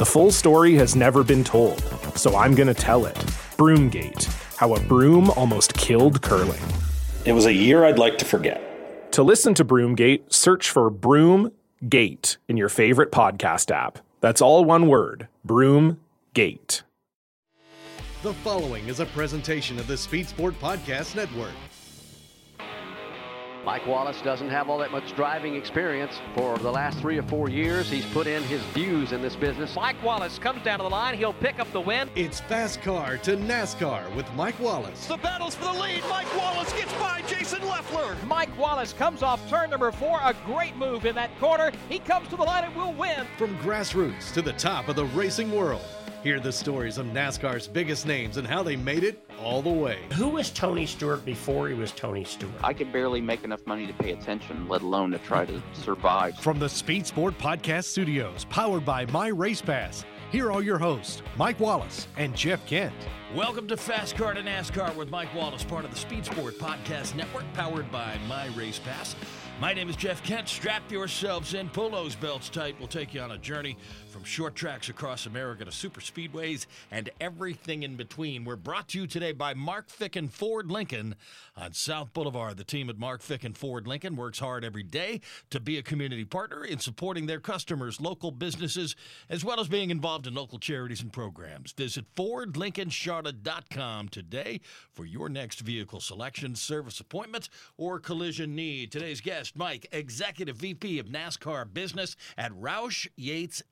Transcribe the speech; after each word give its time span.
The 0.00 0.06
full 0.06 0.30
story 0.30 0.76
has 0.76 0.96
never 0.96 1.22
been 1.22 1.44
told, 1.44 1.78
so 2.16 2.34
I'm 2.34 2.54
going 2.54 2.68
to 2.68 2.72
tell 2.72 3.04
it. 3.04 3.14
Broomgate 3.58 4.24
How 4.56 4.74
a 4.74 4.80
Broom 4.80 5.28
Almost 5.32 5.74
Killed 5.74 6.22
Curling. 6.22 6.62
It 7.26 7.32
was 7.32 7.44
a 7.44 7.52
year 7.52 7.84
I'd 7.84 7.98
like 7.98 8.16
to 8.16 8.24
forget. 8.24 9.12
To 9.12 9.22
listen 9.22 9.52
to 9.52 9.62
Broomgate, 9.62 10.32
search 10.32 10.70
for 10.70 10.90
Broomgate 10.90 12.38
in 12.48 12.56
your 12.56 12.70
favorite 12.70 13.12
podcast 13.12 13.70
app. 13.70 13.98
That's 14.22 14.40
all 14.40 14.64
one 14.64 14.88
word 14.88 15.28
Broomgate. 15.46 16.80
The 18.22 18.32
following 18.42 18.88
is 18.88 19.00
a 19.00 19.06
presentation 19.06 19.78
of 19.78 19.86
the 19.86 19.98
Speed 19.98 20.28
Sport 20.28 20.58
Podcast 20.62 21.14
Network. 21.14 21.52
Mike 23.64 23.86
Wallace 23.86 24.22
doesn't 24.22 24.48
have 24.48 24.70
all 24.70 24.78
that 24.78 24.90
much 24.90 25.14
driving 25.14 25.54
experience. 25.54 26.18
For 26.34 26.56
the 26.58 26.70
last 26.70 26.98
three 26.98 27.18
or 27.18 27.22
four 27.22 27.50
years, 27.50 27.90
he's 27.90 28.06
put 28.06 28.26
in 28.26 28.42
his 28.44 28.62
views 28.72 29.12
in 29.12 29.20
this 29.20 29.36
business. 29.36 29.76
Mike 29.76 30.02
Wallace 30.02 30.38
comes 30.38 30.62
down 30.62 30.78
to 30.78 30.84
the 30.84 30.88
line. 30.88 31.16
He'll 31.16 31.34
pick 31.34 31.60
up 31.60 31.70
the 31.72 31.80
win. 31.80 32.08
It's 32.14 32.40
Fast 32.40 32.80
Car 32.80 33.18
to 33.18 33.36
NASCAR 33.36 34.14
with 34.14 34.32
Mike 34.32 34.58
Wallace. 34.60 35.06
The 35.06 35.18
battle's 35.18 35.54
for 35.54 35.64
the 35.64 35.78
lead. 35.78 36.02
Mike 36.08 36.34
Wallace 36.36 36.72
gets 36.72 36.92
by 36.94 37.22
Jason 37.26 37.60
Leffler. 37.68 38.16
Mike 38.26 38.56
Wallace 38.58 38.94
comes 38.94 39.22
off 39.22 39.46
turn 39.50 39.68
number 39.68 39.92
four. 39.92 40.20
A 40.22 40.34
great 40.46 40.74
move 40.76 41.04
in 41.04 41.14
that 41.16 41.38
corner. 41.38 41.70
He 41.90 41.98
comes 41.98 42.28
to 42.28 42.36
the 42.36 42.42
line 42.42 42.64
and 42.64 42.74
will 42.74 42.94
win. 42.94 43.26
From 43.36 43.56
grassroots 43.58 44.32
to 44.32 44.40
the 44.40 44.54
top 44.54 44.88
of 44.88 44.96
the 44.96 45.04
racing 45.06 45.52
world. 45.52 45.82
Hear 46.22 46.38
the 46.38 46.52
stories 46.52 46.98
of 46.98 47.06
NASCAR's 47.06 47.66
biggest 47.66 48.06
names 48.06 48.36
and 48.36 48.46
how 48.46 48.62
they 48.62 48.76
made 48.76 49.04
it 49.04 49.26
all 49.42 49.62
the 49.62 49.70
way. 49.70 50.00
Who 50.12 50.28
was 50.28 50.50
Tony 50.50 50.84
Stewart 50.84 51.24
before 51.24 51.66
he 51.68 51.72
was 51.74 51.92
Tony 51.92 52.24
Stewart? 52.24 52.52
I 52.62 52.74
could 52.74 52.92
barely 52.92 53.22
make 53.22 53.42
enough 53.42 53.66
money 53.66 53.86
to 53.86 53.94
pay 53.94 54.10
attention, 54.10 54.68
let 54.68 54.82
alone 54.82 55.12
to 55.12 55.18
try 55.18 55.46
to 55.46 55.62
survive. 55.72 56.36
From 56.36 56.58
the 56.58 56.68
Speed 56.68 57.06
Sport 57.06 57.38
Podcast 57.38 57.84
Studios, 57.84 58.44
powered 58.50 58.84
by 58.84 59.06
My 59.06 59.28
Race 59.28 59.62
Pass, 59.62 60.04
here 60.30 60.52
are 60.52 60.62
your 60.62 60.78
hosts, 60.78 61.22
Mike 61.38 61.58
Wallace 61.58 62.06
and 62.18 62.36
Jeff 62.36 62.66
Kent. 62.66 62.92
Welcome 63.34 63.66
to 63.68 63.76
Fast 63.78 64.14
Car 64.16 64.34
to 64.34 64.42
NASCAR 64.42 64.94
with 64.96 65.08
Mike 65.08 65.34
Wallace, 65.34 65.64
part 65.64 65.86
of 65.86 65.90
the 65.90 65.96
Speed 65.96 66.26
Sport 66.26 66.58
Podcast 66.58 67.14
Network, 67.14 67.50
powered 67.54 67.90
by 67.90 68.18
My 68.28 68.48
Race 68.48 68.78
Pass. 68.78 69.16
My 69.60 69.74
name 69.74 69.90
is 69.90 69.96
Jeff 69.96 70.22
Kent. 70.22 70.48
Strap 70.48 70.90
yourselves 70.90 71.54
in, 71.54 71.68
pull 71.68 71.90
those 71.90 72.14
belts 72.14 72.48
tight. 72.48 72.76
We'll 72.78 72.88
take 72.88 73.12
you 73.12 73.20
on 73.20 73.32
a 73.32 73.38
journey 73.38 73.76
from 74.10 74.24
short 74.24 74.54
tracks 74.54 74.88
across 74.88 75.26
America 75.26 75.64
to 75.64 75.70
super 75.72 76.00
speedways 76.00 76.66
and 76.90 77.10
everything 77.20 77.84
in 77.84 77.94
between. 77.96 78.44
We're 78.44 78.56
brought 78.56 78.88
to 78.88 78.98
you 78.98 79.06
today 79.06 79.32
by 79.32 79.54
Mark 79.54 79.88
Ficken 79.88 80.28
Ford 80.28 80.70
Lincoln 80.70 81.14
on 81.56 81.72
South 81.72 82.12
Boulevard. 82.12 82.56
The 82.56 82.64
team 82.64 82.90
at 82.90 82.98
Mark 82.98 83.22
Ficken 83.22 83.56
Ford 83.56 83.86
Lincoln 83.86 84.16
works 84.16 84.40
hard 84.40 84.64
every 84.64 84.82
day 84.82 85.20
to 85.50 85.60
be 85.60 85.78
a 85.78 85.82
community 85.82 86.24
partner 86.24 86.64
in 86.64 86.78
supporting 86.78 87.26
their 87.26 87.38
customers, 87.40 88.00
local 88.00 88.32
businesses, 88.32 88.96
as 89.28 89.44
well 89.44 89.60
as 89.60 89.68
being 89.68 89.90
involved 89.90 90.26
in 90.26 90.34
local 90.34 90.58
charities 90.58 91.02
and 91.02 91.12
programs. 91.12 91.72
Visit 91.72 92.04
FordLincolnCharlotte.com 92.16 94.08
today 94.08 94.60
for 94.92 95.04
your 95.04 95.28
next 95.28 95.60
vehicle 95.60 96.00
selection, 96.00 96.56
service 96.56 96.98
appointment, 96.98 97.48
or 97.76 98.00
collision 98.00 98.56
need. 98.56 98.90
Today's 98.90 99.20
guest, 99.20 99.56
Mike, 99.56 99.86
Executive 99.92 100.56
VP 100.56 100.98
of 100.98 101.06
NASCAR 101.06 101.72
Business 101.72 102.16
at 102.36 102.50
Roush 102.52 103.06
Yates 103.16 103.62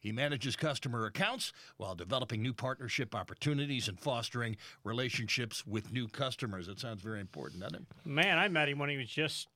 He 0.00 0.12
manages 0.12 0.56
customer 0.56 1.06
accounts 1.06 1.52
while 1.76 1.94
developing 1.94 2.42
new 2.42 2.52
partnership 2.52 3.14
opportunities 3.14 3.88
and 3.88 3.98
fostering 3.98 4.56
relationships 4.84 5.66
with 5.66 5.92
new 5.92 6.08
customers. 6.08 6.66
That 6.66 6.80
sounds 6.80 7.02
very 7.02 7.20
important, 7.20 7.62
doesn't 7.62 7.76
it? 7.76 7.86
Man, 8.04 8.38
I 8.38 8.48
met 8.48 8.68
him 8.68 8.78
when 8.78 8.90
he 8.90 8.96
was 8.96 9.08
just 9.08 9.48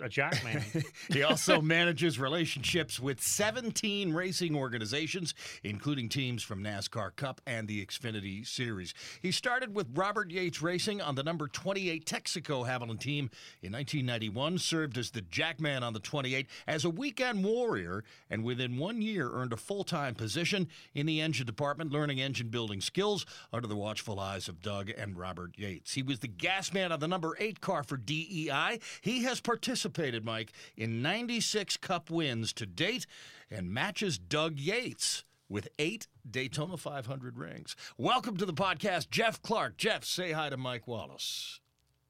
a 0.00 0.08
jackman. 0.08 0.62
he 1.12 1.22
also 1.22 1.60
manages 1.60 2.18
relationships 2.18 2.98
with 2.98 3.22
17 3.22 4.12
racing 4.12 4.56
organizations, 4.56 5.34
including 5.62 6.08
teams 6.08 6.42
from 6.42 6.64
NASCAR 6.64 7.14
Cup 7.14 7.40
and 7.46 7.68
the 7.68 7.84
Xfinity 7.84 8.46
Series. 8.46 8.92
He 9.22 9.30
started 9.30 9.74
with 9.74 9.86
Robert 9.94 10.30
Yates 10.30 10.60
Racing 10.60 11.00
on 11.00 11.14
the 11.14 11.22
number 11.22 11.46
28 11.46 12.04
Texaco 12.04 12.66
Havoline 12.66 12.98
team 12.98 13.30
in 13.62 13.72
1991, 13.72 14.58
served 14.58 14.98
as 14.98 15.10
the 15.10 15.20
jackman 15.20 15.84
on 15.84 15.92
the 15.92 16.00
28 16.00 16.48
as 16.66 16.84
a 16.84 16.90
weekend 16.90 17.44
warrior, 17.44 18.02
and 18.30 18.42
within 18.42 18.78
one 18.78 19.00
year 19.00 19.30
earned 19.32 19.52
a 19.52 19.56
full 19.56 19.84
time 19.84 20.14
position 20.14 20.68
in 20.94 21.06
the 21.06 21.20
engine 21.20 21.46
department, 21.46 21.92
learning 21.92 22.20
engine 22.20 22.48
building 22.48 22.80
skills 22.80 23.24
under 23.52 23.68
the 23.68 23.76
watchful 23.76 24.18
eyes 24.18 24.48
of 24.48 24.60
Doug 24.60 24.90
and 24.90 25.16
Robert 25.16 25.52
Yates. 25.56 25.94
He 25.94 26.02
was 26.02 26.18
the 26.18 26.28
gas 26.28 26.72
man 26.72 26.90
on 26.90 26.98
the 26.98 27.08
number 27.08 27.36
8 27.38 27.60
car 27.60 27.84
for 27.84 27.96
DEI. 27.96 28.80
He 29.00 29.22
has 29.22 29.40
participated 29.40 29.83
participated, 29.88 30.24
Mike, 30.24 30.52
in 30.76 31.02
96 31.02 31.76
Cup 31.78 32.10
wins 32.10 32.52
to 32.54 32.64
date 32.66 33.06
and 33.50 33.70
matches 33.70 34.18
Doug 34.18 34.58
Yates 34.58 35.24
with 35.48 35.68
eight 35.78 36.06
Daytona 36.28 36.76
500 36.78 37.36
rings. 37.38 37.76
Welcome 37.98 38.36
to 38.38 38.46
the 38.46 38.54
podcast, 38.54 39.10
Jeff 39.10 39.42
Clark. 39.42 39.76
Jeff, 39.76 40.04
say 40.04 40.32
hi 40.32 40.48
to 40.48 40.56
Mike 40.56 40.88
Wallace. 40.88 41.60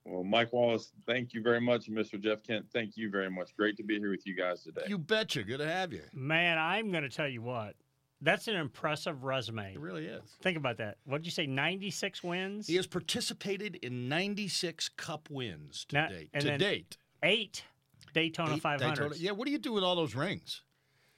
Well, 0.04 0.22
Mike 0.22 0.52
Wallace, 0.52 0.92
thank 1.06 1.32
you 1.34 1.42
very 1.42 1.60
much. 1.60 1.88
Mr. 1.90 2.20
Jeff 2.20 2.42
Kent, 2.44 2.66
thank 2.72 2.96
you 2.96 3.10
very 3.10 3.30
much. 3.30 3.56
Great 3.56 3.76
to 3.78 3.82
be 3.82 3.98
here 3.98 4.10
with 4.10 4.24
you 4.26 4.36
guys 4.36 4.62
today. 4.62 4.82
You 4.86 4.98
betcha. 4.98 5.42
Good 5.42 5.58
to 5.58 5.66
have 5.66 5.92
you. 5.92 6.02
Man, 6.12 6.58
I'm 6.58 6.90
going 6.92 7.02
to 7.04 7.10
tell 7.10 7.28
you 7.28 7.42
what. 7.42 7.74
That's 8.20 8.46
an 8.48 8.54
impressive 8.54 9.24
resume. 9.24 9.74
It 9.74 9.80
really 9.80 10.06
is. 10.06 10.22
Think 10.40 10.56
about 10.56 10.76
that. 10.78 10.96
What 11.04 11.18
did 11.18 11.26
you 11.26 11.32
say? 11.32 11.46
96 11.46 12.22
wins? 12.22 12.66
He 12.68 12.76
has 12.76 12.86
participated 12.86 13.76
in 13.76 14.08
96 14.08 14.88
Cup 14.90 15.28
wins 15.30 15.84
to 15.88 15.94
Now- 15.96 16.08
date. 16.08 16.30
and 16.32 16.42
To 16.42 16.48
then 16.50 16.60
date. 16.60 16.96
Eight 17.24 17.64
Daytona 18.12 18.54
Eight 18.54 18.62
500s. 18.62 18.78
Daytona- 18.78 19.14
Yeah, 19.16 19.32
what 19.32 19.46
do 19.46 19.52
you 19.52 19.58
do 19.58 19.72
with 19.72 19.82
all 19.82 19.96
those 19.96 20.14
rings? 20.14 20.62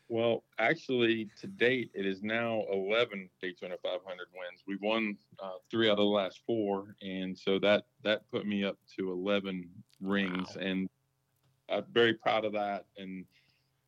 Well, 0.08 0.44
actually, 0.60 1.28
to 1.40 1.48
date, 1.48 1.90
it 1.92 2.06
is 2.06 2.22
now 2.22 2.62
11 2.72 3.28
Daytona 3.42 3.74
500 3.82 4.28
wins. 4.32 4.62
We've 4.66 4.80
won 4.80 5.16
uh, 5.42 5.54
three 5.68 5.88
out 5.88 5.92
of 5.92 5.96
the 5.98 6.04
last 6.04 6.40
four, 6.46 6.94
and 7.02 7.36
so 7.36 7.58
that 7.58 7.86
that 8.04 8.30
put 8.30 8.46
me 8.46 8.64
up 8.64 8.78
to 8.96 9.10
11 9.10 9.68
rings, 10.00 10.56
and 10.56 10.88
I'm 11.68 11.84
very 11.92 12.14
proud 12.14 12.44
of 12.44 12.52
that. 12.52 12.86
And 12.96 13.24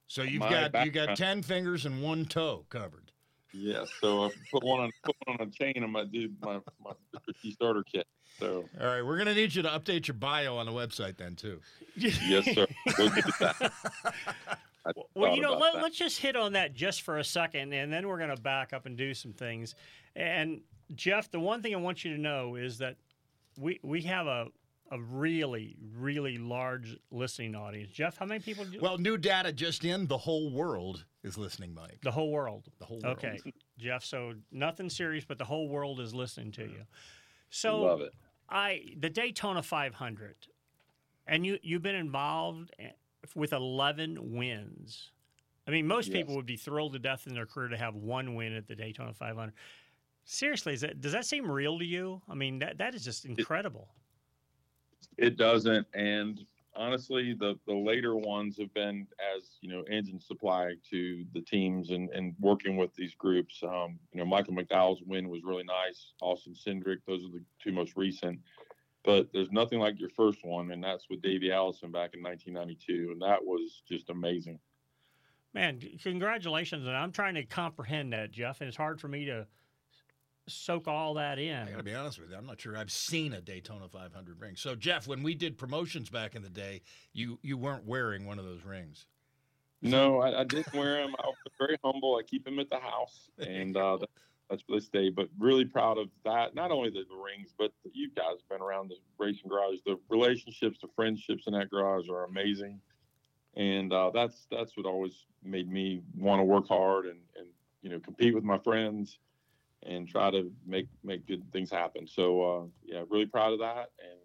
So 0.08 0.22
you've 0.22 0.40
my 0.40 0.68
got 0.68 0.84
you 0.84 0.90
got 0.90 1.16
10 1.16 1.42
fingers 1.44 1.86
and 1.86 2.02
one 2.02 2.24
toe 2.24 2.66
covered. 2.68 3.12
Yeah, 3.52 3.84
so 4.00 4.26
I 4.26 4.30
put 4.52 4.62
one 4.62 4.80
on 4.80 4.90
put 5.04 5.16
one 5.24 5.40
on 5.40 5.48
a 5.48 5.50
chain 5.50 5.82
on 5.82 5.90
my 5.90 6.04
dude 6.04 6.36
my 6.42 6.60
my 6.84 6.92
key 7.42 7.52
starter 7.52 7.82
kit. 7.90 8.06
So 8.38 8.64
all 8.80 8.86
right, 8.86 9.02
we're 9.02 9.18
gonna 9.18 9.34
need 9.34 9.54
you 9.54 9.62
to 9.62 9.68
update 9.68 10.06
your 10.06 10.14
bio 10.14 10.56
on 10.56 10.66
the 10.66 10.72
website 10.72 11.16
then 11.16 11.34
too. 11.34 11.60
yes, 11.96 12.44
sir. 12.54 12.66
We'll 12.98 13.10
get 13.10 13.24
that. 13.40 13.72
well, 15.14 15.34
you 15.34 15.40
know, 15.40 15.56
let, 15.56 15.76
us 15.76 15.92
just 15.92 16.18
hit 16.18 16.36
on 16.36 16.52
that 16.52 16.74
just 16.74 17.02
for 17.02 17.18
a 17.18 17.24
second, 17.24 17.72
and 17.72 17.92
then 17.92 18.06
we're 18.06 18.18
going 18.18 18.34
to 18.34 18.40
back 18.40 18.72
up 18.72 18.86
and 18.86 18.96
do 18.96 19.14
some 19.14 19.32
things. 19.32 19.74
And 20.16 20.60
Jeff, 20.94 21.30
the 21.30 21.40
one 21.40 21.62
thing 21.62 21.74
I 21.74 21.78
want 21.78 22.04
you 22.04 22.14
to 22.14 22.20
know 22.20 22.54
is 22.54 22.78
that 22.78 22.96
we 23.58 23.80
we 23.82 24.02
have 24.02 24.26
a 24.26 24.48
a 24.90 25.00
really 25.00 25.76
really 25.96 26.38
large 26.38 26.96
listening 27.10 27.54
audience. 27.54 27.90
Jeff, 27.92 28.16
how 28.16 28.26
many 28.26 28.40
people? 28.40 28.64
Do- 28.64 28.80
well, 28.80 28.98
new 28.98 29.16
data 29.16 29.52
just 29.52 29.84
in. 29.84 30.06
The 30.06 30.18
whole 30.18 30.50
world 30.50 31.04
is 31.22 31.36
listening, 31.36 31.74
Mike. 31.74 31.98
The 32.02 32.10
whole 32.10 32.30
world. 32.30 32.68
The 32.78 32.84
whole 32.84 33.00
world. 33.02 33.18
Okay, 33.18 33.38
Jeff. 33.78 34.04
So 34.04 34.34
nothing 34.50 34.90
serious, 34.90 35.24
but 35.24 35.38
the 35.38 35.44
whole 35.44 35.68
world 35.68 36.00
is 36.00 36.14
listening 36.14 36.52
to 36.52 36.62
you. 36.62 36.84
So 37.50 37.80
love 37.80 38.00
it. 38.00 38.12
I 38.48 38.94
the 38.98 39.10
Daytona 39.10 39.62
500, 39.62 40.36
and 41.26 41.44
you 41.44 41.58
you've 41.62 41.82
been 41.82 41.94
involved 41.94 42.72
eh, 42.78 42.90
with 43.34 43.52
11 43.52 44.18
wins. 44.20 45.10
I 45.66 45.70
mean, 45.70 45.86
most 45.86 46.08
yes. 46.08 46.16
people 46.16 46.34
would 46.36 46.46
be 46.46 46.56
thrilled 46.56 46.94
to 46.94 46.98
death 46.98 47.26
in 47.26 47.34
their 47.34 47.44
career 47.44 47.68
to 47.68 47.76
have 47.76 47.94
one 47.94 48.34
win 48.34 48.54
at 48.54 48.66
the 48.66 48.74
Daytona 48.74 49.12
500. 49.12 49.52
Seriously, 50.24 50.76
that, 50.76 51.00
does 51.02 51.12
that 51.12 51.26
seem 51.26 51.50
real 51.50 51.78
to 51.78 51.84
you? 51.84 52.22
I 52.28 52.34
mean, 52.34 52.58
that 52.60 52.78
that 52.78 52.94
is 52.94 53.04
just 53.04 53.26
incredible. 53.26 53.88
It, 53.90 53.98
it 55.16 55.36
doesn't, 55.36 55.86
and 55.94 56.44
honestly, 56.78 57.34
the 57.34 57.58
the 57.66 57.74
later 57.74 58.16
ones 58.16 58.56
have 58.58 58.72
been 58.72 59.06
as 59.36 59.58
you 59.60 59.68
know 59.68 59.82
engine 59.90 60.20
supply 60.20 60.74
to 60.90 61.24
the 61.34 61.40
teams 61.42 61.90
and 61.90 62.08
and 62.10 62.34
working 62.40 62.76
with 62.76 62.94
these 62.94 63.14
groups. 63.14 63.60
Um, 63.62 63.98
you 64.12 64.20
know, 64.20 64.24
Michael 64.24 64.54
McDowell's 64.54 65.02
win 65.04 65.28
was 65.28 65.42
really 65.44 65.64
nice. 65.64 66.12
Austin 66.22 66.54
Cindric, 66.54 66.98
those 67.06 67.24
are 67.24 67.30
the 67.30 67.42
two 67.62 67.72
most 67.72 67.96
recent. 67.96 68.40
But 69.04 69.28
there's 69.32 69.50
nothing 69.50 69.78
like 69.78 69.98
your 69.98 70.10
first 70.10 70.44
one, 70.44 70.70
and 70.72 70.82
that's 70.82 71.08
with 71.08 71.22
Davey 71.22 71.52
Allison 71.52 71.90
back 71.90 72.14
in 72.14 72.22
1992, 72.22 73.12
and 73.12 73.22
that 73.22 73.42
was 73.42 73.82
just 73.88 74.10
amazing. 74.10 74.58
Man, 75.54 75.80
congratulations! 76.02 76.86
And 76.86 76.96
I'm 76.96 77.12
trying 77.12 77.34
to 77.34 77.44
comprehend 77.44 78.12
that, 78.12 78.30
Jeff, 78.30 78.60
and 78.60 78.68
it's 78.68 78.76
hard 78.76 79.00
for 79.00 79.08
me 79.08 79.24
to 79.26 79.46
soak 80.48 80.88
all 80.88 81.14
that 81.14 81.38
in. 81.38 81.56
I 81.56 81.70
got 81.70 81.78
to 81.78 81.82
be 81.82 81.94
honest 81.94 82.20
with 82.20 82.30
you. 82.30 82.36
I'm 82.36 82.46
not 82.46 82.60
sure 82.60 82.76
I've 82.76 82.90
seen 82.90 83.32
a 83.32 83.40
Daytona 83.40 83.88
500 83.88 84.40
ring. 84.40 84.56
So, 84.56 84.74
Jeff, 84.74 85.06
when 85.06 85.22
we 85.22 85.34
did 85.34 85.58
promotions 85.58 86.10
back 86.10 86.34
in 86.34 86.42
the 86.42 86.50
day, 86.50 86.82
you 87.12 87.38
you 87.42 87.56
weren't 87.56 87.86
wearing 87.86 88.26
one 88.26 88.38
of 88.38 88.44
those 88.44 88.64
rings. 88.64 89.06
No, 89.80 90.20
I, 90.20 90.40
I 90.40 90.44
didn't 90.44 90.74
wear 90.74 91.02
them. 91.02 91.14
I 91.18 91.26
was 91.26 91.36
very 91.58 91.78
humble. 91.84 92.16
I 92.16 92.22
keep 92.22 92.44
them 92.44 92.58
at 92.58 92.68
the 92.68 92.80
house, 92.80 93.30
and 93.38 93.76
uh, 93.76 93.98
that's 94.50 94.62
where 94.66 94.80
they 94.80 94.84
stay. 94.84 95.10
But 95.10 95.28
really 95.38 95.64
proud 95.64 95.98
of 95.98 96.08
that. 96.24 96.54
Not 96.54 96.72
only 96.72 96.90
the, 96.90 97.04
the 97.08 97.16
rings, 97.16 97.54
but 97.56 97.72
the, 97.84 97.90
you 97.94 98.10
guys 98.10 98.38
have 98.40 98.48
been 98.58 98.66
around 98.66 98.90
the 98.90 98.96
racing 99.18 99.48
garage. 99.48 99.78
The 99.86 99.98
relationships, 100.08 100.78
the 100.82 100.88
friendships 100.96 101.46
in 101.46 101.52
that 101.52 101.70
garage 101.70 102.08
are 102.08 102.24
amazing, 102.24 102.80
and 103.56 103.92
uh, 103.92 104.10
that's 104.12 104.46
that's 104.50 104.76
what 104.76 104.86
always 104.86 105.26
made 105.44 105.70
me 105.70 106.02
want 106.16 106.40
to 106.40 106.44
work 106.44 106.66
hard 106.66 107.06
and 107.06 107.20
and 107.36 107.46
you 107.82 107.90
know 107.90 108.00
compete 108.00 108.34
with 108.34 108.44
my 108.44 108.58
friends 108.58 109.18
and 109.84 110.08
try 110.08 110.30
to 110.30 110.50
make 110.66 110.86
make 111.04 111.26
good 111.26 111.50
things 111.52 111.70
happen. 111.70 112.06
So 112.06 112.42
uh, 112.42 112.64
yeah, 112.84 113.04
really 113.08 113.26
proud 113.26 113.52
of 113.52 113.58
that, 113.60 113.90
and 113.98 114.18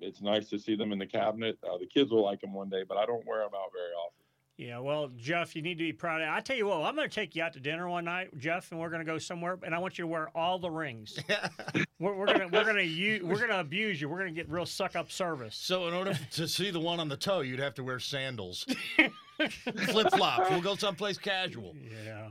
it's 0.00 0.20
nice 0.20 0.48
to 0.50 0.58
see 0.58 0.76
them 0.76 0.92
in 0.92 0.98
the 0.98 1.06
cabinet. 1.06 1.58
Uh, 1.62 1.78
the 1.78 1.86
kids 1.86 2.10
will 2.10 2.24
like 2.24 2.40
them 2.40 2.52
one 2.52 2.68
day, 2.68 2.84
but 2.88 2.96
I 2.96 3.06
don't 3.06 3.26
wear 3.26 3.40
them 3.40 3.54
out 3.54 3.70
very 3.72 3.92
often. 3.92 4.24
Yeah, 4.56 4.78
well, 4.78 5.10
Jeff, 5.16 5.56
you 5.56 5.62
need 5.62 5.78
to 5.78 5.84
be 5.84 5.92
proud 5.92 6.22
of. 6.22 6.28
I 6.28 6.38
tell 6.38 6.56
you 6.56 6.66
what, 6.66 6.82
I'm 6.82 6.94
going 6.94 7.08
to 7.08 7.14
take 7.14 7.34
you 7.34 7.42
out 7.42 7.54
to 7.54 7.60
dinner 7.60 7.88
one 7.88 8.04
night, 8.04 8.38
Jeff, 8.38 8.70
and 8.70 8.80
we're 8.80 8.88
going 8.88 9.04
to 9.04 9.04
go 9.04 9.18
somewhere, 9.18 9.58
and 9.64 9.74
I 9.74 9.78
want 9.78 9.98
you 9.98 10.02
to 10.04 10.06
wear 10.06 10.28
all 10.32 10.60
the 10.60 10.70
rings. 10.70 11.18
we're, 11.98 12.14
we're 12.14 12.26
gonna 12.26 12.46
we're 12.46 12.64
gonna 12.64 12.82
use, 12.82 13.20
we're 13.24 13.40
gonna 13.40 13.58
abuse 13.58 14.00
you. 14.00 14.08
We're 14.08 14.18
gonna 14.18 14.30
get 14.30 14.48
real 14.48 14.64
suck 14.64 14.94
up 14.94 15.10
service. 15.10 15.56
So 15.56 15.88
in 15.88 15.94
order 15.94 16.16
to 16.32 16.46
see 16.46 16.70
the 16.70 16.78
one 16.78 17.00
on 17.00 17.08
the 17.08 17.16
toe, 17.16 17.40
you'd 17.40 17.58
have 17.58 17.74
to 17.74 17.82
wear 17.82 17.98
sandals, 17.98 18.64
flip 19.88 20.12
flops. 20.12 20.48
We'll 20.50 20.60
go 20.60 20.76
someplace 20.76 21.18
casual. 21.18 21.74
Yeah, 22.04 22.28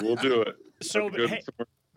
we'll 0.00 0.16
do 0.16 0.40
it. 0.42 0.56
So, 0.80 1.10
hey, 1.10 1.42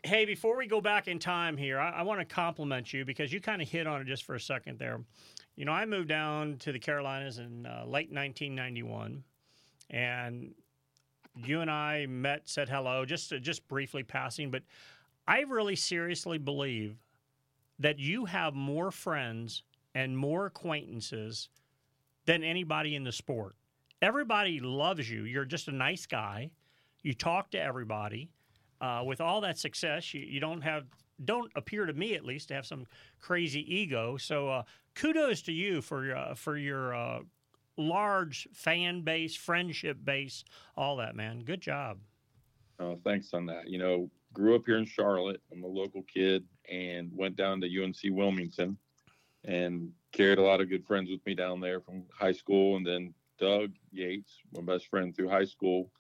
hey, 0.04 0.26
before 0.26 0.58
we 0.58 0.68
go 0.68 0.82
back 0.82 1.08
in 1.08 1.20
time 1.20 1.58
here, 1.58 1.80
I, 1.80 1.92
I 1.92 2.02
want 2.04 2.20
to 2.20 2.26
compliment 2.26 2.94
you 2.94 3.06
because 3.06 3.32
you 3.32 3.40
kind 3.40 3.62
of 3.62 3.68
hit 3.68 3.88
on 3.88 4.02
it 4.02 4.06
just 4.06 4.24
for 4.24 4.36
a 4.36 4.40
second 4.40 4.80
there. 4.80 5.00
You 5.56 5.66
know, 5.66 5.72
I 5.72 5.86
moved 5.86 6.10
down 6.10 6.58
to 6.60 6.72
the 6.72 6.80
Carolinas 6.80 7.38
in 7.38 7.66
uh, 7.66 7.84
late 7.86 8.12
1991 8.12 9.24
and 9.90 10.54
you 11.36 11.62
and 11.62 11.72
I 11.72 12.06
met, 12.08 12.48
said 12.48 12.70
hello, 12.70 13.06
just 13.06 13.30
just 13.42 13.68
briefly 13.68 14.04
passing. 14.04 14.52
But 14.52 14.64
I 15.28 15.42
really 15.42 15.76
seriously 15.76 16.38
believe 16.38 16.98
that 17.80 18.00
you 18.00 18.26
have 18.26 18.54
more 18.54 18.92
friends 18.92 19.64
and 19.96 20.18
more 20.18 20.46
acquaintances 20.46 21.50
than 22.26 22.44
anybody 22.44 22.96
in 22.96 23.04
the 23.04 23.12
sport. 23.12 23.56
Everybody 24.02 24.60
loves 24.60 25.10
you. 25.10 25.24
You're 25.24 25.46
just 25.46 25.68
a 25.68 25.72
nice 25.72 26.06
guy. 26.06 26.52
You 27.02 27.14
talk 27.14 27.52
to 27.52 27.62
everybody. 27.62 28.30
Uh, 28.82 29.04
with 29.06 29.20
all 29.20 29.42
that 29.42 29.58
success, 29.58 30.14
you, 30.14 30.22
you 30.22 30.40
don't 30.40 30.62
have 30.62 30.86
don't 31.26 31.52
appear 31.56 31.86
to 31.86 31.94
me 31.94 32.16
at 32.16 32.24
least 32.24 32.48
to 32.48 32.54
have 32.54 32.66
some 32.66 32.86
crazy 33.20 33.62
ego. 33.74 34.16
So 34.16 34.48
uh, 34.48 34.64
kudos 34.96 35.42
to 35.44 35.52
you 35.52 35.82
for 35.82 36.16
uh, 36.16 36.34
for 36.34 36.58
your 36.58 36.96
uh, 36.96 37.20
large 37.78 38.48
fan 38.54 39.02
base, 39.02 39.36
friendship 39.36 39.98
base, 40.04 40.44
all 40.78 40.98
that, 40.98 41.16
man. 41.16 41.40
Good 41.40 41.62
job. 41.62 41.98
Oh, 42.80 43.00
thanks 43.04 43.34
on 43.34 43.46
that. 43.48 43.68
You 43.68 43.80
know, 43.80 44.10
grew 44.34 44.56
up 44.56 44.64
here 44.66 44.78
in 44.78 44.86
Charlotte. 44.86 45.42
I'm 45.52 45.64
a 45.64 45.68
local 45.68 46.04
kid 46.04 46.46
and 46.72 47.12
went 47.14 47.36
down 47.36 47.62
to 47.62 47.84
UNC 47.84 47.98
Wilmington 48.06 48.78
and 49.44 49.92
carried 50.12 50.38
a 50.38 50.44
lot 50.44 50.62
of 50.62 50.70
good 50.70 50.86
friends 50.86 51.10
with 51.10 51.26
me 51.26 51.34
down 51.34 51.60
there 51.60 51.82
from 51.82 52.04
high 52.14 52.32
school. 52.32 52.78
And 52.78 52.86
then 52.86 53.14
Doug 53.40 53.72
Yates, 53.92 54.38
my 54.54 54.62
best 54.62 54.88
friend 54.88 55.16
through 55.16 55.30
high 55.30 55.46
school, 55.46 55.92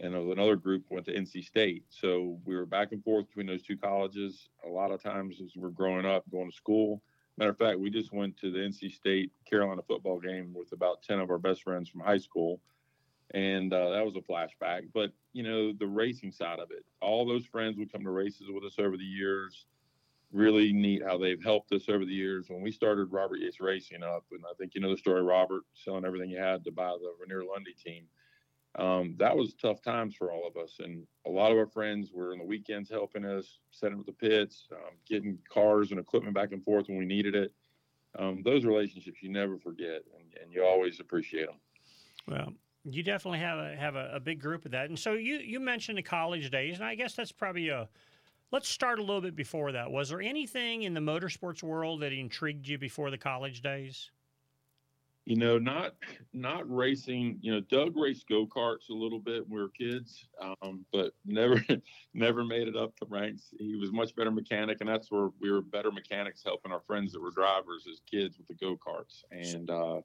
and 0.00 0.14
another 0.14 0.56
group 0.56 0.84
went 0.88 1.04
to 1.06 1.12
NC 1.12 1.44
State. 1.44 1.84
So 1.90 2.38
we 2.44 2.56
were 2.56 2.66
back 2.66 2.92
and 2.92 3.04
forth 3.04 3.26
between 3.26 3.46
those 3.46 3.62
two 3.62 3.76
colleges 3.76 4.48
a 4.66 4.68
lot 4.68 4.90
of 4.90 5.02
times 5.02 5.40
as 5.44 5.54
we 5.54 5.62
we're 5.62 5.70
growing 5.70 6.06
up, 6.06 6.24
going 6.30 6.50
to 6.50 6.56
school. 6.56 7.02
Matter 7.36 7.50
of 7.50 7.58
fact, 7.58 7.78
we 7.78 7.90
just 7.90 8.12
went 8.12 8.36
to 8.38 8.50
the 8.50 8.58
NC 8.58 8.92
State 8.92 9.30
Carolina 9.48 9.82
football 9.86 10.18
game 10.18 10.52
with 10.54 10.72
about 10.72 11.02
10 11.02 11.20
of 11.20 11.30
our 11.30 11.38
best 11.38 11.62
friends 11.62 11.88
from 11.88 12.00
high 12.00 12.18
school. 12.18 12.60
And 13.32 13.72
uh, 13.72 13.90
that 13.90 14.04
was 14.04 14.16
a 14.16 14.20
flashback. 14.20 14.88
But, 14.92 15.12
you 15.32 15.42
know, 15.42 15.72
the 15.72 15.86
racing 15.86 16.32
side 16.32 16.58
of 16.58 16.70
it, 16.70 16.84
all 17.00 17.26
those 17.26 17.46
friends 17.46 17.76
would 17.78 17.92
come 17.92 18.02
to 18.02 18.10
races 18.10 18.48
with 18.50 18.64
us 18.64 18.78
over 18.78 18.96
the 18.96 19.04
years. 19.04 19.66
Really 20.32 20.72
neat 20.72 21.02
how 21.04 21.18
they've 21.18 21.42
helped 21.42 21.72
us 21.72 21.88
over 21.88 22.04
the 22.04 22.12
years. 22.12 22.48
When 22.48 22.62
we 22.62 22.72
started 22.72 23.12
Robert 23.12 23.40
Yates 23.40 23.60
Racing 23.60 24.02
up, 24.02 24.24
and 24.32 24.42
I 24.48 24.54
think 24.58 24.74
you 24.74 24.80
know 24.80 24.90
the 24.90 24.96
story, 24.96 25.22
Robert 25.22 25.62
selling 25.74 26.04
everything 26.04 26.30
he 26.30 26.36
had 26.36 26.64
to 26.64 26.72
buy 26.72 26.96
the 27.00 27.12
Ranier 27.20 27.44
Lundy 27.44 27.74
team 27.74 28.04
um, 28.78 29.16
that 29.18 29.36
was 29.36 29.54
tough 29.54 29.82
times 29.82 30.14
for 30.14 30.30
all 30.30 30.46
of 30.46 30.56
us. 30.56 30.76
And 30.78 31.06
a 31.26 31.30
lot 31.30 31.50
of 31.50 31.58
our 31.58 31.66
friends 31.66 32.10
were 32.12 32.32
in 32.32 32.38
the 32.38 32.44
weekends 32.44 32.88
helping 32.88 33.24
us, 33.24 33.58
setting 33.70 33.98
up 33.98 34.06
the 34.06 34.12
pits, 34.12 34.68
um, 34.72 34.94
getting 35.08 35.38
cars 35.52 35.90
and 35.90 35.98
equipment 35.98 36.34
back 36.34 36.52
and 36.52 36.62
forth 36.62 36.88
when 36.88 36.98
we 36.98 37.04
needed 37.04 37.34
it. 37.34 37.52
Um, 38.18 38.42
those 38.44 38.64
relationships 38.64 39.22
you 39.22 39.30
never 39.30 39.56
forget, 39.56 40.02
and, 40.16 40.42
and, 40.42 40.52
you 40.52 40.64
always 40.64 40.98
appreciate 40.98 41.46
them. 41.46 41.60
Well, 42.26 42.52
you 42.84 43.04
definitely 43.04 43.38
have 43.38 43.58
a 43.58 43.76
have 43.76 43.94
a, 43.94 44.10
a, 44.14 44.20
big 44.20 44.40
group 44.40 44.64
of 44.64 44.72
that. 44.72 44.88
And 44.88 44.98
so 44.98 45.12
you 45.12 45.36
you 45.36 45.60
mentioned 45.60 45.96
the 45.96 46.02
college 46.02 46.50
days, 46.50 46.76
and 46.76 46.84
I 46.84 46.96
guess 46.96 47.14
that's 47.14 47.30
probably 47.30 47.68
a. 47.68 47.88
Let's 48.50 48.68
start 48.68 48.98
a 48.98 49.02
little 49.02 49.20
bit 49.20 49.36
before 49.36 49.70
that. 49.70 49.92
Was 49.92 50.08
there 50.08 50.20
anything 50.20 50.82
in 50.82 50.92
the 50.92 51.00
motorsports 51.00 51.62
world 51.62 52.00
that 52.00 52.12
intrigued 52.12 52.66
you 52.66 52.78
before 52.78 53.12
the 53.12 53.18
college 53.18 53.62
days? 53.62 54.10
You 55.30 55.36
know, 55.36 55.58
not 55.58 55.94
not 56.32 56.68
racing. 56.68 57.38
You 57.40 57.52
know, 57.52 57.60
Doug 57.60 57.96
raced 57.96 58.28
go 58.28 58.48
karts 58.48 58.90
a 58.90 58.92
little 58.92 59.20
bit 59.20 59.48
when 59.48 59.58
we 59.58 59.62
were 59.62 59.68
kids, 59.68 60.26
um, 60.40 60.84
but 60.92 61.12
never 61.24 61.64
never 62.14 62.42
made 62.42 62.66
it 62.66 62.74
up 62.76 62.98
the 62.98 63.06
ranks. 63.06 63.54
He 63.56 63.76
was 63.76 63.92
much 63.92 64.16
better 64.16 64.32
mechanic, 64.32 64.78
and 64.80 64.88
that's 64.88 65.08
where 65.08 65.28
we 65.40 65.52
were 65.52 65.62
better 65.62 65.92
mechanics, 65.92 66.42
helping 66.44 66.72
our 66.72 66.80
friends 66.80 67.12
that 67.12 67.22
were 67.22 67.30
drivers 67.30 67.86
as 67.88 68.00
kids 68.10 68.38
with 68.38 68.48
the 68.48 68.54
go 68.54 68.76
karts, 68.76 69.22
and 69.30 69.70
uh, 69.70 70.00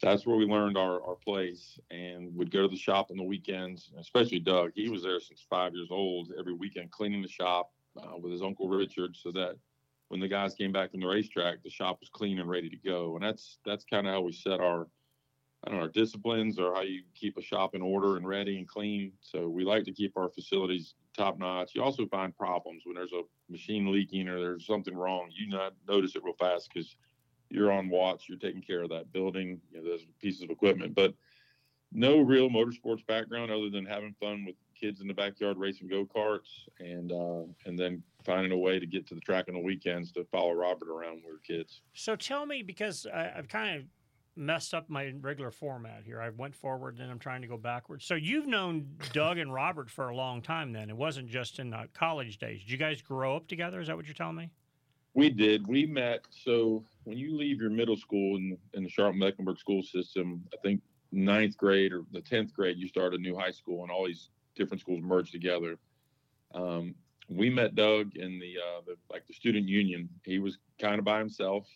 that's 0.00 0.24
where 0.24 0.36
we 0.36 0.44
learned 0.44 0.78
our 0.78 1.02
our 1.02 1.16
place. 1.16 1.80
And 1.90 2.32
would 2.36 2.52
go 2.52 2.62
to 2.62 2.68
the 2.68 2.76
shop 2.76 3.10
on 3.10 3.16
the 3.16 3.24
weekends, 3.24 3.90
especially 3.98 4.38
Doug. 4.38 4.70
He 4.76 4.88
was 4.88 5.02
there 5.02 5.18
since 5.18 5.44
five 5.50 5.74
years 5.74 5.88
old, 5.90 6.30
every 6.38 6.54
weekend 6.54 6.92
cleaning 6.92 7.22
the 7.22 7.28
shop 7.28 7.72
uh, 8.00 8.16
with 8.18 8.30
his 8.30 8.42
uncle 8.42 8.68
Richard, 8.68 9.16
so 9.16 9.32
that 9.32 9.56
when 10.14 10.20
the 10.20 10.28
guys 10.28 10.54
came 10.54 10.70
back 10.70 10.92
from 10.92 11.00
the 11.00 11.08
racetrack, 11.08 11.60
the 11.64 11.70
shop 11.70 11.98
was 11.98 12.08
clean 12.08 12.38
and 12.38 12.48
ready 12.48 12.70
to 12.70 12.76
go. 12.76 13.16
And 13.16 13.24
that's 13.24 13.58
that's 13.66 13.84
kind 13.84 14.06
of 14.06 14.12
how 14.12 14.20
we 14.20 14.30
set 14.30 14.60
our 14.60 14.86
I 15.64 15.70
don't 15.70 15.78
know 15.78 15.82
our 15.82 15.88
disciplines 15.88 16.56
or 16.56 16.72
how 16.72 16.82
you 16.82 17.02
keep 17.16 17.36
a 17.36 17.42
shop 17.42 17.74
in 17.74 17.82
order 17.82 18.16
and 18.16 18.24
ready 18.24 18.58
and 18.58 18.68
clean. 18.68 19.10
So 19.20 19.48
we 19.48 19.64
like 19.64 19.82
to 19.86 19.92
keep 19.92 20.16
our 20.16 20.28
facilities 20.28 20.94
top 21.16 21.36
notch. 21.40 21.74
You 21.74 21.82
also 21.82 22.06
find 22.06 22.36
problems 22.36 22.82
when 22.84 22.94
there's 22.94 23.10
a 23.10 23.22
machine 23.50 23.90
leaking 23.90 24.28
or 24.28 24.38
there's 24.38 24.68
something 24.68 24.94
wrong. 24.94 25.30
You 25.32 25.48
not 25.48 25.72
notice 25.88 26.14
it 26.14 26.22
real 26.22 26.36
fast 26.38 26.70
because 26.72 26.94
you're 27.50 27.72
on 27.72 27.88
watch. 27.88 28.26
You're 28.28 28.38
taking 28.38 28.62
care 28.62 28.84
of 28.84 28.90
that 28.90 29.12
building, 29.12 29.60
you 29.72 29.82
know, 29.82 29.90
those 29.90 30.06
pieces 30.20 30.42
of 30.44 30.50
equipment. 30.50 30.94
But 30.94 31.14
no 31.90 32.20
real 32.20 32.48
motorsports 32.48 33.04
background 33.04 33.50
other 33.50 33.68
than 33.68 33.84
having 33.84 34.14
fun 34.20 34.44
with 34.44 34.54
kids 34.84 35.00
in 35.00 35.08
the 35.08 35.14
backyard 35.14 35.56
racing 35.56 35.88
go 35.88 36.04
karts, 36.04 36.68
and 36.78 37.10
uh, 37.10 37.44
and 37.66 37.78
then 37.78 38.02
finding 38.24 38.52
a 38.52 38.56
way 38.56 38.78
to 38.78 38.86
get 38.86 39.06
to 39.08 39.14
the 39.14 39.20
track 39.20 39.46
on 39.48 39.54
the 39.54 39.60
weekends 39.60 40.12
to 40.12 40.24
follow 40.24 40.52
Robert 40.52 40.88
around 40.88 41.14
when 41.14 41.22
we 41.26 41.32
were 41.32 41.38
kids. 41.46 41.80
So 41.94 42.16
tell 42.16 42.44
me, 42.44 42.62
because 42.62 43.06
I, 43.06 43.32
I've 43.36 43.48
kind 43.48 43.78
of 43.78 43.84
messed 44.36 44.74
up 44.74 44.90
my 44.90 45.12
regular 45.20 45.50
format 45.50 46.02
here. 46.04 46.20
I 46.20 46.30
went 46.30 46.54
forward, 46.54 46.96
then 46.98 47.08
I'm 47.08 47.18
trying 47.18 47.40
to 47.42 47.46
go 47.46 47.56
backwards. 47.56 48.04
So 48.04 48.14
you've 48.14 48.46
known 48.46 48.86
Doug 49.12 49.38
and 49.38 49.52
Robert 49.52 49.88
for 49.88 50.08
a 50.08 50.16
long 50.16 50.42
time. 50.42 50.72
Then 50.72 50.90
it 50.90 50.96
wasn't 50.96 51.28
just 51.28 51.60
in 51.60 51.72
uh, 51.72 51.84
college 51.94 52.38
days. 52.38 52.60
Did 52.60 52.70
you 52.70 52.76
guys 52.76 53.00
grow 53.00 53.36
up 53.36 53.46
together? 53.46 53.80
Is 53.80 53.86
that 53.86 53.96
what 53.96 54.06
you're 54.06 54.14
telling 54.14 54.36
me? 54.36 54.50
We 55.14 55.30
did. 55.30 55.66
We 55.66 55.86
met. 55.86 56.26
So 56.30 56.84
when 57.04 57.16
you 57.16 57.36
leave 57.36 57.60
your 57.60 57.70
middle 57.70 57.96
school 57.96 58.36
in, 58.36 58.58
in 58.72 58.82
the 58.82 58.90
Charlotte 58.90 59.16
Mecklenburg 59.16 59.58
school 59.58 59.82
system, 59.82 60.44
I 60.52 60.56
think 60.62 60.80
ninth 61.12 61.56
grade 61.56 61.92
or 61.92 62.02
the 62.12 62.20
tenth 62.20 62.52
grade, 62.52 62.76
you 62.76 62.88
start 62.88 63.14
a 63.14 63.18
new 63.18 63.36
high 63.36 63.52
school, 63.52 63.82
and 63.82 63.92
all 63.92 64.06
these 64.06 64.30
different 64.54 64.80
schools 64.80 65.02
merged 65.02 65.32
together. 65.32 65.78
Um, 66.54 66.94
we 67.28 67.50
met 67.50 67.74
Doug 67.74 68.16
in 68.16 68.38
the, 68.38 68.56
uh, 68.58 68.80
the 68.86 68.96
like 69.10 69.26
the 69.26 69.32
student 69.32 69.68
union. 69.68 70.08
He 70.24 70.38
was 70.38 70.58
kind 70.78 70.98
of 70.98 71.04
by 71.04 71.18
himself, 71.18 71.66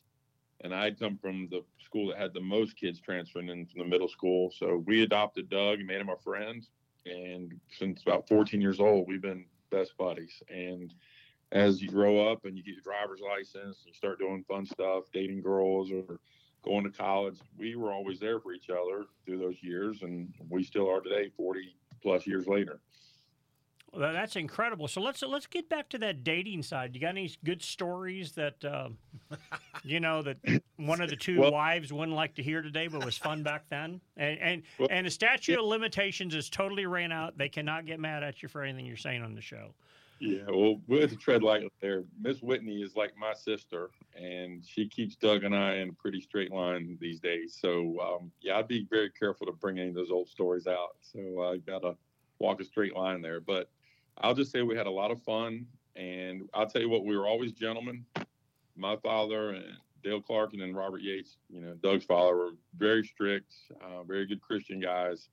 and 0.63 0.75
I'd 0.75 0.99
come 0.99 1.17
from 1.17 1.49
the 1.51 1.65
school 1.83 2.09
that 2.09 2.19
had 2.19 2.35
the 2.35 2.41
most 2.41 2.77
kids 2.77 3.01
transferring 3.01 3.49
in 3.49 3.67
from 3.67 3.81
the 3.81 3.89
middle 3.89 4.09
school. 4.09 4.53
So 4.57 4.83
we 4.87 5.03
adopted 5.03 5.49
Doug 5.49 5.79
and 5.79 5.87
made 5.87 6.01
him 6.01 6.11
our 6.11 6.19
friend. 6.19 6.67
And 7.07 7.55
since 7.71 8.03
about 8.03 8.29
14 8.29 8.61
years 8.61 8.81
old, 8.81 9.09
we've 9.09 9.23
been 9.23 9.47
best 9.71 9.97
buddies. 9.97 10.43
And 10.51 10.93
as 11.53 11.81
you 11.81 11.89
grow 11.89 12.31
up 12.31 12.45
and 12.45 12.59
you 12.59 12.63
get 12.63 12.75
your 12.75 12.83
driver's 12.83 13.21
license, 13.21 13.79
and 13.79 13.87
you 13.87 13.95
start 13.95 14.19
doing 14.19 14.45
fun 14.47 14.67
stuff, 14.67 15.05
dating 15.15 15.41
girls 15.41 15.91
or 15.91 16.19
going 16.65 16.85
to 16.85 16.91
college. 16.91 17.39
We 17.57 17.77
were 17.77 17.93
always 17.93 18.21
there 18.21 18.41
for 18.41 18.53
each 18.53 18.71
other 18.71 19.07
through 19.25 19.39
those 19.39 19.57
years, 19.63 20.03
and 20.03 20.33
we 20.49 20.65
still 20.65 20.91
are 20.91 21.01
today, 21.01 21.31
40 21.37 21.75
plus 22.03 22.27
years 22.27 22.47
later. 22.47 22.81
Well, 23.93 24.13
that's 24.13 24.37
incredible. 24.37 24.87
So 24.87 25.01
let's 25.01 25.23
let's 25.23 25.47
get 25.47 25.69
back 25.69 25.89
to 25.91 25.99
that 25.99 26.23
dating 26.23 26.63
side. 26.63 26.95
You 26.95 27.01
got 27.01 27.09
any 27.09 27.31
good 27.43 27.63
stories 27.63 28.33
that 28.33 28.63
uh, 28.63 28.91
you 29.83 29.99
know 29.99 30.23
that 30.23 30.37
one 30.77 31.01
of 31.01 31.09
the 31.09 31.17
two 31.17 31.41
well, 31.41 31.53
wives 31.53 31.93
wouldn't 31.93 32.17
like 32.17 32.35
to 32.35 32.43
hear 32.43 32.61
today, 32.61 32.89
but 32.89 33.05
was 33.05 33.17
fun 33.17 33.43
back 33.43 33.65
then? 33.71 34.01
And 34.17 34.39
and 34.41 34.63
well, 34.79 34.89
and 34.91 35.07
the 35.07 35.11
statute 35.11 35.53
yeah. 35.53 35.59
of 35.61 35.65
limitations 35.65 36.35
is 36.35 36.51
totally 36.51 36.85
ran 36.85 37.13
out. 37.13 37.39
They 37.39 37.49
cannot 37.49 37.87
get 37.87 37.99
mad 37.99 38.23
at 38.23 38.43
you 38.43 38.49
for 38.49 38.63
anything 38.63 38.85
you're 38.85 38.97
saying 38.97 39.23
on 39.23 39.35
the 39.35 39.41
show. 39.41 39.73
Yeah, 40.21 40.47
well, 40.49 40.81
we 40.89 41.01
have 41.01 41.11
to 41.11 41.17
tread 41.17 41.43
lightly 41.45 41.71
there. 41.81 42.03
Miss 42.21 42.43
Whitney 42.43 42.83
is 42.83 42.97
like 42.97 43.17
my 43.17 43.33
sister, 43.35 43.91
and 44.17 44.65
she 44.67 44.89
keeps 44.89 45.15
Doug 45.15 45.45
and 45.45 45.55
I 45.55 45.77
in 45.77 45.91
a 45.91 45.93
pretty 45.93 46.21
straight 46.21 46.51
line 46.51 46.99
these 47.01 47.21
days. 47.21 47.57
So, 47.61 47.99
um, 48.01 48.33
yeah, 48.41 48.59
I'd 48.59 48.67
be 48.67 48.87
very 48.91 49.11
careful 49.11 49.47
to 49.47 49.53
bring 49.53 49.79
any 49.79 49.91
of 49.91 49.95
those 49.95 50.11
old 50.11 50.29
stories 50.29 50.67
out. 50.67 50.97
So 51.01 51.43
I 51.43 51.59
got 51.59 51.83
to 51.83 51.97
walk 52.41 52.61
a 52.61 52.65
straight 52.65 52.97
line 52.97 53.23
there. 53.23 53.41
But 53.41 53.71
I'll 54.19 54.35
just 54.35 54.51
say 54.51 54.63
we 54.63 54.77
had 54.77 54.89
a 54.89 54.91
lot 54.91 55.13
of 55.13 55.23
fun, 55.23 55.67
and 55.95 56.49
I'll 56.53 56.67
tell 56.67 56.83
you 56.83 56.89
what, 56.89 57.05
we 57.05 57.17
were 57.17 57.29
always 57.29 57.53
gentlemen. 57.53 58.05
My 58.77 58.97
father 58.97 59.51
and 59.51 59.65
Dale 60.03 60.21
Clark 60.21 60.53
and 60.53 60.63
then 60.63 60.75
Robert 60.75 61.03
Yates, 61.03 61.37
you 61.49 61.61
know, 61.61 61.75
Doug's 61.83 62.05
father, 62.05 62.37
were 62.37 62.51
very 62.77 63.05
strict, 63.05 63.53
uh, 63.83 64.03
very 64.03 64.27
good 64.27 64.41
Christian 64.41 64.81
guys, 64.81 65.29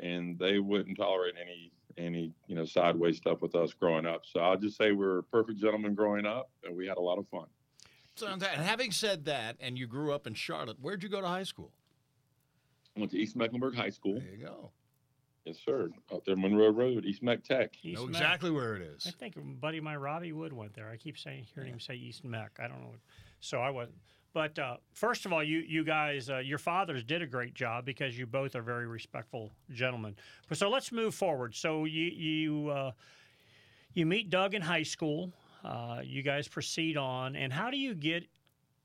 and 0.00 0.38
they 0.38 0.58
wouldn't 0.58 0.98
tolerate 0.98 1.34
any 1.40 1.72
any 1.98 2.32
you 2.46 2.54
know 2.54 2.64
sideways 2.64 3.16
stuff 3.16 3.42
with 3.42 3.54
us 3.54 3.72
growing 3.74 4.06
up. 4.06 4.22
So 4.24 4.40
I'll 4.40 4.56
just 4.56 4.76
say 4.76 4.92
we 4.92 5.04
were 5.04 5.22
perfect 5.22 5.58
gentlemen 5.58 5.94
growing 5.94 6.26
up, 6.26 6.50
and 6.64 6.76
we 6.76 6.86
had 6.86 6.96
a 6.96 7.02
lot 7.02 7.18
of 7.18 7.26
fun. 7.28 7.46
So, 8.14 8.26
and 8.26 8.42
having 8.42 8.90
said 8.90 9.26
that, 9.26 9.56
and 9.60 9.78
you 9.78 9.86
grew 9.86 10.12
up 10.12 10.26
in 10.26 10.34
Charlotte, 10.34 10.78
where'd 10.80 11.02
you 11.02 11.08
go 11.08 11.20
to 11.20 11.26
high 11.26 11.44
school? 11.44 11.70
I 12.96 13.00
went 13.00 13.12
to 13.12 13.18
East 13.18 13.36
Mecklenburg 13.36 13.76
High 13.76 13.90
School. 13.90 14.14
There 14.14 14.34
you 14.36 14.44
go. 14.44 14.72
Yes, 15.44 15.58
sir. 15.64 15.88
Out 16.12 16.24
there, 16.26 16.36
Monroe 16.36 16.70
Road, 16.70 17.04
East 17.04 17.22
Meck 17.22 17.44
Tech. 17.44 17.72
East 17.82 18.00
know 18.00 18.08
exactly 18.08 18.50
where 18.50 18.74
it 18.74 18.82
is. 18.82 19.06
I 19.06 19.12
think 19.12 19.34
buddy 19.60 19.80
my 19.80 19.96
Robbie 19.96 20.32
Wood 20.32 20.52
went 20.52 20.74
there. 20.74 20.90
I 20.90 20.96
keep 20.96 21.16
saying 21.16 21.46
hearing 21.54 21.68
yeah. 21.68 21.74
him 21.74 21.80
say 21.80 21.94
East 21.94 22.24
Meck. 22.24 22.58
I 22.58 22.66
don't 22.66 22.80
know. 22.80 22.94
So 23.40 23.60
I 23.60 23.70
wasn't. 23.70 23.96
But 24.38 24.56
uh, 24.56 24.76
first 24.92 25.26
of 25.26 25.32
all, 25.32 25.42
you 25.42 25.58
you 25.66 25.82
guys, 25.82 26.30
uh, 26.30 26.38
your 26.38 26.58
fathers 26.58 27.02
did 27.02 27.22
a 27.22 27.26
great 27.26 27.54
job 27.54 27.84
because 27.84 28.16
you 28.16 28.24
both 28.24 28.54
are 28.54 28.62
very 28.62 28.86
respectful 28.86 29.50
gentlemen. 29.72 30.14
But 30.48 30.58
So 30.58 30.70
let's 30.70 30.92
move 30.92 31.12
forward. 31.12 31.56
So 31.56 31.86
you 31.86 32.04
you 32.04 32.68
uh, 32.68 32.92
you 33.94 34.06
meet 34.06 34.30
Doug 34.30 34.54
in 34.54 34.62
high 34.62 34.84
school. 34.84 35.32
Uh, 35.64 36.02
you 36.04 36.22
guys 36.22 36.46
proceed 36.46 36.96
on, 36.96 37.34
and 37.34 37.52
how 37.52 37.68
do 37.68 37.76
you 37.76 37.96
get 37.96 38.28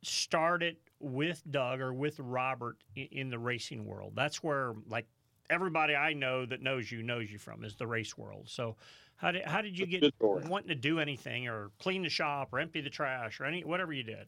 started 0.02 0.78
with 1.00 1.44
Doug 1.52 1.82
or 1.82 1.94
with 1.94 2.20
Robert 2.20 2.78
in, 2.96 3.08
in 3.12 3.30
the 3.30 3.38
racing 3.38 3.86
world? 3.86 4.14
That's 4.16 4.42
where 4.42 4.74
like 4.90 5.06
everybody 5.52 5.96
I 5.96 6.14
know 6.14 6.48
that 6.48 6.64
knows 6.64 6.92
you 6.92 7.04
knows 7.04 7.32
you 7.32 7.38
from 7.38 7.64
is 7.64 7.76
the 7.76 7.86
race 7.86 8.18
world. 8.18 8.50
So 8.50 8.76
how 9.18 9.32
did 9.32 9.46
how 9.46 9.62
did 9.62 9.78
you 9.78 9.86
get 9.86 10.16
wanting 10.20 10.70
to 10.70 10.76
do 10.76 10.98
anything 10.98 11.48
or 11.48 11.70
clean 11.78 12.02
the 12.02 12.10
shop 12.10 12.50
or 12.54 12.60
empty 12.60 12.82
the 12.82 12.90
trash 12.90 13.40
or 13.40 13.46
any 13.46 13.64
whatever 13.64 13.94
you 13.94 14.02
did? 14.02 14.26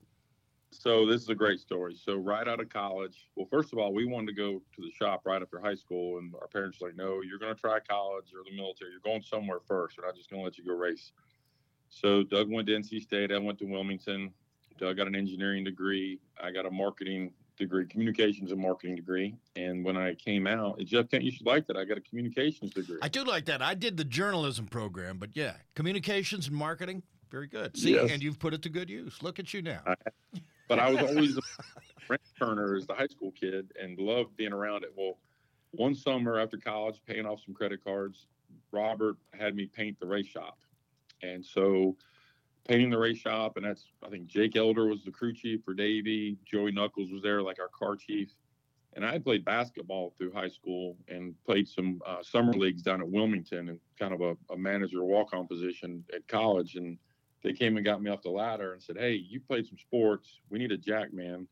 So 0.80 1.06
this 1.06 1.22
is 1.22 1.30
a 1.30 1.36
great 1.36 1.60
story. 1.60 1.96
So 1.96 2.16
right 2.16 2.48
out 2.48 2.60
of 2.60 2.70
college, 2.70 3.28
well, 3.36 3.48
first 3.50 3.74
of 3.74 3.80
all, 3.80 3.94
we 3.94 4.06
wanted 4.06 4.28
to 4.28 4.34
go 4.34 4.62
to 4.76 4.82
the 4.82 4.92
shop 4.92 5.22
right 5.26 5.42
after 5.42 5.60
high 5.60 5.76
school, 5.76 6.18
and 6.18 6.34
our 6.42 6.48
parents 6.48 6.80
were 6.80 6.90
like, 6.90 6.98
"No, 6.98 7.22
you're 7.22 7.40
going 7.40 7.54
to 7.54 7.60
try 7.60 7.80
college 7.80 8.32
or 8.34 8.44
the 8.50 8.56
military. 8.56 8.92
You're 8.92 9.00
going 9.00 9.22
somewhere 9.22 9.60
first. 9.68 9.98
We're 9.98 10.06
not 10.06 10.16
just 10.16 10.30
going 10.30 10.42
to 10.42 10.46
let 10.46 10.58
you 10.58 10.66
go 10.66 10.74
race." 10.74 11.12
So 11.90 12.24
Doug 12.24 12.52
went 12.52 12.68
to 12.68 12.74
NC 12.74 13.02
State. 13.02 13.32
I 13.32 13.38
went 13.38 13.60
to 13.60 13.66
Wilmington. 13.66 14.32
Doug 14.78 14.98
got 14.98 15.08
an 15.08 15.16
engineering 15.16 15.64
degree. 15.64 16.20
I 16.42 16.52
got 16.52 16.66
a 16.66 16.72
marketing 16.72 17.32
degree, 17.58 17.86
communications 17.86 18.52
and 18.52 18.60
marketing 18.60 18.96
degree. 18.96 19.36
And 19.56 19.86
when 19.86 19.96
I 19.96 20.16
came 20.16 20.46
out, 20.48 20.80
Jeff 20.80 21.10
Kent, 21.10 21.24
you 21.24 21.32
should 21.32 21.46
like 21.46 21.68
that. 21.68 21.78
I 21.78 21.86
got 21.86 21.98
a 21.98 22.02
communications 22.02 22.74
degree. 22.74 22.98
I 23.02 23.08
do 23.08 23.24
like 23.24 23.46
that. 23.46 23.62
I 23.62 23.74
did 23.74 23.98
the 23.98 24.04
journalism 24.04 24.68
program, 24.68 25.18
but 25.18 25.30
yeah, 25.36 25.54
communications 25.74 26.48
and 26.48 26.56
marketing, 26.56 27.04
very 27.32 27.48
good. 27.48 27.78
See, 27.78 27.94
yes. 27.94 28.12
and 28.12 28.22
you've 28.22 28.40
put 28.40 28.54
it 28.54 28.62
to 28.64 28.70
good 28.70 28.90
use. 28.90 29.22
Look 29.22 29.40
at 29.40 29.54
you 29.54 29.62
now. 29.62 29.82
I, 29.86 29.96
but 30.68 30.80
I 30.80 30.90
was 30.90 31.00
always 31.10 31.38
a 31.38 31.42
Turner 32.40 32.76
as 32.76 32.86
the 32.86 32.94
high 32.94 33.08
school 33.08 33.32
kid 33.32 33.72
and 33.82 33.98
loved 33.98 34.36
being 34.36 34.54
around 34.54 34.84
it. 34.84 34.94
Well, 34.96 35.18
one 35.72 35.96
summer 35.96 36.40
after 36.40 36.58
college, 36.58 37.02
paying 37.08 37.26
off 37.26 37.40
some 37.44 37.54
credit 37.54 37.84
cards, 37.84 38.28
Robert 38.72 39.18
had 39.38 39.56
me 39.56 39.66
paint 39.66 40.00
the 40.00 40.06
race 40.06 40.28
shop. 40.28 40.58
And 41.22 41.46
so 41.46 41.96
painting 42.68 42.90
the 42.90 42.98
race 42.98 43.18
shop, 43.18 43.58
and 43.58 43.66
that's 43.66 43.86
I 44.04 44.10
think 44.10 44.28
Jake 44.28 44.56
Elder 44.56 44.86
was 44.86 45.04
the 45.04 45.12
crew 45.12 45.34
chief 45.34 45.64
for 45.64 45.74
Davey. 45.74 46.38
Joey 46.46 46.72
Knuckles 46.72 47.12
was 47.12 47.22
there, 47.22 47.42
like 47.42 47.60
our 47.60 47.70
car 47.70 47.96
chief. 47.96 48.30
And 48.94 49.06
I 49.06 49.12
had 49.12 49.26
played 49.26 49.44
basketball 49.44 50.14
through 50.18 50.32
high 50.32 50.48
school 50.48 50.96
and 51.10 51.36
played 51.46 51.68
some 51.68 52.02
uh, 52.06 52.24
summer 52.24 52.54
leagues 52.54 52.82
down 52.82 53.02
at 53.02 53.10
Wilmington 53.10 53.68
and 53.68 53.80
kind 54.00 54.14
of 54.14 54.22
a, 54.22 54.38
a 54.54 54.58
manager 54.58 55.04
walk 55.04 55.34
on 55.34 55.48
position 55.48 56.04
at 56.14 56.26
college. 56.30 56.76
And 56.76 56.98
they 57.46 57.54
came 57.54 57.78
and 57.78 57.86
got 57.86 58.02
me 58.02 58.10
off 58.10 58.24
the 58.24 58.30
ladder 58.30 58.74
and 58.74 58.82
said, 58.82 58.98
Hey, 58.98 59.14
you 59.14 59.40
played 59.40 59.68
some 59.68 59.78
sports. 59.78 60.40
We 60.50 60.58
need 60.58 60.72
a 60.72 60.78
jack 60.78 61.14
man. 61.14 61.48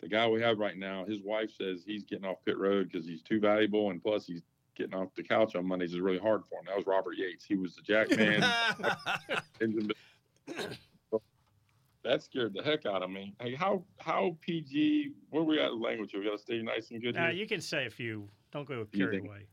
The 0.00 0.08
guy 0.08 0.28
we 0.28 0.42
have 0.42 0.58
right 0.58 0.76
now, 0.76 1.06
his 1.06 1.22
wife 1.22 1.50
says 1.58 1.82
he's 1.84 2.04
getting 2.04 2.26
off 2.26 2.36
pit 2.44 2.58
road 2.58 2.90
because 2.92 3.06
he's 3.06 3.22
too 3.22 3.40
valuable. 3.40 3.90
And 3.90 4.02
plus, 4.02 4.26
he's 4.26 4.42
getting 4.76 4.94
off 4.94 5.08
the 5.16 5.22
couch 5.22 5.56
on 5.56 5.66
Mondays 5.66 5.94
is 5.94 6.00
really 6.00 6.18
hard 6.18 6.42
for 6.48 6.60
him. 6.60 6.66
That 6.66 6.76
was 6.76 6.86
Robert 6.86 7.14
Yates. 7.16 7.46
He 7.46 7.56
was 7.56 7.74
the 7.74 7.82
jack 7.82 8.10
man. 8.10 8.40
that 12.04 12.22
scared 12.22 12.54
the 12.54 12.62
heck 12.62 12.84
out 12.84 13.02
of 13.02 13.10
me. 13.10 13.34
Hey, 13.40 13.54
how 13.54 13.82
how 13.98 14.36
PG? 14.42 15.12
Where 15.30 15.42
we 15.42 15.58
at 15.58 15.74
language? 15.74 16.12
We 16.12 16.24
got 16.24 16.32
to 16.32 16.38
stay 16.38 16.60
nice 16.62 16.90
and 16.90 17.02
good. 17.02 17.16
Uh, 17.16 17.28
you 17.28 17.46
can 17.46 17.62
say 17.62 17.86
a 17.86 17.90
few. 17.90 18.28
Don't 18.52 18.68
go 18.68 18.86
carry 18.94 19.18
away. 19.18 19.46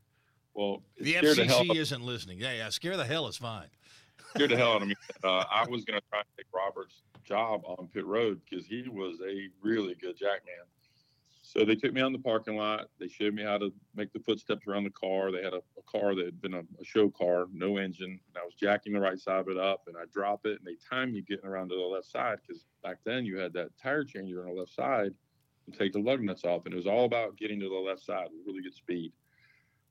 Well, 0.54 0.84
the 1.00 1.16
FCC 1.16 1.74
the 1.74 1.80
isn't 1.80 2.04
listening. 2.04 2.40
Yeah, 2.40 2.54
yeah. 2.54 2.70
Scare 2.70 2.98
the 2.98 3.06
hell 3.06 3.28
is 3.28 3.38
fine 3.38 3.70
scared 4.36 4.51
the 4.51 4.58
hell 4.58 4.74
out 4.74 4.82
of 4.82 4.88
me. 4.88 4.96
Uh, 5.24 5.46
I 5.50 5.65
was 5.70 5.86
going 5.86 6.00
to 6.00 6.06
try 6.10 6.22
to 6.22 6.27
take 6.38 6.48
Robert's 6.54 7.04
job 7.24 7.62
on 7.65 7.88
pit 7.94 8.06
road 8.06 8.42
because 8.48 8.65
he 8.65 8.88
was 8.89 9.18
a 9.22 9.50
really 9.62 9.96
good 9.96 10.18
jackman. 10.18 10.56
So 11.42 11.63
they 11.63 11.75
took 11.75 11.94
me 11.94 12.01
on 12.01 12.12
the 12.12 12.20
parking 12.20 12.58
lot. 12.58 12.89
They 13.00 13.08
showed 13.08 13.34
me 13.34 13.44
how 13.44 13.60
to 13.60 13.72
make 13.96 14.12
the 14.12 14.20
footsteps 14.20 14.68
around 14.68 14.84
the 14.84 14.89
car. 14.89 15.32
They 15.32 15.44
had 15.44 15.54
a, 15.54 15.62
a 15.77 15.84
car 15.89 16.15
that 16.15 16.25
had 16.25 16.42
been 16.42 16.56
a, 16.56 16.62
a, 16.82 16.84
show 16.84 17.10
car, 17.10 17.46
no 17.54 17.77
engine. 17.77 18.20
And 18.27 18.38
I 18.38 18.44
was 18.44 18.56
jacking 18.56 18.94
the 18.94 19.00
right 19.00 19.20
side 19.20 19.42
of 19.42 19.48
it 19.50 19.58
up, 19.58 19.84
and 19.88 19.96
I 19.96 20.06
drop 20.12 20.46
it, 20.46 20.60
and 20.60 20.65
they 20.65 20.75
time 20.89 21.13
you 21.13 21.22
getting 21.22 21.46
around 21.46 21.70
to 21.70 21.75
the 21.75 21.82
left 21.82 22.08
side 22.12 22.39
because 22.46 22.65
back 22.84 22.98
then 23.06 23.25
you 23.25 23.38
had 23.38 23.54
that 23.54 23.70
tire 23.82 24.04
changer 24.04 24.42
on 24.42 24.54
the 24.54 24.60
left 24.60 24.74
side 24.74 25.13
and 25.68 25.77
take 25.77 25.94
the 25.94 26.00
lug 26.00 26.22
nuts 26.22 26.44
off, 26.44 26.65
and 26.65 26.74
it 26.74 26.77
was 26.77 26.88
all 26.88 27.06
about 27.06 27.38
getting 27.38 27.60
to 27.60 27.70
the 27.70 27.75
left 27.75 28.04
side 28.04 28.27
with 28.32 28.46
really 28.48 28.63
good 28.63 28.74
speed. 28.74 29.13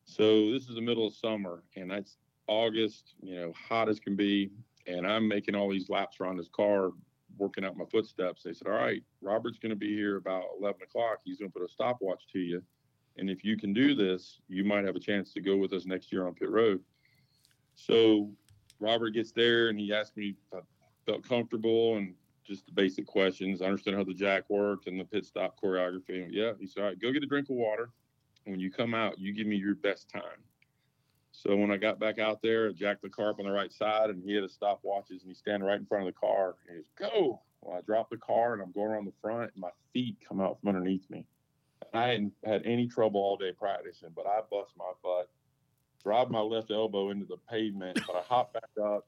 So 0.05 0.51
this 0.51 0.69
is 0.69 0.75
the 0.75 0.83
middle 0.83 1.07
of 1.07 1.15
summer, 1.15 1.63
and 1.77 1.91
that's 1.91 2.19
August, 2.47 3.15
you 3.23 3.37
know, 3.37 3.53
hot 3.53 3.89
as 3.89 3.99
can 3.99 4.17
be, 4.17 4.51
and 4.87 5.07
I'm 5.07 5.27
making 5.27 5.55
all 5.55 5.71
these 5.71 5.89
laps 5.89 6.21
around 6.21 6.37
this 6.37 6.49
car, 6.49 6.91
working 7.39 7.65
out 7.65 7.77
my 7.77 7.87
footsteps. 7.87 8.43
They 8.43 8.53
said, 8.53 8.69
"All 8.69 8.75
right, 8.75 9.03
Robert's 9.21 9.59
going 9.59 9.71
to 9.71 9.77
be 9.77 9.95
here 9.95 10.17
about 10.17 10.45
11 10.61 10.83
o'clock. 10.83 11.21
He's 11.25 11.39
going 11.39 11.51
to 11.51 11.59
put 11.59 11.65
a 11.65 11.73
stopwatch 11.73 12.27
to 12.33 12.39
you, 12.39 12.63
and 13.17 13.31
if 13.31 13.45
you 13.45 13.57
can 13.57 13.73
do 13.73 13.95
this, 13.95 14.41
you 14.49 14.65
might 14.65 14.85
have 14.85 14.97
a 14.97 15.01
chance 15.01 15.33
to 15.33 15.41
go 15.41 15.57
with 15.57 15.73
us 15.73 15.87
next 15.87 16.13
year 16.13 16.27
on 16.27 16.35
pit 16.35 16.51
road." 16.51 16.83
So 17.75 18.31
Robert 18.79 19.11
gets 19.11 19.33
there, 19.33 19.69
and 19.69 19.79
he 19.79 19.93
asked 19.93 20.17
me 20.17 20.37
if 20.53 20.59
I 20.59 20.61
felt 21.07 21.27
comfortable 21.27 21.97
and 21.97 22.15
just 22.45 22.67
the 22.67 22.73
basic 22.73 23.07
questions. 23.07 23.63
I 23.63 23.67
understand 23.67 23.97
how 23.97 24.05
the 24.05 24.13
jack 24.13 24.51
worked 24.51 24.87
and 24.87 25.01
the 25.01 25.05
pit 25.05 25.25
stop 25.25 25.59
choreography. 25.59 26.25
And 26.25 26.33
yeah, 26.33 26.53
he 26.61 26.67
said, 26.67 26.83
"All 26.83 26.89
right, 26.91 26.99
go 26.99 27.11
get 27.11 27.23
a 27.23 27.27
drink 27.27 27.49
of 27.49 27.57
water. 27.57 27.91
When 28.45 28.61
you 28.61 28.71
come 28.71 28.95
out, 28.95 29.19
you 29.19 29.33
give 29.33 29.47
me 29.47 29.57
your 29.57 29.75
best 29.75 30.11
time." 30.11 30.45
So 31.37 31.57
when 31.57 31.73
I 31.73 31.76
got 31.76 31.99
back 31.99 32.21
out 32.21 32.43
there, 32.43 32.69
I 32.69 32.73
jacked 32.73 33.03
the 33.03 33.09
car 33.09 33.31
up 33.31 33.41
on 33.41 33.45
the 33.45 33.50
right 33.50 33.73
side, 33.73 34.09
and 34.09 34.23
he 34.23 34.35
had 34.35 34.45
his 34.45 34.57
stopwatches, 34.57 35.21
and 35.23 35.29
he's 35.29 35.38
standing 35.38 35.67
right 35.67 35.81
in 35.81 35.85
front 35.85 36.07
of 36.07 36.14
the 36.14 36.19
car. 36.19 36.55
And 36.69 36.76
he's 36.76 36.87
go. 36.97 37.43
Well, 37.61 37.76
I 37.76 37.81
dropped 37.81 38.11
the 38.11 38.19
car, 38.19 38.53
and 38.53 38.62
I'm 38.62 38.71
going 38.73 38.93
around 38.93 39.07
the 39.07 39.12
front, 39.21 39.50
and 39.53 39.61
my 39.61 39.71
feet 39.93 40.17
come 40.26 40.41
out 40.41 40.61
from 40.61 40.69
underneath 40.69 41.11
me. 41.11 41.26
And 41.93 42.00
I 42.00 42.09
hadn't 42.09 42.33
had 42.45 42.62
any 42.64 42.87
trouble 42.87 43.21
all 43.21 43.37
day 43.37 43.53
practicing, 43.53 44.11
but 44.14 44.26
I 44.26 44.41
bust 44.49 44.73
my 44.79 44.93
butt, 45.03 45.29
drive 46.03 46.31
my 46.31 46.41
left 46.41 46.71
elbow 46.71 47.11
into 47.11 47.26
the 47.26 47.38
pavement, 47.50 47.99
but 48.07 48.17
I 48.17 48.23
hop 48.23 48.53
back 48.53 48.71
up, 48.81 49.07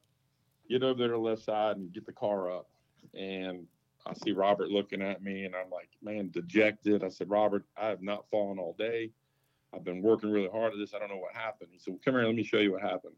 get 0.68 0.83
over 0.83 0.99
there 0.99 1.09
to 1.09 1.14
the 1.14 1.18
left 1.18 1.45
side, 1.45 1.76
and 1.76 1.92
get 1.92 2.06
the 2.06 2.12
car 2.12 2.50
up. 2.50 2.68
And 3.14 3.66
I 4.04 4.14
see 4.14 4.33
Robert 4.33 4.68
looking 4.68 5.00
at 5.02 5.23
me, 5.23 5.45
and 5.45 5.54
I'm 5.54 5.71
like, 5.71 5.90
man, 6.02 6.30
dejected. 6.30 7.04
I 7.04 7.09
said, 7.09 7.30
Robert, 7.30 7.64
I 7.76 7.88
have 7.88 8.02
not 8.02 8.25
fallen 8.30 8.59
all 8.59 8.75
day. 8.78 9.11
I've 9.76 9.85
been 9.85 10.02
working 10.02 10.33
really 10.33 10.49
hard 10.49 10.73
at 10.73 10.78
this. 10.78 10.95
I 10.95 10.99
don't 10.99 11.11
know 11.11 11.18
what 11.18 11.35
happened. 11.35 11.68
He 11.73 11.78
said, 11.78 11.92
well, 11.92 12.00
come 12.04 12.14
here, 12.14 12.25
let 12.25 12.35
me 12.35 12.42
show 12.42 12.59
you 12.59 12.73
what 12.73 12.83
happened. 12.83 13.14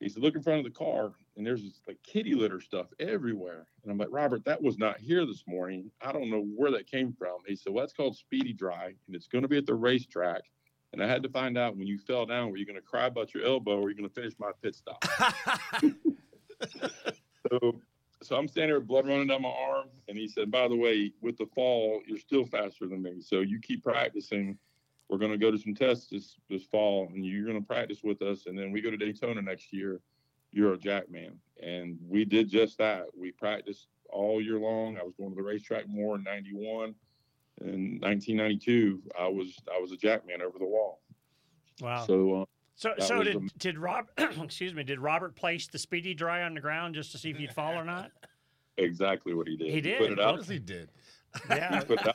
He 0.00 0.08
said, 0.08 0.22
look 0.22 0.34
in 0.34 0.42
front 0.42 0.58
of 0.58 0.64
the 0.64 0.76
car, 0.76 1.12
and 1.36 1.46
there's 1.46 1.62
this 1.62 1.80
like 1.86 1.98
kitty 2.02 2.34
litter 2.34 2.60
stuff 2.60 2.86
everywhere. 2.98 3.66
And 3.82 3.92
I'm 3.92 3.98
like, 3.98 4.08
Robert, 4.10 4.44
that 4.44 4.60
was 4.60 4.76
not 4.76 4.98
here 4.98 5.24
this 5.24 5.44
morning. 5.46 5.90
I 6.00 6.12
don't 6.12 6.28
know 6.28 6.44
where 6.56 6.72
that 6.72 6.90
came 6.90 7.12
from. 7.12 7.38
He 7.46 7.54
said, 7.56 7.72
well, 7.72 7.84
that's 7.84 7.92
called 7.92 8.16
speedy 8.16 8.52
dry, 8.52 8.94
and 9.06 9.16
it's 9.16 9.28
going 9.28 9.42
to 9.42 9.48
be 9.48 9.58
at 9.58 9.66
the 9.66 9.74
racetrack. 9.74 10.42
And 10.92 11.02
I 11.02 11.06
had 11.06 11.22
to 11.22 11.28
find 11.28 11.56
out 11.56 11.76
when 11.76 11.86
you 11.86 11.98
fell 11.98 12.26
down, 12.26 12.50
were 12.50 12.58
you 12.58 12.66
going 12.66 12.76
to 12.76 12.82
cry 12.82 13.06
about 13.06 13.32
your 13.32 13.44
elbow 13.44 13.78
or 13.78 13.86
are 13.86 13.90
you 13.90 13.96
going 13.96 14.08
to 14.08 14.14
finish 14.14 14.34
my 14.38 14.50
pit 14.62 14.74
stop? 14.74 15.02
so, 17.50 17.80
so 18.22 18.36
I'm 18.36 18.46
standing 18.46 18.70
there 18.70 18.78
with 18.78 18.88
blood 18.88 19.06
running 19.06 19.28
down 19.28 19.42
my 19.42 19.48
arm. 19.48 19.86
And 20.08 20.18
he 20.18 20.28
said, 20.28 20.50
by 20.50 20.68
the 20.68 20.76
way, 20.76 21.12
with 21.22 21.38
the 21.38 21.46
fall, 21.54 22.02
you're 22.06 22.18
still 22.18 22.44
faster 22.44 22.86
than 22.86 23.02
me. 23.02 23.22
So 23.22 23.40
you 23.40 23.58
keep 23.58 23.82
practicing 23.82 24.58
we're 25.12 25.18
going 25.18 25.30
to 25.30 25.36
go 25.36 25.50
to 25.50 25.58
some 25.58 25.74
tests 25.74 26.08
this 26.08 26.36
this 26.48 26.64
fall, 26.64 27.06
and 27.12 27.24
you're 27.24 27.44
going 27.44 27.60
to 27.60 27.66
practice 27.66 27.98
with 28.02 28.22
us, 28.22 28.46
and 28.46 28.58
then 28.58 28.72
we 28.72 28.80
go 28.80 28.90
to 28.90 28.96
Daytona 28.96 29.42
next 29.42 29.70
year. 29.70 30.00
You're 30.52 30.72
a 30.72 30.78
jack 30.78 31.10
man, 31.10 31.36
and 31.62 31.98
we 32.08 32.24
did 32.24 32.48
just 32.48 32.78
that. 32.78 33.04
We 33.14 33.30
practiced 33.30 33.88
all 34.10 34.40
year 34.40 34.58
long. 34.58 34.96
I 34.96 35.02
was 35.02 35.12
going 35.18 35.28
to 35.28 35.36
the 35.36 35.42
racetrack 35.42 35.86
more 35.86 36.16
in 36.16 36.22
'91. 36.22 36.94
In 37.60 38.00
1992, 38.00 39.02
I 39.20 39.28
was 39.28 39.54
I 39.70 39.78
was 39.78 39.92
a 39.92 39.98
jack 39.98 40.26
man 40.26 40.40
over 40.40 40.58
the 40.58 40.64
wall. 40.64 41.02
Wow. 41.82 42.06
So. 42.06 42.42
Uh, 42.42 42.44
so, 42.74 42.94
so 42.98 43.22
did, 43.22 43.36
a, 43.36 43.40
did 43.58 43.78
Rob? 43.78 44.06
excuse 44.16 44.72
me. 44.72 44.82
Did 44.82 44.98
Robert 44.98 45.36
place 45.36 45.66
the 45.66 45.78
speedy 45.78 46.14
dry 46.14 46.42
on 46.42 46.54
the 46.54 46.60
ground 46.60 46.94
just 46.94 47.12
to 47.12 47.18
see 47.18 47.28
if 47.28 47.38
you'd 47.38 47.52
fall 47.52 47.74
or 47.74 47.84
not? 47.84 48.10
Exactly 48.78 49.34
what 49.34 49.46
he 49.46 49.54
did. 49.54 49.70
He 49.70 49.82
did. 49.82 50.00
He 50.00 50.06
put 50.08 50.12
it 50.12 50.18
out. 50.18 50.38
Of 50.38 50.48
he 50.48 50.58
did. 50.58 50.88
Yeah. 51.50 51.80
he 51.80 51.84
put 51.84 52.00
it 52.00 52.08
out 52.08 52.14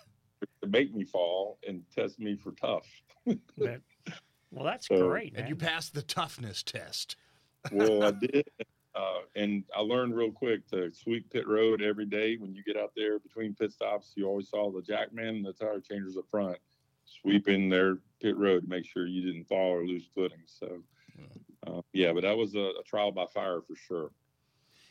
to 0.72 0.78
make 0.78 0.94
me 0.94 1.04
fall 1.04 1.60
and 1.68 1.84
test 1.94 2.20
me 2.20 2.36
for 2.36 2.52
tough. 2.52 2.88
well, 3.26 4.64
that's 4.64 4.88
so, 4.88 5.08
great. 5.08 5.34
Man. 5.34 5.42
And 5.42 5.50
you 5.50 5.56
passed 5.56 5.94
the 5.94 6.02
toughness 6.02 6.64
test. 6.64 7.16
well, 7.72 8.04
I 8.04 8.12
did. 8.12 8.48
Uh, 8.96 9.20
and 9.36 9.64
I 9.76 9.82
learned 9.82 10.16
real 10.16 10.32
quick 10.32 10.68
to 10.70 10.92
sweep 10.92 11.30
pit 11.32 11.48
road 11.48 11.82
every 11.82 12.06
day. 12.06 12.38
When 12.38 12.56
you 12.56 12.64
get 12.64 12.78
out 12.78 12.94
there 12.96 13.20
between 13.20 13.54
pit 13.54 13.72
stops, 13.72 14.14
you 14.16 14.26
always 14.26 14.50
saw 14.50 14.72
the 14.72 14.82
jackman 14.82 15.36
and 15.36 15.46
the 15.46 15.54
tire 15.54 15.80
changers 15.80 16.18
up 16.18 16.26
front 16.32 16.58
sweeping 17.08 17.70
their 17.70 17.98
pit 18.22 18.38
road 18.38 18.64
to 18.64 18.70
make 18.70 18.86
sure 18.86 19.08
you 19.08 19.22
didn't 19.22 19.48
fall 19.48 19.72
or 19.72 19.86
lose 19.86 20.10
footing. 20.14 20.42
So, 20.46 20.80
uh, 21.66 21.82
yeah, 21.94 22.14
but 22.14 22.24
that 22.24 22.38
was 22.38 22.56
a, 22.56 22.72
a 22.80 22.84
trial 22.86 23.12
by 23.12 23.26
fire 23.26 23.62
for 23.62 23.76
sure. 23.76 24.12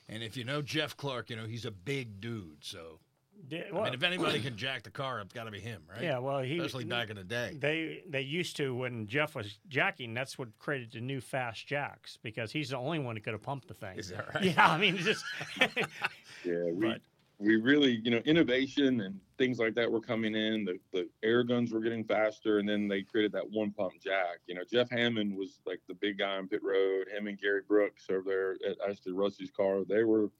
And 0.09 0.23
if 0.23 0.37
you 0.37 0.45
know 0.45 0.62
Jeff 0.62 0.97
Clark, 0.97 1.30
you 1.30 1.37
know 1.37 1.47
he's 1.47 1.64
a 1.64 1.71
big 1.71 2.21
dude. 2.21 2.59
So 2.64 3.00
did, 3.49 3.73
well, 3.73 3.83
I 3.83 3.85
mean, 3.87 3.95
if 3.95 4.02
anybody 4.02 4.40
can 4.43 4.57
jack 4.57 4.83
the 4.83 4.90
car, 4.90 5.21
it's 5.21 5.33
got 5.33 5.45
to 5.45 5.50
be 5.50 5.61
him, 5.61 5.83
right? 5.88 6.02
Yeah, 6.02 6.19
well, 6.19 6.40
he 6.40 6.59
especially 6.59 6.85
back 6.85 7.11
in 7.11 7.16
the 7.16 7.25
day. 7.25 7.57
They 7.59 8.02
they 8.09 8.23
used 8.23 8.57
to 8.57 8.75
when 8.75 9.07
Jeff 9.07 9.35
was 9.35 9.59
jacking. 9.69 10.14
That's 10.14 10.38
what 10.38 10.49
created 10.59 10.93
the 10.93 11.00
new 11.00 11.21
fast 11.21 11.66
jacks 11.66 12.19
because 12.23 12.52
he's 12.52 12.71
the 12.71 12.78
only 12.78 12.99
one 12.99 13.16
who 13.16 13.23
could 13.23 13.35
have 13.35 13.43
pumped 13.43 13.69
the 13.69 13.75
thing. 13.75 13.99
Is 13.99 14.11
that 14.11 14.26
right? 14.35 14.45
Yeah, 14.45 14.71
I 14.71 14.78
mean, 14.78 14.97
just 14.97 15.25
yeah, 15.61 16.64
we 16.73 16.88
but, 16.88 17.00
we 17.38 17.57
really 17.57 18.00
you 18.02 18.11
know 18.11 18.19
innovation 18.25 19.00
and 19.02 19.21
things 19.38 19.59
like 19.59 19.75
that 19.75 19.90
were 19.90 20.00
coming 20.00 20.35
in. 20.35 20.64
The 20.64 20.78
the 20.93 21.09
air 21.23 21.45
guns 21.45 21.73
were 21.73 21.81
getting 21.81 22.05
faster, 22.05 22.59
and 22.59 22.69
then 22.69 22.88
they 22.88 23.02
created 23.02 23.33
that 23.33 23.49
one 23.50 23.71
pump 23.71 23.95
jack. 24.02 24.40
You 24.46 24.55
know, 24.55 24.62
Jeff 24.70 24.90
Hammond 24.90 25.37
was 25.37 25.61
like 25.66 25.81
the 25.88 25.94
big 25.94 26.18
guy 26.18 26.37
on 26.37 26.49
pit 26.49 26.62
road. 26.62 27.09
Him 27.14 27.27
and 27.27 27.40
Gary 27.40 27.62
Brooks 27.66 28.07
over 28.11 28.22
there 28.27 28.53
at 28.68 28.77
actually 28.88 29.12
Rusty's 29.12 29.51
car. 29.51 29.85
They 29.85 30.05
were 30.05 30.31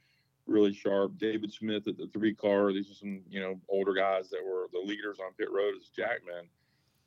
really 0.47 0.73
sharp. 0.73 1.19
David 1.19 1.53
Smith 1.53 1.87
at 1.89 1.97
the 1.97 2.09
three 2.13 2.35
car. 2.35 2.73
These 2.73 2.91
are 2.91 2.95
some, 2.95 3.21
you 3.29 3.41
know, 3.41 3.61
older 3.69 3.95
guys 3.95 4.31
that 4.31 4.45
were 4.45 4.67
the 4.73 4.79
leaders 4.79 5.19
on 5.21 5.33
pit 5.35 5.51
road 5.51 5.75
as 5.81 5.89
jackmen. 5.89 6.49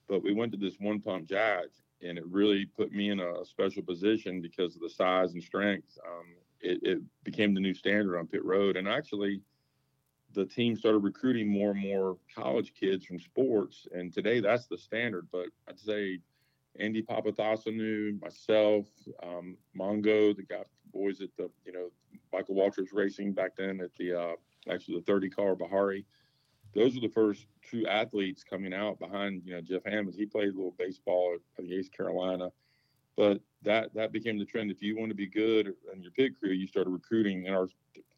But 0.08 0.24
we 0.24 0.34
went 0.34 0.52
to 0.54 0.58
this 0.58 0.76
one 0.80 1.00
pump 1.00 1.28
jack 1.28 1.66
and 2.02 2.18
it 2.18 2.26
really 2.28 2.66
put 2.66 2.92
me 2.92 3.10
in 3.10 3.20
a 3.20 3.46
special 3.46 3.84
position 3.84 4.42
because 4.42 4.76
of 4.76 4.82
the 4.82 4.90
size 4.90 5.34
and 5.34 5.44
strength. 5.44 5.98
Um, 6.06 6.26
it, 6.62 6.80
it, 6.84 7.00
became 7.24 7.54
the 7.54 7.60
new 7.60 7.74
standard 7.74 8.18
on 8.18 8.28
pit 8.28 8.44
road. 8.44 8.76
And 8.76 8.88
actually, 8.88 9.42
the 10.34 10.46
team 10.46 10.76
started 10.76 11.00
recruiting 11.00 11.48
more 11.48 11.72
and 11.72 11.80
more 11.80 12.18
college 12.34 12.74
kids 12.74 13.06
from 13.06 13.20
sports. 13.20 13.88
And 13.94 14.14
today 14.14 14.40
that's 14.40 14.68
the 14.68 14.78
standard. 14.78 15.28
But 15.32 15.48
I'd 15.68 15.80
say 15.80 16.20
Andy 16.80 17.02
Papathanassiou, 17.02 18.22
myself, 18.22 18.86
um, 19.24 19.58
Mongo, 19.78 20.36
the 20.36 20.44
guy, 20.44 20.64
boys 20.92 21.22
at 21.22 21.30
the, 21.38 21.50
you 21.66 21.72
know, 21.72 21.90
Michael 22.32 22.56
Waltrip 22.56 22.88
Racing 22.94 23.34
back 23.34 23.56
then 23.58 23.80
at 23.82 23.94
the, 23.98 24.14
uh, 24.14 24.34
actually 24.72 25.00
the 25.00 25.06
30 25.06 25.30
car 25.30 25.56
Bahari. 25.56 26.06
Those 26.76 26.96
are 26.96 27.02
the 27.02 27.10
first 27.10 27.48
two 27.70 27.88
athletes 27.88 28.44
coming 28.44 28.74
out 28.74 29.00
behind, 29.00 29.42
you 29.46 29.54
know, 29.54 29.62
Jeff 29.62 29.82
Hammond. 29.86 30.16
He 30.16 30.26
played 30.26 30.50
a 30.50 30.56
little 30.56 30.76
baseball 30.78 31.38
at 31.58 31.64
the 31.64 31.72
East 31.72 31.96
Carolina, 31.96 32.52
but 33.18 33.42
that 33.64 33.94
that 33.96 34.12
became 34.12 34.38
the 34.38 34.46
trend. 34.46 34.70
If 34.70 34.82
you 34.82 34.98
want 34.98 35.10
to 35.10 35.16
be 35.16 35.28
good 35.28 35.74
in 35.94 36.02
your 36.02 36.12
pit 36.12 36.34
crew, 36.40 36.52
you 36.52 36.68
started 36.68 36.92
recruiting. 36.92 37.48
And 37.48 37.56
our 37.56 37.68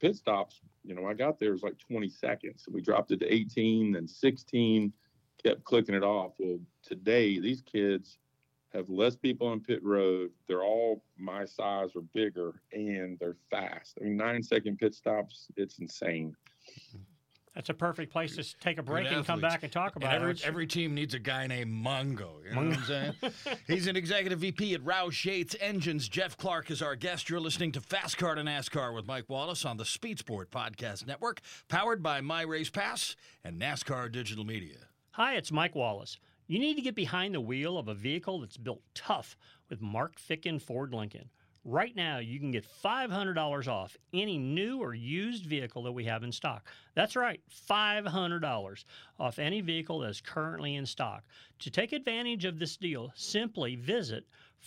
pit 0.02 0.18
stops, 0.18 0.62
you 0.84 0.94
know, 0.94 1.08
I 1.08 1.14
got 1.14 1.40
there 1.40 1.54
was 1.54 1.64
like 1.64 1.78
20 1.80 2.10
seconds. 2.10 2.66
We 2.70 2.82
dropped 2.82 3.12
it 3.12 3.22
to 3.22 3.34
18, 3.34 3.94
then 3.94 4.08
16, 4.08 4.92
kept 5.44 5.64
clicking 5.64 5.96
it 5.96 6.04
off. 6.04 6.34
Well, 6.38 6.60
today 6.84 7.40
these 7.40 7.62
kids 7.62 8.18
have 8.74 8.90
less 8.90 9.16
people 9.16 9.48
on 9.48 9.60
pit 9.60 9.84
road. 9.84 10.32
They're 10.48 10.64
all 10.64 11.04
my 11.18 11.46
size 11.46 11.90
or 11.96 12.02
bigger, 12.14 12.62
and 12.72 13.18
they're 13.20 13.38
fast. 13.50 13.98
I 14.00 14.06
mean, 14.06 14.18
nine 14.18 14.44
second 14.44 14.78
pit 14.78 14.96
stops, 14.96 15.48
it's 15.58 15.80
insane. 15.80 16.36
That's 17.56 17.68
a 17.68 17.74
perfect 17.74 18.14
place 18.14 18.38
to 18.38 18.60
take 18.60 18.78
a 18.78 18.84
break 18.84 19.12
and 19.12 19.26
come 19.26 19.42
back 19.42 19.64
and 19.64 19.72
talk 19.72 19.98
about 19.98 20.14
and 20.14 20.22
every, 20.22 20.34
it. 20.36 20.46
Every 20.46 20.66
team 20.66 20.96
needs 20.96 21.14
a 21.14 21.20
guy 21.20 21.48
named 21.48 21.86
Mongo. 21.86 22.46
You 22.46 22.56
know 22.56 22.70
what 22.70 22.78
I'm 22.78 22.84
saying? 22.84 23.14
He's 23.68 23.88
an 23.88 23.98
executive 23.98 24.40
VP 24.40 24.74
at 24.74 24.82
Roush 24.86 25.26
Yates 25.26 25.54
Engines. 25.60 26.08
Jeff 26.08 26.38
Clark 26.38 26.72
is 26.72 26.82
our 26.82 26.96
guest. 26.96 27.30
You're 27.30 27.42
listening 27.42 27.74
to 27.74 27.82
Fast 27.82 28.18
Car 28.18 28.36
to 28.36 28.42
NASCAR 28.42 28.96
with 28.96 29.06
Mike 29.06 29.26
Wallace 29.28 29.66
on 29.66 29.76
the 29.76 29.84
Speed 29.84 30.20
Sport 30.20 30.50
Podcast 30.50 31.06
Network, 31.06 31.42
powered 31.68 32.02
by 32.02 32.22
My 32.22 32.44
Race 32.44 32.70
Pass 32.70 33.18
and 33.44 33.60
NASCAR 33.60 34.10
Digital 34.10 34.46
Media. 34.46 34.78
Hi, 35.12 35.36
it's 35.36 35.52
Mike 35.52 35.76
Wallace. 35.76 36.20
You 36.52 36.60
need 36.60 36.76
to 36.76 36.82
get 36.82 36.96
behind 36.96 37.34
the 37.34 37.40
wheel 37.40 37.78
of 37.78 37.88
a 37.88 37.94
vehicle 37.94 38.42
that's 38.42 38.58
built 38.58 38.82
tough 38.94 39.38
with 39.70 39.80
Mark 39.80 40.20
Ficken 40.20 40.62
Ford 40.62 40.94
Lincoln. 40.94 41.30
Right 41.64 41.96
now, 41.96 42.18
you 42.18 42.42
can 42.42 42.52
get 42.52 42.68
$500 42.84 43.68
off 43.70 43.96
any 44.14 44.38
new 44.38 44.80
or 44.80 44.94
used 44.94 45.46
vehicle 45.46 45.84
that 45.84 45.94
we 45.94 46.04
have 46.04 46.24
in 46.24 46.32
stock. 46.34 46.68
That's 46.94 47.16
right, 47.16 47.40
$500 47.70 48.84
off 49.18 49.40
any 49.40 49.62
vehicle 49.62 50.00
that 50.00 50.10
is 50.10 50.20
currently 50.20 50.76
in 50.76 50.86
stock. 50.86 51.24
To 51.60 51.72
take 51.72 51.94
advantage 51.94 52.44
of 52.44 52.60
this 52.60 52.76
deal, 52.76 53.14
simply 53.16 53.78
visit 53.78 54.26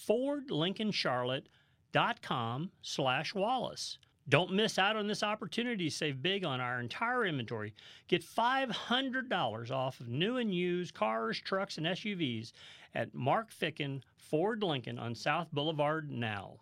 fordlincolncharlotte.com 0.09 2.71
slash 2.81 3.35
Wallace. 3.35 3.99
Don't 4.29 4.53
miss 4.53 4.79
out 4.79 4.97
on 4.97 5.07
this 5.07 5.23
opportunity 5.23 5.91
to 5.91 5.95
save 5.95 6.23
big 6.23 6.45
on 6.45 6.61
our 6.61 6.81
entire 6.81 7.27
inventory. 7.27 7.75
Get 8.09 8.25
$500 8.25 9.71
off 9.71 10.01
of 10.01 10.09
new 10.09 10.39
and 10.39 10.55
used 10.55 10.95
cars, 10.95 11.39
trucks, 11.41 11.77
and 11.77 11.87
SUVs 11.87 12.53
at 12.95 13.15
Mark 13.15 13.53
Ficken 13.53 14.01
Ford 14.17 14.63
Lincoln 14.63 14.99
on 14.99 15.15
South 15.15 15.49
Boulevard 15.53 16.11
now. 16.11 16.61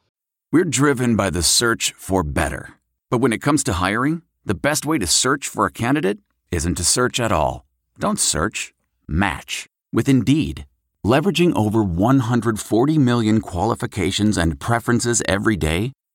We're 0.51 0.65
driven 0.65 1.15
by 1.15 1.31
the 1.31 1.43
search 1.43 1.95
for 1.97 2.23
better. 2.23 2.75
But 3.11 3.19
when 3.19 3.33
it 3.33 3.43
comes 3.43 3.63
to 3.65 3.75
hiring, 3.75 4.23
the 4.45 4.55
best 4.55 4.85
way 4.85 4.99
to 4.99 5.07
search 5.07 5.47
for 5.47 5.65
a 5.65 5.73
candidate 5.73 6.19
isn't 6.51 6.75
to 6.75 6.85
search 6.85 7.21
at 7.21 7.31
all. 7.33 7.65
Don't 7.99 8.19
search, 8.19 8.75
match 9.07 9.67
with 9.93 10.09
Indeed. 10.09 10.67
Leveraging 11.05 11.57
over 11.57 11.83
140 11.83 12.99
million 12.99 13.41
qualifications 13.41 14.37
and 14.37 14.59
preferences 14.59 15.23
every 15.29 15.57
day, 15.57 15.93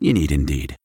You 0.00 0.12
need 0.12 0.30
Indeed. 0.30 0.76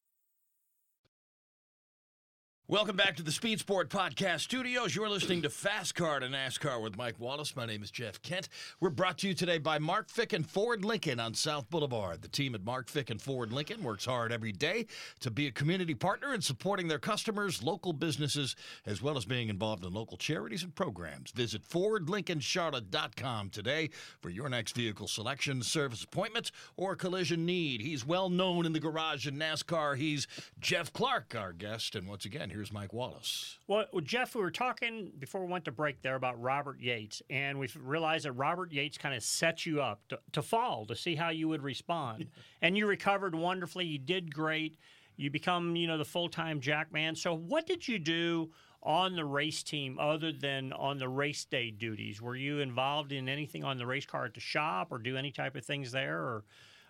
Welcome 2.69 2.95
back 2.95 3.17
to 3.17 3.23
the 3.23 3.31
Speed 3.33 3.59
Sport 3.59 3.89
Podcast 3.89 4.39
Studios. 4.39 4.95
You're 4.95 5.09
listening 5.09 5.41
to 5.41 5.49
Fast 5.49 5.95
Car 5.95 6.21
to 6.21 6.27
NASCAR 6.27 6.81
with 6.81 6.95
Mike 6.95 7.19
Wallace. 7.19 7.57
My 7.57 7.65
name 7.65 7.83
is 7.83 7.91
Jeff 7.91 8.21
Kent. 8.21 8.47
We're 8.79 8.89
brought 8.89 9.17
to 9.17 9.27
you 9.27 9.33
today 9.33 9.57
by 9.57 9.79
Mark 9.79 10.07
Ficken 10.07 10.45
Ford 10.45 10.85
Lincoln 10.85 11.19
on 11.19 11.33
South 11.33 11.69
Boulevard. 11.69 12.21
The 12.21 12.29
team 12.29 12.55
at 12.55 12.63
Mark 12.63 12.87
Ficken 12.87 13.19
Ford 13.19 13.51
Lincoln 13.51 13.83
works 13.83 14.05
hard 14.05 14.31
every 14.31 14.53
day 14.53 14.85
to 15.19 15.29
be 15.29 15.45
a 15.45 15.51
community 15.51 15.93
partner 15.93 16.33
in 16.33 16.39
supporting 16.39 16.87
their 16.87 16.99
customers, 16.99 17.61
local 17.61 17.91
businesses, 17.91 18.55
as 18.85 19.01
well 19.01 19.17
as 19.17 19.25
being 19.25 19.49
involved 19.49 19.83
in 19.83 19.93
local 19.93 20.15
charities 20.15 20.63
and 20.63 20.73
programs. 20.73 21.31
Visit 21.31 21.67
FordLincolnCharlotte.com 21.67 23.49
today 23.49 23.89
for 24.21 24.29
your 24.29 24.47
next 24.47 24.73
vehicle 24.73 25.09
selection, 25.09 25.61
service 25.63 26.05
appointments, 26.05 26.53
or 26.77 26.95
collision 26.95 27.45
need. 27.45 27.81
He's 27.81 28.05
well 28.05 28.29
known 28.29 28.65
in 28.65 28.71
the 28.71 28.79
garage 28.79 29.27
in 29.27 29.35
NASCAR. 29.35 29.97
He's 29.97 30.27
Jeff 30.61 30.93
Clark, 30.93 31.35
our 31.37 31.51
guest. 31.51 31.93
And 31.95 32.07
once 32.07 32.23
again, 32.23 32.51
here's 32.53 32.71
Mike 32.71 32.93
Wallace. 32.93 33.57
Well, 33.67 33.85
Jeff, 34.03 34.35
we 34.35 34.41
were 34.41 34.51
talking 34.51 35.11
before 35.17 35.43
we 35.43 35.51
went 35.51 35.65
to 35.65 35.71
break 35.71 36.01
there 36.03 36.15
about 36.15 36.39
Robert 36.39 36.79
Yates, 36.79 37.21
and 37.29 37.57
we 37.57 37.67
realized 37.79 38.25
that 38.25 38.33
Robert 38.33 38.71
Yates 38.71 38.97
kind 38.97 39.15
of 39.15 39.23
set 39.23 39.65
you 39.65 39.81
up 39.81 40.07
to, 40.09 40.19
to 40.33 40.41
fall 40.43 40.85
to 40.85 40.95
see 40.95 41.15
how 41.15 41.29
you 41.29 41.47
would 41.49 41.63
respond. 41.63 42.27
and 42.61 42.77
you 42.77 42.85
recovered 42.85 43.33
wonderfully. 43.33 43.85
You 43.85 43.97
did 43.97 44.33
great. 44.33 44.77
You 45.15 45.31
become, 45.31 45.75
you 45.75 45.87
know, 45.87 45.97
the 45.97 46.05
full 46.05 46.29
time 46.29 46.59
jackman. 46.59 47.15
So, 47.15 47.33
what 47.35 47.65
did 47.65 47.87
you 47.87 47.97
do 47.99 48.51
on 48.83 49.15
the 49.15 49.25
race 49.25 49.63
team 49.63 49.97
other 49.99 50.31
than 50.31 50.71
on 50.73 50.99
the 50.99 51.09
race 51.09 51.45
day 51.45 51.71
duties? 51.71 52.21
Were 52.21 52.35
you 52.35 52.59
involved 52.59 53.11
in 53.11 53.27
anything 53.27 53.63
on 53.63 53.77
the 53.79 53.85
race 53.85 54.05
car 54.05 54.25
at 54.25 54.33
the 54.35 54.39
shop, 54.39 54.89
or 54.91 54.99
do 54.99 55.17
any 55.17 55.31
type 55.31 55.55
of 55.55 55.65
things 55.65 55.91
there, 55.91 56.17
or, 56.19 56.43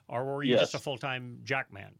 or 0.09 0.25
were 0.25 0.43
you 0.43 0.51
Yes. 0.53 0.61
just 0.61 0.75
a 0.75 0.79
full 0.79 0.97
time 0.97 1.39
jackman? 1.43 1.95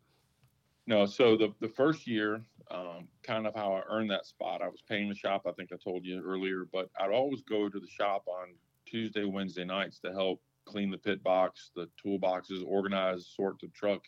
No, 0.86 1.06
so 1.06 1.38
the 1.38 1.54
the 1.62 1.69
first 1.69 2.08
year, 2.08 2.41
um, 2.74 3.08
kind 3.22 3.46
of 3.46 3.54
how 3.56 3.74
I 3.74 3.84
earned 3.90 4.10
that 4.12 4.26
spot, 4.26 4.62
I 4.62 4.68
was 4.68 4.82
paying 4.88 5.08
the 5.08 5.16
shop. 5.16 5.44
I 5.48 5.52
think 5.52 5.70
I 5.72 5.78
told 5.84 6.06
you 6.06 6.22
earlier, 6.26 6.66
but 6.72 6.90
I'd 7.00 7.12
always 7.12 7.42
go 7.44 7.70
to 7.70 7.80
the 7.80 7.88
shop 7.88 8.24
on 8.28 8.50
Tuesday, 8.86 9.24
Wednesday 9.24 9.64
nights 9.64 10.00
to 10.00 10.12
help 10.12 10.42
clean 10.66 10.90
the 10.90 10.98
pit 10.98 11.24
box, 11.24 11.72
the 11.76 11.88
toolboxes, 12.04 12.64
organize, 12.66 13.28
sort 13.36 13.60
the 13.60 13.68
truck, 13.70 14.02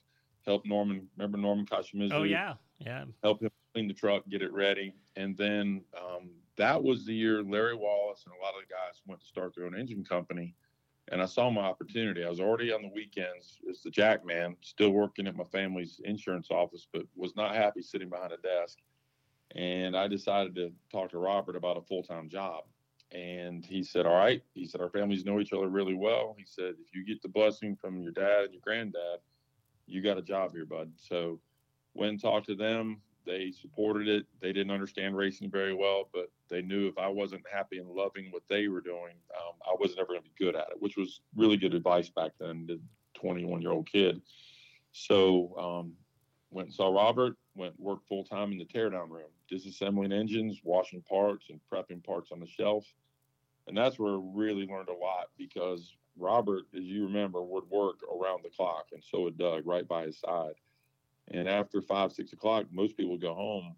help 0.45 0.65
Norman. 0.65 1.07
Remember 1.17 1.37
Norman 1.37 1.65
Koshimizu? 1.65 2.11
Oh 2.13 2.23
yeah, 2.23 2.53
yeah. 2.79 3.05
help 3.23 3.41
him 3.41 3.51
clean 3.73 3.87
the 3.87 3.93
truck, 3.93 4.23
get 4.29 4.41
it 4.41 4.51
ready. 4.51 4.93
And 5.15 5.37
then 5.37 5.81
um, 5.97 6.31
that 6.57 6.81
was 6.81 7.05
the 7.05 7.13
year 7.13 7.43
Larry 7.43 7.75
Wallace 7.75 8.23
and 8.25 8.33
a 8.33 8.43
lot 8.43 8.55
of 8.55 8.67
the 8.67 8.73
guys 8.73 9.01
went 9.05 9.21
to 9.21 9.27
start 9.27 9.53
their 9.55 9.65
own 9.65 9.77
engine 9.77 10.03
company. 10.03 10.55
And 11.11 11.21
I 11.21 11.25
saw 11.25 11.49
my 11.51 11.61
opportunity. 11.61 12.23
I 12.23 12.29
was 12.29 12.39
already 12.39 12.73
on 12.73 12.81
the 12.81 12.91
weekends 12.93 13.59
as 13.69 13.81
the 13.81 13.91
jack 13.91 14.25
man, 14.25 14.55
still 14.61 14.89
working 14.89 15.27
at 15.27 15.35
my 15.35 15.43
family's 15.43 16.01
insurance 16.03 16.47
office, 16.49 16.87
but 16.91 17.03
was 17.15 17.35
not 17.35 17.55
happy 17.55 17.81
sitting 17.81 18.09
behind 18.09 18.33
a 18.33 18.37
desk. 18.37 18.79
And 19.55 19.95
I 19.95 20.07
decided 20.07 20.55
to 20.55 20.71
talk 20.91 21.11
to 21.11 21.19
Robert 21.19 21.55
about 21.55 21.77
a 21.77 21.81
full 21.81 22.01
time 22.01 22.27
job. 22.27 22.63
And 23.11 23.63
he 23.63 23.83
said, 23.83 24.05
All 24.05 24.15
right. 24.15 24.41
He 24.53 24.65
said, 24.65 24.81
Our 24.81 24.89
families 24.89 25.25
know 25.25 25.39
each 25.39 25.53
other 25.53 25.69
really 25.69 25.93
well. 25.93 26.35
He 26.37 26.45
said, 26.45 26.73
If 26.83 26.93
you 26.93 27.05
get 27.05 27.21
the 27.21 27.29
blessing 27.29 27.75
from 27.75 28.01
your 28.01 28.11
dad 28.11 28.45
and 28.45 28.53
your 28.53 28.61
granddad, 28.63 29.19
you 29.85 30.01
got 30.01 30.17
a 30.17 30.23
job 30.23 30.53
here, 30.53 30.65
bud. 30.65 30.91
So 30.97 31.39
went 31.93 32.11
and 32.11 32.21
talked 32.21 32.47
to 32.47 32.55
them. 32.55 33.01
They 33.25 33.51
supported 33.51 34.07
it. 34.07 34.25
They 34.41 34.53
didn't 34.53 34.71
understand 34.71 35.17
racing 35.17 35.49
very 35.49 35.73
well, 35.73 36.09
but 36.13 36.31
they 36.49 36.61
knew 36.61 36.87
if 36.87 36.97
I 36.97 37.07
wasn't 37.07 37.43
happy 37.51 37.79
and 37.79 37.89
loving 37.89 38.31
what 38.31 38.43
they 38.49 38.67
were 38.67 38.81
doing, 38.81 39.15
um, 39.35 39.55
I 39.65 39.75
wasn't 39.79 39.99
ever 39.99 40.13
going 40.13 40.21
to 40.21 40.29
be 40.29 40.45
good 40.45 40.55
at 40.55 40.67
it, 40.71 40.79
which 40.81 40.97
was 40.97 41.21
really 41.35 41.57
good 41.57 41.73
advice 41.73 42.09
back 42.09 42.31
then 42.39 42.67
to 42.67 42.79
21 43.15 43.61
year 43.61 43.71
old 43.71 43.91
kid. 43.91 44.21
So 44.91 45.55
um, 45.57 45.93
went 46.51 46.67
and 46.67 46.75
saw 46.75 46.93
Robert, 46.93 47.35
went 47.55 47.79
worked 47.79 48.07
full 48.07 48.23
time 48.23 48.51
in 48.51 48.57
the 48.57 48.65
teardown 48.65 49.09
room, 49.09 49.29
disassembling 49.51 50.13
engines, 50.13 50.61
washing 50.63 51.01
parts, 51.01 51.47
and 51.49 51.59
prepping 51.71 52.03
parts 52.03 52.31
on 52.31 52.39
the 52.39 52.47
shelf. 52.47 52.85
And 53.67 53.75
that's 53.75 53.97
where 53.97 54.13
I 54.13 54.19
really 54.21 54.67
learned 54.67 54.89
a 54.89 54.93
lot 54.93 55.29
because 55.37 55.95
Robert, 56.17 56.63
as 56.75 56.83
you 56.83 57.05
remember, 57.05 57.41
would 57.41 57.69
work 57.69 57.97
around 58.03 58.43
the 58.43 58.49
clock, 58.49 58.87
and 58.93 59.03
so 59.03 59.23
would 59.23 59.37
Doug 59.37 59.65
right 59.65 59.87
by 59.87 60.05
his 60.05 60.19
side. 60.19 60.53
And 61.31 61.47
after 61.47 61.81
five, 61.81 62.11
six 62.11 62.33
o'clock, 62.33 62.65
most 62.71 62.97
people 62.97 63.17
go 63.17 63.33
home. 63.33 63.75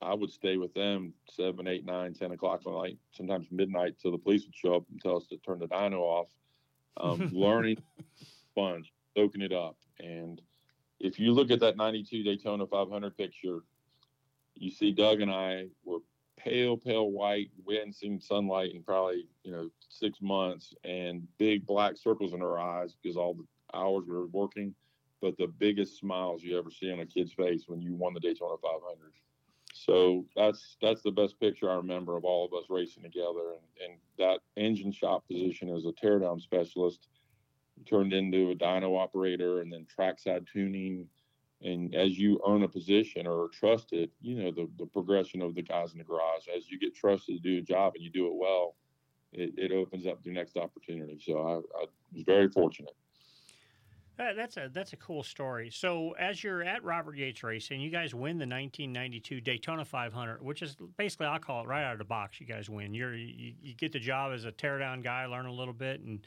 I 0.00 0.14
would 0.14 0.30
stay 0.30 0.56
with 0.56 0.74
them 0.74 1.12
seven, 1.30 1.66
eight, 1.66 1.84
nine, 1.84 2.14
ten 2.14 2.30
o'clock 2.30 2.62
at 2.66 2.72
night, 2.72 2.98
sometimes 3.12 3.48
midnight, 3.50 3.96
till 4.00 4.12
the 4.12 4.18
police 4.18 4.44
would 4.44 4.54
show 4.54 4.74
up 4.74 4.84
and 4.90 5.00
tell 5.00 5.16
us 5.16 5.26
to 5.28 5.38
turn 5.38 5.58
the 5.58 5.66
dyno 5.66 6.00
off. 6.00 6.28
Um, 6.96 7.30
learning, 7.32 7.78
sponge, 8.50 8.92
soaking 9.16 9.42
it 9.42 9.52
up. 9.52 9.76
And 10.00 10.40
if 11.00 11.18
you 11.18 11.32
look 11.32 11.50
at 11.50 11.60
that 11.60 11.76
92 11.76 12.22
Daytona 12.22 12.66
500 12.66 13.16
picture, 13.16 13.60
you 14.54 14.70
see 14.70 14.92
Doug 14.92 15.20
and 15.20 15.30
I 15.30 15.66
were 15.84 15.98
pale, 16.36 16.76
pale 16.76 17.10
white. 17.10 17.50
We 17.64 17.76
hadn't 17.76 17.94
seen 17.94 18.20
sunlight 18.20 18.74
in 18.74 18.82
probably, 18.82 19.26
you 19.42 19.52
know, 19.52 19.70
six 19.88 20.20
months 20.20 20.74
and 20.84 21.26
big 21.38 21.66
black 21.66 21.96
circles 21.96 22.32
in 22.32 22.42
our 22.42 22.58
eyes 22.58 22.94
because 23.00 23.16
all 23.16 23.34
the 23.34 23.46
hours 23.74 24.04
we 24.06 24.14
were 24.14 24.26
working. 24.26 24.74
But 25.20 25.36
the 25.36 25.46
biggest 25.46 25.98
smiles 25.98 26.42
you 26.42 26.58
ever 26.58 26.70
see 26.70 26.92
on 26.92 27.00
a 27.00 27.06
kid's 27.06 27.32
face 27.32 27.64
when 27.66 27.80
you 27.80 27.94
won 27.94 28.14
the 28.14 28.20
Daytona 28.20 28.56
500. 28.62 29.12
So 29.74 30.24
that's 30.34 30.76
that's 30.80 31.02
the 31.02 31.10
best 31.10 31.38
picture 31.38 31.70
I 31.70 31.76
remember 31.76 32.16
of 32.16 32.24
all 32.24 32.44
of 32.44 32.52
us 32.52 32.68
racing 32.68 33.02
together. 33.02 33.52
And, 33.52 33.90
and 33.90 33.98
that 34.18 34.40
engine 34.56 34.92
shop 34.92 35.26
position 35.28 35.74
as 35.74 35.84
a 35.84 35.92
teardown 35.92 36.40
specialist 36.40 37.08
turned 37.86 38.12
into 38.12 38.50
a 38.50 38.54
dyno 38.54 38.98
operator 38.98 39.60
and 39.60 39.72
then 39.72 39.86
trackside 39.86 40.46
tuning. 40.52 41.06
And 41.62 41.94
as 41.94 42.18
you 42.18 42.40
earn 42.46 42.62
a 42.62 42.68
position 42.68 43.26
or 43.26 43.44
are 43.44 43.48
trusted, 43.48 44.10
you 44.20 44.36
know, 44.36 44.52
the, 44.52 44.68
the 44.78 44.86
progression 44.86 45.42
of 45.42 45.54
the 45.54 45.62
guys 45.62 45.92
in 45.92 45.98
the 45.98 46.04
garage, 46.04 46.46
as 46.54 46.70
you 46.70 46.78
get 46.78 46.94
trusted 46.94 47.42
to 47.42 47.42
do 47.42 47.58
a 47.58 47.62
job 47.62 47.94
and 47.94 48.04
you 48.04 48.10
do 48.10 48.26
it 48.26 48.34
well, 48.34 48.76
it, 49.32 49.54
it 49.56 49.72
opens 49.72 50.06
up 50.06 50.22
the 50.22 50.30
next 50.30 50.56
opportunity. 50.56 51.20
So 51.24 51.38
I, 51.38 51.80
I 51.80 51.86
was 52.12 52.22
very 52.24 52.48
fortunate. 52.48 52.94
That, 54.18 54.34
that's 54.34 54.56
a 54.56 54.68
that's 54.72 54.92
a 54.92 54.96
cool 54.96 55.22
story. 55.22 55.70
So 55.70 56.12
as 56.18 56.42
you're 56.42 56.64
at 56.64 56.82
Robert 56.82 57.16
Yates 57.16 57.44
Racing, 57.44 57.80
you 57.80 57.88
guys 57.88 58.14
win 58.14 58.36
the 58.36 58.46
1992 58.46 59.40
Daytona 59.40 59.84
500, 59.84 60.42
which 60.42 60.60
is 60.60 60.76
basically 60.96 61.26
I'll 61.26 61.38
call 61.38 61.62
it 61.62 61.68
right 61.68 61.84
out 61.84 61.92
of 61.92 61.98
the 61.98 62.04
box. 62.04 62.40
You 62.40 62.46
guys 62.46 62.68
win. 62.68 62.94
You're 62.94 63.14
you, 63.14 63.54
you 63.62 63.74
get 63.74 63.92
the 63.92 64.00
job 64.00 64.32
as 64.32 64.44
a 64.44 64.50
teardown 64.50 65.04
guy, 65.04 65.26
learn 65.26 65.46
a 65.46 65.52
little 65.52 65.72
bit, 65.72 66.00
and 66.00 66.18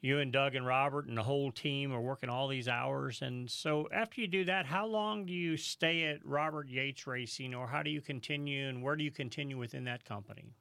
you 0.00 0.20
and 0.20 0.32
Doug 0.32 0.54
and 0.54 0.64
Robert 0.64 1.08
and 1.08 1.18
the 1.18 1.22
whole 1.24 1.50
team 1.50 1.92
are 1.92 2.00
working 2.00 2.30
all 2.30 2.46
these 2.46 2.68
hours. 2.68 3.22
And 3.22 3.50
so 3.50 3.88
after 3.92 4.20
you 4.20 4.28
do 4.28 4.44
that, 4.44 4.64
how 4.64 4.86
long 4.86 5.26
do 5.26 5.32
you 5.32 5.56
stay 5.56 6.04
at 6.04 6.24
Robert 6.24 6.68
Yates 6.68 7.08
Racing, 7.08 7.56
or 7.56 7.66
how 7.66 7.82
do 7.82 7.90
you 7.90 8.00
continue, 8.00 8.68
and 8.68 8.84
where 8.84 8.94
do 8.94 9.02
you 9.02 9.10
continue 9.10 9.58
within 9.58 9.82
that 9.84 10.04
company? 10.04 10.54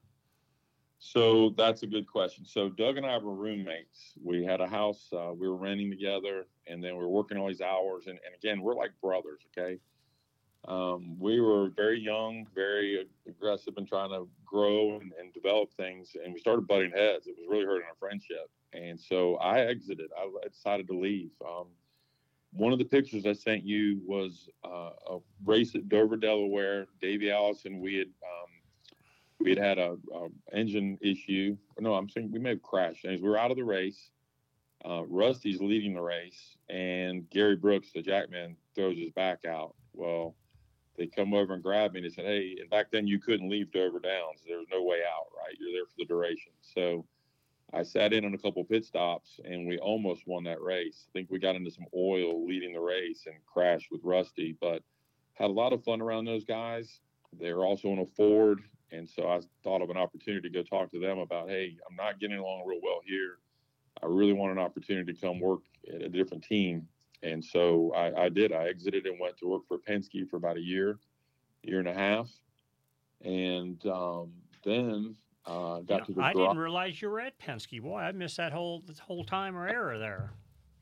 So 1.00 1.54
that's 1.58 1.84
a 1.84 1.88
good 1.88 2.08
question. 2.08 2.46
So 2.46 2.68
Doug 2.68 2.98
and 2.98 3.06
I 3.06 3.18
were 3.18 3.34
roommates. 3.34 4.14
We 4.22 4.44
had 4.44 4.60
a 4.60 4.68
house 4.68 5.08
uh, 5.14 5.32
we 5.34 5.48
were 5.48 5.56
renting 5.56 5.90
together, 5.90 6.46
and 6.68 6.84
then 6.84 6.98
we 6.98 7.04
were 7.04 7.10
working 7.10 7.38
all 7.38 7.48
these 7.48 7.62
hours. 7.62 8.08
And, 8.08 8.20
and 8.26 8.36
again, 8.36 8.62
we're 8.62 8.76
like 8.76 8.92
brothers. 9.02 9.42
Okay, 9.58 9.80
um, 10.68 11.18
we 11.18 11.40
were 11.40 11.70
very 11.70 12.00
young, 12.00 12.46
very 12.54 13.08
aggressive 13.26 13.76
in 13.78 13.86
trying 13.86 14.10
to 14.10 14.28
grow 14.46 15.00
and, 15.00 15.14
and 15.18 15.34
develop 15.34 15.72
things, 15.72 16.18
and 16.22 16.34
we 16.34 16.40
started 16.40 16.68
butting 16.68 16.92
heads. 16.92 17.28
It 17.28 17.36
was 17.38 17.48
really 17.50 17.66
hurting 17.66 17.88
our 17.88 17.96
friendship, 17.98 18.52
and 18.74 19.00
so 19.00 19.38
I 19.38 19.62
exited. 19.62 20.12
I 20.18 20.48
decided 20.50 20.88
to 20.88 21.00
leave. 21.00 21.32
Um, 21.48 21.68
one 22.52 22.74
of 22.74 22.80
the 22.80 22.86
pictures 22.86 23.26
I 23.26 23.34
sent 23.34 23.64
you 23.64 24.02
was 24.06 24.50
uh, 24.66 24.92
a 25.10 25.20
race 25.46 25.76
at 25.76 25.88
Dover, 25.88 26.18
Delaware. 26.18 26.88
Davey 27.00 27.32
Allison, 27.32 27.80
we 27.80 27.96
had 27.96 28.08
um, 28.08 28.49
we 29.40 29.56
had 29.56 29.78
a, 29.78 29.98
a 30.14 30.28
engine 30.54 30.98
issue. 31.02 31.58
No, 31.80 31.94
I'm 31.94 32.10
saying 32.10 32.32
we 32.32 32.40
may 32.40 32.50
have 32.50 32.62
crashed. 32.62 33.06
Anyways, 33.06 33.22
we 33.22 33.30
were 33.30 33.38
out 33.38 33.52
of 33.52 33.58
the 33.58 33.64
race. 33.64 34.12
Uh, 34.86 35.04
Rusty's 35.08 35.60
leading 35.60 35.94
the 35.94 36.02
race, 36.02 36.56
and 36.70 37.30
Gary 37.30 37.58
Brooks, 37.58 37.90
the 37.94 38.02
jackman, 38.02 38.56
throws 38.76 38.98
his 38.98 39.12
back 39.12 39.44
out. 39.46 39.76
Well, 39.94 40.36
they 40.98 41.08
come 41.08 41.34
over 41.34 41.54
and 41.54 41.64
grab 41.64 41.94
me 41.94 42.00
and 42.00 42.06
they 42.06 42.14
said, 42.14 42.26
"Hey!" 42.26 42.58
And 42.60 42.70
back 42.70 42.92
then 42.92 43.08
you 43.08 43.20
couldn't 43.20 43.50
leave 43.50 43.72
Dover 43.72 44.00
Downs. 44.00 44.42
There 44.48 44.58
was 44.58 44.68
no 44.72 44.84
way 44.84 45.00
out. 45.00 45.28
Right, 45.36 45.56
you're 45.60 45.72
there 45.72 45.86
for 45.86 45.96
the 45.98 46.06
duration. 46.06 46.52
So 46.62 47.06
I 47.74 47.84
sat 47.84 48.14
in 48.14 48.26
on 48.26 48.34
a 48.34 48.38
couple 48.38 48.64
pit 48.64 48.86
stops, 48.86 49.40
and 49.46 49.68
we 49.68 49.78
almost 49.78 50.28
won 50.28 50.44
that 50.46 50.62
race. 50.62 51.06
I 51.08 51.12
think 51.14 51.30
we 51.30 51.40
got 51.40 51.56
into 51.56 51.72
some 51.72 51.86
oil 51.96 52.46
leading 52.46 52.74
the 52.74 52.80
race 52.80 53.24
and 53.28 53.36
crashed 53.46 53.92
with 53.92 54.02
Rusty, 54.04 54.56
but 54.60 54.82
had 55.34 55.50
a 55.50 55.54
lot 55.54 55.74
of 55.74 55.84
fun 55.84 56.02
around 56.02 56.26
those 56.26 56.46
guys. 56.46 57.00
They 57.40 57.54
were 57.54 57.66
also 57.66 57.90
in 57.90 58.00
a 58.00 58.06
Ford, 58.06 58.62
and 58.92 59.08
so 59.08 59.30
I 59.30 59.40
thought 59.64 59.82
of 59.82 59.90
an 59.90 59.98
opportunity 59.98 60.50
to 60.50 60.54
go 60.54 60.64
talk 60.64 60.92
to 60.92 61.00
them 61.00 61.20
about, 61.20 61.50
hey, 61.50 61.78
I'm 61.88 61.96
not 61.96 62.20
getting 62.20 62.38
along 62.38 62.66
real 62.66 62.80
well 62.82 63.02
here. 63.06 63.38
I 64.02 64.08
really 64.08 64.34
want 64.34 64.52
an 64.52 64.60
opportunity 64.60 65.14
to 65.14 65.20
come 65.20 65.40
work 65.40 65.62
at 65.94 66.02
a 66.02 66.10
different 66.10 66.44
team. 66.44 66.88
And 67.22 67.44
so 67.44 67.94
I, 67.94 68.26
I 68.26 68.30
did. 68.30 68.54
I 68.54 68.68
exited 68.68 69.06
and 69.06 69.20
went 69.20 69.38
to 69.38 69.48
work 69.48 69.64
for 69.68 69.78
Penske 69.78 70.28
for 70.30 70.38
about 70.38 70.58
a 70.58 70.62
year, 70.62 70.98
year 71.64 71.80
and 71.80 71.88
a 71.88 71.94
half. 71.94 72.30
And 73.24 73.86
um, 73.86 74.32
then 74.64 75.16
uh, 75.46 75.80
got 75.80 75.90
You 75.90 75.98
know, 75.98 76.06
to 76.06 76.14
the 76.14 76.22
I 76.22 76.34
didn't 76.34 76.58
realize 76.58 77.02
you 77.02 77.10
were 77.10 77.20
at 77.20 77.38
Penske. 77.40 77.82
Boy, 77.82 78.00
I 78.00 78.12
missed 78.14 78.38
that 78.38 78.54
whole 78.54 78.82
this 78.88 79.00
whole 79.00 79.26
time 79.26 79.58
or 79.58 79.68
era 79.68 79.98
there. 79.98 80.32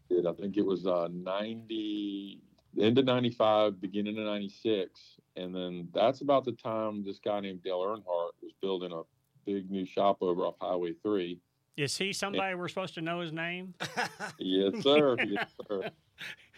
did. 0.10 0.28
I 0.28 0.34
think 0.34 0.58
it 0.58 0.66
was 0.66 0.86
uh, 0.86 1.08
90, 1.12 2.42
end 2.80 2.98
of 3.00 3.06
95, 3.06 3.82
beginning 3.82 4.18
of 4.20 4.26
96. 4.26 5.18
And 5.38 5.54
then 5.54 5.88
that's 5.94 6.22
about 6.22 6.46
the 6.46 6.54
time 6.54 7.04
this 7.06 7.20
guy 7.20 7.40
named 7.40 7.64
Dale 7.64 7.80
Earnhardt 7.80 8.32
was 8.42 8.54
building 8.62 8.92
a 8.92 9.04
big 9.46 9.70
new 9.70 9.86
shop 9.86 10.18
over 10.22 10.42
off 10.42 10.56
Highway 10.60 10.94
3. 11.04 11.40
Is 11.78 11.96
he 11.96 12.12
somebody 12.12 12.52
and, 12.52 12.60
we're 12.60 12.68
supposed 12.68 12.96
to 12.96 13.02
know 13.02 13.20
his 13.20 13.32
name? 13.32 13.76
yes, 14.40 14.82
sir. 14.82 15.16
yes, 15.28 15.48
sir. 15.68 15.92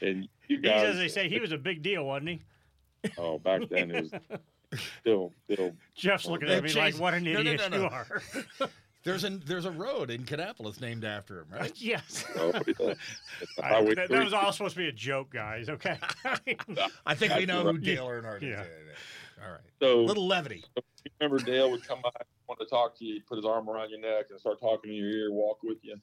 And 0.01 0.29
you 0.47 0.61
guys, 0.61 0.85
as 0.85 0.97
they 0.97 1.09
say, 1.09 1.27
he 1.27 1.41
was 1.41 1.51
a 1.51 1.57
big 1.57 1.81
deal, 1.83 2.05
wasn't 2.05 2.29
he? 2.29 2.41
Oh, 3.17 3.37
back 3.37 3.61
then 3.69 3.91
it 3.91 4.03
was 4.03 4.79
still, 5.01 5.33
still. 5.43 5.73
Jeff's 5.93 6.25
looking 6.25 6.49
at 6.49 6.63
me 6.63 6.71
like, 6.73 6.95
"What 6.95 7.13
an 7.13 7.27
idiot 7.27 7.59
no, 7.59 7.67
no, 7.67 7.77
no, 7.77 7.83
you 7.83 7.89
are." 7.89 8.21
There's 9.03 9.23
a 9.23 9.29
there's 9.29 9.65
a 9.65 9.71
road 9.71 10.09
in 10.09 10.23
Kannapolis 10.23 10.81
named 10.81 11.05
after 11.05 11.39
him, 11.39 11.45
right? 11.51 11.71
yes. 11.77 12.25
Oh, 12.35 12.49
I, 13.63 13.83
that, 13.83 14.07
that, 14.09 14.23
was 14.23 14.33
all 14.33 14.51
supposed 14.51 14.75
to 14.75 14.81
be 14.81 14.89
a 14.89 14.91
joke, 14.91 15.31
guys. 15.31 15.69
Okay. 15.69 15.97
I 17.05 17.15
think 17.15 17.35
we 17.35 17.45
know 17.45 17.63
who 17.63 17.77
Dale 17.77 18.07
Earnhardt 18.07 18.43
is. 18.43 18.59
All 19.41 19.51
right. 19.51 19.61
So 19.81 20.03
little 20.03 20.27
levity. 20.27 20.65
So 20.75 20.83
remember, 21.21 21.43
Dale 21.43 21.71
would 21.71 21.87
come 21.87 22.01
by, 22.03 22.09
want 22.47 22.59
to 22.59 22.65
talk 22.65 22.97
to 22.99 23.05
you, 23.05 23.21
put 23.27 23.37
his 23.37 23.45
arm 23.45 23.69
around 23.69 23.89
your 23.89 24.01
neck, 24.01 24.25
and 24.31 24.39
start 24.39 24.59
talking 24.59 24.91
in 24.91 24.97
your 24.97 25.09
ear, 25.09 25.31
walk 25.31 25.59
with 25.63 25.77
you. 25.81 25.95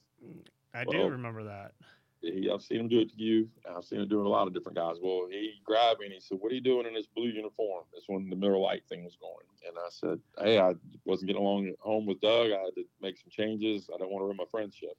I 0.73 0.83
well, 0.87 1.03
do 1.05 1.09
remember 1.09 1.43
that 1.43 1.73
he, 2.21 2.49
I've 2.51 2.61
seen 2.61 2.79
him 2.79 2.87
do 2.87 2.99
it 2.99 3.09
to 3.09 3.21
you. 3.21 3.49
I've 3.69 3.83
seen 3.83 4.01
him 4.01 4.07
do 4.07 4.19
it 4.19 4.23
to 4.23 4.27
a 4.27 4.29
lot 4.29 4.47
of 4.47 4.53
different 4.53 4.77
guys. 4.77 4.97
Well, 5.01 5.27
he 5.29 5.61
grabbed 5.63 5.99
me 5.99 6.07
and 6.07 6.13
he 6.13 6.19
said, 6.19 6.39
"What 6.39 6.51
are 6.51 6.55
you 6.55 6.61
doing 6.61 6.85
in 6.85 6.93
this 6.93 7.07
blue 7.07 7.27
uniform?" 7.27 7.83
That's 7.93 8.07
when 8.07 8.29
the 8.29 8.35
Miller 8.35 8.57
Lite 8.57 8.85
thing 8.87 9.03
was 9.03 9.17
going, 9.17 9.45
and 9.67 9.77
I 9.77 9.89
said, 9.89 10.19
"Hey, 10.43 10.59
I 10.59 10.73
wasn't 11.05 11.27
getting 11.27 11.41
along 11.41 11.67
at 11.67 11.79
home 11.79 12.05
with 12.05 12.21
Doug. 12.21 12.51
I 12.51 12.59
had 12.59 12.75
to 12.75 12.85
make 13.01 13.17
some 13.17 13.29
changes. 13.29 13.89
I 13.93 13.97
don't 13.97 14.11
want 14.11 14.21
to 14.21 14.25
ruin 14.25 14.37
my 14.37 14.45
friendship." 14.51 14.97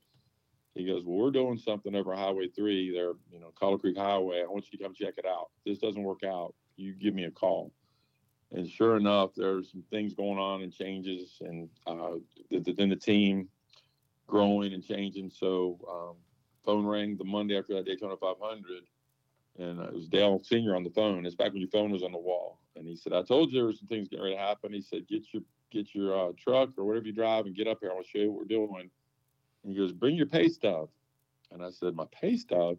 He 0.74 0.84
goes, 0.84 1.04
"Well, 1.04 1.18
we're 1.18 1.30
doing 1.30 1.58
something 1.58 1.94
over 1.94 2.14
Highway 2.14 2.48
Three 2.48 2.92
there, 2.92 3.12
you 3.32 3.40
know, 3.40 3.52
Coddle 3.58 3.78
Creek 3.78 3.96
Highway. 3.96 4.42
I 4.42 4.46
want 4.46 4.70
you 4.70 4.78
to 4.78 4.84
come 4.84 4.94
check 4.94 5.14
it 5.18 5.26
out. 5.26 5.50
If 5.58 5.64
this 5.64 5.78
doesn't 5.78 6.02
work 6.02 6.22
out, 6.24 6.54
you 6.76 6.94
give 6.94 7.14
me 7.14 7.24
a 7.24 7.30
call." 7.30 7.72
And 8.50 8.66
sure 8.66 8.96
enough, 8.96 9.34
there's 9.34 9.70
some 9.70 9.84
things 9.90 10.14
going 10.14 10.38
on 10.38 10.62
and 10.62 10.72
changes, 10.72 11.36
and 11.40 11.68
uh, 11.86 12.16
then 12.50 12.88
the 12.88 12.96
team 12.96 13.48
growing 14.26 14.72
and 14.72 14.84
changing. 14.84 15.30
So 15.30 15.78
um, 15.90 16.16
phone 16.68 16.84
rang 16.84 17.16
the 17.16 17.24
Monday 17.24 17.56
after 17.56 17.74
that 17.74 17.86
Daytona 17.86 18.14
500, 18.14 18.82
and 19.58 19.80
it 19.80 19.92
was 19.94 20.06
Dale 20.06 20.38
Senior 20.44 20.76
on 20.76 20.84
the 20.84 20.90
phone. 20.90 21.24
It's 21.24 21.34
back 21.34 21.52
when 21.52 21.62
your 21.62 21.70
phone 21.70 21.90
was 21.90 22.02
on 22.02 22.12
the 22.12 22.18
wall, 22.18 22.58
and 22.76 22.86
he 22.86 22.94
said, 22.94 23.14
"I 23.14 23.22
told 23.22 23.50
you 23.50 23.58
there 23.58 23.64
were 23.64 23.72
some 23.72 23.88
things 23.88 24.06
getting 24.06 24.22
ready 24.24 24.36
to 24.36 24.42
happen." 24.42 24.74
He 24.74 24.82
said, 24.82 25.08
"Get 25.08 25.32
your 25.32 25.42
get 25.70 25.94
your 25.94 26.28
uh, 26.28 26.32
truck 26.38 26.70
or 26.76 26.84
whatever 26.84 27.06
you 27.06 27.12
drive 27.12 27.46
and 27.46 27.56
get 27.56 27.66
up 27.66 27.78
here. 27.80 27.90
I 27.90 27.94
will 27.94 28.02
show 28.02 28.18
you 28.18 28.30
what 28.30 28.40
we're 28.40 28.56
doing." 28.56 28.90
And 29.64 29.72
he 29.72 29.78
goes, 29.78 29.92
"Bring 29.92 30.14
your 30.14 30.26
pay 30.26 30.48
stub," 30.48 30.90
and 31.50 31.64
I 31.64 31.70
said, 31.70 31.94
"My 31.94 32.06
pay 32.12 32.36
stub." 32.36 32.76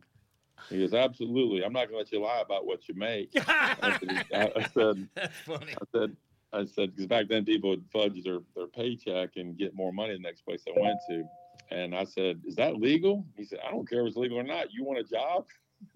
He 0.69 0.79
goes, 0.79 0.93
"Absolutely. 0.93 1.65
I'm 1.65 1.73
not 1.73 1.89
going 1.89 1.93
to 1.93 1.97
let 1.97 2.11
you 2.11 2.21
lie 2.21 2.41
about 2.41 2.67
what 2.67 2.87
you 2.87 2.93
make." 2.93 3.31
I 3.47 3.97
said, 3.97 4.25
I 4.55 4.67
said, 4.67 5.09
I 5.17 5.85
said, 5.95 6.17
I 6.53 6.65
said, 6.65 6.91
because 6.91 7.07
back 7.07 7.27
then 7.27 7.43
people 7.43 7.71
would 7.71 7.85
fudge 7.91 8.23
their, 8.23 8.39
their 8.55 8.67
paycheck 8.67 9.37
and 9.37 9.57
get 9.57 9.73
more 9.73 9.91
money 9.91 10.13
the 10.13 10.19
next 10.19 10.41
place 10.41 10.63
they 10.63 10.79
went 10.79 10.99
to. 11.09 11.23
And 11.71 11.95
I 11.95 12.03
said, 12.03 12.41
"Is 12.45 12.55
that 12.55 12.77
legal?" 12.77 13.25
He 13.37 13.45
said, 13.45 13.59
"I 13.65 13.71
don't 13.71 13.87
care 13.87 14.01
if 14.01 14.07
it's 14.07 14.17
legal 14.17 14.39
or 14.39 14.43
not. 14.43 14.71
You 14.71 14.83
want 14.83 14.99
a 14.99 15.03
job?" 15.03 15.45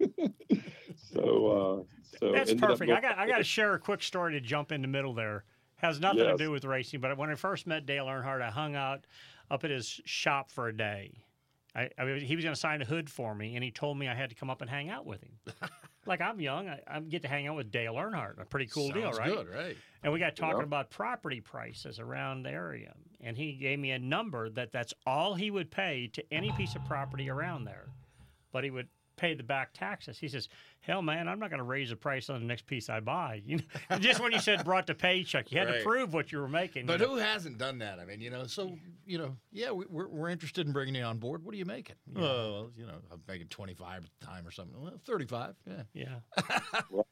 so, 0.96 1.86
uh, 1.86 2.18
so 2.18 2.32
that's 2.32 2.54
perfect. 2.54 2.90
I 2.90 3.00
got 3.00 3.18
I 3.18 3.26
got 3.26 3.38
to 3.38 3.44
share 3.44 3.74
a 3.74 3.78
quick 3.78 4.02
story 4.02 4.32
to 4.32 4.40
jump 4.40 4.72
in 4.72 4.82
the 4.82 4.88
middle 4.88 5.14
there. 5.14 5.44
Has 5.76 6.00
nothing 6.00 6.20
yes. 6.20 6.38
to 6.38 6.44
do 6.44 6.50
with 6.50 6.64
racing, 6.64 7.00
but 7.00 7.16
when 7.18 7.28
I 7.28 7.34
first 7.34 7.66
met 7.66 7.84
Dale 7.84 8.06
Earnhardt, 8.06 8.40
I 8.40 8.50
hung 8.50 8.74
out 8.74 9.06
up 9.50 9.64
at 9.64 9.70
his 9.70 10.00
shop 10.04 10.50
for 10.50 10.68
a 10.68 10.76
day. 10.76 11.24
I, 11.74 11.90
I 11.98 12.18
he 12.18 12.36
was 12.36 12.44
going 12.44 12.54
to 12.54 12.60
sign 12.60 12.80
a 12.80 12.84
hood 12.84 13.10
for 13.10 13.34
me, 13.34 13.56
and 13.56 13.64
he 13.64 13.70
told 13.70 13.98
me 13.98 14.08
I 14.08 14.14
had 14.14 14.30
to 14.30 14.36
come 14.36 14.48
up 14.48 14.60
and 14.60 14.70
hang 14.70 14.88
out 14.88 15.04
with 15.04 15.22
him. 15.22 15.32
like 16.06 16.20
I'm 16.20 16.40
young, 16.40 16.68
I, 16.68 16.80
I, 16.86 17.00
get 17.00 17.22
to 17.22 17.28
hang 17.28 17.48
out 17.48 17.56
with 17.56 17.70
Dale 17.70 17.94
Earnhardt. 17.94 18.40
A 18.40 18.44
pretty 18.44 18.66
cool 18.66 18.90
Sounds 18.90 18.94
deal, 18.94 19.10
right? 19.12 19.34
Good, 19.34 19.48
right? 19.48 19.76
And 20.02 20.12
we 20.12 20.18
got 20.18 20.36
talking 20.36 20.58
yeah. 20.58 20.64
about 20.64 20.90
property 20.90 21.40
prices 21.40 21.98
around 21.98 22.44
the 22.44 22.50
area, 22.50 22.94
and 23.24 23.36
he 23.36 23.52
gave 23.52 23.78
me 23.78 23.90
a 23.92 23.98
number 23.98 24.50
that 24.50 24.72
that's 24.72 24.94
all 25.06 25.34
he 25.34 25.50
would 25.50 25.70
pay 25.70 26.08
to 26.12 26.22
any 26.32 26.52
piece 26.52 26.76
of 26.76 26.84
property 26.84 27.30
around 27.30 27.64
there, 27.64 27.86
but 28.52 28.64
he 28.64 28.70
would 28.70 28.88
pay 29.16 29.34
the 29.34 29.42
back 29.42 29.72
taxes. 29.72 30.18
He 30.18 30.28
says, 30.28 30.48
"Hell, 30.80 31.02
man, 31.02 31.28
I'm 31.28 31.38
not 31.38 31.50
going 31.50 31.58
to 31.58 31.64
raise 31.64 31.90
the 31.90 31.96
price 31.96 32.28
on 32.28 32.40
the 32.40 32.46
next 32.46 32.66
piece 32.66 32.88
I 32.88 33.00
buy." 33.00 33.42
You 33.46 33.58
know, 33.90 33.98
just 33.98 34.20
when 34.20 34.32
you 34.32 34.40
said 34.40 34.64
brought 34.64 34.86
the 34.86 34.94
paycheck, 34.94 35.50
you 35.52 35.58
had 35.58 35.68
right. 35.68 35.78
to 35.78 35.84
prove 35.84 36.12
what 36.12 36.32
you 36.32 36.38
were 36.38 36.48
making. 36.48 36.86
But 36.86 37.00
who 37.00 37.16
know? 37.16 37.22
hasn't 37.22 37.58
done 37.58 37.78
that? 37.78 37.98
I 37.98 38.04
mean, 38.04 38.20
you 38.20 38.30
know, 38.30 38.46
so 38.46 38.76
you 39.06 39.18
know, 39.18 39.36
yeah, 39.52 39.70
we, 39.70 39.84
are 39.84 40.08
we're 40.08 40.28
interested 40.28 40.66
in 40.66 40.72
bringing 40.72 40.94
you 40.94 41.02
on 41.02 41.18
board. 41.18 41.44
What 41.44 41.54
are 41.54 41.58
you 41.58 41.64
making? 41.64 41.96
You 42.06 42.14
know, 42.14 42.20
well, 42.20 42.70
you 42.76 42.86
know, 42.86 42.94
I'm 43.12 43.22
making 43.28 43.48
25 43.48 44.04
at 44.04 44.10
the 44.20 44.26
time 44.26 44.46
or 44.46 44.50
something. 44.50 44.80
Well, 44.80 45.00
35. 45.04 45.54
Yeah. 45.66 45.82
Yeah. 45.94 46.80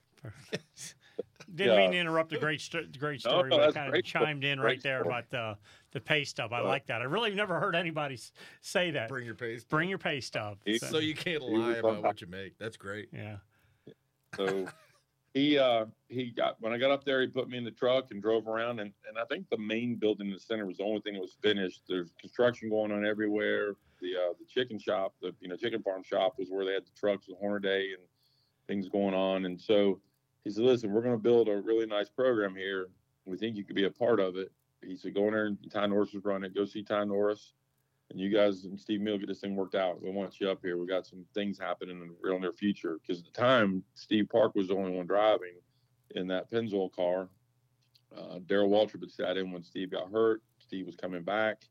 Didn't 1.55 1.75
yeah. 1.75 1.79
mean 1.81 1.93
to 1.93 1.99
interrupt 1.99 2.31
the 2.31 2.39
great, 2.39 2.61
st- 2.61 2.99
great 2.99 3.21
story, 3.21 3.51
no, 3.51 3.57
no, 3.57 3.67
but 3.67 3.69
I 3.71 3.73
kind 3.73 3.95
of 3.95 4.05
chimed 4.05 4.45
in 4.45 4.61
right 4.61 4.83
there 4.83 5.01
story. 5.01 5.15
about 5.15 5.31
the 5.31 5.57
the 5.93 6.01
pay 6.01 6.25
stub. 6.25 6.53
I 6.53 6.61
like 6.61 6.87
that. 6.87 7.03
I 7.03 7.05
really 7.05 7.35
never 7.35 7.61
heard 7.61 7.75
anybody 7.75 8.19
say 8.61 8.91
that. 8.93 9.09
Bring 9.09 9.27
your 9.27 9.35
pay 9.35 9.59
stub. 9.59 9.69
Bring 9.69 9.89
your 9.89 9.99
pay 9.99 10.21
stub. 10.21 10.59
So, 10.79 10.87
so 10.87 10.99
you 10.99 11.15
can't 11.15 11.43
lie 11.43 11.75
about 11.75 12.03
what 12.03 12.21
you 12.21 12.27
make. 12.27 12.59
That's 12.59 12.77
great. 12.77 13.09
Yeah. 13.13 13.37
So 14.37 14.67
he 15.35 15.59
uh, 15.59 15.87
he 16.09 16.31
got 16.31 16.57
when 16.61 16.73
I 16.73 16.79
got 16.79 16.91
up 16.91 17.05
there, 17.05 17.21
he 17.23 17.27
put 17.27 17.49
me 17.49 17.59
in 17.59 17.65
the 17.65 17.71
truck 17.71 18.11
and 18.11 18.21
drove 18.23 18.47
around, 18.49 18.81
and, 18.81 18.93
and 19.09 19.19
I 19.19 19.25
think 19.25 19.49
the 19.51 19.59
main 19.59 19.97
building 19.97 20.27
in 20.27 20.33
the 20.33 20.41
center 20.41 20.67
was 20.67 20.77
the 20.77 20.85
only 20.85 21.01
thing 21.01 21.15
that 21.15 21.21
was 21.21 21.37
finished. 21.43 21.83
There's 21.89 22.13
construction 22.21 22.69
going 22.69 22.93
on 22.93 23.07
everywhere. 23.07 23.75
The 24.01 24.15
uh, 24.15 24.33
the 24.39 24.47
chicken 24.47 24.79
shop, 24.79 25.15
the 25.23 25.35
you 25.41 25.49
know 25.49 25.57
chicken 25.57 25.83
farm 25.83 26.03
shop, 26.03 26.35
was 26.39 26.49
where 26.51 26.65
they 26.65 26.75
had 26.75 26.85
the 26.85 26.99
trucks 26.99 27.29
with 27.29 27.39
Hornaday 27.39 27.93
and 27.93 28.03
things 28.67 28.89
going 28.89 29.15
on, 29.15 29.47
and 29.47 29.61
so 29.61 30.01
he 30.45 30.51
said, 30.51 30.65
"Listen, 30.65 30.93
we're 30.93 31.03
going 31.03 31.17
to 31.17 31.23
build 31.23 31.49
a 31.49 31.57
really 31.57 31.87
nice 31.87 32.09
program 32.09 32.55
here. 32.55 32.89
We 33.25 33.37
think 33.37 33.57
you 33.57 33.65
could 33.65 33.77
be 33.77 33.85
a 33.85 33.91
part 33.91 34.21
of 34.21 34.37
it." 34.37 34.53
He 34.83 34.97
said, 34.97 35.15
"Go 35.15 35.27
in 35.29 35.33
there 35.33 35.47
and 35.47 35.59
Ty 35.71 35.87
Norris 35.87 36.13
was 36.13 36.25
running. 36.25 36.53
Go 36.53 36.65
see 36.65 36.83
Ty 36.83 37.05
Norris, 37.05 37.55
and 38.11 38.21
you 38.21 38.29
guys 38.29 38.65
and 38.65 38.79
Steve 38.79 39.01
Hmiel 39.01 39.19
get 39.19 39.29
this 39.29 39.41
thing 39.41 39.57
worked 39.57 39.75
out. 39.75 40.03
We 40.03 40.11
want 40.11 40.41
you 40.41 40.51
up 40.51 40.61
here. 40.63 40.77
We 40.77 40.87
got 40.87 41.07
some 41.07 41.25
things 41.35 41.59
happening 41.59 42.01
in 42.01 42.09
the 42.09 42.17
real 42.21 42.39
near 42.39 42.53
future. 42.53 42.99
Because 43.01 43.21
at 43.21 43.27
the 43.27 43.41
time, 43.41 43.83
Steve 43.95 44.29
Park 44.31 44.55
was 44.55 44.69
the 44.69 44.75
only 44.75 44.93
one 44.93 45.07
driving 45.07 45.55
in 46.15 46.27
that 46.29 46.51
Pennzoil 46.51 46.93
car. 46.93 47.29
Uh, 48.17 48.39
Darrell 48.47 48.69
Waltrip 48.69 49.01
had 49.01 49.11
sat 49.11 49.37
in 49.37 49.51
when 49.51 49.63
Steve 49.63 49.91
got 49.91 50.11
hurt. 50.11 50.43
Steve 50.59 50.87
was 50.87 50.97
coming 50.97 51.23
back, 51.23 51.65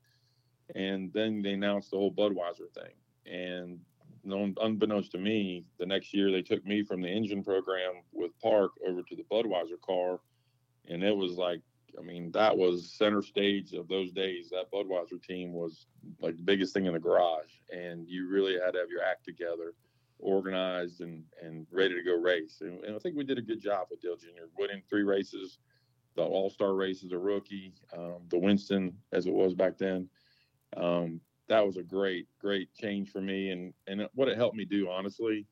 and 0.74 1.12
then 1.12 1.42
they 1.42 1.52
announced 1.52 1.90
the 1.90 1.96
whole 1.96 2.12
Budweiser 2.12 2.70
thing. 2.74 2.92
And 3.26 3.78
unbeknownst 4.24 5.12
to 5.12 5.18
me, 5.18 5.64
the 5.78 5.86
next 5.86 6.14
year 6.14 6.30
they 6.30 6.42
took 6.42 6.64
me 6.64 6.82
from 6.82 7.00
the 7.00 7.08
engine 7.08 7.42
program 7.42 8.02
with 8.12 8.38
Park 8.40 8.72
over 8.86 9.02
to 9.02 9.16
the 9.16 9.24
Budweiser 9.24 9.80
car, 9.84 10.20
and 10.88 11.02
it 11.02 11.16
was 11.16 11.32
like, 11.32 11.60
I 11.98 12.02
mean, 12.02 12.30
that 12.32 12.56
was 12.56 12.90
center 12.90 13.22
stage 13.22 13.72
of 13.74 13.88
those 13.88 14.12
days. 14.12 14.50
That 14.50 14.70
Budweiser 14.72 15.22
team 15.22 15.52
was 15.52 15.86
like 16.20 16.36
the 16.36 16.42
biggest 16.42 16.72
thing 16.72 16.86
in 16.86 16.94
the 16.94 17.00
garage, 17.00 17.50
and 17.70 18.08
you 18.08 18.28
really 18.28 18.54
had 18.54 18.72
to 18.72 18.78
have 18.78 18.90
your 18.90 19.02
act 19.02 19.24
together, 19.24 19.74
organized 20.18 21.00
and 21.00 21.24
and 21.42 21.66
ready 21.70 21.94
to 21.94 22.02
go 22.02 22.14
race. 22.14 22.58
And, 22.60 22.82
and 22.84 22.94
I 22.96 22.98
think 22.98 23.16
we 23.16 23.24
did 23.24 23.38
a 23.38 23.42
good 23.42 23.60
job 23.60 23.88
with 23.90 24.00
Dale 24.00 24.16
Jr. 24.16 24.46
winning 24.56 24.82
three 24.88 25.02
races, 25.02 25.58
the 26.16 26.22
All 26.22 26.48
Star 26.48 26.74
race 26.74 27.04
as 27.04 27.12
a 27.12 27.18
rookie, 27.18 27.74
um, 27.96 28.22
the 28.28 28.38
Winston 28.38 28.96
as 29.12 29.26
it 29.26 29.32
was 29.32 29.54
back 29.54 29.76
then. 29.78 30.08
Um, 30.76 31.20
that 31.48 31.66
was 31.66 31.76
a 31.76 31.82
great, 31.82 32.26
great 32.40 32.72
change 32.74 33.10
for 33.10 33.20
me. 33.20 33.50
And 33.50 33.72
and 33.86 34.08
what 34.14 34.28
it 34.28 34.36
helped 34.36 34.56
me 34.56 34.64
do, 34.64 34.88
honestly, 34.90 35.46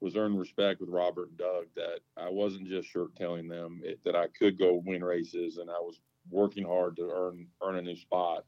was 0.00 0.16
earn 0.16 0.36
respect 0.36 0.80
with 0.80 0.88
Robert 0.88 1.28
and 1.30 1.38
Doug. 1.38 1.66
That 1.76 2.00
I 2.16 2.28
wasn't 2.30 2.68
just 2.68 2.88
shirt 2.88 3.14
telling 3.16 3.48
them 3.48 3.80
it, 3.84 4.00
that 4.04 4.16
I 4.16 4.26
could 4.28 4.58
go 4.58 4.82
win 4.84 5.04
races, 5.04 5.58
and 5.58 5.70
I 5.70 5.78
was 5.80 6.00
working 6.30 6.64
hard 6.64 6.96
to 6.96 7.10
earn 7.12 7.46
earn 7.62 7.76
a 7.76 7.82
new 7.82 7.96
spot. 7.96 8.44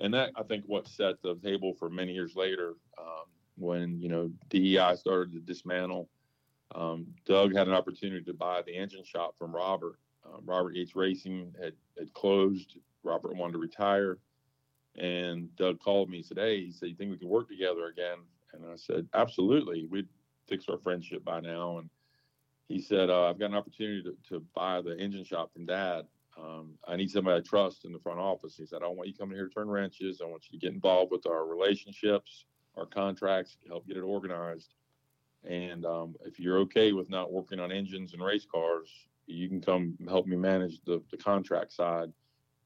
And 0.00 0.14
that 0.14 0.30
I 0.36 0.42
think 0.42 0.64
what 0.66 0.86
set 0.86 1.20
the 1.22 1.34
table 1.36 1.74
for 1.74 1.90
many 1.90 2.12
years 2.12 2.36
later, 2.36 2.74
um, 2.98 3.26
when 3.56 4.00
you 4.00 4.08
know 4.08 4.30
DEI 4.48 4.94
started 4.96 5.32
to 5.32 5.40
dismantle. 5.40 6.08
Um, 6.74 7.06
Doug 7.24 7.54
had 7.54 7.66
an 7.66 7.72
opportunity 7.72 8.22
to 8.24 8.34
buy 8.34 8.60
the 8.62 8.76
engine 8.76 9.02
shop 9.02 9.34
from 9.38 9.54
Robert. 9.56 9.98
Um, 10.24 10.42
Robert 10.44 10.74
Yates 10.74 10.94
Racing 10.94 11.54
had, 11.60 11.72
had 11.98 12.12
closed. 12.12 12.76
Robert 13.02 13.34
wanted 13.36 13.54
to 13.54 13.58
retire. 13.58 14.18
And 14.98 15.54
Doug 15.56 15.78
called 15.80 16.10
me 16.10 16.24
Hey, 16.34 16.66
he 16.66 16.72
said, 16.72 16.88
You 16.88 16.94
think 16.96 17.10
we 17.10 17.18
can 17.18 17.28
work 17.28 17.48
together 17.48 17.86
again? 17.86 18.18
And 18.52 18.64
I 18.66 18.76
said, 18.76 19.06
Absolutely. 19.14 19.86
We'd 19.86 20.08
fixed 20.48 20.68
our 20.68 20.78
friendship 20.78 21.24
by 21.24 21.40
now. 21.40 21.78
And 21.78 21.90
he 22.68 22.80
said, 22.80 23.10
uh, 23.10 23.28
I've 23.28 23.38
got 23.38 23.50
an 23.50 23.56
opportunity 23.56 24.02
to, 24.02 24.16
to, 24.28 24.44
buy 24.54 24.82
the 24.82 24.96
engine 24.98 25.24
shop 25.24 25.52
from 25.52 25.66
dad. 25.66 26.06
Um, 26.38 26.74
I 26.86 26.96
need 26.96 27.10
somebody 27.10 27.38
I 27.38 27.40
trust 27.40 27.84
in 27.84 27.92
the 27.92 27.98
front 27.98 28.18
office. 28.18 28.56
He 28.56 28.66
said, 28.66 28.76
I 28.76 28.86
don't 28.86 28.96
want 28.96 29.08
you 29.08 29.14
coming 29.14 29.36
here 29.36 29.48
to 29.48 29.54
turn 29.54 29.68
wrenches. 29.68 30.20
I 30.22 30.26
want 30.26 30.44
you 30.48 30.58
to 30.58 30.64
get 30.64 30.74
involved 30.74 31.10
with 31.10 31.26
our 31.26 31.46
relationships, 31.46 32.44
our 32.76 32.86
contracts, 32.86 33.56
help 33.66 33.86
get 33.86 33.96
it 33.96 34.02
organized. 34.02 34.74
And 35.44 35.86
um, 35.86 36.14
if 36.24 36.38
you're 36.38 36.58
okay 36.58 36.92
with 36.92 37.08
not 37.08 37.32
working 37.32 37.60
on 37.60 37.72
engines 37.72 38.12
and 38.12 38.22
race 38.22 38.46
cars, 38.50 38.90
you 39.26 39.48
can 39.48 39.60
come 39.60 39.94
help 40.08 40.26
me 40.26 40.36
manage 40.36 40.80
the, 40.84 41.02
the 41.10 41.16
contract 41.16 41.72
side. 41.72 42.12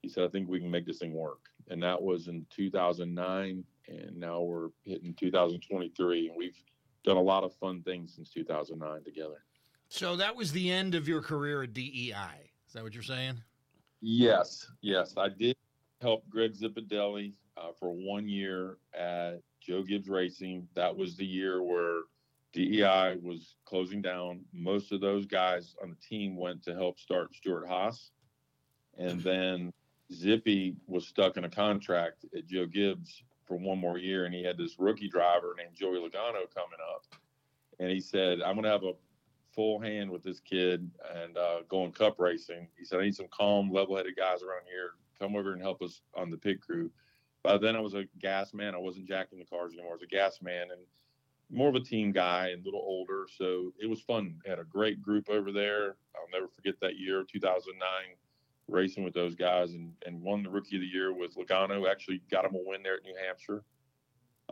He 0.02 0.08
said, 0.08 0.24
I 0.24 0.28
think 0.28 0.48
we 0.48 0.60
can 0.60 0.70
make 0.70 0.86
this 0.86 0.98
thing 0.98 1.12
work 1.12 1.51
and 1.72 1.82
that 1.82 2.00
was 2.00 2.28
in 2.28 2.44
2009 2.54 3.64
and 3.88 4.16
now 4.16 4.42
we're 4.42 4.68
hitting 4.84 5.14
2023 5.14 6.28
and 6.28 6.36
we've 6.36 6.62
done 7.02 7.16
a 7.16 7.22
lot 7.22 7.42
of 7.42 7.54
fun 7.54 7.82
things 7.82 8.14
since 8.14 8.30
2009 8.30 9.02
together. 9.02 9.42
So 9.88 10.14
that 10.16 10.36
was 10.36 10.52
the 10.52 10.70
end 10.70 10.94
of 10.94 11.08
your 11.08 11.22
career 11.22 11.62
at 11.62 11.72
DEI. 11.72 12.50
Is 12.66 12.74
that 12.74 12.82
what 12.82 12.94
you're 12.94 13.02
saying? 13.02 13.40
Yes, 14.00 14.66
yes, 14.82 15.14
I 15.16 15.28
did 15.30 15.56
help 16.00 16.28
Greg 16.28 16.52
Zipadelli 16.54 17.32
uh, 17.56 17.72
for 17.78 17.92
one 17.92 18.28
year 18.28 18.76
at 18.94 19.40
Joe 19.60 19.82
Gibbs 19.82 20.08
Racing. 20.08 20.68
That 20.74 20.94
was 20.94 21.16
the 21.16 21.26
year 21.26 21.62
where 21.62 22.02
DEI 22.52 23.16
was 23.22 23.56
closing 23.64 24.02
down. 24.02 24.44
Most 24.52 24.92
of 24.92 25.00
those 25.00 25.24
guys 25.24 25.74
on 25.82 25.90
the 25.90 25.96
team 26.06 26.36
went 26.36 26.62
to 26.64 26.74
help 26.74 26.98
start 26.98 27.34
Stewart-Haas. 27.34 28.10
And 28.98 29.22
then 29.22 29.72
Zippy 30.12 30.76
was 30.86 31.06
stuck 31.06 31.36
in 31.36 31.44
a 31.44 31.48
contract 31.48 32.24
at 32.36 32.46
Joe 32.46 32.66
Gibbs 32.66 33.22
for 33.46 33.56
one 33.56 33.78
more 33.78 33.98
year, 33.98 34.24
and 34.24 34.34
he 34.34 34.42
had 34.42 34.56
this 34.56 34.76
rookie 34.78 35.08
driver 35.08 35.54
named 35.56 35.74
Joey 35.74 35.98
Logano 35.98 36.48
coming 36.54 36.78
up. 36.94 37.04
And 37.78 37.90
he 37.90 38.00
said, 38.00 38.40
I'm 38.42 38.54
going 38.54 38.64
to 38.64 38.70
have 38.70 38.84
a 38.84 38.92
full 39.54 39.80
hand 39.80 40.10
with 40.10 40.22
this 40.22 40.40
kid 40.40 40.90
and 41.14 41.36
uh, 41.36 41.62
going 41.68 41.92
cup 41.92 42.18
racing. 42.18 42.68
He 42.78 42.84
said, 42.84 43.00
I 43.00 43.04
need 43.04 43.14
some 43.14 43.28
calm, 43.30 43.70
level 43.70 43.96
headed 43.96 44.16
guys 44.16 44.42
around 44.42 44.62
here. 44.66 44.92
Come 45.18 45.36
over 45.36 45.52
and 45.52 45.60
help 45.60 45.82
us 45.82 46.00
on 46.14 46.30
the 46.30 46.36
pit 46.36 46.60
crew. 46.60 46.90
By 47.42 47.58
then, 47.58 47.74
I 47.76 47.80
was 47.80 47.94
a 47.94 48.04
gas 48.20 48.54
man. 48.54 48.74
I 48.74 48.78
wasn't 48.78 49.08
jacking 49.08 49.38
the 49.38 49.44
cars 49.44 49.72
anymore. 49.72 49.92
I 49.92 49.94
was 49.94 50.02
a 50.02 50.06
gas 50.06 50.38
man 50.42 50.68
and 50.70 50.80
more 51.50 51.68
of 51.68 51.74
a 51.74 51.80
team 51.80 52.12
guy 52.12 52.48
and 52.48 52.62
a 52.62 52.64
little 52.64 52.80
older. 52.80 53.26
So 53.36 53.72
it 53.80 53.88
was 53.88 54.00
fun. 54.00 54.36
Had 54.46 54.58
a 54.58 54.64
great 54.64 55.02
group 55.02 55.28
over 55.28 55.52
there. 55.52 55.96
I'll 56.14 56.30
never 56.32 56.48
forget 56.48 56.74
that 56.80 56.98
year, 56.98 57.24
2009, 57.24 57.84
racing 58.68 59.04
with 59.04 59.14
those 59.14 59.34
guys 59.34 59.74
and, 59.74 59.92
and 60.06 60.20
won 60.22 60.42
the 60.42 60.50
rookie 60.50 60.76
of 60.76 60.82
the 60.82 60.86
year 60.86 61.12
with 61.12 61.36
Logano. 61.36 61.90
Actually 61.90 62.22
got 62.30 62.44
him 62.44 62.54
a 62.54 62.58
win 62.64 62.82
there 62.82 62.94
at 62.94 63.02
New 63.04 63.14
Hampshire. 63.26 63.64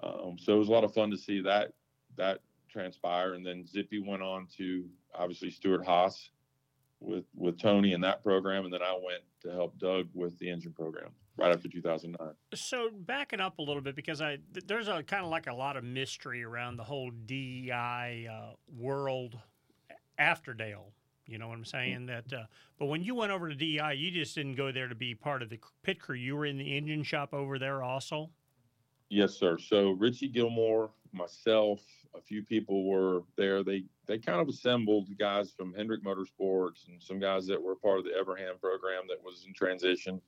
Um, 0.02 0.36
so 0.38 0.54
it 0.54 0.58
was 0.58 0.68
a 0.68 0.72
lot 0.72 0.84
of 0.84 0.94
fun 0.94 1.10
to 1.10 1.16
see 1.16 1.40
that 1.42 1.72
that 2.16 2.40
transpire. 2.70 3.34
And 3.34 3.44
then 3.44 3.66
Zippy 3.66 4.00
went 4.00 4.22
on 4.22 4.46
to 4.58 4.84
obviously 5.14 5.50
Stewart 5.50 5.84
Haas 5.84 6.30
with 7.00 7.24
with 7.34 7.58
Tony 7.60 7.92
in 7.92 8.00
that 8.02 8.22
program, 8.22 8.64
and 8.64 8.72
then 8.72 8.82
I 8.82 8.92
went 8.92 9.22
to 9.42 9.50
help 9.50 9.78
Doug 9.78 10.08
with 10.14 10.38
the 10.38 10.50
engine 10.50 10.72
program 10.72 11.10
right 11.36 11.54
after 11.54 11.68
2009. 11.68 12.34
So 12.54 12.90
backing 12.92 13.40
up 13.40 13.58
a 13.58 13.62
little 13.62 13.82
bit 13.82 13.96
because 13.96 14.20
I 14.20 14.38
there's 14.66 14.88
a 14.88 15.02
kind 15.02 15.24
of 15.24 15.30
like 15.30 15.46
a 15.46 15.54
lot 15.54 15.76
of 15.76 15.84
mystery 15.84 16.44
around 16.44 16.76
the 16.76 16.84
whole 16.84 17.10
DEI 17.10 18.28
uh, 18.30 18.54
world 18.68 19.38
after 20.18 20.54
Dale. 20.54 20.92
You 21.30 21.38
know 21.38 21.46
what 21.46 21.58
I'm 21.58 21.64
saying? 21.64 22.06
That, 22.06 22.32
uh, 22.32 22.44
but 22.78 22.86
when 22.86 23.04
you 23.04 23.14
went 23.14 23.30
over 23.30 23.48
to 23.48 23.54
DEI, 23.54 23.94
you 23.94 24.10
just 24.10 24.34
didn't 24.34 24.56
go 24.56 24.72
there 24.72 24.88
to 24.88 24.96
be 24.96 25.14
part 25.14 25.42
of 25.42 25.48
the 25.48 25.60
pit 25.82 26.00
crew. 26.00 26.16
You 26.16 26.36
were 26.36 26.44
in 26.44 26.58
the 26.58 26.76
engine 26.76 27.04
shop 27.04 27.32
over 27.32 27.56
there 27.56 27.84
also. 27.84 28.30
Yes, 29.10 29.34
sir. 29.34 29.56
So 29.58 29.90
Richie 29.90 30.28
Gilmore, 30.28 30.90
myself, 31.12 31.80
a 32.16 32.20
few 32.20 32.42
people 32.42 32.84
were 32.84 33.22
there. 33.36 33.62
They 33.62 33.84
they 34.06 34.18
kind 34.18 34.40
of 34.40 34.48
assembled 34.48 35.06
guys 35.18 35.52
from 35.52 35.72
Hendrick 35.72 36.02
Motorsports 36.02 36.88
and 36.88 37.00
some 37.00 37.20
guys 37.20 37.46
that 37.46 37.62
were 37.62 37.76
part 37.76 38.00
of 38.00 38.04
the 38.04 38.10
Evernham 38.10 38.60
program 38.60 39.02
that 39.08 39.22
was 39.24 39.44
in 39.46 39.54
transition. 39.54 40.20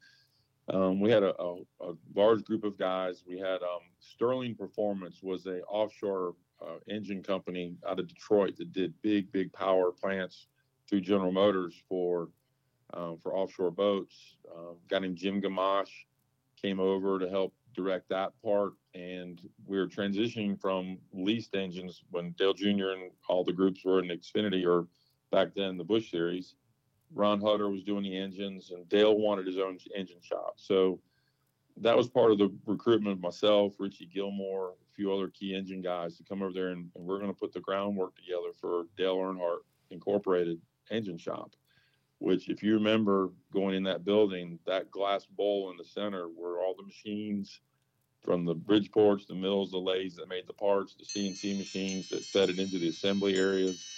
Um, 0.68 1.00
we 1.00 1.10
had 1.10 1.24
a, 1.24 1.34
a, 1.40 1.54
a, 1.80 1.94
large 2.14 2.44
group 2.44 2.62
of 2.62 2.78
guys. 2.78 3.24
We 3.26 3.36
had 3.36 3.62
um, 3.62 3.80
Sterling 3.98 4.54
Performance 4.54 5.20
was 5.20 5.46
a 5.46 5.62
offshore 5.62 6.36
uh, 6.60 6.76
engine 6.88 7.24
company 7.24 7.74
out 7.88 7.98
of 7.98 8.06
Detroit 8.06 8.56
that 8.58 8.72
did 8.72 8.94
big 9.02 9.32
big 9.32 9.52
power 9.52 9.90
plants 9.90 10.46
through 10.92 11.00
General 11.00 11.32
Motors 11.32 11.82
for 11.88 12.28
um, 12.92 13.16
for 13.16 13.34
offshore 13.34 13.70
boats. 13.70 14.36
Uh, 14.46 14.74
guy 14.90 14.98
named 14.98 15.16
Jim 15.16 15.40
Gamache 15.40 16.04
came 16.60 16.78
over 16.78 17.18
to 17.18 17.30
help 17.30 17.54
direct 17.74 18.10
that 18.10 18.32
part. 18.44 18.74
And 18.94 19.40
we 19.64 19.78
were 19.78 19.86
transitioning 19.86 20.60
from 20.60 20.98
leased 21.14 21.54
engines 21.54 22.02
when 22.10 22.32
Dale 22.32 22.52
Jr. 22.52 22.90
and 22.90 23.10
all 23.26 23.42
the 23.42 23.54
groups 23.54 23.82
were 23.86 24.00
in 24.00 24.08
Xfinity 24.08 24.66
or 24.66 24.86
back 25.30 25.54
then 25.56 25.78
the 25.78 25.84
Busch 25.84 26.10
Series. 26.10 26.56
Ron 27.14 27.40
Hutter 27.40 27.70
was 27.70 27.82
doing 27.82 28.02
the 28.02 28.18
engines, 28.18 28.70
and 28.70 28.86
Dale 28.90 29.16
wanted 29.16 29.46
his 29.46 29.58
own 29.58 29.78
engine 29.96 30.20
shop. 30.20 30.54
So 30.56 31.00
that 31.78 31.96
was 31.96 32.08
part 32.08 32.32
of 32.32 32.38
the 32.38 32.52
recruitment 32.66 33.16
of 33.16 33.22
myself, 33.22 33.74
Richie 33.78 34.10
Gilmore, 34.12 34.72
a 34.72 34.94
few 34.94 35.10
other 35.10 35.28
key 35.28 35.54
engine 35.54 35.80
guys 35.80 36.18
to 36.18 36.24
come 36.24 36.42
over 36.42 36.52
there, 36.52 36.68
and, 36.68 36.90
and 36.94 37.04
we're 37.06 37.18
going 37.18 37.32
to 37.32 37.38
put 37.38 37.54
the 37.54 37.60
groundwork 37.60 38.14
together 38.14 38.52
for 38.60 38.84
Dale 38.98 39.16
Earnhardt 39.16 39.60
Incorporated 39.90 40.58
engine 40.92 41.18
shop 41.18 41.54
which 42.22 42.48
if 42.48 42.62
you 42.62 42.74
remember 42.74 43.30
going 43.52 43.74
in 43.74 43.82
that 43.82 44.04
building, 44.04 44.56
that 44.64 44.90
glass 44.92 45.26
bowl 45.26 45.72
in 45.72 45.76
the 45.76 45.84
center 45.84 46.26
where 46.28 46.60
all 46.60 46.74
the 46.76 46.84
machines 46.84 47.60
from 48.20 48.44
the 48.44 48.54
bridge 48.54 48.92
Bridgeports, 48.92 49.26
the 49.26 49.34
mills, 49.34 49.72
the 49.72 49.78
lathes 49.78 50.14
that 50.16 50.28
made 50.28 50.46
the 50.46 50.52
parts, 50.52 50.94
the 50.94 51.04
CNC 51.04 51.56
machines 51.56 52.08
that 52.08 52.30
fed 52.32 52.48
it 52.48 52.60
into 52.60 52.78
the 52.78 52.88
assembly 52.88 53.36
areas. 53.36 53.88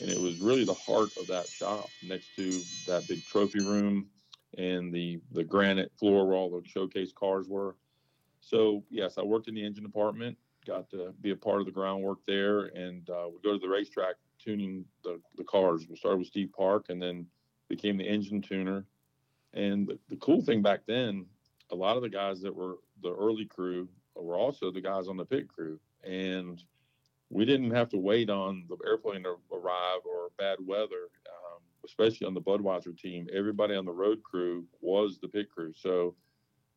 And 0.00 0.10
it 0.10 0.20
was 0.20 0.40
really 0.40 0.64
the 0.64 0.74
heart 0.74 1.12
of 1.16 1.28
that 1.28 1.52
shop 1.52 1.92
next 2.02 2.34
to 2.34 2.66
that 2.86 3.06
big 3.06 3.24
trophy 3.24 3.60
room 3.60 4.08
and 4.56 4.92
the, 4.92 5.20
the 5.30 5.44
granite 5.44 5.92
floor 5.96 6.26
where 6.26 6.36
all 6.36 6.50
the 6.50 6.66
showcase 6.66 7.12
cars 7.12 7.46
were. 7.46 7.76
So, 8.40 8.82
yes, 8.90 9.18
I 9.18 9.22
worked 9.22 9.46
in 9.46 9.54
the 9.54 9.64
engine 9.64 9.84
department, 9.84 10.36
got 10.66 10.90
to 10.90 11.14
be 11.20 11.30
a 11.30 11.36
part 11.36 11.60
of 11.60 11.66
the 11.66 11.72
groundwork 11.72 12.18
there, 12.26 12.66
and 12.66 13.08
uh, 13.08 13.28
we 13.28 13.40
go 13.44 13.52
to 13.52 13.58
the 13.58 13.68
racetrack 13.68 14.16
tuning 14.48 14.82
the, 15.04 15.20
the 15.36 15.44
cars. 15.44 15.86
We 15.90 15.96
started 15.96 16.18
with 16.18 16.28
Steve 16.28 16.50
Park 16.56 16.86
and 16.88 17.02
then 17.02 17.26
became 17.68 17.98
the 17.98 18.08
engine 18.08 18.40
tuner. 18.40 18.86
And 19.52 19.86
the, 19.86 19.98
the 20.08 20.16
cool 20.16 20.40
thing 20.40 20.62
back 20.62 20.80
then, 20.86 21.26
a 21.70 21.74
lot 21.74 21.96
of 21.96 22.02
the 22.02 22.08
guys 22.08 22.40
that 22.40 22.54
were 22.54 22.76
the 23.02 23.14
early 23.14 23.44
crew 23.44 23.88
were 24.14 24.36
also 24.36 24.70
the 24.70 24.80
guys 24.80 25.06
on 25.06 25.18
the 25.18 25.24
pit 25.26 25.48
crew. 25.48 25.78
And 26.02 26.62
we 27.28 27.44
didn't 27.44 27.72
have 27.72 27.90
to 27.90 27.98
wait 27.98 28.30
on 28.30 28.64
the 28.70 28.78
airplane 28.86 29.24
to 29.24 29.36
arrive 29.52 30.00
or 30.06 30.30
bad 30.38 30.56
weather, 30.64 31.10
um, 31.26 31.60
especially 31.84 32.26
on 32.26 32.32
the 32.32 32.40
Budweiser 32.40 32.96
team. 32.96 33.26
Everybody 33.34 33.74
on 33.74 33.84
the 33.84 33.92
road 33.92 34.22
crew 34.22 34.64
was 34.80 35.18
the 35.18 35.28
pit 35.28 35.50
crew. 35.50 35.74
So 35.76 36.14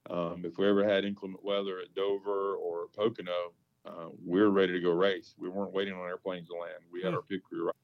um, 0.10 0.43
if 0.43 0.57
we 0.57 0.67
ever 0.67 0.84
had 0.84 1.05
inclement 1.05 1.45
weather 1.45 1.79
at 1.79 1.95
Dover 1.95 2.55
or 2.55 2.88
Pocono, 2.93 3.53
uh, 3.85 4.09
we 4.25 4.39
were 4.39 4.51
ready 4.51 4.73
to 4.73 4.79
go 4.79 4.91
race. 4.91 5.33
We 5.37 5.49
weren't 5.49 5.73
waiting 5.73 5.93
on 5.93 6.01
airplanes 6.01 6.47
to 6.49 6.55
land. 6.55 6.83
We 6.91 7.01
had 7.01 7.09
hmm. 7.09 7.15
our 7.15 7.21
pit 7.23 7.41
crew 7.43 7.65
right 7.65 7.75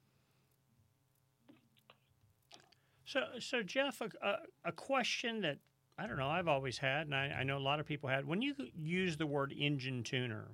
so, 3.08 3.24
so 3.40 3.64
Jeff, 3.64 4.02
a, 4.02 4.38
a, 4.66 4.72
question 4.74 5.40
that 5.42 5.60
I 5.98 6.08
don't 6.08 6.18
know 6.18 6.28
I've 6.28 6.50
always 6.50 6.78
had, 6.78 7.08
and 7.08 7.16
I, 7.16 7.38
I, 7.40 7.44
know 7.44 7.58
a 7.58 7.60
lot 7.60 7.80
of 7.80 7.86
people 7.86 8.10
had. 8.10 8.28
When 8.28 8.42
you 8.42 8.54
use 8.78 9.16
the 9.16 9.26
word 9.26 9.54
engine 9.58 10.04
tuner, 10.04 10.50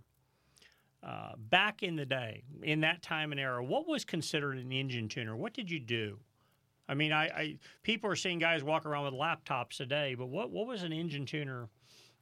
uh, 1.01 1.32
back 1.36 1.82
in 1.82 1.95
the 1.95 2.06
day, 2.06 2.43
in 2.62 2.82
that 2.82 3.01
time 3.01 3.32
and 3.32 3.41
era, 3.41 3.63
what 3.63 3.88
was 3.88 4.06
considered 4.06 4.60
an 4.60 4.71
engine 4.71 5.10
tuner? 5.10 5.36
What 5.36 5.53
did 5.56 5.71
you 5.71 5.79
do? 5.79 6.19
I 6.88 6.93
mean, 6.93 7.12
I, 7.12 7.25
I 7.25 7.58
people 7.82 8.08
are 8.12 8.15
seeing 8.15 8.38
guys 8.38 8.63
walk 8.63 8.86
around 8.86 9.06
with 9.06 9.15
laptops 9.15 9.77
today, 9.77 10.13
but 10.13 10.27
what 10.27 10.51
what 10.51 10.67
was 10.67 10.84
an 10.84 10.93
engine 10.93 11.25
tuner 11.25 11.69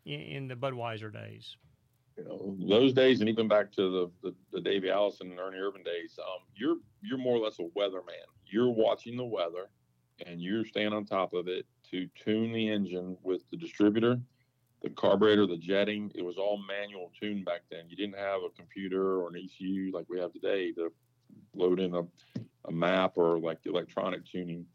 in, 0.06 0.22
in 0.22 0.48
the 0.48 0.56
Budweiser 0.56 1.12
days? 1.12 1.58
Know, 2.26 2.56
those 2.60 2.94
days, 2.94 3.20
and 3.22 3.30
even 3.30 3.48
back 3.48 3.72
to 3.74 4.12
the 4.22 4.30
the, 4.30 4.36
the 4.52 4.62
Davey 4.62 4.90
Allison 4.90 5.32
and 5.32 5.40
Ernie 5.40 5.58
Irvan 5.58 5.84
days, 5.86 6.18
um, 6.20 6.46
you're 6.56 6.78
you're 7.02 7.18
more 7.18 7.38
or 7.38 7.40
less 7.40 7.60
a 7.60 7.64
weatherman. 7.78 8.28
You're 8.46 8.70
watching 8.70 9.18
the 9.18 9.26
weather 9.26 9.70
and 10.26 10.42
you're 10.42 10.66
staying 10.66 10.94
on 10.94 11.06
top 11.06 11.34
of 11.34 11.48
it 11.48 11.66
to 11.92 12.08
tune 12.16 12.52
the 12.54 12.70
engine 12.70 13.18
with 13.24 13.42
the 13.50 13.58
distributor, 13.58 14.20
the 14.82 14.90
carburetor, 14.90 15.46
the 15.48 15.58
jetting. 15.58 16.12
It 16.16 16.24
was 16.24 16.38
all 16.38 16.60
manual 16.68 17.12
tune 17.20 17.44
back 17.44 17.62
then. 17.70 17.86
You 17.90 17.96
didn't 17.96 18.18
have 18.18 18.42
a 18.42 18.50
computer 18.56 19.22
or 19.22 19.30
an 19.30 19.36
ECU 19.38 19.92
like 19.94 20.06
we 20.10 20.20
have 20.20 20.34
today 20.34 20.72
to 20.74 20.92
load 21.56 21.80
in 21.80 21.96
a, 21.96 22.04
a 22.66 22.72
map 22.72 23.14
or 23.16 23.40
like 23.40 23.60
electronic 23.66 24.26
tuning, 24.26 24.66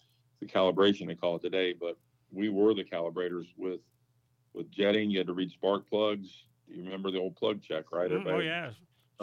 the 0.41 0.47
calibration 0.47 1.07
they 1.07 1.15
call 1.15 1.37
it 1.37 1.43
today. 1.43 1.75
But 1.79 1.97
we 2.31 2.49
were 2.49 2.75
the 2.75 2.85
calibrators 2.85 3.47
with 3.57 3.81
with 4.53 4.71
jetting. 4.71 5.11
You 5.11 5.19
had 5.19 5.27
to 5.27 5.35
read 5.35 5.51
spark 5.51 5.89
plugs. 5.89 6.45
You 6.69 6.85
remember 6.85 7.11
the 7.11 7.19
old 7.19 7.37
plug 7.37 7.63
check, 7.63 7.93
right? 7.93 8.11
Mm, 8.11 8.27
oh 8.27 8.39
yeah. 8.39 8.71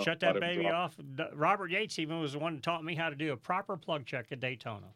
Shut 0.03 0.19
that 0.21 0.39
baby 0.39 0.67
off. 0.67 0.95
Robert 1.33 1.69
Yates 1.69 1.99
even 1.99 2.19
was 2.19 2.33
the 2.33 2.39
one 2.39 2.55
that 2.55 2.63
taught 2.63 2.83
me 2.83 2.95
how 2.95 3.09
to 3.09 3.15
do 3.15 3.31
a 3.31 3.37
proper 3.37 3.77
plug 3.77 4.05
check 4.05 4.27
at 4.31 4.39
Daytona. 4.39 4.87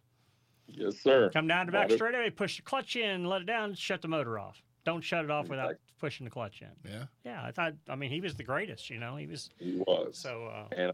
Yes, 0.67 0.95
sir. 0.97 1.29
Come 1.31 1.47
down 1.47 1.67
to 1.67 1.71
back 1.71 1.91
straightaway, 1.91 2.29
push 2.29 2.57
the 2.57 2.63
clutch 2.63 2.95
in, 2.95 3.25
let 3.25 3.41
it 3.41 3.45
down, 3.45 3.73
shut 3.73 4.01
the 4.01 4.07
motor 4.07 4.39
off. 4.39 4.61
Don't 4.85 5.01
shut 5.01 5.23
it 5.23 5.31
off 5.31 5.49
without 5.49 5.75
pushing 5.99 6.23
the 6.23 6.31
clutch 6.31 6.61
in. 6.61 6.89
Yeah. 6.89 7.03
Yeah, 7.25 7.43
I 7.43 7.51
thought. 7.51 7.73
I 7.89 7.95
mean, 7.95 8.09
he 8.09 8.21
was 8.21 8.35
the 8.35 8.43
greatest. 8.43 8.89
You 8.89 8.99
know, 8.99 9.17
he 9.17 9.27
was. 9.27 9.49
He 9.59 9.83
was. 9.85 10.17
So. 10.17 10.45
Uh, 10.45 10.75
and 10.75 10.93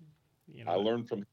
you 0.51 0.65
know, 0.65 0.71
I 0.71 0.75
learned 0.75 1.07
from, 1.07 1.25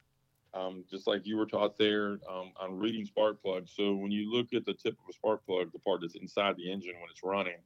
um, 0.55 0.85
just 0.91 1.07
like 1.07 1.27
you 1.27 1.37
were 1.37 1.47
taught 1.47 1.77
there, 1.79 2.19
um, 2.31 2.53
on 2.61 2.79
reading 2.79 3.05
spark 3.05 3.43
plugs. 3.43 3.73
So 3.75 3.95
when 3.95 4.11
you 4.11 4.31
look 4.31 4.53
at 4.53 4.65
the 4.65 4.75
tip 4.75 4.93
of 4.93 5.09
a 5.09 5.13
spark 5.13 5.45
plug, 5.47 5.73
the 5.73 5.79
part 5.79 6.03
that's 6.03 6.15
inside 6.15 6.57
the 6.57 6.71
engine 6.71 6.95
when 7.01 7.11
it's 7.11 7.23
running, 7.23 7.59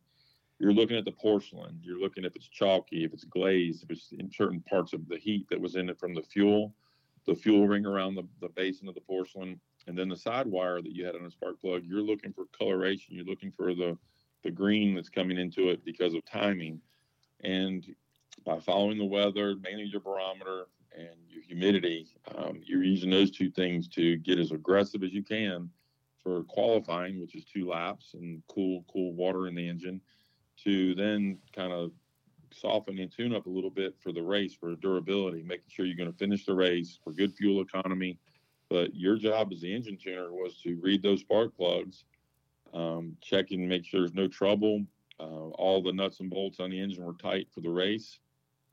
you're 0.58 0.72
looking 0.72 0.96
at 0.96 1.04
the 1.04 1.12
porcelain. 1.12 1.78
You're 1.82 2.00
looking 2.00 2.24
if 2.24 2.36
it's 2.36 2.48
chalky, 2.48 3.04
if 3.04 3.12
it's 3.12 3.24
glazed, 3.24 3.82
if 3.82 3.90
it's 3.90 4.12
in 4.12 4.30
certain 4.30 4.60
parts 4.60 4.92
of 4.92 5.08
the 5.08 5.18
heat 5.18 5.46
that 5.50 5.60
was 5.60 5.76
in 5.76 5.88
it 5.88 5.98
from 5.98 6.14
the 6.14 6.22
fuel, 6.22 6.74
the 7.26 7.34
fuel 7.34 7.66
ring 7.66 7.86
around 7.86 8.14
the, 8.14 8.26
the 8.40 8.48
basin 8.50 8.88
of 8.88 8.94
the 8.94 9.00
porcelain 9.00 9.60
and 9.86 9.98
then 9.98 10.08
the 10.08 10.16
side 10.16 10.46
wire 10.46 10.80
that 10.80 10.92
you 10.92 11.04
had 11.04 11.14
on 11.16 11.26
a 11.26 11.30
spark 11.30 11.60
plug, 11.60 11.82
you're 11.84 12.00
looking 12.00 12.32
for 12.32 12.44
coloration. 12.56 13.14
You're 13.14 13.24
looking 13.24 13.52
for 13.52 13.74
the 13.74 13.98
the 14.42 14.50
green 14.50 14.94
that's 14.94 15.08
coming 15.08 15.38
into 15.38 15.70
it 15.70 15.82
because 15.86 16.12
of 16.12 16.22
timing. 16.26 16.78
And 17.42 17.84
by 18.44 18.60
following 18.60 18.98
the 18.98 19.04
weather, 19.04 19.56
mainly 19.56 19.84
your 19.84 20.02
barometer 20.02 20.66
and 20.96 21.16
your 21.28 21.42
humidity. 21.42 22.08
Um, 22.36 22.60
you're 22.64 22.84
using 22.84 23.10
those 23.10 23.30
two 23.30 23.50
things 23.50 23.88
to 23.88 24.16
get 24.18 24.38
as 24.38 24.52
aggressive 24.52 25.02
as 25.02 25.12
you 25.12 25.22
can 25.22 25.70
for 26.22 26.44
qualifying, 26.44 27.20
which 27.20 27.34
is 27.34 27.44
two 27.44 27.68
laps 27.68 28.14
and 28.14 28.42
cool, 28.48 28.84
cool 28.92 29.12
water 29.12 29.46
in 29.46 29.54
the 29.54 29.68
engine, 29.68 30.00
to 30.62 30.94
then 30.94 31.38
kind 31.54 31.72
of 31.72 31.90
soften 32.52 32.98
and 32.98 33.10
tune 33.10 33.34
up 33.34 33.46
a 33.46 33.50
little 33.50 33.70
bit 33.70 33.94
for 34.00 34.12
the 34.12 34.22
race 34.22 34.54
for 34.54 34.74
durability, 34.76 35.42
making 35.42 35.68
sure 35.68 35.86
you're 35.86 35.96
going 35.96 36.10
to 36.10 36.18
finish 36.18 36.46
the 36.46 36.54
race 36.54 36.98
for 37.02 37.12
good 37.12 37.34
fuel 37.34 37.60
economy. 37.60 38.18
But 38.70 38.94
your 38.94 39.16
job 39.16 39.52
as 39.52 39.60
the 39.60 39.74
engine 39.74 39.96
tuner 39.96 40.32
was 40.32 40.56
to 40.62 40.78
read 40.80 41.02
those 41.02 41.20
spark 41.20 41.56
plugs, 41.56 42.04
um, 42.72 43.16
check 43.20 43.50
and 43.50 43.68
make 43.68 43.84
sure 43.84 44.00
there's 44.00 44.14
no 44.14 44.28
trouble. 44.28 44.84
Uh, 45.20 45.50
all 45.50 45.82
the 45.82 45.92
nuts 45.92 46.20
and 46.20 46.30
bolts 46.30 46.60
on 46.60 46.70
the 46.70 46.80
engine 46.80 47.04
were 47.04 47.14
tight 47.14 47.48
for 47.52 47.60
the 47.60 47.70
race. 47.70 48.18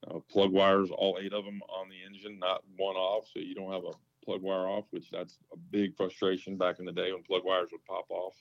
Uh, 0.07 0.19
plug 0.31 0.51
wires, 0.51 0.89
all 0.91 1.19
eight 1.21 1.33
of 1.33 1.45
them 1.45 1.61
on 1.69 1.87
the 1.89 1.97
engine, 2.03 2.39
not 2.39 2.63
one 2.77 2.95
off, 2.95 3.25
so 3.31 3.39
you 3.39 3.53
don't 3.53 3.71
have 3.71 3.83
a 3.83 3.91
plug 4.25 4.41
wire 4.41 4.67
off, 4.67 4.85
which 4.89 5.11
that's 5.11 5.37
a 5.53 5.57
big 5.57 5.95
frustration 5.95 6.57
back 6.57 6.79
in 6.79 6.85
the 6.85 6.91
day 6.91 7.11
when 7.11 7.21
plug 7.21 7.43
wires 7.43 7.69
would 7.71 7.85
pop 7.85 8.05
off. 8.09 8.33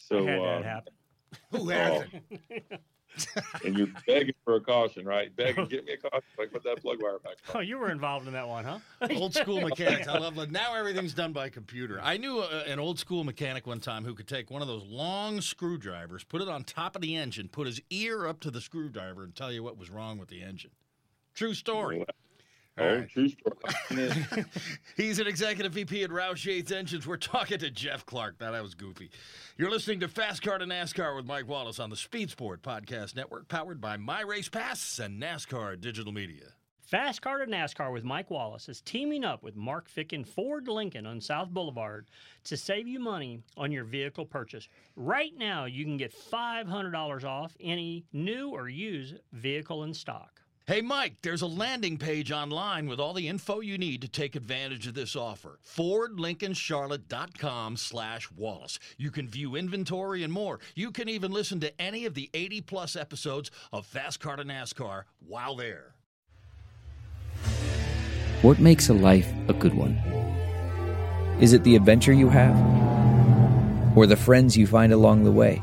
So 0.00 0.26
I 1.52 1.56
had 1.56 1.66
that 1.66 1.74
happen. 1.74 2.08
Who 2.40 2.48
hasn't? 2.48 2.72
Oh. 2.72 2.76
and 3.64 3.76
you're 3.76 3.88
begging 4.06 4.34
for 4.44 4.56
a 4.56 4.60
caution, 4.60 5.04
right? 5.04 5.34
Begging, 5.34 5.64
get 5.70 5.84
me 5.84 5.92
a 5.92 5.96
caution. 5.96 6.28
Like 6.38 6.52
put 6.52 6.62
that 6.64 6.82
plug 6.82 7.02
wire 7.02 7.18
back. 7.18 7.36
On. 7.48 7.56
Oh, 7.56 7.60
you 7.60 7.78
were 7.78 7.90
involved 7.90 8.26
in 8.26 8.32
that 8.34 8.48
one, 8.48 8.64
huh? 8.64 8.78
old 9.16 9.34
school 9.34 9.60
mechanics. 9.60 10.08
I 10.08 10.18
love 10.18 10.38
it. 10.38 10.50
Now 10.50 10.74
everything's 10.74 11.14
done 11.14 11.32
by 11.32 11.48
computer. 11.48 12.00
I 12.02 12.16
knew 12.16 12.40
a, 12.40 12.64
an 12.66 12.78
old 12.78 12.98
school 12.98 13.24
mechanic 13.24 13.66
one 13.66 13.80
time 13.80 14.04
who 14.04 14.14
could 14.14 14.28
take 14.28 14.50
one 14.50 14.62
of 14.62 14.68
those 14.68 14.84
long 14.84 15.40
screwdrivers, 15.40 16.24
put 16.24 16.42
it 16.42 16.48
on 16.48 16.64
top 16.64 16.94
of 16.94 17.02
the 17.02 17.16
engine, 17.16 17.48
put 17.48 17.66
his 17.66 17.80
ear 17.90 18.26
up 18.26 18.40
to 18.40 18.50
the 18.50 18.60
screwdriver, 18.60 19.24
and 19.24 19.34
tell 19.34 19.52
you 19.52 19.62
what 19.62 19.78
was 19.78 19.90
wrong 19.90 20.18
with 20.18 20.28
the 20.28 20.42
engine. 20.42 20.70
True 21.34 21.54
story. 21.54 22.04
Right. 22.78 23.08
true 23.08 23.28
story. 23.28 24.44
He's 24.96 25.18
an 25.18 25.26
executive 25.26 25.72
VP 25.72 26.04
at 26.04 26.10
Roush 26.10 26.44
Yates 26.44 26.70
Engines. 26.70 27.06
We're 27.06 27.16
talking 27.16 27.58
to 27.58 27.70
Jeff 27.70 28.06
Clark. 28.06 28.36
Now, 28.40 28.52
that 28.52 28.62
was 28.62 28.74
goofy. 28.74 29.10
You're 29.56 29.70
listening 29.70 30.00
to 30.00 30.08
Fast 30.08 30.42
Car 30.42 30.58
to 30.58 30.64
NASCAR 30.64 31.16
with 31.16 31.26
Mike 31.26 31.48
Wallace 31.48 31.80
on 31.80 31.90
the 31.90 31.96
Speed 31.96 32.30
Sport 32.30 32.62
Podcast 32.62 33.16
Network, 33.16 33.48
powered 33.48 33.80
by 33.80 33.96
My 33.96 34.20
Race 34.20 34.48
Pass 34.48 34.98
and 34.98 35.20
NASCAR 35.20 35.80
Digital 35.80 36.12
Media. 36.12 36.52
Fast 36.88 37.20
Car 37.20 37.44
to 37.44 37.46
NASCAR 37.50 37.92
with 37.92 38.02
Mike 38.02 38.30
Wallace 38.30 38.66
is 38.70 38.80
teaming 38.80 39.22
up 39.22 39.42
with 39.42 39.56
Mark 39.56 39.90
Ficken 39.90 40.26
Ford 40.26 40.68
Lincoln 40.68 41.04
on 41.04 41.20
South 41.20 41.50
Boulevard 41.50 42.06
to 42.44 42.56
save 42.56 42.88
you 42.88 42.98
money 42.98 43.42
on 43.58 43.70
your 43.70 43.84
vehicle 43.84 44.24
purchase. 44.24 44.70
Right 44.96 45.32
now, 45.36 45.66
you 45.66 45.84
can 45.84 45.98
get 45.98 46.14
$500 46.14 47.24
off 47.24 47.54
any 47.60 48.06
new 48.14 48.48
or 48.48 48.70
used 48.70 49.16
vehicle 49.32 49.84
in 49.84 49.92
stock. 49.92 50.37
Hey, 50.68 50.82
Mike, 50.82 51.14
there's 51.22 51.40
a 51.40 51.46
landing 51.46 51.96
page 51.96 52.30
online 52.30 52.90
with 52.90 53.00
all 53.00 53.14
the 53.14 53.26
info 53.26 53.60
you 53.60 53.78
need 53.78 54.02
to 54.02 54.08
take 54.08 54.36
advantage 54.36 54.86
of 54.86 54.92
this 54.92 55.16
offer. 55.16 55.58
FordLincolnCharlotte.com 55.66 57.78
slash 57.78 58.28
Wallace. 58.36 58.78
You 58.98 59.10
can 59.10 59.30
view 59.30 59.56
inventory 59.56 60.22
and 60.22 60.30
more. 60.30 60.60
You 60.74 60.90
can 60.90 61.08
even 61.08 61.32
listen 61.32 61.58
to 61.60 61.80
any 61.80 62.04
of 62.04 62.12
the 62.12 62.28
80 62.34 62.60
plus 62.60 62.96
episodes 62.96 63.50
of 63.72 63.86
Fast 63.86 64.20
Car 64.20 64.36
to 64.36 64.44
NASCAR 64.44 65.04
while 65.26 65.56
there. 65.56 65.94
What 68.42 68.58
makes 68.58 68.90
a 68.90 68.94
life 68.94 69.32
a 69.48 69.54
good 69.54 69.72
one? 69.72 69.96
Is 71.40 71.54
it 71.54 71.64
the 71.64 71.76
adventure 71.76 72.12
you 72.12 72.28
have? 72.28 72.54
Or 73.96 74.04
the 74.04 74.16
friends 74.16 74.54
you 74.54 74.66
find 74.66 74.92
along 74.92 75.24
the 75.24 75.32
way? 75.32 75.62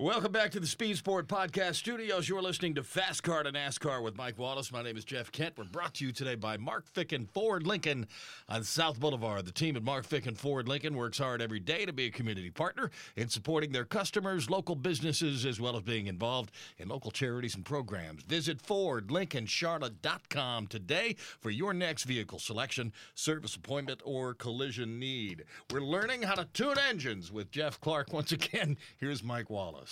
Welcome 0.00 0.32
back 0.32 0.50
to 0.52 0.60
the 0.60 0.66
Speed 0.66 0.96
Sport 0.96 1.28
Podcast 1.28 1.74
Studios. 1.74 2.26
You're 2.26 2.40
listening 2.40 2.74
to 2.76 2.82
Fast 2.82 3.22
Car 3.22 3.42
to 3.42 3.52
NASCAR 3.52 4.02
with 4.02 4.16
Mike 4.16 4.38
Wallace. 4.38 4.72
My 4.72 4.82
name 4.82 4.96
is 4.96 5.04
Jeff 5.04 5.30
Kent. 5.30 5.58
We're 5.58 5.64
brought 5.64 5.92
to 5.96 6.06
you 6.06 6.10
today 6.10 6.36
by 6.36 6.56
Mark 6.56 6.90
Ficken 6.90 7.28
Ford 7.28 7.66
Lincoln 7.66 8.06
on 8.48 8.64
South 8.64 8.98
Boulevard. 8.98 9.44
The 9.44 9.52
team 9.52 9.76
at 9.76 9.82
Mark 9.82 10.08
Ficken 10.08 10.38
Ford 10.38 10.68
Lincoln 10.68 10.96
works 10.96 11.18
hard 11.18 11.42
every 11.42 11.60
day 11.60 11.84
to 11.84 11.92
be 11.92 12.06
a 12.06 12.10
community 12.10 12.48
partner 12.48 12.90
in 13.14 13.28
supporting 13.28 13.72
their 13.72 13.84
customers, 13.84 14.48
local 14.48 14.74
businesses, 14.74 15.44
as 15.44 15.60
well 15.60 15.76
as 15.76 15.82
being 15.82 16.06
involved 16.06 16.50
in 16.78 16.88
local 16.88 17.10
charities 17.10 17.54
and 17.54 17.66
programs. 17.66 18.22
Visit 18.22 18.62
FordLincolnCharlotte.com 18.62 20.66
today 20.68 21.14
for 21.40 21.50
your 21.50 21.74
next 21.74 22.04
vehicle 22.04 22.38
selection, 22.38 22.94
service 23.14 23.54
appointment, 23.54 24.00
or 24.06 24.32
collision 24.32 24.98
need. 24.98 25.44
We're 25.70 25.82
learning 25.82 26.22
how 26.22 26.36
to 26.36 26.46
tune 26.54 26.78
engines 26.88 27.30
with 27.30 27.50
Jeff 27.50 27.78
Clark. 27.82 28.14
Once 28.14 28.32
again, 28.32 28.78
here's 28.96 29.22
Mike 29.22 29.50
Wallace. 29.50 29.89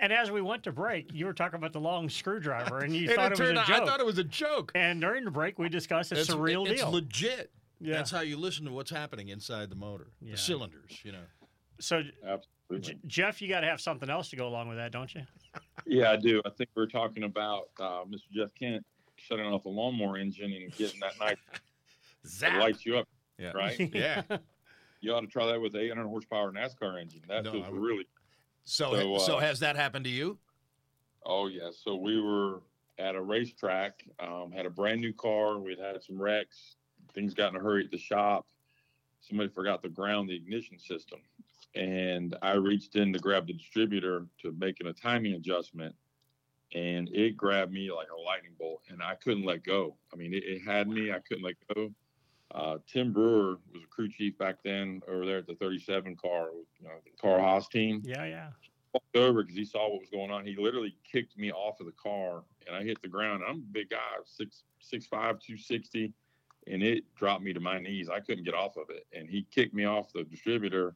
And 0.00 0.12
as 0.12 0.30
we 0.30 0.40
went 0.40 0.64
to 0.64 0.72
break, 0.72 1.12
you 1.12 1.26
were 1.26 1.32
talking 1.32 1.56
about 1.56 1.72
the 1.72 1.80
long 1.80 2.08
screwdriver, 2.08 2.80
and 2.80 2.94
you 2.94 3.08
and 3.08 3.16
thought 3.16 3.32
it, 3.32 3.38
it 3.38 3.42
was 3.42 3.50
a 3.50 3.58
out, 3.60 3.66
joke. 3.66 3.82
I 3.82 3.86
thought 3.86 4.00
it 4.00 4.06
was 4.06 4.18
a 4.18 4.24
joke. 4.24 4.72
And 4.74 5.00
during 5.00 5.24
the 5.24 5.30
break, 5.30 5.58
we 5.58 5.68
discussed 5.68 6.12
it's, 6.12 6.22
it's 6.22 6.30
a 6.30 6.38
real 6.38 6.64
it's 6.64 6.80
deal. 6.80 6.86
It's 6.88 6.94
legit. 6.94 7.50
Yeah. 7.80 7.96
That's 7.96 8.10
how 8.10 8.20
you 8.20 8.36
listen 8.36 8.64
to 8.64 8.72
what's 8.72 8.90
happening 8.90 9.28
inside 9.28 9.70
the 9.70 9.76
motor, 9.76 10.08
yeah. 10.20 10.32
the 10.32 10.38
cylinders. 10.38 11.00
You 11.04 11.12
know. 11.12 11.24
So, 11.80 12.02
J- 12.80 12.98
Jeff, 13.06 13.42
you 13.42 13.48
got 13.48 13.60
to 13.60 13.66
have 13.66 13.80
something 13.80 14.08
else 14.08 14.30
to 14.30 14.36
go 14.36 14.46
along 14.46 14.68
with 14.68 14.78
that, 14.78 14.92
don't 14.92 15.12
you? 15.14 15.22
yeah, 15.86 16.12
I 16.12 16.16
do. 16.16 16.40
I 16.44 16.50
think 16.50 16.70
we 16.74 16.82
are 16.82 16.86
talking 16.86 17.24
about 17.24 17.68
uh, 17.78 18.04
Mr. 18.04 18.30
Jeff 18.32 18.54
Kent 18.58 18.84
shutting 19.16 19.44
off 19.46 19.64
the 19.64 19.68
lawnmower 19.68 20.16
engine 20.16 20.52
and 20.52 20.74
getting 20.76 21.00
that 21.00 21.12
nice 21.20 21.36
Zap. 22.26 22.60
lights 22.60 22.86
you 22.86 22.98
up. 22.98 23.08
Yeah. 23.38 23.52
Right. 23.52 23.90
yeah. 23.94 24.22
You 25.00 25.12
ought 25.12 25.20
to 25.20 25.26
try 25.26 25.46
that 25.46 25.60
with 25.60 25.72
the 25.72 25.80
800 25.80 26.06
horsepower 26.06 26.52
NASCAR 26.52 27.00
engine. 27.00 27.22
That 27.28 27.44
no, 27.44 27.52
was 27.52 27.64
really 27.70 28.06
so, 28.64 28.92
so, 28.92 29.14
uh, 29.14 29.18
so, 29.18 29.38
has 29.38 29.60
that 29.60 29.76
happened 29.76 30.04
to 30.04 30.10
you? 30.10 30.38
Oh 31.24 31.48
yeah. 31.48 31.70
So 31.72 31.96
we 31.96 32.20
were 32.20 32.60
at 32.98 33.14
a 33.14 33.22
racetrack, 33.22 34.04
um, 34.20 34.52
had 34.52 34.66
a 34.66 34.70
brand 34.70 35.00
new 35.00 35.12
car. 35.12 35.58
We'd 35.58 35.78
had 35.78 36.02
some 36.02 36.20
wrecks. 36.20 36.76
Things 37.14 37.34
got 37.34 37.50
in 37.50 37.60
a 37.60 37.62
hurry 37.62 37.84
at 37.84 37.90
the 37.90 37.98
shop. 37.98 38.46
Somebody 39.20 39.48
forgot 39.48 39.82
to 39.82 39.88
ground 39.88 40.28
the 40.28 40.36
ignition 40.36 40.78
system, 40.78 41.20
and 41.74 42.36
I 42.42 42.52
reached 42.52 42.96
in 42.96 43.12
to 43.14 43.18
grab 43.18 43.46
the 43.46 43.54
distributor 43.54 44.26
to 44.42 44.52
making 44.58 44.86
a 44.86 44.92
timing 44.92 45.32
adjustment, 45.32 45.94
and 46.74 47.08
it 47.08 47.36
grabbed 47.36 47.72
me 47.72 47.90
like 47.90 48.08
a 48.10 48.20
lightning 48.20 48.52
bolt, 48.58 48.82
and 48.90 49.02
I 49.02 49.14
couldn't 49.14 49.46
let 49.46 49.64
go. 49.64 49.96
I 50.12 50.16
mean, 50.16 50.34
it, 50.34 50.44
it 50.44 50.60
had 50.60 50.88
me. 50.88 51.10
I 51.10 51.20
couldn't 51.20 51.44
let 51.44 51.54
go. 51.74 51.90
Uh, 52.54 52.78
Tim 52.86 53.12
Brewer 53.12 53.58
was 53.72 53.82
a 53.82 53.88
crew 53.88 54.08
chief 54.08 54.38
back 54.38 54.56
then 54.64 55.02
over 55.08 55.26
there 55.26 55.38
at 55.38 55.46
the 55.46 55.56
37 55.56 56.16
car, 56.16 56.50
you 56.78 56.86
know, 56.86 56.94
the 57.04 57.10
Carl 57.20 57.40
Haas 57.40 57.68
team. 57.68 58.00
Yeah, 58.04 58.24
yeah. 58.24 58.50
Walked 58.92 59.16
over 59.16 59.42
because 59.42 59.56
he 59.56 59.64
saw 59.64 59.90
what 59.90 60.00
was 60.00 60.10
going 60.10 60.30
on. 60.30 60.46
He 60.46 60.54
literally 60.56 60.96
kicked 61.10 61.36
me 61.36 61.50
off 61.50 61.80
of 61.80 61.86
the 61.86 61.92
car, 61.92 62.44
and 62.68 62.76
I 62.76 62.84
hit 62.84 63.02
the 63.02 63.08
ground. 63.08 63.42
I'm 63.46 63.56
a 63.56 63.72
big 63.72 63.90
guy, 63.90 63.98
six 64.24 64.62
six 64.78 65.04
five, 65.06 65.40
two 65.40 65.56
sixty, 65.56 66.12
and 66.68 66.80
it 66.80 67.02
dropped 67.16 67.42
me 67.42 67.52
to 67.52 67.58
my 67.58 67.80
knees. 67.80 68.08
I 68.08 68.20
couldn't 68.20 68.44
get 68.44 68.54
off 68.54 68.76
of 68.76 68.88
it, 68.90 69.04
and 69.12 69.28
he 69.28 69.48
kicked 69.52 69.74
me 69.74 69.84
off 69.84 70.12
the 70.12 70.22
distributor 70.22 70.94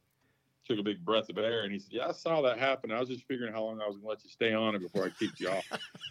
took 0.68 0.78
a 0.78 0.82
big 0.82 1.04
breath 1.04 1.28
of 1.30 1.38
air 1.38 1.62
and 1.62 1.72
he 1.72 1.78
said, 1.78 1.92
Yeah, 1.92 2.08
I 2.08 2.12
saw 2.12 2.42
that 2.42 2.58
happen. 2.58 2.90
I 2.90 3.00
was 3.00 3.08
just 3.08 3.24
figuring 3.24 3.52
how 3.52 3.64
long 3.64 3.80
I 3.80 3.86
was 3.86 3.96
going 3.96 4.02
to 4.02 4.08
let 4.08 4.24
you 4.24 4.30
stay 4.30 4.52
on 4.52 4.74
it 4.74 4.80
before 4.80 5.04
I 5.04 5.10
kicked 5.10 5.40
you 5.40 5.48
off. 5.48 5.64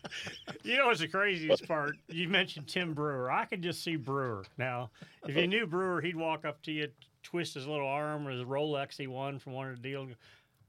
you 0.63 0.77
know 0.77 0.87
what's 0.87 0.99
the 0.99 1.07
craziest 1.07 1.67
part? 1.67 1.95
You 2.07 2.27
mentioned 2.27 2.67
Tim 2.67 2.93
Brewer. 2.93 3.31
I 3.31 3.45
could 3.45 3.61
just 3.61 3.83
see 3.83 3.95
Brewer. 3.95 4.45
Now, 4.57 4.89
if 5.27 5.35
you 5.35 5.47
knew 5.47 5.67
Brewer, 5.67 6.01
he'd 6.01 6.15
walk 6.15 6.43
up 6.45 6.61
to 6.63 6.71
you, 6.71 6.89
twist 7.23 7.53
his 7.53 7.67
little 7.67 7.87
arm 7.87 8.27
or 8.27 8.31
his 8.31 8.43
Rolex 8.43 8.97
he 8.97 9.07
won 9.07 9.39
from 9.39 9.53
one 9.53 9.69
of 9.69 9.81
the 9.81 9.89
deals. 9.89 10.09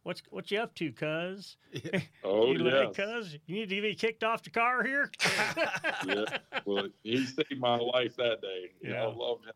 What's 0.03 0.23
what 0.31 0.51
you 0.51 0.59
up 0.61 0.75
to, 0.77 0.93
cuz? 0.93 1.57
Oh, 2.25 2.53
yeah. 2.53 2.87
Cuz, 2.95 3.37
you 3.47 3.57
need 3.57 3.69
to 3.69 3.81
be 3.81 3.95
kicked 3.95 4.25
off 4.25 4.43
the 4.43 4.51
car 4.51 4.83
here? 4.83 5.11
yeah. 6.07 6.25
Well, 6.65 6.89
he 7.03 7.25
saved 7.25 7.59
my 7.59 7.77
life 7.77 8.17
that 8.17 8.41
day. 8.41 8.71
Yeah. 8.83 8.89
You 8.89 8.95
know, 8.95 9.11
I 9.11 9.15
love 9.15 9.39
him. 9.45 9.53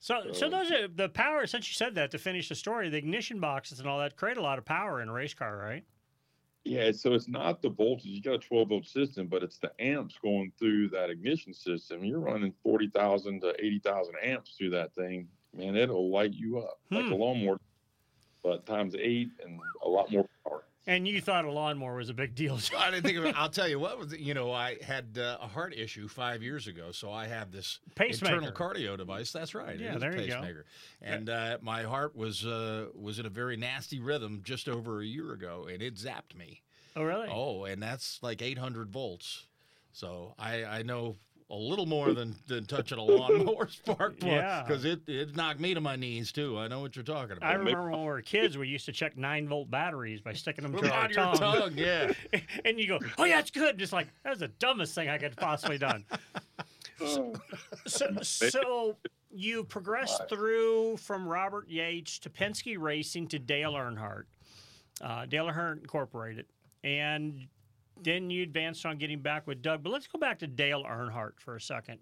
So, 0.00 0.20
so, 0.26 0.32
so 0.32 0.50
those 0.50 0.70
are 0.70 0.88
the 0.88 1.08
power. 1.08 1.46
Since 1.46 1.68
you 1.68 1.74
said 1.74 1.94
that 1.96 2.10
to 2.12 2.18
finish 2.18 2.48
the 2.48 2.54
story, 2.54 2.88
the 2.88 2.98
ignition 2.98 3.40
boxes 3.40 3.80
and 3.80 3.88
all 3.88 3.98
that 3.98 4.16
create 4.16 4.36
a 4.36 4.42
lot 4.42 4.58
of 4.58 4.64
power 4.64 5.02
in 5.02 5.08
a 5.08 5.12
race 5.12 5.34
car, 5.34 5.56
right? 5.56 5.84
Yeah, 6.64 6.92
so 6.92 7.14
it's 7.14 7.28
not 7.28 7.62
the 7.62 7.70
voltage. 7.70 8.06
You 8.06 8.22
got 8.22 8.34
a 8.34 8.38
12 8.38 8.68
volt 8.68 8.86
system, 8.86 9.26
but 9.26 9.42
it's 9.42 9.58
the 9.58 9.72
amps 9.80 10.18
going 10.22 10.52
through 10.58 10.90
that 10.90 11.08
ignition 11.08 11.54
system. 11.54 12.04
You're 12.04 12.20
running 12.20 12.52
40,000 12.62 13.40
to 13.40 13.54
80,000 13.58 14.14
amps 14.22 14.54
through 14.56 14.70
that 14.70 14.94
thing. 14.94 15.28
Man, 15.56 15.76
it'll 15.76 16.10
light 16.10 16.34
you 16.34 16.58
up 16.58 16.78
hmm. 16.90 16.96
like 16.96 17.10
a 17.10 17.14
lawnmower, 17.14 17.58
but 18.42 18.66
times 18.66 18.94
eight 18.98 19.30
and 19.42 19.58
a 19.82 19.88
lot 19.88 20.12
more 20.12 20.26
power. 20.44 20.64
And 20.88 21.06
you 21.06 21.20
thought 21.20 21.44
a 21.44 21.50
lawnmower 21.50 21.96
was 21.96 22.08
a 22.08 22.14
big 22.14 22.34
deal. 22.34 22.58
I 22.78 22.90
didn't 22.90 23.04
think 23.04 23.18
of 23.18 23.26
it. 23.26 23.34
I'll 23.38 23.50
tell 23.50 23.68
you 23.68 23.78
what 23.78 23.98
was. 23.98 24.16
You 24.16 24.32
know, 24.32 24.50
I 24.50 24.78
had 24.82 25.18
uh, 25.18 25.36
a 25.38 25.46
heart 25.46 25.74
issue 25.76 26.08
five 26.08 26.42
years 26.42 26.66
ago, 26.66 26.92
so 26.92 27.12
I 27.12 27.26
have 27.26 27.52
this 27.52 27.78
pacemaker. 27.94 28.36
internal 28.36 28.52
cardio 28.52 28.96
device. 28.96 29.30
That's 29.30 29.54
right. 29.54 29.78
Yeah, 29.78 29.98
there 29.98 30.12
a 30.12 30.22
you 30.22 30.28
go. 30.28 30.42
And 31.02 31.28
uh, 31.28 31.58
my 31.60 31.82
heart 31.82 32.16
was 32.16 32.46
uh, 32.46 32.86
was 32.94 33.18
in 33.18 33.26
a 33.26 33.28
very 33.28 33.58
nasty 33.58 34.00
rhythm 34.00 34.40
just 34.42 34.66
over 34.66 35.02
a 35.02 35.04
year 35.04 35.34
ago, 35.34 35.68
and 35.70 35.82
it 35.82 35.96
zapped 35.96 36.34
me. 36.34 36.62
Oh, 36.96 37.02
really? 37.02 37.28
Oh, 37.30 37.64
and 37.64 37.82
that's 37.82 38.18
like 38.22 38.40
800 38.40 38.90
volts. 38.90 39.44
So 39.92 40.34
I 40.38 40.64
I 40.64 40.82
know 40.84 41.16
a 41.50 41.54
little 41.56 41.86
more 41.86 42.12
than, 42.12 42.36
than 42.46 42.66
touching 42.66 42.98
a 42.98 43.02
lawnmower 43.02 43.68
spark 43.70 44.18
plug 44.20 44.30
Yeah. 44.32 44.64
because 44.66 44.84
it, 44.84 45.00
it 45.06 45.34
knocked 45.34 45.60
me 45.60 45.72
to 45.72 45.80
my 45.80 45.96
knees 45.96 46.30
too. 46.30 46.58
I 46.58 46.68
know 46.68 46.80
what 46.80 46.94
you're 46.94 47.04
talking 47.04 47.38
about. 47.38 47.48
I 47.48 47.54
remember 47.54 47.90
when 47.90 48.00
we 48.00 48.06
were 48.06 48.20
kids, 48.20 48.58
we 48.58 48.68
used 48.68 48.84
to 48.86 48.92
check 48.92 49.16
nine 49.16 49.48
volt 49.48 49.70
batteries 49.70 50.20
by 50.20 50.34
sticking 50.34 50.62
them 50.62 50.72
to 50.76 50.92
our 50.92 51.04
your 51.06 51.14
tongue. 51.14 51.36
tongue, 51.36 51.72
yeah. 51.74 52.12
and 52.66 52.78
you 52.78 52.86
go, 52.86 52.98
oh 53.16 53.24
yeah, 53.24 53.38
it's 53.38 53.50
good. 53.50 53.78
Just 53.78 53.92
like 53.94 54.08
that 54.24 54.30
was 54.30 54.40
the 54.40 54.48
dumbest 54.48 54.94
thing 54.94 55.08
I 55.08 55.16
could 55.16 55.36
possibly 55.36 55.78
done. 55.78 56.04
so, 57.86 58.12
so 58.22 58.96
you 59.30 59.64
progressed 59.64 60.28
through 60.28 60.96
from 60.98 61.26
Robert 61.26 61.68
Yates 61.68 62.18
to 62.20 62.30
Penske 62.30 62.76
Racing 62.78 63.28
to 63.28 63.38
Dale 63.38 63.72
Earnhardt, 63.72 64.24
uh, 65.00 65.24
Dale 65.26 65.46
Earnhardt 65.46 65.80
Incorporated, 65.80 66.46
and 66.84 67.46
then 68.02 68.30
you 68.30 68.42
advanced 68.42 68.84
on 68.86 68.98
getting 68.98 69.20
back 69.20 69.46
with 69.46 69.62
Doug. 69.62 69.82
But 69.82 69.90
let's 69.90 70.06
go 70.06 70.18
back 70.18 70.38
to 70.40 70.46
Dale 70.46 70.84
Earnhardt 70.84 71.38
for 71.40 71.56
a 71.56 71.60
second. 71.60 71.98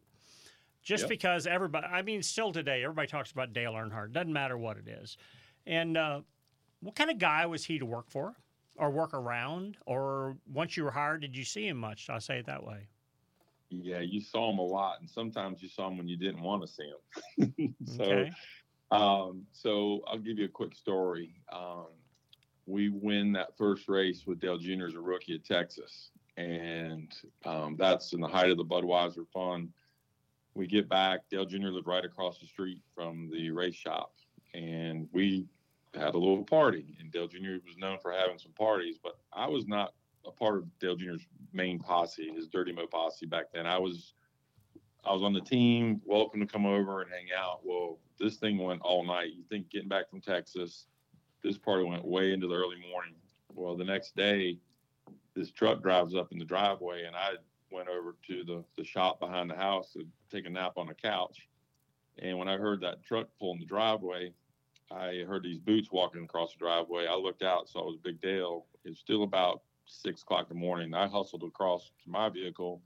Just 0.83 1.03
Yep. 1.03 1.09
because 1.09 1.47
everybody, 1.47 1.87
I 1.87 2.03
mean, 2.03 2.23
still 2.23 2.53
today, 2.53 2.85
everybody 2.85 3.09
talks 3.09 3.33
about 3.33 3.53
Dale 3.53 3.73
Earnhardt. 3.73 4.13
Doesn't 4.13 4.33
matter 4.33 4.57
what 4.57 4.77
it 4.77 4.87
is. 4.87 5.17
And 5.67 5.97
uh, 5.97 6.21
what 6.81 6.95
kind 6.95 7.11
of 7.11 7.19
guy 7.19 7.45
was 7.47 7.65
he 7.65 7.79
to 7.79 7.87
work 7.87 8.09
for 8.09 8.37
or 8.77 8.91
work 8.91 9.13
around? 9.13 9.79
Or 9.87 10.37
once 10.53 10.77
you 10.77 10.85
were 10.85 10.93
hired, 10.93 11.23
did 11.23 11.37
you 11.37 11.45
see 11.45 11.67
him 11.67 11.77
much? 11.79 12.09
I'll 12.09 12.21
say 12.21 12.39
it 12.39 12.47
that 12.47 12.63
way. 12.63 12.87
Yeah, 13.69 13.99
you 13.99 14.21
saw 14.21 14.53
him 14.53 14.59
a 14.59 14.63
lot, 14.63 15.01
and 15.01 15.11
sometimes 15.11 15.61
you 15.61 15.69
saw 15.69 15.89
him 15.89 15.99
when 15.99 16.07
you 16.07 16.17
didn't 16.17 16.41
want 16.41 16.63
to 16.63 16.69
see 16.69 16.89
him. 17.37 17.75
so, 17.85 18.05
Okay. 18.05 18.31
um, 18.93 19.45
so 19.53 20.03
I'll 20.07 20.19
give 20.19 20.39
you 20.39 20.45
a 20.45 20.49
quick 20.49 20.73
story. 20.73 21.35
Um, 21.53 21.87
we 22.67 22.89
win 22.89 23.33
that 23.33 23.57
first 23.57 23.89
race 23.89 24.27
with 24.27 24.41
Dale 24.41 24.59
Jr. 24.59 24.87
as 24.87 24.95
a 24.95 25.01
rookie 25.01 25.35
at 25.35 25.45
Texas, 25.45 26.11
and 26.37 27.15
um, 27.45 27.77
that's 27.79 28.13
in 28.13 28.21
the 28.21 28.29
height 28.29 28.51
of 28.51 28.57
the 28.59 28.65
Budweiser 28.65 29.27
fun. 29.33 29.73
We 30.55 30.67
get 30.67 30.89
back. 30.89 31.21
Dale 31.31 31.47
Jr. 31.47 31.69
lived 31.69 31.87
right 31.87 32.05
across 32.05 32.41
the 32.41 32.47
street 32.47 32.83
from 32.95 33.31
the 33.31 33.51
race 33.51 33.75
shop, 33.75 34.13
and 34.55 35.09
we 35.13 35.47
had 35.95 36.15
a 36.15 36.19
little 36.19 36.45
party. 36.45 36.97
And 37.01 37.11
Dale 37.13 37.29
Jr. 37.29 37.59
was 37.65 37.77
known 37.79 37.99
for 38.01 38.13
having 38.13 38.39
some 38.39 38.53
parties, 38.53 38.97
but 39.03 39.19
I 39.33 39.47
was 39.47 39.67
not 39.67 39.95
a 40.27 40.31
part 40.31 40.59
of 40.59 40.79
Dale 40.79 40.97
Jr.'s 40.97 41.27
main 41.53 41.79
posse, 41.79 42.33
his 42.35 42.49
Dirty 42.49 42.73
Mo 42.73 42.87
posse 42.87 43.27
back 43.27 43.47
then. 43.53 43.67
I 43.67 43.79
was 43.79 44.15
I 45.05 45.13
was 45.13 45.23
on 45.23 45.33
the 45.33 45.41
team, 45.41 46.01
welcome 46.05 46.41
to 46.41 46.47
come 46.47 46.67
over 46.67 47.01
and 47.01 47.11
hang 47.11 47.27
out. 47.39 47.61
Well, 47.63 47.99
this 48.19 48.37
thing 48.37 48.59
went 48.59 48.81
all 48.83 49.07
night. 49.07 49.35
You 49.37 49.45
think 49.49 49.71
getting 49.71 49.89
back 49.89 50.11
from 50.11 50.21
Texas, 50.21 50.87
this 51.43 51.59
party 51.59 51.85
went 51.85 52.05
way 52.05 52.33
into 52.33 52.49
the 52.49 52.55
early 52.55 52.77
morning. 52.91 53.15
Well, 53.55 53.77
the 53.77 53.85
next 53.85 54.17
day, 54.17 54.59
this 55.35 55.51
truck 55.51 55.83
drives 55.83 56.15
up 56.15 56.33
in 56.33 56.39
the 56.39 56.45
driveway, 56.45 57.05
and 57.05 57.15
I 57.15 57.35
went 57.71 57.89
over 57.89 58.17
to 58.27 58.45
the, 58.45 58.65
the 58.77 58.85
shop 58.85 59.21
behind 59.21 59.51
the 59.51 59.57
house 59.57 59.93
to 59.93 60.07
take 60.31 60.47
a 60.47 60.51
nap 60.51 60.73
on 60.77 60.87
the 60.87 60.95
couch. 60.95 61.49
And 62.19 62.39
when 62.39 62.49
I 62.49 62.57
heard 62.57 62.81
that 62.81 63.03
truck 63.03 63.29
pull 63.39 63.53
in 63.53 63.61
the 63.61 63.67
driveway, 63.67 64.33
I 64.91 65.25
heard 65.27 65.43
these 65.43 65.59
boots 65.59 65.91
walking 65.91 66.25
across 66.25 66.53
the 66.53 66.59
driveway. 66.59 67.07
I 67.07 67.15
looked 67.15 67.43
out, 67.43 67.69
saw 67.69 67.81
it 67.81 67.87
was 67.87 67.99
Big 68.03 68.21
Dale. 68.21 68.67
It's 68.85 69.01
still 69.01 69.25
about 69.25 69.63
six 69.85 70.23
o'clock 70.23 70.47
in 70.51 70.57
the 70.57 70.61
morning. 70.61 70.95
I 70.95 71.07
hustled 71.07 71.43
across 71.43 71.91
to 72.05 72.11
my 72.11 72.29
vehicle, 72.29 72.81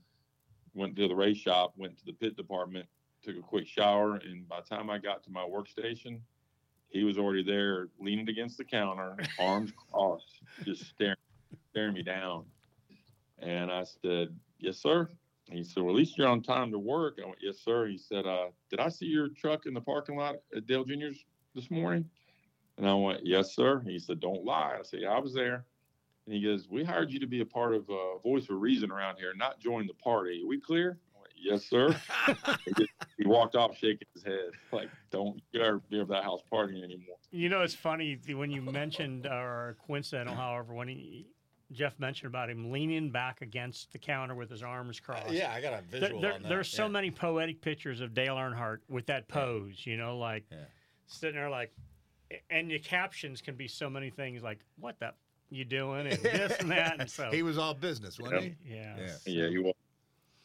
went 0.73 0.95
to 0.95 1.07
the 1.07 1.15
race 1.15 1.37
shop, 1.37 1.73
went 1.77 1.97
to 1.99 2.05
the 2.05 2.13
pit 2.13 2.35
department, 2.35 2.87
took 3.23 3.37
a 3.37 3.41
quick 3.41 3.67
shower, 3.67 4.15
and 4.15 4.47
by 4.47 4.61
the 4.61 4.75
time 4.75 4.89
I 4.89 4.97
got 4.97 5.23
to 5.23 5.31
my 5.31 5.43
workstation, 5.43 6.19
he 6.91 7.03
was 7.03 7.17
already 7.17 7.43
there, 7.43 7.87
leaning 7.99 8.29
against 8.29 8.57
the 8.57 8.63
counter, 8.63 9.17
arms 9.39 9.71
crossed, 9.91 10.41
just 10.63 10.87
staring, 10.89 11.15
staring 11.71 11.93
me 11.93 12.03
down. 12.03 12.45
And 13.39 13.71
I 13.71 13.83
said, 13.83 14.37
"Yes, 14.59 14.77
sir." 14.77 15.09
And 15.47 15.57
he 15.57 15.63
said, 15.63 15.83
"Well, 15.83 15.93
at 15.93 15.97
least 15.97 16.17
you're 16.17 16.27
on 16.27 16.41
time 16.41 16.71
to 16.71 16.79
work." 16.79 17.17
I 17.21 17.25
went, 17.25 17.39
"Yes, 17.41 17.59
sir." 17.59 17.87
He 17.87 17.97
said, 17.97 18.27
uh, 18.27 18.49
"Did 18.69 18.79
I 18.79 18.89
see 18.89 19.05
your 19.05 19.29
truck 19.29 19.65
in 19.65 19.73
the 19.73 19.81
parking 19.81 20.17
lot 20.17 20.35
at 20.55 20.67
Dale 20.67 20.83
Junior's 20.83 21.23
this 21.55 21.71
morning?" 21.71 22.07
And 22.77 22.87
I 22.87 22.93
went, 22.93 23.25
"Yes, 23.25 23.55
sir." 23.55 23.79
He 23.79 23.97
said, 23.97 24.19
"Don't 24.19 24.43
lie." 24.43 24.75
I 24.77 24.83
said, 24.83 24.99
"Yeah, 25.01 25.11
I 25.11 25.19
was 25.19 25.33
there." 25.33 25.65
And 26.25 26.35
he 26.35 26.41
goes, 26.41 26.67
"We 26.69 26.83
hired 26.83 27.11
you 27.11 27.19
to 27.19 27.27
be 27.27 27.41
a 27.41 27.45
part 27.45 27.73
of 27.73 27.89
uh, 27.89 28.17
Voice 28.19 28.49
of 28.49 28.61
Reason 28.61 28.91
around 28.91 29.17
here, 29.17 29.33
not 29.33 29.59
join 29.59 29.87
the 29.87 29.93
party. 29.93 30.43
Are 30.43 30.47
we 30.47 30.59
clear?" 30.59 30.99
I 31.49 31.51
went, 31.51 31.61
"Yes, 31.61 31.69
sir." 31.69 31.95
he, 32.65 32.73
just- 32.73 32.91
he 33.17 33.25
walked 33.27 33.55
off 33.55 33.77
shaking 33.77 34.07
his 34.13 34.23
head, 34.23 34.51
like, 34.71 34.89
"Don't 35.11 35.41
you 35.51 35.61
ever 35.61 35.79
be 35.89 35.99
of 35.99 36.07
that 36.09 36.23
house 36.23 36.41
partying 36.51 36.83
anymore." 36.83 37.17
You 37.31 37.49
know, 37.49 37.61
it's 37.61 37.75
funny 37.75 38.19
when 38.33 38.51
you 38.51 38.61
mentioned, 38.61 39.27
uh, 39.27 39.29
or 39.29 39.77
coincidental, 39.85 40.35
however, 40.35 40.73
when 40.73 40.87
he, 40.87 41.27
Jeff 41.71 41.99
mentioned 41.99 42.27
about 42.27 42.49
him 42.49 42.71
leaning 42.71 43.11
back 43.11 43.41
against 43.41 43.91
the 43.91 43.99
counter 43.99 44.35
with 44.35 44.49
his 44.49 44.63
arms 44.63 44.99
uh, 44.99 45.05
crossed. 45.13 45.31
yeah, 45.31 45.53
I 45.53 45.61
got 45.61 45.73
a 45.73 45.81
visual 45.83 46.21
there- 46.21 46.33
on 46.33 46.43
that. 46.43 46.49
There's 46.49 46.67
so 46.67 46.83
yeah. 46.85 46.89
many 46.91 47.11
poetic 47.11 47.61
pictures 47.61 48.01
of 48.01 48.13
Dale 48.13 48.35
Earnhardt 48.35 48.79
with 48.89 49.05
that 49.07 49.27
pose, 49.27 49.85
you 49.85 49.97
know, 49.97 50.17
like 50.17 50.43
sitting 51.07 51.35
there 51.35 51.49
like, 51.49 51.71
and 52.49 52.69
your 52.69 52.79
captions 52.79 53.41
can 53.41 53.55
be 53.55 53.67
so 53.67 53.89
many 53.89 54.09
things 54.09 54.41
like, 54.41 54.59
what 54.79 54.99
the 54.99 55.13
you 55.49 55.65
doing 55.65 56.07
and 56.07 56.19
this 56.23 56.57
and 56.59 56.71
that. 56.71 56.99
And 56.99 57.09
so 57.09 57.29
he 57.29 57.43
was 57.43 57.57
all 57.57 57.73
business, 57.73 58.17
wasn't 58.19 58.41
he? 58.43 58.55
Yeah. 58.65 58.95
Yeah, 59.25 59.49
he 59.49 59.57
was. 59.59 59.73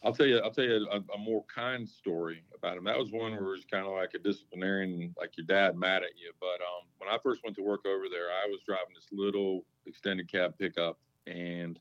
I'll 0.07 0.13
tell 0.13 0.25
you. 0.25 0.39
I'll 0.39 0.51
tell 0.51 0.63
you 0.63 0.87
a, 0.89 1.03
a 1.13 1.17
more 1.17 1.43
kind 1.53 1.87
story 1.87 2.41
about 2.57 2.77
him. 2.77 2.85
That 2.85 2.97
was 2.97 3.11
one 3.11 3.33
where 3.33 3.47
it 3.47 3.57
was 3.57 3.65
kind 3.69 3.85
of 3.85 3.91
like 3.91 4.13
a 4.15 4.19
disciplinarian, 4.19 5.13
like 5.17 5.35
your 5.35 5.45
dad 5.45 5.75
mad 5.75 6.01
at 6.01 6.17
you. 6.17 6.31
But 6.39 6.61
um, 6.61 6.87
when 6.97 7.09
I 7.09 7.17
first 7.21 7.43
went 7.43 7.57
to 7.57 7.61
work 7.61 7.85
over 7.85 8.05
there, 8.09 8.27
I 8.29 8.47
was 8.47 8.61
driving 8.65 8.95
this 8.95 9.09
little 9.11 9.65
extended 9.85 10.31
cab 10.31 10.57
pickup, 10.57 10.97
and 11.27 11.77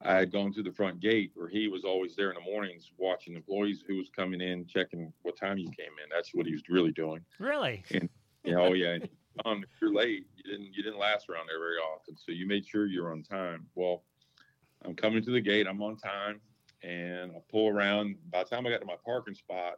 I 0.00 0.14
had 0.16 0.32
gone 0.32 0.52
through 0.52 0.64
the 0.64 0.72
front 0.72 0.98
gate 0.98 1.30
where 1.36 1.46
he 1.46 1.68
was 1.68 1.84
always 1.84 2.16
there 2.16 2.30
in 2.30 2.34
the 2.34 2.50
mornings 2.50 2.90
watching 2.98 3.36
employees 3.36 3.84
who 3.86 3.96
was 3.96 4.10
coming 4.10 4.40
in, 4.40 4.66
checking 4.66 5.12
what 5.22 5.36
time 5.36 5.56
you 5.56 5.68
came 5.68 5.94
in. 6.02 6.10
That's 6.12 6.34
what 6.34 6.46
he 6.46 6.52
was 6.52 6.62
really 6.68 6.90
doing. 6.90 7.20
Really? 7.38 7.84
And 7.92 8.08
you 8.42 8.56
know, 8.56 8.62
oh 8.62 8.72
yeah, 8.72 8.98
um, 9.44 9.62
if 9.62 9.80
you're 9.80 9.94
late, 9.94 10.26
you 10.34 10.50
didn't 10.50 10.74
you 10.74 10.82
didn't 10.82 10.98
last 10.98 11.28
around 11.28 11.46
there 11.48 11.60
very 11.60 11.76
often, 11.76 12.16
so 12.16 12.32
you 12.32 12.44
made 12.44 12.66
sure 12.66 12.86
you're 12.86 13.12
on 13.12 13.22
time. 13.22 13.68
Well, 13.76 14.02
I'm 14.84 14.96
coming 14.96 15.22
to 15.22 15.30
the 15.30 15.40
gate, 15.40 15.68
I'm 15.68 15.80
on 15.80 15.96
time, 15.96 16.40
and 16.82 17.32
I 17.32 17.40
pull 17.50 17.68
around. 17.68 18.16
By 18.30 18.42
the 18.42 18.50
time 18.50 18.66
I 18.66 18.70
got 18.70 18.80
to 18.80 18.86
my 18.86 18.96
parking 19.04 19.34
spot, 19.34 19.74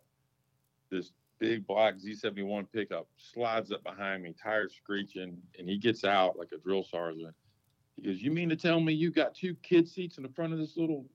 this 0.90 1.12
big 1.38 1.66
black 1.66 1.96
Z71 1.96 2.66
pickup 2.72 3.08
slides 3.16 3.72
up 3.72 3.82
behind 3.82 4.22
me, 4.22 4.34
tires 4.40 4.74
screeching, 4.74 5.36
and 5.58 5.68
he 5.68 5.78
gets 5.78 6.04
out 6.04 6.38
like 6.38 6.52
a 6.52 6.58
drill 6.58 6.84
sergeant. 6.84 7.34
He 7.96 8.02
goes, 8.02 8.22
"You 8.22 8.30
mean 8.30 8.48
to 8.48 8.56
tell 8.56 8.80
me 8.80 8.92
you 8.92 9.10
got 9.10 9.34
two 9.34 9.54
kid 9.56 9.88
seats 9.88 10.16
in 10.16 10.22
the 10.22 10.28
front 10.30 10.52
of 10.52 10.58
this 10.58 10.76
little, 10.76 11.06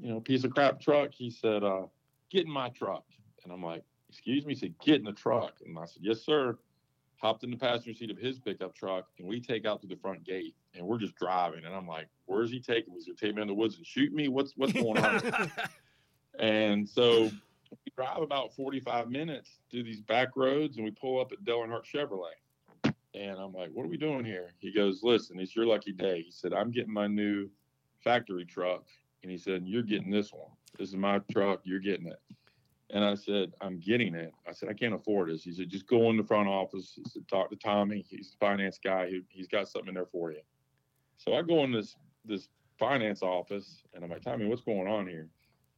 you 0.00 0.08
know, 0.08 0.20
piece 0.20 0.44
of 0.44 0.52
crap 0.52 0.80
truck?" 0.80 1.12
He 1.12 1.30
said, 1.30 1.64
uh, 1.64 1.86
"Get 2.30 2.46
in 2.46 2.52
my 2.52 2.68
truck," 2.70 3.04
and 3.44 3.52
I'm 3.52 3.62
like, 3.62 3.82
"Excuse 4.08 4.46
me?" 4.46 4.54
He 4.54 4.60
said, 4.60 4.78
"Get 4.78 4.96
in 4.96 5.04
the 5.04 5.12
truck," 5.12 5.60
and 5.64 5.78
I 5.78 5.84
said, 5.84 6.02
"Yes, 6.02 6.20
sir." 6.20 6.58
Hopped 7.20 7.42
in 7.42 7.50
the 7.50 7.56
passenger 7.56 7.92
seat 7.98 8.10
of 8.10 8.16
his 8.16 8.38
pickup 8.38 8.74
truck, 8.76 9.06
and 9.18 9.26
we 9.26 9.40
take 9.40 9.66
out 9.66 9.80
to 9.80 9.88
the 9.88 9.96
front 9.96 10.22
gate, 10.22 10.54
and 10.74 10.86
we're 10.86 10.98
just 10.98 11.16
driving. 11.16 11.64
And 11.64 11.74
I'm 11.74 11.86
like, 11.86 12.06
"Where's 12.26 12.50
he 12.50 12.60
taking 12.60 12.92
me? 12.92 13.00
He's 13.00 13.06
gonna 13.06 13.16
take 13.16 13.34
me 13.34 13.42
in 13.42 13.48
the 13.48 13.54
woods 13.54 13.76
and 13.76 13.84
shoot 13.84 14.12
me? 14.12 14.28
What's 14.28 14.56
what's 14.56 14.72
going 14.72 14.98
on?" 14.98 15.50
and 16.38 16.88
so 16.88 17.24
we 17.70 17.92
drive 17.96 18.22
about 18.22 18.54
45 18.54 19.10
minutes 19.10 19.58
through 19.70 19.82
these 19.82 20.00
back 20.00 20.36
roads, 20.36 20.76
and 20.76 20.84
we 20.84 20.92
pull 20.92 21.20
up 21.20 21.32
at 21.32 21.44
Dale 21.44 21.58
Earnhardt 21.58 21.84
Chevrolet. 21.84 22.94
And 23.14 23.38
I'm 23.38 23.52
like, 23.52 23.70
"What 23.72 23.84
are 23.84 23.88
we 23.88 23.96
doing 23.96 24.24
here?" 24.24 24.52
He 24.60 24.72
goes, 24.72 25.02
"Listen, 25.02 25.40
it's 25.40 25.56
your 25.56 25.66
lucky 25.66 25.92
day." 25.92 26.22
He 26.22 26.30
said, 26.30 26.52
"I'm 26.52 26.70
getting 26.70 26.92
my 26.92 27.08
new 27.08 27.50
factory 27.98 28.44
truck," 28.44 28.84
and 29.22 29.32
he 29.32 29.38
said, 29.38 29.66
"You're 29.66 29.82
getting 29.82 30.10
this 30.10 30.32
one. 30.32 30.52
This 30.78 30.90
is 30.90 30.96
my 30.96 31.18
truck. 31.32 31.62
You're 31.64 31.80
getting 31.80 32.06
it." 32.06 32.20
And 32.90 33.04
I 33.04 33.14
said, 33.14 33.52
I'm 33.60 33.78
getting 33.78 34.14
it. 34.14 34.32
I 34.48 34.52
said, 34.52 34.70
I 34.70 34.72
can't 34.72 34.94
afford 34.94 35.30
this. 35.30 35.42
He 35.42 35.52
said, 35.52 35.68
just 35.68 35.86
go 35.86 36.08
in 36.08 36.16
the 36.16 36.24
front 36.24 36.48
office. 36.48 36.92
He 36.96 37.04
said, 37.06 37.28
talk 37.28 37.50
to 37.50 37.56
Tommy. 37.56 38.04
He's 38.08 38.30
the 38.30 38.36
finance 38.38 38.78
guy. 38.82 39.08
He, 39.08 39.22
he's 39.28 39.48
got 39.48 39.68
something 39.68 39.88
in 39.88 39.94
there 39.94 40.06
for 40.06 40.32
you. 40.32 40.40
So 41.18 41.34
I 41.34 41.42
go 41.42 41.64
in 41.64 41.72
this 41.72 41.96
this 42.24 42.48
finance 42.78 43.22
office 43.22 43.82
and 43.92 44.04
I'm 44.04 44.10
like, 44.10 44.22
Tommy, 44.22 44.46
what's 44.46 44.62
going 44.62 44.86
on 44.86 45.06
here? 45.06 45.28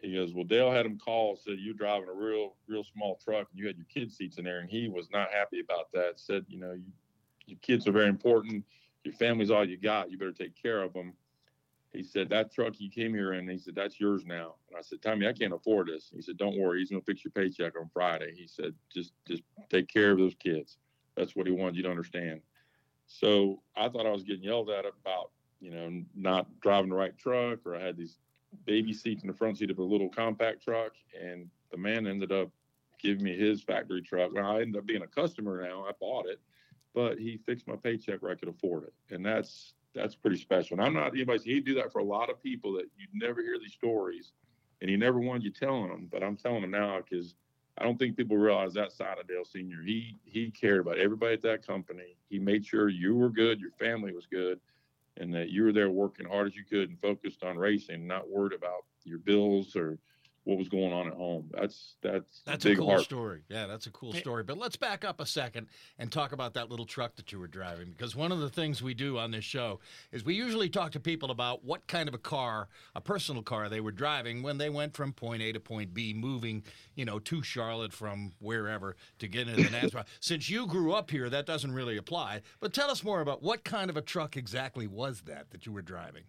He 0.00 0.14
goes, 0.14 0.34
Well, 0.34 0.44
Dale 0.44 0.70
had 0.70 0.86
him 0.86 0.98
call, 0.98 1.36
said 1.36 1.54
you're 1.58 1.74
driving 1.74 2.08
a 2.08 2.12
real, 2.12 2.54
real 2.68 2.84
small 2.84 3.18
truck 3.22 3.48
and 3.50 3.58
you 3.58 3.66
had 3.66 3.76
your 3.76 3.86
kid 3.92 4.12
seats 4.12 4.38
in 4.38 4.44
there. 4.44 4.60
And 4.60 4.70
he 4.70 4.88
was 4.88 5.08
not 5.12 5.32
happy 5.32 5.60
about 5.60 5.92
that. 5.92 6.20
Said, 6.20 6.44
you 6.48 6.58
know, 6.58 6.72
you, 6.72 6.92
your 7.46 7.58
kids 7.60 7.86
are 7.86 7.92
very 7.92 8.08
important. 8.08 8.64
Your 9.04 9.14
family's 9.14 9.50
all 9.50 9.66
you 9.66 9.76
got. 9.76 10.10
You 10.10 10.18
better 10.18 10.32
take 10.32 10.60
care 10.60 10.82
of 10.82 10.92
them. 10.92 11.14
He 11.92 12.02
said, 12.02 12.28
That 12.28 12.52
truck 12.52 12.74
you 12.78 12.90
came 12.90 13.14
here 13.14 13.32
in, 13.32 13.48
he 13.48 13.58
said, 13.58 13.74
That's 13.74 13.98
yours 13.98 14.24
now. 14.24 14.54
And 14.68 14.78
I 14.78 14.82
said, 14.82 15.02
Tommy, 15.02 15.26
I 15.26 15.32
can't 15.32 15.52
afford 15.52 15.88
this. 15.88 16.10
He 16.14 16.22
said, 16.22 16.36
Don't 16.36 16.58
worry, 16.58 16.80
he's 16.80 16.90
gonna 16.90 17.02
fix 17.02 17.24
your 17.24 17.32
paycheck 17.32 17.78
on 17.78 17.90
Friday. 17.92 18.34
He 18.36 18.46
said, 18.46 18.74
just 18.92 19.12
just 19.26 19.42
take 19.68 19.88
care 19.88 20.12
of 20.12 20.18
those 20.18 20.34
kids. 20.34 20.78
That's 21.16 21.34
what 21.34 21.46
he 21.46 21.52
wanted 21.52 21.76
you 21.76 21.82
to 21.84 21.90
understand. 21.90 22.40
So 23.06 23.62
I 23.76 23.88
thought 23.88 24.06
I 24.06 24.10
was 24.10 24.22
getting 24.22 24.44
yelled 24.44 24.70
at 24.70 24.84
about 24.84 25.30
you 25.60 25.70
know, 25.70 26.02
not 26.14 26.46
driving 26.60 26.90
the 26.90 26.96
right 26.96 27.16
truck, 27.16 27.60
or 27.66 27.76
I 27.76 27.82
had 27.82 27.96
these 27.96 28.18
baby 28.64 28.92
seats 28.92 29.22
in 29.22 29.28
the 29.28 29.34
front 29.34 29.58
seat 29.58 29.70
of 29.70 29.78
a 29.78 29.84
little 29.84 30.08
compact 30.08 30.62
truck, 30.64 30.92
and 31.20 31.48
the 31.70 31.76
man 31.76 32.06
ended 32.06 32.32
up 32.32 32.48
giving 32.98 33.22
me 33.22 33.36
his 33.36 33.62
factory 33.62 34.02
truck. 34.02 34.32
Well, 34.32 34.44
I 34.44 34.62
ended 34.62 34.76
up 34.76 34.86
being 34.86 35.02
a 35.02 35.06
customer 35.06 35.62
now. 35.62 35.84
I 35.84 35.92
bought 36.00 36.26
it, 36.26 36.40
but 36.94 37.18
he 37.18 37.36
fixed 37.36 37.68
my 37.68 37.76
paycheck 37.76 38.22
where 38.22 38.32
I 38.32 38.36
could 38.36 38.48
afford 38.48 38.84
it, 38.84 38.94
and 39.14 39.24
that's 39.24 39.74
that's 39.94 40.14
pretty 40.14 40.38
special. 40.38 40.78
And 40.78 40.86
I'm 40.86 40.94
not 40.94 41.12
anybody. 41.14 41.42
He'd 41.42 41.64
do 41.64 41.74
that 41.74 41.92
for 41.92 41.98
a 41.98 42.04
lot 42.04 42.30
of 42.30 42.42
people 42.42 42.72
that 42.74 42.86
you'd 42.96 43.14
never 43.14 43.42
hear 43.42 43.58
these 43.58 43.72
stories, 43.72 44.32
and 44.80 44.90
he 44.90 44.96
never 44.96 45.18
wanted 45.18 45.44
you 45.44 45.50
telling 45.50 45.88
them. 45.88 46.08
But 46.10 46.22
I'm 46.22 46.36
telling 46.36 46.62
them 46.62 46.70
now 46.70 47.00
because 47.00 47.34
I 47.78 47.84
don't 47.84 47.98
think 47.98 48.16
people 48.16 48.36
realize 48.36 48.74
that 48.74 48.92
side 48.92 49.18
of 49.18 49.26
Dale 49.26 49.44
Senior. 49.44 49.82
He 49.84 50.18
he 50.24 50.50
cared 50.50 50.80
about 50.80 50.98
everybody 50.98 51.34
at 51.34 51.42
that 51.42 51.66
company. 51.66 52.16
He 52.28 52.38
made 52.38 52.64
sure 52.64 52.88
you 52.88 53.16
were 53.16 53.30
good, 53.30 53.60
your 53.60 53.72
family 53.72 54.12
was 54.12 54.26
good, 54.26 54.60
and 55.16 55.34
that 55.34 55.50
you 55.50 55.64
were 55.64 55.72
there 55.72 55.90
working 55.90 56.26
hard 56.26 56.46
as 56.46 56.56
you 56.56 56.64
could 56.64 56.88
and 56.88 57.00
focused 57.00 57.42
on 57.42 57.56
racing, 57.56 58.06
not 58.06 58.28
worried 58.28 58.52
about 58.52 58.84
your 59.04 59.18
bills 59.18 59.76
or 59.76 59.98
what 60.44 60.58
was 60.58 60.68
going 60.68 60.92
on 60.92 61.06
at 61.06 61.12
home. 61.12 61.50
That's 61.52 61.96
that's 62.02 62.42
that's 62.46 62.64
a, 62.64 62.72
a 62.72 62.76
cool 62.76 62.88
heart. 62.88 63.02
story. 63.02 63.42
Yeah, 63.48 63.66
that's 63.66 63.86
a 63.86 63.90
cool 63.90 64.12
story. 64.12 64.42
But 64.42 64.58
let's 64.58 64.76
back 64.76 65.04
up 65.04 65.20
a 65.20 65.26
second 65.26 65.66
and 65.98 66.10
talk 66.10 66.32
about 66.32 66.54
that 66.54 66.70
little 66.70 66.86
truck 66.86 67.16
that 67.16 67.30
you 67.30 67.38
were 67.38 67.46
driving 67.46 67.90
because 67.90 68.16
one 68.16 68.32
of 68.32 68.40
the 68.40 68.48
things 68.48 68.82
we 68.82 68.94
do 68.94 69.18
on 69.18 69.30
this 69.30 69.44
show 69.44 69.80
is 70.12 70.24
we 70.24 70.34
usually 70.34 70.68
talk 70.68 70.92
to 70.92 71.00
people 71.00 71.30
about 71.30 71.64
what 71.64 71.86
kind 71.86 72.08
of 72.08 72.14
a 72.14 72.18
car, 72.18 72.68
a 72.94 73.00
personal 73.00 73.42
car 73.42 73.68
they 73.68 73.80
were 73.80 73.92
driving 73.92 74.42
when 74.42 74.58
they 74.58 74.70
went 74.70 74.96
from 74.96 75.12
point 75.12 75.42
A 75.42 75.52
to 75.52 75.60
point 75.60 75.92
B, 75.92 76.14
moving, 76.14 76.64
you 76.94 77.04
know, 77.04 77.18
to 77.18 77.42
Charlotte 77.42 77.92
from 77.92 78.32
wherever 78.38 78.96
to 79.18 79.28
get 79.28 79.46
into 79.46 79.62
the 79.70 79.76
NASCAR. 79.76 80.06
Since 80.20 80.48
you 80.48 80.66
grew 80.66 80.92
up 80.92 81.10
here, 81.10 81.28
that 81.28 81.46
doesn't 81.46 81.72
really 81.72 81.96
apply. 81.96 82.40
But 82.60 82.72
tell 82.72 82.90
us 82.90 83.04
more 83.04 83.20
about 83.20 83.42
what 83.42 83.64
kind 83.64 83.90
of 83.90 83.96
a 83.96 84.02
truck 84.02 84.36
exactly 84.36 84.86
was 84.86 85.22
that 85.22 85.50
that 85.50 85.66
you 85.66 85.72
were 85.72 85.82
driving. 85.82 86.24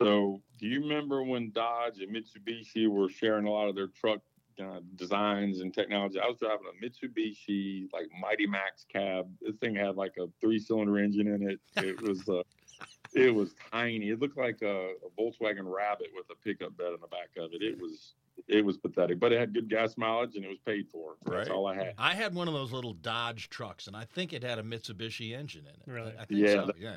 So, 0.00 0.40
do 0.58 0.66
you 0.66 0.80
remember 0.80 1.22
when 1.24 1.50
Dodge 1.50 2.00
and 2.00 2.14
Mitsubishi 2.14 2.88
were 2.88 3.08
sharing 3.08 3.46
a 3.46 3.50
lot 3.50 3.68
of 3.68 3.74
their 3.74 3.88
truck 3.88 4.20
uh, 4.60 4.80
designs 4.96 5.60
and 5.60 5.74
technology? 5.74 6.20
I 6.20 6.26
was 6.26 6.38
driving 6.38 6.66
a 6.66 6.84
Mitsubishi 6.84 7.88
like 7.92 8.06
Mighty 8.20 8.46
Max 8.46 8.86
cab. 8.92 9.28
This 9.40 9.56
thing 9.56 9.74
had 9.74 9.96
like 9.96 10.14
a 10.18 10.26
three-cylinder 10.40 10.98
engine 10.98 11.28
in 11.28 11.50
it. 11.50 11.60
It 11.76 12.00
was 12.00 12.28
uh, 12.28 12.42
it 13.14 13.34
was 13.34 13.54
tiny. 13.72 14.10
It 14.10 14.20
looked 14.20 14.38
like 14.38 14.62
a, 14.62 14.90
a 14.90 15.20
Volkswagen 15.20 15.64
Rabbit 15.64 16.08
with 16.14 16.26
a 16.30 16.36
pickup 16.36 16.76
bed 16.76 16.92
in 16.94 17.00
the 17.00 17.08
back 17.08 17.30
of 17.36 17.52
it. 17.52 17.62
It 17.62 17.80
was 17.80 18.14
it 18.46 18.64
was 18.64 18.76
pathetic, 18.76 19.18
but 19.18 19.32
it 19.32 19.40
had 19.40 19.52
good 19.52 19.68
gas 19.68 19.96
mileage 19.96 20.36
and 20.36 20.44
it 20.44 20.48
was 20.48 20.60
paid 20.64 20.88
for. 20.88 21.16
That's 21.24 21.48
right. 21.48 21.56
all 21.56 21.66
I 21.66 21.74
had. 21.74 21.94
I 21.98 22.14
had 22.14 22.34
one 22.34 22.46
of 22.46 22.54
those 22.54 22.70
little 22.70 22.94
Dodge 22.94 23.50
trucks, 23.50 23.88
and 23.88 23.96
I 23.96 24.04
think 24.04 24.32
it 24.32 24.44
had 24.44 24.60
a 24.60 24.62
Mitsubishi 24.62 25.36
engine 25.36 25.66
in 25.66 25.72
it. 25.72 25.92
Really? 25.92 26.12
I 26.18 26.24
think 26.24 26.40
yeah, 26.40 26.54
so. 26.54 26.66
that- 26.66 26.78
yeah. 26.78 26.96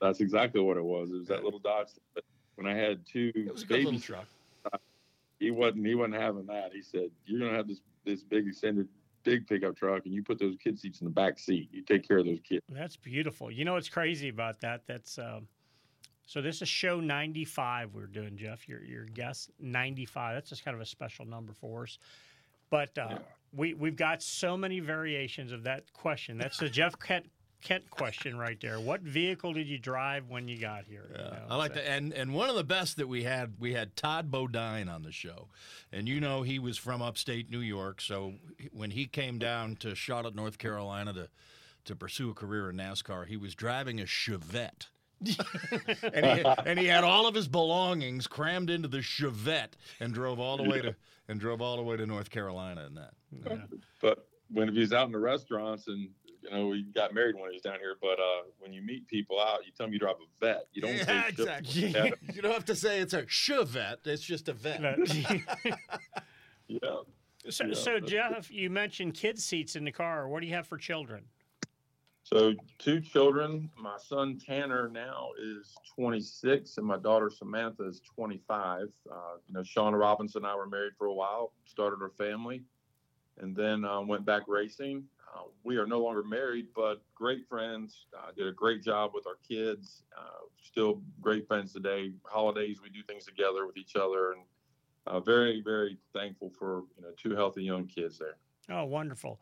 That's 0.00 0.20
exactly 0.20 0.60
what 0.60 0.76
it 0.76 0.84
was. 0.84 1.10
It 1.10 1.16
was 1.16 1.28
that 1.28 1.44
little 1.44 1.58
Dodge. 1.58 1.88
But 2.14 2.24
when 2.54 2.66
I 2.66 2.74
had 2.74 3.04
two 3.06 3.32
It 3.34 3.52
was 3.52 3.62
a 3.62 3.66
baby 3.66 3.84
little 3.84 4.00
truck. 4.00 4.26
he 5.38 5.50
wasn't 5.50 5.86
he 5.86 5.94
wasn't 5.94 6.14
having 6.14 6.46
that. 6.46 6.72
He 6.72 6.82
said, 6.82 7.10
"You're 7.26 7.40
gonna 7.40 7.56
have 7.56 7.68
this 7.68 7.80
this 8.04 8.22
big 8.22 8.46
extended 8.46 8.88
big 9.22 9.46
pickup 9.46 9.76
truck, 9.76 10.06
and 10.06 10.14
you 10.14 10.22
put 10.22 10.38
those 10.38 10.56
kid 10.62 10.78
seats 10.78 11.00
in 11.00 11.04
the 11.04 11.10
back 11.12 11.38
seat. 11.38 11.68
You 11.72 11.82
take 11.82 12.06
care 12.06 12.18
of 12.18 12.26
those 12.26 12.40
kids." 12.40 12.62
That's 12.68 12.96
beautiful. 12.96 13.50
You 13.50 13.64
know 13.64 13.74
what's 13.74 13.88
crazy 13.88 14.28
about 14.28 14.60
that? 14.60 14.82
That's 14.86 15.18
um, 15.18 15.48
so 16.26 16.40
this 16.40 16.62
is 16.62 16.68
show 16.68 17.00
95 17.00 17.94
we're 17.94 18.06
doing, 18.06 18.36
Jeff. 18.36 18.68
Your 18.68 18.82
your 18.84 19.04
guest 19.04 19.50
95. 19.58 20.34
That's 20.34 20.50
just 20.50 20.64
kind 20.64 20.74
of 20.74 20.80
a 20.80 20.86
special 20.86 21.24
number 21.26 21.52
for 21.52 21.82
us. 21.82 21.98
But 22.70 22.96
uh, 22.96 23.18
we 23.52 23.74
we've 23.74 23.96
got 23.96 24.22
so 24.22 24.56
many 24.56 24.80
variations 24.80 25.50
of 25.50 25.64
that 25.64 25.92
question. 25.92 26.38
That's 26.38 26.56
the 26.56 26.68
Jeff 26.68 26.98
Kent 26.98 27.26
Kent 27.62 27.90
question 27.90 28.38
right 28.38 28.58
there. 28.60 28.80
What 28.80 29.00
vehicle 29.02 29.52
did 29.52 29.66
you 29.66 29.78
drive 29.78 30.28
when 30.28 30.48
you 30.48 30.58
got 30.58 30.84
here? 30.84 31.06
you 31.10 31.18
know? 31.18 31.36
I 31.50 31.56
like 31.56 31.72
So- 31.72 31.80
that, 31.80 31.90
and 31.90 32.12
and 32.12 32.34
one 32.34 32.48
of 32.48 32.56
the 32.56 32.64
best 32.64 32.96
that 32.96 33.08
we 33.08 33.24
had, 33.24 33.54
we 33.58 33.74
had 33.74 33.96
Todd 33.96 34.30
Bodine 34.30 34.88
on 34.88 35.02
the 35.02 35.12
show, 35.12 35.48
and 35.92 36.08
you 36.08 36.20
know 36.20 36.42
he 36.42 36.58
was 36.58 36.78
from 36.78 37.02
upstate 37.02 37.50
New 37.50 37.60
York. 37.60 38.00
So 38.00 38.34
when 38.72 38.90
he 38.92 39.06
came 39.06 39.38
down 39.38 39.76
to 39.76 39.94
Charlotte, 39.94 40.34
North 40.34 40.58
Carolina, 40.58 41.12
to 41.12 41.28
to 41.86 41.96
pursue 41.96 42.30
a 42.30 42.34
career 42.34 42.70
in 42.70 42.76
NASCAR, 42.76 43.26
he 43.26 43.36
was 43.36 43.54
driving 43.54 44.00
a 44.00 44.04
Chevette. 44.04 44.86
and, 46.14 46.24
he, 46.26 46.44
and 46.64 46.78
he 46.78 46.86
had 46.86 47.04
all 47.04 47.26
of 47.26 47.34
his 47.34 47.46
belongings 47.46 48.26
crammed 48.26 48.70
into 48.70 48.88
the 48.88 48.98
Chevette 48.98 49.72
and 50.00 50.14
drove 50.14 50.38
all 50.40 50.56
the 50.56 50.62
way 50.62 50.80
to 50.80 50.94
and 51.28 51.38
drove 51.38 51.60
all 51.60 51.76
the 51.76 51.82
way 51.82 51.96
to 51.96 52.06
North 52.06 52.30
Carolina 52.30 52.86
in 52.86 52.94
that. 52.94 53.12
But 54.00 54.26
when 54.50 54.72
he 54.72 54.80
was 54.80 54.92
out 54.92 55.06
in 55.06 55.12
the 55.12 55.18
restaurants 55.18 55.86
and 55.88 56.08
you 56.42 56.50
know, 56.50 56.72
he 56.72 56.82
got 56.82 57.12
married 57.14 57.34
when 57.36 57.50
he 57.50 57.56
was 57.56 57.62
down 57.62 57.78
here. 57.80 57.96
But 58.00 58.18
uh, 58.18 58.42
when 58.58 58.72
you 58.72 58.82
meet 58.82 59.06
people 59.06 59.40
out, 59.40 59.64
you 59.66 59.72
tell 59.76 59.86
them 59.86 59.92
you 59.92 59.98
drive 59.98 60.16
a 60.16 60.44
vet. 60.44 60.66
You 60.72 60.82
don't 60.82 60.96
Yeah, 60.96 61.04
say 61.04 61.28
exactly. 61.28 61.82
Chevette. 61.92 62.14
you 62.34 62.42
don't 62.42 62.52
have 62.52 62.64
to 62.66 62.74
say 62.76 63.00
it's 63.00 63.14
a 63.14 63.22
Chevette. 63.24 64.06
It's 64.06 64.22
just 64.22 64.48
a 64.48 64.52
vet. 64.52 64.80
yeah. 66.68 66.78
So, 67.48 67.64
Yeah, 67.66 67.74
so 67.74 67.90
that's- 67.94 68.10
Jeff, 68.10 68.50
you 68.50 68.70
mentioned 68.70 69.14
kids 69.14 69.44
seats 69.44 69.76
in 69.76 69.84
the 69.84 69.92
car. 69.92 70.28
What 70.28 70.40
do 70.40 70.46
you 70.46 70.54
have 70.54 70.66
for 70.66 70.78
children? 70.78 71.24
So 72.22 72.52
two 72.78 73.00
children. 73.00 73.70
My 73.76 73.96
son 73.98 74.38
Tanner 74.38 74.88
now 74.88 75.30
is 75.42 75.74
26, 75.96 76.76
and 76.76 76.86
my 76.86 76.98
daughter 76.98 77.28
Samantha 77.30 77.84
is 77.88 78.00
25. 78.14 78.82
Uh, 79.10 79.14
you 79.48 79.54
know, 79.54 79.60
Shawna 79.62 79.98
Robinson 79.98 80.44
and 80.44 80.46
I 80.50 80.54
were 80.54 80.68
married 80.68 80.92
for 80.96 81.06
a 81.08 81.14
while, 81.14 81.52
started 81.64 82.00
our 82.02 82.10
family, 82.10 82.62
and 83.38 83.56
then 83.56 83.84
uh, 83.84 84.00
went 84.02 84.24
back 84.24 84.42
racing. 84.46 85.02
Uh, 85.32 85.42
we 85.62 85.76
are 85.76 85.86
no 85.86 86.00
longer 86.00 86.22
married, 86.22 86.66
but 86.74 87.02
great 87.14 87.46
friends. 87.48 88.06
Uh, 88.16 88.32
did 88.36 88.46
a 88.46 88.52
great 88.52 88.82
job 88.82 89.12
with 89.14 89.26
our 89.26 89.38
kids. 89.46 90.02
Uh, 90.16 90.46
still 90.62 91.00
great 91.20 91.46
friends 91.46 91.72
today. 91.72 92.12
Holidays 92.24 92.80
we 92.82 92.90
do 92.90 93.02
things 93.02 93.24
together 93.24 93.66
with 93.66 93.76
each 93.76 93.96
other, 93.96 94.32
and 94.32 94.42
uh, 95.06 95.20
very 95.20 95.62
very 95.62 95.98
thankful 96.12 96.50
for 96.50 96.84
you 96.96 97.02
know 97.02 97.10
two 97.16 97.34
healthy 97.34 97.62
young 97.62 97.86
kids 97.86 98.18
there. 98.18 98.36
Oh, 98.70 98.84
wonderful. 98.84 99.40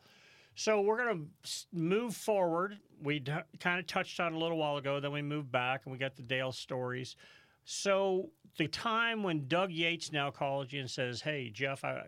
So 0.55 0.81
we're 0.81 0.97
going 0.97 1.29
to 1.43 1.49
move 1.71 2.15
forward. 2.15 2.77
We 3.01 3.19
d- 3.19 3.31
kind 3.61 3.79
of 3.79 3.87
touched 3.87 4.19
on 4.19 4.33
a 4.33 4.37
little 4.37 4.57
while 4.57 4.75
ago, 4.75 4.99
then 4.99 5.13
we 5.13 5.21
moved 5.21 5.51
back 5.51 5.83
and 5.85 5.93
we 5.93 5.97
got 5.97 6.17
the 6.17 6.21
Dale 6.21 6.51
stories. 6.51 7.15
So 7.63 8.31
the 8.57 8.67
time 8.67 9.23
when 9.23 9.47
Doug 9.47 9.71
Yates 9.71 10.11
now 10.11 10.31
calls 10.31 10.73
you 10.73 10.81
and 10.81 10.89
says, 10.89 11.21
"Hey, 11.21 11.49
Jeff, 11.49 11.83
I, 11.83 12.07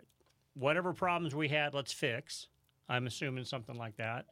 whatever 0.54 0.92
problems 0.92 1.34
we 1.34 1.48
had, 1.48 1.74
let's 1.74 1.94
fix." 1.94 2.48
I'm 2.90 3.08
assuming 3.08 3.46
something 3.46 3.76
like 3.76 3.96
that. 3.98 4.26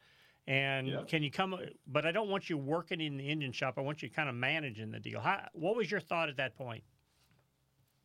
And 0.48 0.88
Yeah. 0.88 1.04
can 1.04 1.22
you 1.22 1.32
come? 1.32 1.60
But 1.88 2.06
I 2.06 2.12
don't 2.12 2.30
want 2.30 2.50
you 2.50 2.58
working 2.58 3.02
in 3.02 3.18
the 3.18 3.30
engine 3.30 3.52
shop. 3.52 3.76
I 3.78 3.82
want 3.82 4.02
you 4.02 4.10
kind 4.10 4.30
of 4.30 4.36
managing 4.36 4.92
the 4.92 5.00
deal. 5.00 5.20
How, 5.20 5.48
what 5.54 5.76
was 5.76 5.92
your 5.92 6.00
thought 6.00 6.30
at 6.30 6.38
that 6.38 6.56
point? 6.56 6.84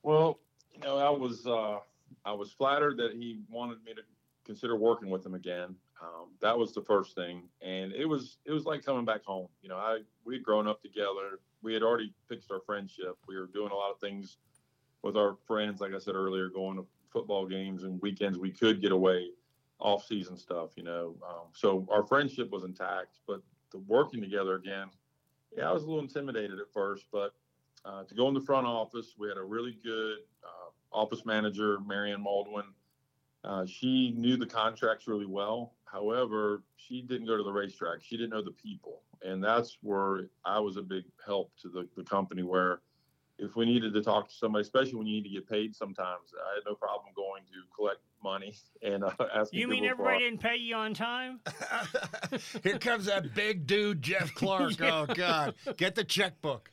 Well, 0.03 0.41
you 0.73 0.81
know, 0.81 0.99
I 0.99 1.09
was 1.11 1.47
uh, 1.47 1.79
I 2.25 2.33
was 2.33 2.53
flattered 2.53 2.99
that 2.99 3.13
he 3.13 3.41
wanted 3.49 3.83
me 3.85 3.95
to 3.95 4.03
consider 4.45 4.77
working 4.77 5.09
with 5.09 5.25
him 5.25 5.35
again. 5.35 5.75
Um, 6.03 6.33
that 6.41 6.59
was 6.59 6.75
the 6.75 6.83
first 6.83 7.15
thing, 7.15 7.49
and 7.63 7.93
it 7.93 8.05
was 8.05 8.39
it 8.45 8.53
was 8.53 8.65
like 8.65 8.85
coming 8.85 9.07
back 9.07 9.25
home. 9.25 9.49
You 9.63 9.71
know, 9.71 9.77
I 9.77 10.01
we'd 10.25 10.43
grown 10.43 10.67
up 10.67 10.83
together. 10.83 11.41
We 11.63 11.73
had 11.73 11.83
already 11.83 12.13
fixed 12.29 12.51
our 12.51 12.61
friendship. 12.61 13.17
We 13.27 13.39
were 13.39 13.47
doing 13.47 13.71
a 13.73 13.75
lot 13.75 13.91
of 13.91 13.99
things 14.01 14.37
with 15.03 15.17
our 15.17 15.37
friends, 15.47 15.81
like 15.81 15.95
I 15.95 15.99
said 15.99 16.15
earlier, 16.15 16.49
going 16.51 16.77
to 16.77 16.87
football 17.11 17.47
games 17.47 17.85
and 17.85 18.01
weekends. 18.03 18.39
We 18.39 18.51
could 18.51 18.83
get 18.83 18.93
away, 18.93 19.31
off 19.85 20.05
season 20.05 20.37
stuff. 20.37 20.71
You 20.77 20.83
know, 20.83 21.15
um, 21.29 21.47
so 21.53 21.87
our 21.91 22.05
friendship 22.05 22.51
was 22.51 22.65
intact. 22.65 23.21
But 23.29 23.43
the 23.71 23.79
working 23.79 24.21
together 24.21 24.57
again, 24.57 24.89
yeah, 25.57 25.69
I 25.69 25.73
was 25.73 25.85
a 25.85 25.87
little 25.87 26.03
intimidated 26.03 26.59
at 26.59 26.73
first, 26.73 27.05
but 27.13 27.35
uh, 27.85 28.03
to 28.05 28.15
go 28.15 28.27
in 28.29 28.35
the 28.35 28.41
front 28.41 28.67
office. 28.67 29.15
We 29.19 29.29
had 29.29 29.37
a 29.37 29.43
really 29.43 29.79
good 29.85 30.19
uh, 30.43 30.97
office 30.97 31.25
manager, 31.25 31.79
Marianne 31.87 32.23
Maldwin. 32.23 32.65
Uh, 33.45 33.67
she 33.67 34.15
knew 34.17 34.37
the 34.39 34.47
contracts 34.47 35.07
really 35.07 35.27
well. 35.27 35.75
However, 35.85 36.63
she 36.77 37.03
didn't 37.03 37.27
go 37.27 37.37
to 37.37 37.43
the 37.43 37.53
racetrack. 37.53 38.03
She 38.03 38.17
didn't 38.17 38.31
know 38.31 38.43
the 38.43 38.53
people. 38.53 39.03
And 39.23 39.45
that's 39.45 39.79
where 39.83 40.29
I 40.45 40.59
was 40.59 40.77
a 40.77 40.83
big 40.83 41.05
help 41.25 41.53
to 41.61 41.69
the, 41.69 41.87
the 41.95 42.03
company 42.03 42.43
where 42.43 42.81
if 43.39 43.57
we 43.57 43.65
needed 43.65 43.93
to 43.95 44.03
talk 44.03 44.29
to 44.29 44.35
somebody, 44.35 44.63
especially 44.63 44.95
when 44.95 45.07
you 45.07 45.17
need 45.17 45.29
to 45.29 45.35
get 45.35 45.49
paid 45.49 45.75
sometimes, 45.75 46.33
I 46.35 46.55
had 46.55 46.63
no 46.67 46.75
problem 46.75 47.13
going 47.17 47.43
to 47.45 47.75
collect 47.75 48.01
money 48.23 48.55
and 48.83 49.05
uh, 49.05 49.11
asking 49.35 49.61
You 49.61 49.69
mean 49.69 49.85
everybody 49.85 50.21
didn't 50.21 50.41
pay 50.41 50.57
you 50.57 50.75
on 50.77 50.95
time? 50.95 51.41
Here 52.63 52.79
comes 52.79 53.07
that 53.07 53.35
big 53.35 53.67
dude, 53.67 54.03
Jeff 54.03 54.35
Clark. 54.35 54.81
Oh 54.81 55.07
God, 55.07 55.55
get 55.77 55.95
the 55.95 56.05
checkbook. 56.05 56.71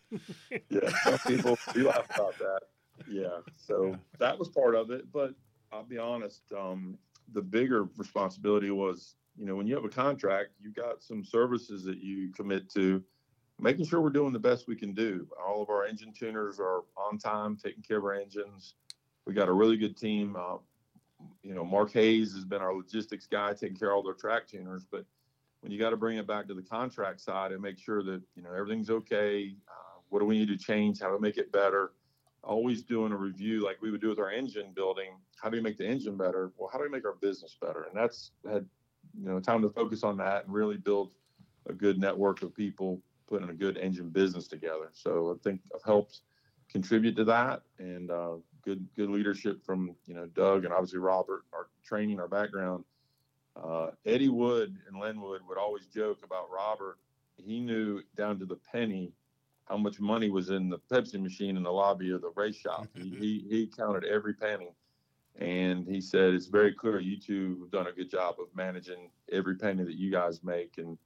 yeah, 0.70 0.90
some 1.04 1.20
people 1.20 1.58
do 1.74 1.88
laugh 1.88 2.06
about 2.16 2.38
that. 2.38 2.62
Yeah, 3.10 3.40
so 3.58 3.98
that 4.20 4.38
was 4.38 4.50
part 4.50 4.76
of 4.76 4.92
it. 4.92 5.12
But 5.12 5.34
I'll 5.72 5.84
be 5.84 5.98
honest, 5.98 6.44
um, 6.58 6.98
the 7.34 7.42
bigger 7.42 7.88
responsibility 7.98 8.70
was, 8.72 9.16
you 9.36 9.46
know, 9.46 9.56
when 9.56 9.68
you 9.68 9.76
have 9.76 9.86
a 9.86 9.90
contract, 9.90 10.52
you 10.60 10.72
got 10.72 11.02
some 11.02 11.24
services 11.24 11.84
that 11.86 11.98
you 11.98 12.32
commit 12.34 12.70
to, 12.74 13.04
making 13.62 13.86
sure 13.86 14.02
we're 14.02 14.10
doing 14.10 14.34
the 14.34 14.40
best 14.40 14.68
we 14.68 14.76
can 14.76 14.94
do. 14.94 15.28
All 15.48 15.62
of 15.62 15.70
our 15.70 15.86
engine 15.86 16.12
tuners 16.12 16.60
are 16.60 16.82
on 16.98 17.18
time, 17.18 17.56
taking 17.56 17.84
care 17.84 17.98
of 17.98 18.04
our 18.04 18.16
engines. 18.16 18.74
We 19.26 19.34
got 19.34 19.48
a 19.48 19.54
really 19.54 19.78
good 19.78 19.96
team. 19.96 20.36
Uh, 20.38 20.58
you 21.44 21.54
know, 21.54 21.64
Mark 21.64 21.94
Hayes 21.94 22.34
has 22.34 22.44
been 22.44 22.62
our 22.62 22.74
logistics 22.74 23.28
guy, 23.28 23.54
taking 23.54 23.78
care 23.78 23.92
of 23.92 23.98
all 23.98 24.04
their 24.04 24.16
track 24.16 24.48
tuners. 24.48 24.86
But 24.90 25.06
when 25.62 25.72
you 25.72 25.78
got 25.78 25.92
to 25.92 25.98
bring 25.98 26.18
it 26.18 26.26
back 26.26 26.48
to 26.48 26.56
the 26.56 26.64
contract 26.64 27.22
side 27.22 27.52
and 27.52 27.62
make 27.62 27.78
sure 27.78 28.02
that 28.04 28.22
you 28.36 28.42
know 28.42 28.52
everything's 28.52 28.90
okay, 28.90 29.56
uh, 29.70 30.00
what 30.10 30.20
do 30.20 30.26
we 30.26 30.40
need 30.40 30.48
to 30.48 30.58
change? 30.58 31.00
How 31.00 31.12
to 31.12 31.20
make 31.20 31.38
it 31.38 31.52
better? 31.52 31.92
Always 32.44 32.82
doing 32.82 33.12
a 33.12 33.18
review 33.18 33.64
like 33.64 33.80
we 33.80 33.92
would 33.92 34.02
do 34.02 34.10
with 34.10 34.18
our 34.18 34.32
engine 34.32 34.72
building. 34.76 35.12
How 35.40 35.50
do 35.50 35.58
we 35.58 35.62
make 35.62 35.78
the 35.78 35.88
engine 35.88 36.18
better? 36.18 36.52
Well, 36.58 36.70
how 36.74 36.80
do 36.80 36.84
we 36.86 36.90
make 36.90 37.06
our 37.06 37.16
business 37.22 37.56
better? 37.62 37.84
And 37.84 37.96
that's 37.96 38.32
had 38.50 38.66
you 39.16 39.30
know 39.30 39.40
time 39.40 39.62
to 39.62 39.70
focus 39.70 40.04
on 40.04 40.18
that 40.18 40.46
and 40.46 40.54
really 40.54 40.78
build 40.78 41.12
a 41.68 41.74
good 41.74 42.00
network 42.00 42.42
of 42.42 42.56
people 42.56 43.00
putting 43.28 43.50
a 43.50 43.54
good 43.54 43.78
engine 43.78 44.10
business 44.10 44.48
together. 44.48 44.90
So 44.94 45.36
I 45.36 45.44
think 45.44 45.62
I've 45.74 45.84
helped 45.84 46.22
contribute 46.72 47.16
to 47.18 47.26
that 47.26 47.62
and 47.80 48.10
uh, 48.10 48.36
good 48.64 48.86
good 48.96 49.10
leadership 49.10 49.64
from 49.66 49.96
you 50.06 50.14
know 50.14 50.26
Doug 50.28 50.66
and 50.66 50.74
obviously 50.74 51.00
Robert, 51.00 51.44
our 51.54 51.68
training, 51.84 52.20
our 52.20 52.28
background. 52.28 52.84
Uh, 53.62 53.88
Eddie 54.06 54.30
Wood 54.30 54.78
and 54.88 55.00
Len 55.00 55.20
Wood 55.20 55.42
would 55.48 55.58
always 55.58 55.86
joke 55.88 56.20
about 56.24 56.50
Robert. 56.50 56.98
He 57.36 57.60
knew 57.60 58.02
down 58.16 58.40
to 58.40 58.46
the 58.46 58.56
penny 58.56 59.12
how 59.66 59.78
much 59.78 60.00
money 60.00 60.30
was 60.30 60.50
in 60.50 60.70
the 60.70 60.80
Pepsi 60.92 61.22
machine 61.22 61.58
in 61.58 61.64
the 61.64 61.72
lobby 61.72 62.12
of 62.12 62.22
the 62.22 62.32
race 62.36 62.56
shop. 62.56 62.88
he, 62.94 63.10
he, 63.10 63.46
he 63.50 63.68
counted 63.68 64.06
every 64.06 64.34
penny, 64.34 64.74
and 65.40 65.88
he 65.88 66.00
said 66.00 66.34
it's 66.34 66.48
very 66.48 66.74
clear 66.74 67.00
you 67.00 67.20
two 67.20 67.58
have 67.62 67.72
done 67.72 67.88
a 67.88 67.92
good 67.92 68.10
job 68.10 68.36
of 68.40 68.48
managing 68.56 69.10
every 69.32 69.56
penny 69.56 69.84
that 69.84 69.96
you 69.96 70.12
guys 70.12 70.44
make 70.44 70.78
and 70.78 70.98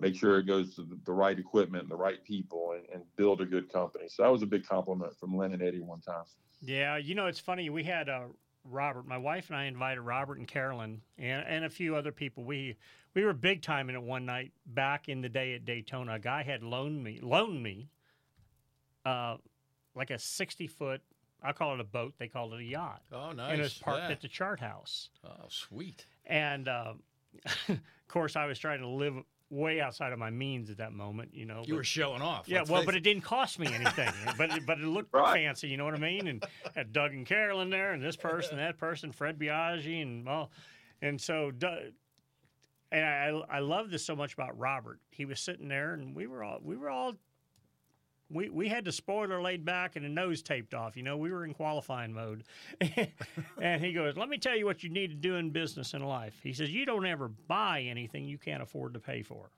make 0.00 0.14
sure 0.14 0.38
it 0.38 0.46
goes 0.46 0.74
to 0.74 0.82
the, 0.82 0.98
the 1.04 1.12
right 1.12 1.38
equipment 1.38 1.82
and 1.82 1.90
the 1.90 1.96
right 1.96 2.22
people 2.24 2.74
and, 2.74 2.84
and, 2.92 3.02
build 3.16 3.40
a 3.40 3.46
good 3.46 3.70
company. 3.70 4.04
So 4.08 4.22
that 4.22 4.30
was 4.30 4.42
a 4.42 4.46
big 4.46 4.66
compliment 4.66 5.16
from 5.18 5.36
Len 5.36 5.52
and 5.52 5.62
Eddie 5.62 5.80
one 5.80 6.00
time. 6.00 6.24
Yeah, 6.62 6.96
you 6.96 7.14
know, 7.14 7.26
it's 7.26 7.38
funny. 7.38 7.68
We 7.70 7.84
had 7.84 8.08
uh, 8.08 8.24
Robert, 8.64 9.06
my 9.06 9.18
wife 9.18 9.48
and 9.48 9.56
I 9.56 9.64
invited 9.64 10.00
Robert 10.00 10.38
and 10.38 10.46
Carolyn 10.46 11.00
and, 11.18 11.46
and 11.46 11.64
a 11.64 11.70
few 11.70 11.96
other 11.96 12.12
people. 12.12 12.44
We 12.44 12.76
we 13.14 13.24
were 13.24 13.32
big 13.32 13.62
time 13.62 13.88
in 13.88 13.96
it 13.96 14.02
one 14.02 14.24
night 14.24 14.52
back 14.66 15.08
in 15.08 15.20
the 15.20 15.28
day 15.28 15.54
at 15.54 15.64
Daytona. 15.64 16.14
A 16.14 16.18
guy 16.18 16.42
had 16.42 16.62
loaned 16.62 17.02
me 17.02 17.20
loaned 17.22 17.62
me 17.62 17.88
uh, 19.04 19.36
like 19.94 20.10
a 20.10 20.18
sixty 20.18 20.66
foot. 20.66 21.00
I 21.42 21.52
call 21.52 21.72
it 21.74 21.80
a 21.80 21.84
boat. 21.84 22.14
They 22.18 22.28
call 22.28 22.52
it 22.52 22.60
a 22.60 22.64
yacht. 22.64 23.02
Oh, 23.12 23.32
nice! 23.32 23.52
And 23.52 23.60
it 23.60 23.64
was 23.64 23.78
parked 23.78 24.02
yeah. 24.02 24.10
at 24.10 24.20
the 24.20 24.28
chart 24.28 24.60
house. 24.60 25.08
Oh, 25.24 25.46
sweet. 25.48 26.04
And 26.26 26.68
uh, 26.68 26.92
of 27.68 27.78
course, 28.08 28.36
I 28.36 28.46
was 28.46 28.58
trying 28.58 28.80
to 28.80 28.88
live 28.88 29.14
way 29.50 29.80
outside 29.80 30.12
of 30.12 30.18
my 30.18 30.30
means 30.30 30.70
at 30.70 30.78
that 30.78 30.92
moment. 30.92 31.30
You 31.34 31.44
know, 31.44 31.62
you 31.64 31.74
but, 31.74 31.76
were 31.76 31.84
showing 31.84 32.22
off. 32.22 32.48
Yeah, 32.48 32.62
well, 32.68 32.84
but 32.84 32.94
it 32.94 33.00
didn't 33.00 33.22
cost 33.22 33.58
me 33.58 33.66
anything. 33.66 34.12
but 34.38 34.50
it, 34.50 34.66
but 34.66 34.78
it 34.78 34.86
looked 34.86 35.12
right. 35.12 35.34
fancy. 35.34 35.68
You 35.68 35.76
know 35.76 35.84
what 35.84 35.94
I 35.94 35.98
mean? 35.98 36.28
And 36.28 36.44
had 36.74 36.92
Doug 36.92 37.12
and 37.12 37.26
Carolyn 37.26 37.70
there, 37.70 37.92
and 37.92 38.02
this 38.02 38.16
person, 38.16 38.56
that 38.56 38.78
person, 38.78 39.12
Fred 39.12 39.38
Biaggi, 39.38 40.02
and 40.02 40.24
well, 40.24 40.50
and 41.02 41.20
so. 41.20 41.52
and 42.92 43.04
I 43.04 43.28
I 43.50 43.58
love 43.58 43.90
this 43.90 44.04
so 44.04 44.16
much 44.16 44.34
about 44.34 44.58
Robert. 44.58 45.00
He 45.10 45.24
was 45.24 45.40
sitting 45.40 45.68
there, 45.68 45.94
and 45.94 46.14
we 46.14 46.26
were 46.26 46.42
all 46.42 46.58
we 46.62 46.76
were 46.76 46.90
all 46.90 47.14
we, 48.30 48.48
we 48.48 48.68
had 48.68 48.84
the 48.84 48.92
spoiler 48.92 49.42
laid 49.42 49.64
back 49.64 49.96
and 49.96 50.04
the 50.04 50.08
nose 50.08 50.42
taped 50.42 50.72
off. 50.72 50.96
You 50.96 51.02
know, 51.02 51.16
we 51.16 51.30
were 51.30 51.44
in 51.44 51.52
qualifying 51.52 52.12
mode. 52.12 52.44
and 53.60 53.84
he 53.84 53.92
goes, 53.92 54.16
Let 54.16 54.28
me 54.28 54.38
tell 54.38 54.56
you 54.56 54.64
what 54.64 54.82
you 54.82 54.90
need 54.90 55.08
to 55.08 55.16
do 55.16 55.34
in 55.36 55.50
business 55.50 55.94
and 55.94 56.06
life. 56.06 56.38
He 56.42 56.52
says, 56.52 56.70
You 56.70 56.86
don't 56.86 57.06
ever 57.06 57.28
buy 57.28 57.82
anything 57.82 58.24
you 58.24 58.38
can't 58.38 58.62
afford 58.62 58.94
to 58.94 59.00
pay 59.00 59.22
for. 59.22 59.50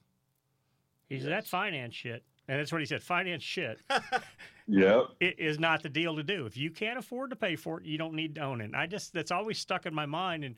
He 1.08 1.16
yes. 1.16 1.24
said, 1.24 1.32
That's 1.32 1.48
finance 1.48 1.94
shit. 1.94 2.24
And 2.48 2.58
that's 2.58 2.72
what 2.72 2.80
he 2.80 2.86
said 2.86 3.02
finance 3.02 3.42
shit. 3.42 3.78
yeah. 4.66 5.02
It 5.20 5.38
is 5.38 5.60
not 5.60 5.82
the 5.82 5.88
deal 5.88 6.16
to 6.16 6.22
do. 6.22 6.46
If 6.46 6.56
you 6.56 6.70
can't 6.70 6.98
afford 6.98 7.30
to 7.30 7.36
pay 7.36 7.56
for 7.56 7.78
it, 7.78 7.86
you 7.86 7.98
don't 7.98 8.14
need 8.14 8.34
to 8.34 8.40
own 8.40 8.60
it. 8.60 8.64
And 8.64 8.76
I 8.76 8.86
just, 8.86 9.12
that's 9.12 9.30
always 9.30 9.58
stuck 9.58 9.86
in 9.86 9.94
my 9.94 10.06
mind. 10.06 10.42
And 10.42 10.56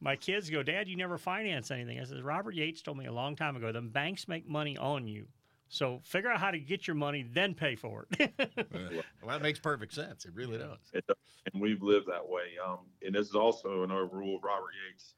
my 0.00 0.16
kids 0.16 0.48
go, 0.48 0.62
Dad, 0.62 0.88
you 0.88 0.96
never 0.96 1.18
finance 1.18 1.70
anything. 1.70 2.00
I 2.00 2.04
said, 2.04 2.22
Robert 2.22 2.54
Yates 2.54 2.80
told 2.80 2.96
me 2.96 3.06
a 3.06 3.12
long 3.12 3.36
time 3.36 3.56
ago, 3.56 3.72
the 3.72 3.82
banks 3.82 4.26
make 4.26 4.48
money 4.48 4.78
on 4.78 5.06
you. 5.06 5.26
So 5.68 6.00
figure 6.04 6.30
out 6.30 6.40
how 6.40 6.50
to 6.50 6.58
get 6.58 6.86
your 6.86 6.96
money, 6.96 7.26
then 7.32 7.54
pay 7.54 7.76
for 7.76 8.06
it. 8.10 8.32
well, 9.22 9.28
that 9.28 9.42
makes 9.42 9.58
perfect 9.58 9.92
sense. 9.92 10.24
It 10.24 10.34
really 10.34 10.58
does. 10.58 10.78
It 10.92 11.06
does. 11.06 11.16
And 11.52 11.62
we've 11.62 11.82
lived 11.82 12.06
that 12.08 12.26
way. 12.26 12.42
Um, 12.64 12.78
and 13.04 13.14
this 13.14 13.28
is 13.28 13.34
also 13.34 13.82
another 13.84 14.06
rule 14.06 14.36
of 14.36 14.44
Robert 14.44 14.72
Yates. 14.88 15.14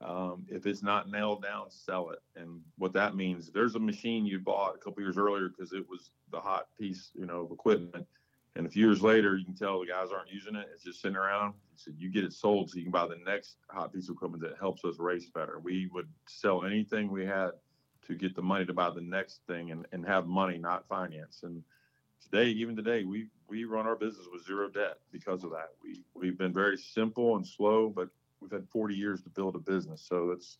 Um, 0.00 0.46
if 0.48 0.66
it's 0.66 0.82
not 0.82 1.10
nailed 1.10 1.42
down, 1.42 1.70
sell 1.70 2.10
it. 2.10 2.18
And 2.36 2.60
what 2.76 2.92
that 2.94 3.14
means, 3.14 3.50
there's 3.50 3.74
a 3.74 3.78
machine 3.78 4.26
you 4.26 4.38
bought 4.38 4.74
a 4.74 4.78
couple 4.78 5.02
years 5.02 5.16
earlier 5.16 5.48
because 5.48 5.72
it 5.72 5.88
was 5.88 6.10
the 6.30 6.40
hot 6.40 6.66
piece, 6.78 7.10
you 7.14 7.26
know, 7.26 7.42
of 7.42 7.52
equipment. 7.52 8.06
And 8.56 8.66
a 8.66 8.70
few 8.70 8.86
years 8.86 9.02
later, 9.02 9.36
you 9.36 9.44
can 9.44 9.54
tell 9.54 9.80
the 9.80 9.86
guys 9.86 10.08
aren't 10.14 10.30
using 10.30 10.54
it. 10.54 10.68
It's 10.72 10.84
just 10.84 11.00
sitting 11.00 11.16
around. 11.16 11.54
He 11.72 11.78
said, 11.78 11.94
you 11.98 12.10
get 12.10 12.24
it 12.24 12.32
sold 12.32 12.70
so 12.70 12.76
you 12.76 12.84
can 12.84 12.92
buy 12.92 13.06
the 13.06 13.18
next 13.26 13.56
hot 13.68 13.92
piece 13.92 14.08
of 14.08 14.14
equipment 14.14 14.42
that 14.42 14.58
helps 14.58 14.84
us 14.84 14.98
race 14.98 15.26
better. 15.26 15.58
We 15.58 15.88
would 15.92 16.08
sell 16.28 16.64
anything 16.64 17.10
we 17.10 17.26
had 17.26 17.50
to 18.06 18.14
get 18.14 18.34
the 18.34 18.42
money 18.42 18.64
to 18.64 18.72
buy 18.72 18.90
the 18.90 19.00
next 19.00 19.40
thing 19.46 19.70
and, 19.70 19.86
and 19.92 20.06
have 20.06 20.26
money, 20.26 20.58
not 20.58 20.86
finance. 20.88 21.40
And 21.42 21.62
today, 22.22 22.48
even 22.50 22.76
today, 22.76 23.04
we 23.04 23.28
we 23.48 23.64
run 23.64 23.86
our 23.86 23.96
business 23.96 24.26
with 24.32 24.44
zero 24.44 24.68
debt 24.68 24.98
because 25.12 25.44
of 25.44 25.50
that. 25.50 25.70
We 25.82 26.02
we've 26.14 26.38
been 26.38 26.52
very 26.52 26.76
simple 26.76 27.36
and 27.36 27.46
slow, 27.46 27.88
but 27.88 28.08
we've 28.40 28.50
had 28.50 28.68
40 28.68 28.94
years 28.94 29.22
to 29.22 29.30
build 29.30 29.54
a 29.54 29.58
business. 29.58 30.04
So 30.06 30.30
it's 30.30 30.58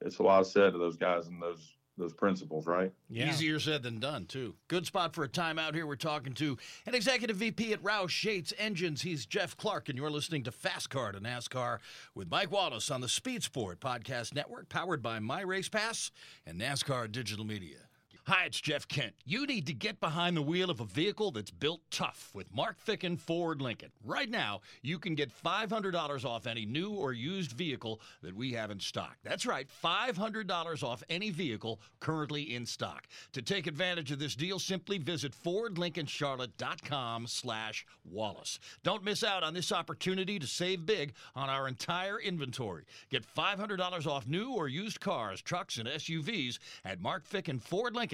it's 0.00 0.18
a 0.18 0.22
lot 0.22 0.46
said 0.46 0.72
to 0.72 0.78
those 0.78 0.96
guys 0.96 1.26
and 1.28 1.40
those 1.40 1.76
those 1.96 2.12
principles, 2.12 2.66
right? 2.66 2.92
Yeah. 3.08 3.30
Easier 3.30 3.60
said 3.60 3.82
than 3.82 4.00
done, 4.00 4.26
too. 4.26 4.54
Good 4.68 4.86
spot 4.86 5.14
for 5.14 5.24
a 5.24 5.28
timeout 5.28 5.74
here. 5.74 5.86
We're 5.86 5.96
talking 5.96 6.32
to 6.34 6.58
an 6.86 6.94
executive 6.94 7.36
VP 7.36 7.72
at 7.72 7.82
Roush 7.82 8.24
Yates 8.24 8.52
Engines. 8.58 9.02
He's 9.02 9.26
Jeff 9.26 9.56
Clark, 9.56 9.88
and 9.88 9.98
you're 9.98 10.10
listening 10.10 10.42
to 10.44 10.52
Fast 10.52 10.90
Car 10.90 11.12
to 11.12 11.20
NASCAR 11.20 11.78
with 12.14 12.30
Mike 12.30 12.50
Wallace 12.50 12.90
on 12.90 13.00
the 13.00 13.08
Speed 13.08 13.42
Sport 13.42 13.80
Podcast 13.80 14.34
Network, 14.34 14.68
powered 14.68 15.02
by 15.02 15.18
My 15.20 15.42
Race 15.42 15.68
Pass 15.68 16.10
and 16.46 16.60
NASCAR 16.60 17.10
Digital 17.10 17.44
Media. 17.44 17.78
Hi, 18.26 18.46
it's 18.46 18.58
Jeff 18.58 18.88
Kent. 18.88 19.12
You 19.26 19.46
need 19.46 19.66
to 19.66 19.74
get 19.74 20.00
behind 20.00 20.34
the 20.34 20.40
wheel 20.40 20.70
of 20.70 20.80
a 20.80 20.86
vehicle 20.86 21.30
that's 21.30 21.50
built 21.50 21.82
tough 21.90 22.30
with 22.32 22.46
Mark 22.54 22.78
Ficken 22.82 23.20
Ford 23.20 23.60
Lincoln. 23.60 23.90
Right 24.02 24.30
now, 24.30 24.62
you 24.80 24.98
can 24.98 25.14
get 25.14 25.30
$500 25.44 26.24
off 26.24 26.46
any 26.46 26.64
new 26.64 26.92
or 26.92 27.12
used 27.12 27.52
vehicle 27.52 28.00
that 28.22 28.34
we 28.34 28.52
have 28.52 28.70
in 28.70 28.80
stock. 28.80 29.18
That's 29.24 29.44
right, 29.44 29.68
$500 29.84 30.82
off 30.82 31.02
any 31.10 31.28
vehicle 31.28 31.82
currently 32.00 32.54
in 32.54 32.64
stock. 32.64 33.08
To 33.34 33.42
take 33.42 33.66
advantage 33.66 34.10
of 34.10 34.20
this 34.20 34.34
deal, 34.34 34.58
simply 34.58 34.96
visit 34.96 35.34
FordLincolnCharlotte.com 35.44 37.26
slash 37.26 37.84
Wallace. 38.10 38.58
Don't 38.82 39.04
miss 39.04 39.22
out 39.22 39.42
on 39.42 39.52
this 39.52 39.70
opportunity 39.70 40.38
to 40.38 40.46
save 40.46 40.86
big 40.86 41.12
on 41.36 41.50
our 41.50 41.68
entire 41.68 42.18
inventory. 42.18 42.84
Get 43.10 43.26
$500 43.36 44.06
off 44.06 44.26
new 44.26 44.54
or 44.54 44.66
used 44.68 44.98
cars, 44.98 45.42
trucks, 45.42 45.76
and 45.76 45.86
SUVs 45.86 46.58
at 46.86 47.02
Mark 47.02 47.28
Ficken 47.28 47.60
Ford 47.60 47.94
Lincoln 47.94 48.13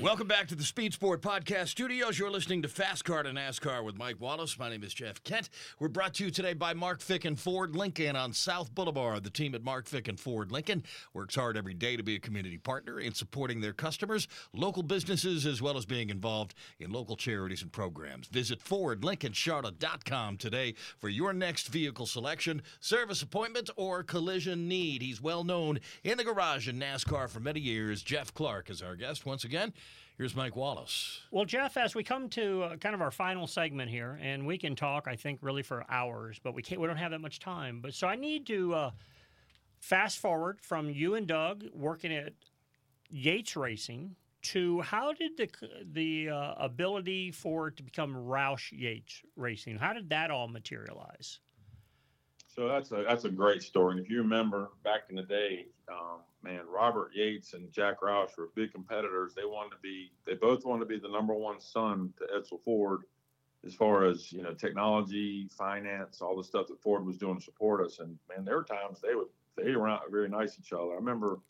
Welcome 0.00 0.26
back 0.26 0.48
to 0.48 0.54
the 0.54 0.64
Speed 0.64 0.92
Sport 0.92 1.22
Podcast 1.22 1.68
Studios. 1.68 2.18
You're 2.18 2.30
listening 2.30 2.62
to 2.62 2.68
Fast 2.68 3.04
Car 3.04 3.22
to 3.22 3.30
NASCAR 3.30 3.84
with 3.84 3.96
Mike 3.96 4.20
Wallace. 4.20 4.58
My 4.58 4.68
name 4.68 4.82
is 4.82 4.92
Jeff 4.92 5.22
Kent. 5.22 5.50
We're 5.78 5.88
brought 5.88 6.14
to 6.14 6.24
you 6.24 6.30
today 6.30 6.52
by 6.52 6.74
Mark 6.74 7.00
Ficken 7.00 7.38
Ford 7.38 7.76
Lincoln 7.76 8.16
on 8.16 8.32
South 8.32 8.74
Boulevard. 8.74 9.22
The 9.24 9.30
team 9.30 9.54
at 9.54 9.62
Mark 9.62 9.86
Ficken 9.86 10.18
Ford 10.18 10.50
Lincoln 10.50 10.82
works 11.14 11.36
hard 11.36 11.56
every 11.56 11.74
day 11.74 11.96
to 11.96 12.02
be 12.02 12.16
a 12.16 12.18
community 12.18 12.58
partner 12.58 12.98
in 12.98 13.14
supporting 13.14 13.60
their 13.60 13.72
customers, 13.72 14.26
local 14.52 14.82
businesses, 14.82 15.46
as 15.46 15.62
well 15.62 15.76
as 15.76 15.86
being 15.86 16.10
involved 16.10 16.54
in 16.80 16.90
local 16.90 17.16
charities 17.16 17.62
and 17.62 17.72
programs. 17.72 18.26
Visit 18.26 18.62
FordLincolnCharlotte.com 18.62 20.36
today 20.38 20.74
for 20.98 21.08
your 21.08 21.32
next 21.32 21.68
vehicle 21.68 22.06
selection, 22.06 22.62
service 22.80 23.22
appointment, 23.22 23.70
or 23.76 24.02
collision 24.02 24.68
need. 24.68 25.02
He's 25.02 25.22
well 25.22 25.44
known 25.44 25.78
in 26.02 26.18
the 26.18 26.24
garage 26.24 26.68
in 26.68 26.78
NASCAR 26.78 27.28
for 27.30 27.40
many 27.40 27.60
years. 27.60 28.02
Jeff 28.02 28.34
Clark 28.34 28.70
is 28.70 28.82
our 28.82 28.96
guest 28.96 29.24
once 29.24 29.44
again. 29.44 29.72
Here's 30.16 30.36
Mike 30.36 30.54
Wallace. 30.54 31.22
Well, 31.32 31.44
Jeff, 31.44 31.76
as 31.76 31.96
we 31.96 32.04
come 32.04 32.28
to 32.30 32.62
uh, 32.62 32.76
kind 32.76 32.94
of 32.94 33.02
our 33.02 33.10
final 33.10 33.48
segment 33.48 33.90
here, 33.90 34.18
and 34.22 34.46
we 34.46 34.56
can 34.56 34.76
talk, 34.76 35.08
I 35.08 35.16
think, 35.16 35.40
really 35.42 35.62
for 35.62 35.84
hours, 35.88 36.38
but 36.42 36.54
we 36.54 36.62
can't. 36.62 36.80
We 36.80 36.86
don't 36.86 36.96
have 36.96 37.10
that 37.10 37.20
much 37.20 37.40
time. 37.40 37.80
But 37.80 37.94
so 37.94 38.06
I 38.06 38.14
need 38.14 38.46
to 38.46 38.74
uh, 38.74 38.90
fast 39.80 40.20
forward 40.20 40.60
from 40.60 40.88
you 40.88 41.16
and 41.16 41.26
Doug 41.26 41.64
working 41.72 42.12
at 42.12 42.32
Yates 43.10 43.56
Racing 43.56 44.14
to 44.42 44.80
how 44.82 45.12
did 45.12 45.36
the 45.36 45.48
the 45.92 46.28
uh, 46.28 46.54
ability 46.58 47.32
for 47.32 47.68
it 47.68 47.76
to 47.78 47.82
become 47.82 48.14
Roush 48.14 48.70
Yates 48.70 49.20
Racing? 49.36 49.78
How 49.78 49.92
did 49.92 50.10
that 50.10 50.30
all 50.30 50.46
materialize? 50.46 51.40
So 52.46 52.68
that's 52.68 52.92
a 52.92 53.04
that's 53.08 53.24
a 53.24 53.30
great 53.30 53.62
story. 53.62 53.96
And 53.96 54.04
if 54.04 54.08
you 54.08 54.18
remember 54.18 54.70
back 54.84 55.06
in 55.10 55.16
the 55.16 55.22
day, 55.22 55.66
um, 55.90 56.20
man, 56.44 56.60
Robert 56.68 57.10
Yates 57.14 57.54
and 57.54 57.72
Jack 57.72 58.02
Roush 58.02 58.36
were 58.36 58.50
big 58.54 58.72
competitors. 58.72 59.34
They 59.34 59.44
wanted 59.44 59.70
to 59.70 59.80
be, 59.82 60.12
they 60.26 60.34
both 60.34 60.64
wanted 60.64 60.80
to 60.80 60.86
be 60.86 60.98
the 60.98 61.08
number 61.08 61.34
one 61.34 61.60
son 61.60 62.12
to 62.18 62.26
Edsel 62.26 62.62
Ford, 62.62 63.02
as 63.66 63.74
far 63.74 64.04
as 64.04 64.30
you 64.30 64.42
know, 64.42 64.52
technology, 64.52 65.48
finance, 65.56 66.20
all 66.20 66.36
the 66.36 66.44
stuff 66.44 66.66
that 66.68 66.82
Ford 66.82 67.04
was 67.04 67.16
doing 67.16 67.38
to 67.38 67.42
support 67.42 67.84
us. 67.84 67.98
And 67.98 68.18
man, 68.28 68.44
there 68.44 68.56
were 68.56 68.64
times 68.64 69.00
they 69.00 69.14
would 69.14 69.28
they 69.56 69.74
were 69.74 69.98
very 70.10 70.28
nice 70.28 70.54
to 70.54 70.60
each 70.60 70.72
other. 70.72 70.92
I 70.92 70.96
remember 70.96 71.40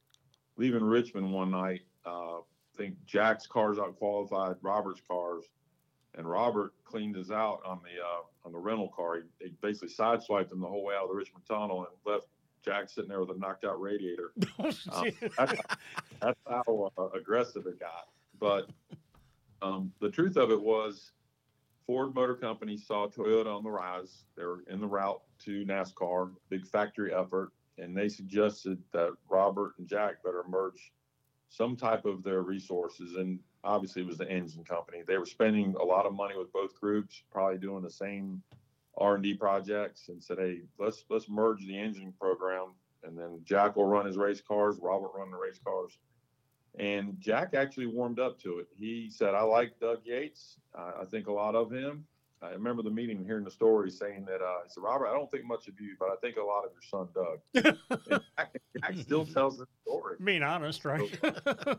leaving 0.57 0.85
Richmond 0.85 1.33
one 1.33 1.51
night. 1.51 1.83
Uh, 2.07 2.39
I 2.39 2.77
think 2.77 2.95
Jack's 3.07 3.47
cars 3.47 3.79
out 3.79 3.97
qualified 3.97 4.57
Robert's 4.63 5.01
cars, 5.09 5.45
and 6.15 6.29
Robert 6.29 6.75
cleaned 6.85 7.17
us 7.17 7.31
out 7.31 7.61
on 7.67 7.81
the 7.83 8.01
uh, 8.01 8.23
on 8.45 8.53
the 8.53 8.59
rental 8.59 8.93
car. 8.95 9.17
He, 9.17 9.47
he 9.47 9.55
basically 9.61 9.89
sideswiped 9.89 10.53
him 10.53 10.61
the 10.61 10.69
whole 10.69 10.85
way 10.85 10.95
out 10.95 11.05
of 11.05 11.09
the 11.09 11.17
Richmond 11.17 11.47
tunnel 11.49 11.87
and 11.87 12.13
left 12.13 12.27
Jack 12.65 12.89
sitting 12.89 13.09
there 13.09 13.21
with 13.21 13.31
a 13.31 13.39
knocked 13.39 13.65
out 13.65 13.81
radiator. 13.81 14.33
Oh, 14.59 14.71
um, 14.93 15.11
that's, 15.37 15.61
that's, 16.21 16.41
how 16.49 16.91
uh, 16.97 17.09
aggressive 17.11 17.67
it 17.67 17.79
got. 17.79 18.09
But 18.39 18.71
um, 19.63 19.93
the 20.01 20.11
truth 20.11 20.37
of 20.37 20.51
it 20.51 20.61
was, 20.61 21.13
Ford 21.87 22.15
Motor 22.15 22.35
Company 22.35 22.77
saw 22.77 23.09
Toyota 23.09 23.55
on 23.55 23.63
the 23.63 23.71
rise. 23.71 24.25
They 24.37 24.45
were 24.45 24.65
in 24.71 24.81
the 24.81 24.87
route 24.87 25.21
to 25.45 25.65
NASCAR, 25.67 26.31
big 26.49 26.67
factory 26.67 27.13
effort, 27.13 27.53
and 27.79 27.97
they 27.97 28.09
suggested 28.09 28.79
that 28.93 29.13
Robert 29.29 29.75
and 29.79 29.87
Jack 29.87 30.23
better 30.23 30.45
merge 30.49 30.93
some 31.49 31.77
type 31.77 32.05
of 32.05 32.23
their 32.23 32.43
resources. 32.43 33.17
And 33.17 33.39
obviously, 33.65 34.03
it 34.03 34.09
was 34.09 34.19
the 34.19 34.31
engine 34.31 34.65
company. 34.65 35.03
They 35.07 35.19
were 35.19 35.27
spending 35.27 35.75
a 35.79 35.85
lot 35.85 36.07
of 36.07 36.15
money 36.15 36.37
with 36.39 36.53
both 36.53 36.79
groups, 36.81 37.23
probably 37.31 37.59
doing 37.59 37.83
the 37.83 37.91
same 37.91 38.43
R 38.99 39.15
and 39.15 39.23
D 39.23 39.35
projects, 39.35 40.09
and 40.09 40.23
said, 40.23 40.39
"Hey, 40.39 40.63
let's 40.79 41.05
let's 41.11 41.29
merge 41.29 41.67
the 41.67 41.79
engine 41.79 42.13
program, 42.19 42.73
and 43.03 43.19
then 43.19 43.41
Jack 43.45 43.77
will 43.77 43.87
run 43.87 44.07
his 44.07 44.17
race 44.17 44.41
cars, 44.41 44.79
Robert 44.81 45.11
run 45.15 45.31
the 45.31 45.37
race 45.37 45.61
cars." 45.65 45.99
And 46.79 47.17
Jack 47.21 47.55
actually 47.55 47.87
warmed 47.87 48.19
up 48.19 48.39
to 48.41 48.59
it. 48.59 48.69
He 48.75 49.11
said, 49.11 49.35
"I 49.35 49.43
like 49.43 49.79
Doug 49.81 50.01
Yates. 50.05 50.57
Uh, 50.77 50.93
I 51.03 51.05
think 51.05 51.27
a 51.27 51.33
lot 51.33 51.55
of 51.55 51.71
him. 51.71 52.07
I 52.45 52.51
remember 52.51 52.83
the 52.83 52.91
meeting, 52.91 53.25
hearing 53.25 53.45
the 53.45 53.51
story, 53.51 53.91
saying 53.91 54.27
that 54.27 54.43
uh, 54.43 54.63
he 54.65 54.69
said, 54.69 54.83
"Robert, 54.83 55.09
I 55.09 55.13
don't 55.13 55.31
think 55.31 55.45
much 55.45 55.69
of 55.69 55.81
you, 55.81 55.97
but 55.99 56.09
I 56.11 56.17
think 56.21 56.37
a 56.37 56.43
lot 56.43 56.65
of 56.65 56.71
your 56.73 56.83
son 56.83 57.09
Doug." 57.15 57.77
Jack, 58.37 58.61
Jack, 58.81 58.99
still 58.99 59.25
tells 59.25 59.59
the 59.59 59.67
story. 59.83 60.17
Being 60.23 60.43
honest, 60.43 60.85
right? 60.85 61.09
so, 61.23 61.79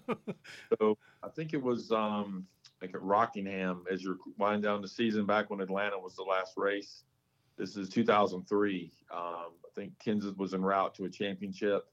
so, 0.80 0.98
I 1.24 1.30
think 1.30 1.54
it 1.54 1.62
was 1.62 1.92
um, 1.92 2.48
at 2.94 3.02
Rockingham 3.02 3.86
as 3.92 4.04
you're 4.04 4.18
winding 4.38 4.62
down 4.62 4.82
the 4.82 4.88
season 4.88 5.26
back 5.26 5.50
when 5.50 5.62
Atlanta 5.62 5.98
was 5.98 6.16
the 6.16 6.24
last 6.24 6.54
race. 6.58 7.04
This 7.58 7.78
is 7.78 7.90
2003. 7.90 8.92
Um, 9.12 9.20
I 9.20 9.50
think 9.74 9.94
Kenseth 10.06 10.38
was 10.38 10.54
en 10.54 10.62
route 10.62 10.94
to 10.96 11.06
a 11.06 11.10
championship, 11.10 11.88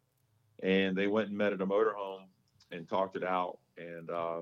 and 0.62 0.96
they 0.96 1.06
went 1.06 1.28
and 1.28 1.38
met 1.38 1.52
at 1.52 1.60
a 1.60 1.66
motorhome 1.66 2.24
and 2.72 2.88
talked 2.88 3.16
it 3.16 3.24
out. 3.24 3.58
And 3.78 4.10
uh, 4.10 4.40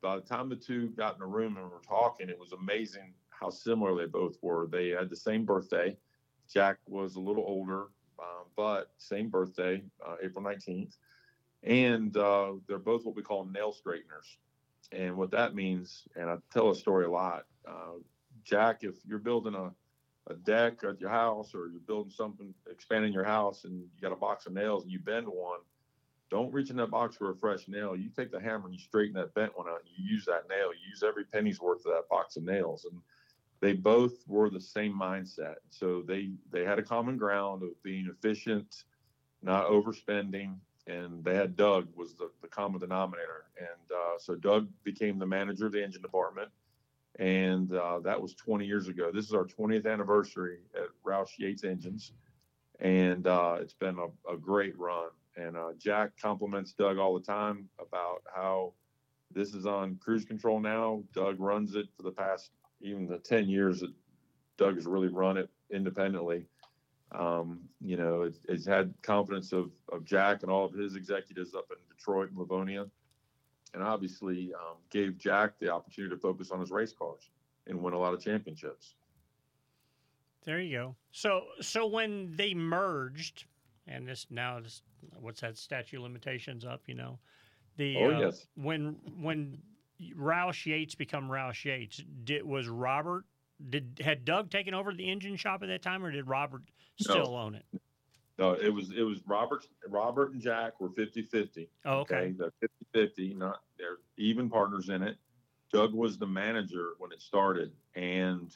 by 0.00 0.16
the 0.16 0.22
time 0.22 0.48
the 0.48 0.56
two 0.56 0.88
got 0.90 1.16
in 1.16 1.22
a 1.22 1.26
room 1.26 1.56
and 1.56 1.70
were 1.70 1.80
talking, 1.86 2.28
it 2.28 2.38
was 2.38 2.52
amazing 2.52 3.14
how 3.30 3.50
similar 3.50 3.96
they 3.96 4.06
both 4.06 4.36
were. 4.40 4.68
They 4.70 4.90
had 4.90 5.10
the 5.10 5.16
same 5.16 5.44
birthday. 5.44 5.96
Jack 6.52 6.78
was 6.86 7.16
a 7.16 7.20
little 7.20 7.44
older, 7.46 7.86
um, 8.18 8.46
but 8.56 8.90
same 8.98 9.28
birthday, 9.28 9.82
uh, 10.06 10.16
April 10.22 10.44
19th. 10.44 10.96
And 11.64 12.16
uh, 12.16 12.52
they're 12.66 12.78
both 12.78 13.04
what 13.04 13.16
we 13.16 13.22
call 13.22 13.46
nail 13.46 13.72
straighteners. 13.72 14.36
And 14.92 15.16
what 15.16 15.30
that 15.30 15.54
means, 15.54 16.06
and 16.16 16.28
I 16.28 16.36
tell 16.52 16.70
a 16.70 16.74
story 16.74 17.06
a 17.06 17.10
lot, 17.10 17.44
uh, 17.66 17.98
Jack, 18.44 18.78
if 18.82 18.96
you're 19.06 19.18
building 19.18 19.54
a, 19.54 19.72
a 20.30 20.34
deck 20.34 20.84
at 20.84 21.00
your 21.00 21.10
house 21.10 21.54
or 21.54 21.68
you're 21.68 21.80
building 21.80 22.12
something, 22.12 22.52
expanding 22.70 23.12
your 23.12 23.24
house, 23.24 23.64
and 23.64 23.80
you 23.80 23.88
got 24.00 24.12
a 24.12 24.16
box 24.16 24.46
of 24.46 24.52
nails 24.52 24.82
and 24.82 24.92
you 24.92 24.98
bend 24.98 25.26
one, 25.26 25.60
don't 26.30 26.52
reach 26.52 26.70
in 26.70 26.76
that 26.76 26.90
box 26.90 27.16
for 27.16 27.30
a 27.30 27.36
fresh 27.36 27.68
nail. 27.68 27.96
You 27.96 28.08
take 28.08 28.30
the 28.30 28.40
hammer 28.40 28.66
and 28.66 28.74
you 28.74 28.80
straighten 28.80 29.14
that 29.14 29.34
bent 29.34 29.56
one 29.56 29.68
out. 29.68 29.80
And 29.80 29.90
you 29.96 30.14
use 30.14 30.24
that 30.26 30.48
nail. 30.48 30.72
You 30.72 30.88
use 30.90 31.02
every 31.02 31.24
penny's 31.24 31.60
worth 31.60 31.84
of 31.86 31.92
that 31.92 32.08
box 32.10 32.36
of 32.36 32.44
nails. 32.44 32.86
And 32.90 33.00
they 33.60 33.74
both 33.74 34.26
were 34.26 34.50
the 34.50 34.60
same 34.60 34.98
mindset. 34.98 35.56
So 35.70 36.02
they 36.06 36.30
they 36.50 36.64
had 36.64 36.78
a 36.78 36.82
common 36.82 37.16
ground 37.16 37.62
of 37.62 37.70
being 37.82 38.08
efficient, 38.10 38.84
not 39.42 39.68
overspending, 39.68 40.56
and 40.86 41.24
they 41.24 41.34
had 41.34 41.56
Doug 41.56 41.88
was 41.96 42.14
the, 42.14 42.30
the 42.42 42.48
common 42.48 42.80
denominator. 42.80 43.46
And 43.58 43.90
uh, 43.90 44.18
so 44.18 44.34
Doug 44.34 44.68
became 44.84 45.18
the 45.18 45.26
manager 45.26 45.66
of 45.66 45.72
the 45.72 45.82
engine 45.82 46.02
department, 46.02 46.48
and 47.18 47.72
uh, 47.72 48.00
that 48.00 48.20
was 48.20 48.34
20 48.34 48.66
years 48.66 48.88
ago. 48.88 49.10
This 49.12 49.26
is 49.26 49.34
our 49.34 49.44
20th 49.44 49.86
anniversary 49.86 50.58
at 50.74 50.88
Roush 51.04 51.38
Yates 51.38 51.64
Engines, 51.64 52.12
and 52.80 53.26
uh, 53.26 53.56
it's 53.60 53.74
been 53.74 53.98
a, 53.98 54.32
a, 54.32 54.36
great 54.36 54.78
run. 54.78 55.10
And 55.36 55.56
uh, 55.56 55.72
Jack 55.78 56.12
compliments 56.20 56.72
Doug 56.72 56.98
all 56.98 57.14
the 57.14 57.24
time 57.24 57.68
about 57.78 58.22
how 58.34 58.72
this 59.30 59.54
is 59.54 59.66
on 59.66 59.96
cruise 59.96 60.24
control 60.24 60.60
now. 60.60 61.02
Doug 61.14 61.40
runs 61.40 61.74
it 61.74 61.86
for 61.96 62.02
the 62.02 62.10
past 62.10 62.50
even 62.80 63.06
the 63.06 63.18
10 63.18 63.48
years 63.48 63.80
that 63.80 63.92
Doug 64.58 64.74
has 64.74 64.86
really 64.86 65.08
run 65.08 65.36
it 65.36 65.48
independently. 65.70 66.46
Um, 67.14 67.60
you 67.80 67.96
know, 67.96 68.22
it's, 68.22 68.38
it's, 68.48 68.66
had 68.66 68.94
confidence 69.02 69.52
of, 69.52 69.70
of 69.92 70.04
Jack 70.04 70.42
and 70.42 70.50
all 70.50 70.64
of 70.64 70.72
his 70.72 70.94
executives 70.94 71.54
up 71.54 71.66
in 71.70 71.76
Detroit 71.94 72.30
and 72.30 72.38
Livonia, 72.38 72.86
and 73.74 73.82
obviously 73.82 74.52
um, 74.54 74.76
gave 74.90 75.18
Jack 75.18 75.58
the 75.60 75.68
opportunity 75.68 76.14
to 76.14 76.20
focus 76.20 76.50
on 76.50 76.60
his 76.60 76.70
race 76.70 76.92
cars 76.92 77.28
and 77.66 77.82
win 77.82 77.92
a 77.92 77.98
lot 77.98 78.14
of 78.14 78.20
championships. 78.20 78.94
There 80.44 80.58
you 80.58 80.76
go. 80.76 80.96
So, 81.12 81.42
so 81.60 81.86
when 81.86 82.34
they 82.34 82.54
merged, 82.54 83.44
and 83.86 84.08
this 84.08 84.26
now 84.30 84.60
what's 85.20 85.40
that 85.40 85.56
statute 85.56 86.00
limitations 86.00 86.64
up? 86.64 86.82
You 86.86 86.94
know, 86.94 87.18
the 87.76 87.96
oh 87.98 88.10
uh, 88.10 88.20
yes 88.20 88.46
when 88.56 88.96
when 89.20 89.58
Roush 90.16 90.66
Yates 90.66 90.94
become 90.94 91.28
Roush 91.28 91.64
Yates? 91.64 92.02
Did 92.24 92.44
was 92.44 92.68
Robert 92.68 93.24
did 93.70 94.00
had 94.02 94.24
Doug 94.24 94.50
taken 94.50 94.74
over 94.74 94.92
the 94.92 95.08
engine 95.10 95.36
shop 95.36 95.62
at 95.62 95.68
that 95.68 95.82
time, 95.82 96.04
or 96.04 96.10
did 96.10 96.28
Robert 96.28 96.62
still 96.98 97.32
no. 97.32 97.36
own 97.36 97.54
it? 97.54 97.64
No, 98.38 98.54
it 98.54 98.72
was 98.72 98.90
it 98.90 99.02
was 99.02 99.18
Robert 99.26 99.66
Robert 99.88 100.32
and 100.32 100.40
Jack 100.40 100.80
were 100.80 100.88
50-50. 100.88 101.68
Oh, 101.84 101.98
okay. 101.98 102.14
okay? 102.14 102.34
They're 102.94 103.06
50-50, 103.06 103.36
not 103.36 103.60
they're 103.78 103.98
even 104.16 104.48
partners 104.48 104.88
in 104.88 105.02
it. 105.02 105.16
Doug 105.72 105.94
was 105.94 106.18
the 106.18 106.26
manager 106.26 106.90
when 106.98 107.12
it 107.12 107.22
started, 107.22 107.72
and 107.94 108.54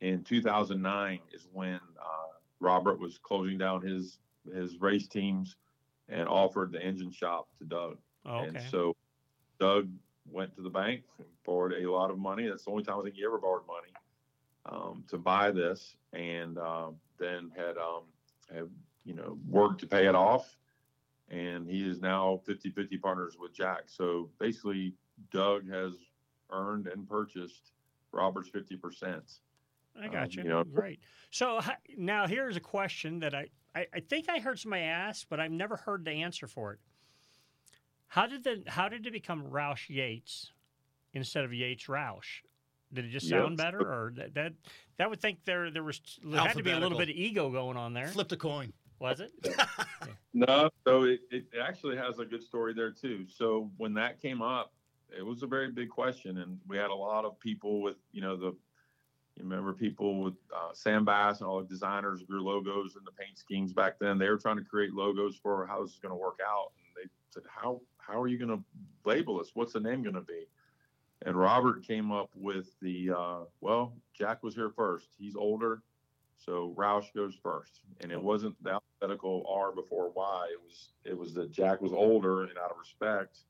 in 0.00 0.24
2009 0.24 1.20
is 1.32 1.46
when 1.52 1.74
uh, 1.74 2.32
Robert 2.60 2.98
was 2.98 3.18
closing 3.18 3.58
down 3.58 3.82
his 3.82 4.18
his 4.54 4.80
race 4.80 5.06
teams 5.06 5.56
and 6.08 6.28
offered 6.28 6.72
the 6.72 6.82
engine 6.82 7.12
shop 7.12 7.48
to 7.58 7.64
Doug. 7.64 7.98
Oh, 8.26 8.38
okay. 8.38 8.48
And 8.48 8.60
so 8.70 8.96
Doug 9.58 9.88
went 10.30 10.54
to 10.56 10.62
the 10.62 10.70
bank 10.70 11.02
and 11.18 11.26
borrowed 11.44 11.72
a 11.72 11.90
lot 11.90 12.10
of 12.10 12.18
money. 12.18 12.48
That's 12.48 12.64
the 12.64 12.70
only 12.70 12.84
time 12.84 12.98
I 12.98 13.02
think 13.02 13.16
he 13.16 13.24
ever 13.24 13.38
borrowed 13.38 13.66
money 13.66 13.92
um, 14.66 15.04
to 15.08 15.18
buy 15.18 15.50
this, 15.50 15.96
and 16.12 16.58
um, 16.58 16.96
then 17.20 17.52
had 17.56 17.76
um, 17.76 18.02
have 18.52 18.68
you 19.04 19.14
know 19.14 19.38
worked 19.48 19.80
to 19.80 19.86
pay 19.86 20.06
it 20.06 20.14
off. 20.14 20.56
And 21.28 21.68
he 21.68 21.88
is 21.88 22.00
now 22.00 22.40
50-50 22.44 23.00
partners 23.00 23.36
with 23.38 23.54
Jack. 23.54 23.82
So 23.86 24.30
basically, 24.40 24.94
Doug 25.30 25.70
has 25.70 25.92
earned 26.50 26.88
and 26.88 27.08
purchased 27.08 27.70
Robert's 28.10 28.48
fifty 28.48 28.76
percent. 28.76 29.38
I 30.00 30.08
got 30.08 30.24
um, 30.24 30.28
you. 30.32 30.42
you 30.42 30.48
know, 30.48 30.64
Great. 30.64 31.00
So 31.30 31.60
now 31.96 32.26
here's 32.26 32.56
a 32.56 32.60
question 32.60 33.20
that 33.20 33.34
I, 33.34 33.46
I, 33.74 33.86
I 33.94 34.00
think 34.00 34.28
I 34.28 34.38
heard 34.38 34.58
somebody 34.58 34.82
ask, 34.82 35.26
but 35.28 35.40
I've 35.40 35.50
never 35.50 35.76
heard 35.76 36.04
the 36.04 36.10
answer 36.10 36.46
for 36.46 36.72
it. 36.72 36.78
How 38.06 38.26
did 38.26 38.42
the 38.42 38.62
how 38.66 38.88
did 38.88 39.06
it 39.06 39.12
become 39.12 39.44
Roush 39.44 39.88
Yates 39.88 40.52
instead 41.12 41.44
of 41.44 41.52
Yates 41.52 41.86
Roush? 41.86 42.42
Did 42.92 43.04
it 43.04 43.10
just 43.10 43.28
sound 43.28 43.56
better, 43.56 43.80
or 43.80 44.12
that, 44.16 44.34
that 44.34 44.52
that 44.98 45.08
would 45.08 45.20
think 45.20 45.44
there 45.44 45.70
there 45.70 45.84
was 45.84 46.00
there 46.24 46.40
had 46.40 46.56
to 46.56 46.62
be 46.62 46.70
a 46.70 46.78
little 46.78 46.98
bit 46.98 47.08
of 47.08 47.14
ego 47.14 47.50
going 47.50 47.76
on 47.76 47.92
there. 47.94 48.08
Flip 48.08 48.28
the 48.28 48.36
coin. 48.36 48.72
Was 48.98 49.20
it? 49.20 49.32
no, 50.34 50.68
so 50.86 51.04
it, 51.04 51.20
it 51.30 51.46
actually 51.60 51.96
has 51.96 52.18
a 52.18 52.24
good 52.24 52.42
story 52.42 52.74
there 52.74 52.90
too. 52.90 53.24
So 53.28 53.70
when 53.78 53.94
that 53.94 54.20
came 54.20 54.42
up, 54.42 54.74
it 55.16 55.24
was 55.24 55.42
a 55.42 55.46
very 55.46 55.70
big 55.70 55.88
question, 55.88 56.38
and 56.38 56.58
we 56.68 56.76
had 56.76 56.90
a 56.90 56.94
lot 56.94 57.24
of 57.24 57.38
people 57.40 57.80
with 57.80 57.96
you 58.12 58.20
know 58.20 58.36
the 58.36 58.54
you 59.36 59.44
remember 59.44 59.72
people 59.72 60.22
with 60.22 60.34
uh, 60.54 60.74
Sam 60.74 61.04
Bass 61.04 61.40
and 61.40 61.48
all 61.48 61.60
the 61.60 61.68
designers 61.68 62.22
grew 62.22 62.42
logos 62.42 62.96
and 62.96 63.06
the 63.06 63.12
paint 63.12 63.38
schemes 63.38 63.72
back 63.72 63.98
then. 63.98 64.18
They 64.18 64.28
were 64.28 64.36
trying 64.36 64.58
to 64.58 64.64
create 64.64 64.92
logos 64.92 65.36
for 65.36 65.66
how 65.66 65.82
this 65.82 65.92
is 65.92 65.98
going 65.98 66.12
to 66.12 66.16
work 66.16 66.40
out, 66.46 66.72
and 66.76 67.04
they 67.04 67.08
said, 67.30 67.44
"How 67.48 67.80
how 67.98 68.20
are 68.20 68.28
you 68.28 68.38
going 68.38 68.50
to 68.50 68.62
label 69.04 69.38
this? 69.38 69.52
What's 69.54 69.72
the 69.72 69.80
name 69.80 70.02
going 70.02 70.14
to 70.14 70.20
be? 70.20 70.46
And 71.26 71.36
Robert 71.36 71.86
came 71.86 72.10
up 72.10 72.30
with 72.34 72.68
the, 72.80 73.10
uh, 73.10 73.38
well, 73.60 73.94
Jack 74.14 74.42
was 74.42 74.54
here 74.54 74.70
first. 74.70 75.08
He's 75.18 75.36
older, 75.36 75.82
so 76.38 76.74
Roush 76.76 77.12
goes 77.14 77.34
first. 77.42 77.82
And 78.00 78.10
it 78.10 78.20
wasn't 78.20 78.62
the 78.62 78.70
alphabetical 78.70 79.44
R 79.48 79.72
before 79.72 80.10
Y. 80.14 80.46
It 80.52 80.60
was 80.64 80.92
it 81.04 81.16
was 81.16 81.34
that 81.34 81.52
Jack 81.52 81.82
was 81.82 81.92
older, 81.92 82.44
and 82.44 82.56
out 82.58 82.70
of 82.70 82.78
respect, 82.78 83.40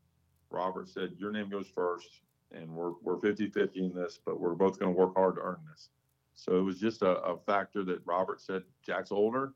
Robert 0.51 0.89
said, 0.89 1.15
Your 1.17 1.31
name 1.31 1.49
goes 1.49 1.69
first, 1.69 2.23
and 2.53 2.69
we're, 2.69 2.93
we're 3.03 3.21
50 3.21 3.51
50 3.51 3.85
in 3.87 3.95
this, 3.95 4.19
but 4.25 4.41
we're 4.41 4.55
both 4.55 4.79
going 4.79 4.93
to 4.93 4.99
work 4.99 5.15
hard 5.15 5.37
to 5.37 5.43
earn 5.43 5.61
this. 5.71 5.91
So 6.35 6.57
it 6.57 6.63
was 6.63 6.81
just 6.81 7.03
a, 7.03 7.21
a, 7.23 7.37
factor 7.37 7.85
that 7.85 8.01
Robert 8.07 8.41
said, 8.41 8.63
Jack's 8.85 9.13
older, 9.13 9.53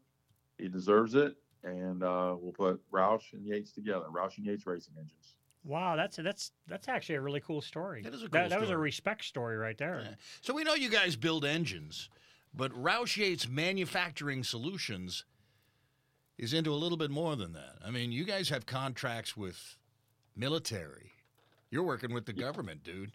he 0.59 0.69
deserves 0.69 1.15
it, 1.15 1.35
and 1.63 2.03
uh, 2.03 2.37
we'll 2.39 2.53
put 2.53 2.81
Roush 2.91 3.33
and 3.33 3.47
Yates 3.47 3.73
together, 3.73 4.07
Roush 4.13 4.37
and 4.37 4.47
Yates 4.47 4.67
Racing 4.67 4.95
Engines. 4.99 5.35
Wow, 5.65 5.97
that's 5.97 6.17
that's 6.17 6.53
that's 6.67 6.89
actually 6.89 7.15
a 7.15 7.21
really 7.21 7.41
cool 7.41 7.63
story. 7.63 8.03
That 8.03 8.13
is 8.13 8.23
a 8.23 8.29
cool 8.29 8.41
that, 8.41 8.51
that 8.51 8.61
was 8.61 8.71
a 8.71 8.77
respect 8.77 9.25
story 9.25 9.57
right 9.57 9.79
there. 9.79 10.03
Yeah. 10.05 10.15
So 10.43 10.53
we 10.53 10.63
know 10.63 10.75
you 10.75 10.91
guys 10.91 11.17
build 11.17 11.45
engines, 11.45 12.11
but 12.55 12.71
Roush 12.73 13.17
Yates 13.17 13.49
Manufacturing 13.49 14.45
Solutions 14.45 15.25
is 16.37 16.53
into 16.53 16.71
a 16.71 16.77
little 16.77 16.99
bit 16.99 17.11
more 17.11 17.35
than 17.37 17.53
that. 17.55 17.77
I 17.85 17.91
mean, 17.91 18.13
you 18.13 18.25
guys 18.25 18.51
have 18.51 18.67
contracts 18.67 19.37
with 19.37 19.77
military. 20.37 21.13
You're 21.71 21.83
working 21.83 22.13
with 22.13 22.27
the 22.27 22.33
government, 22.33 22.83
dude. 22.85 23.13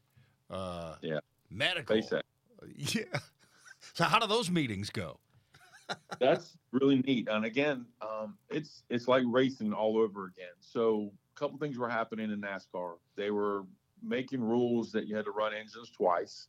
Uh, 0.50 0.95
yeah. 1.02 1.20
Medical. 1.50 1.97
SpaceX. 1.97 2.22
Yeah. 2.76 3.20
So 3.93 4.04
how 4.04 4.20
do 4.20 4.28
those 4.28 4.52
meetings 4.52 4.89
go? 4.89 5.18
That's 6.20 6.58
really 6.72 6.97
neat. 6.97 7.30
And 7.30 7.45
again, 7.45 7.86
um, 8.02 8.38
it's 8.50 8.84
it's 8.89 9.08
like 9.08 9.24
racing 9.26 9.72
all 9.72 9.97
over 9.97 10.26
again. 10.26 10.54
So 10.60 11.12
a 11.29 11.29
couple 11.40 11.58
things 11.58 11.78
were 11.78 11.90
happening 11.90 12.32
in 12.32 12.42
NASCAR. 12.42 12.96
They 13.16 13.32
were 13.32 13.64
making 14.04 14.42
rules 14.42 14.92
that 14.92 15.08
you 15.08 15.16
had 15.16 15.26
to 15.26 15.32
run 15.32 15.54
engines 15.54 15.90
twice. 15.96 16.48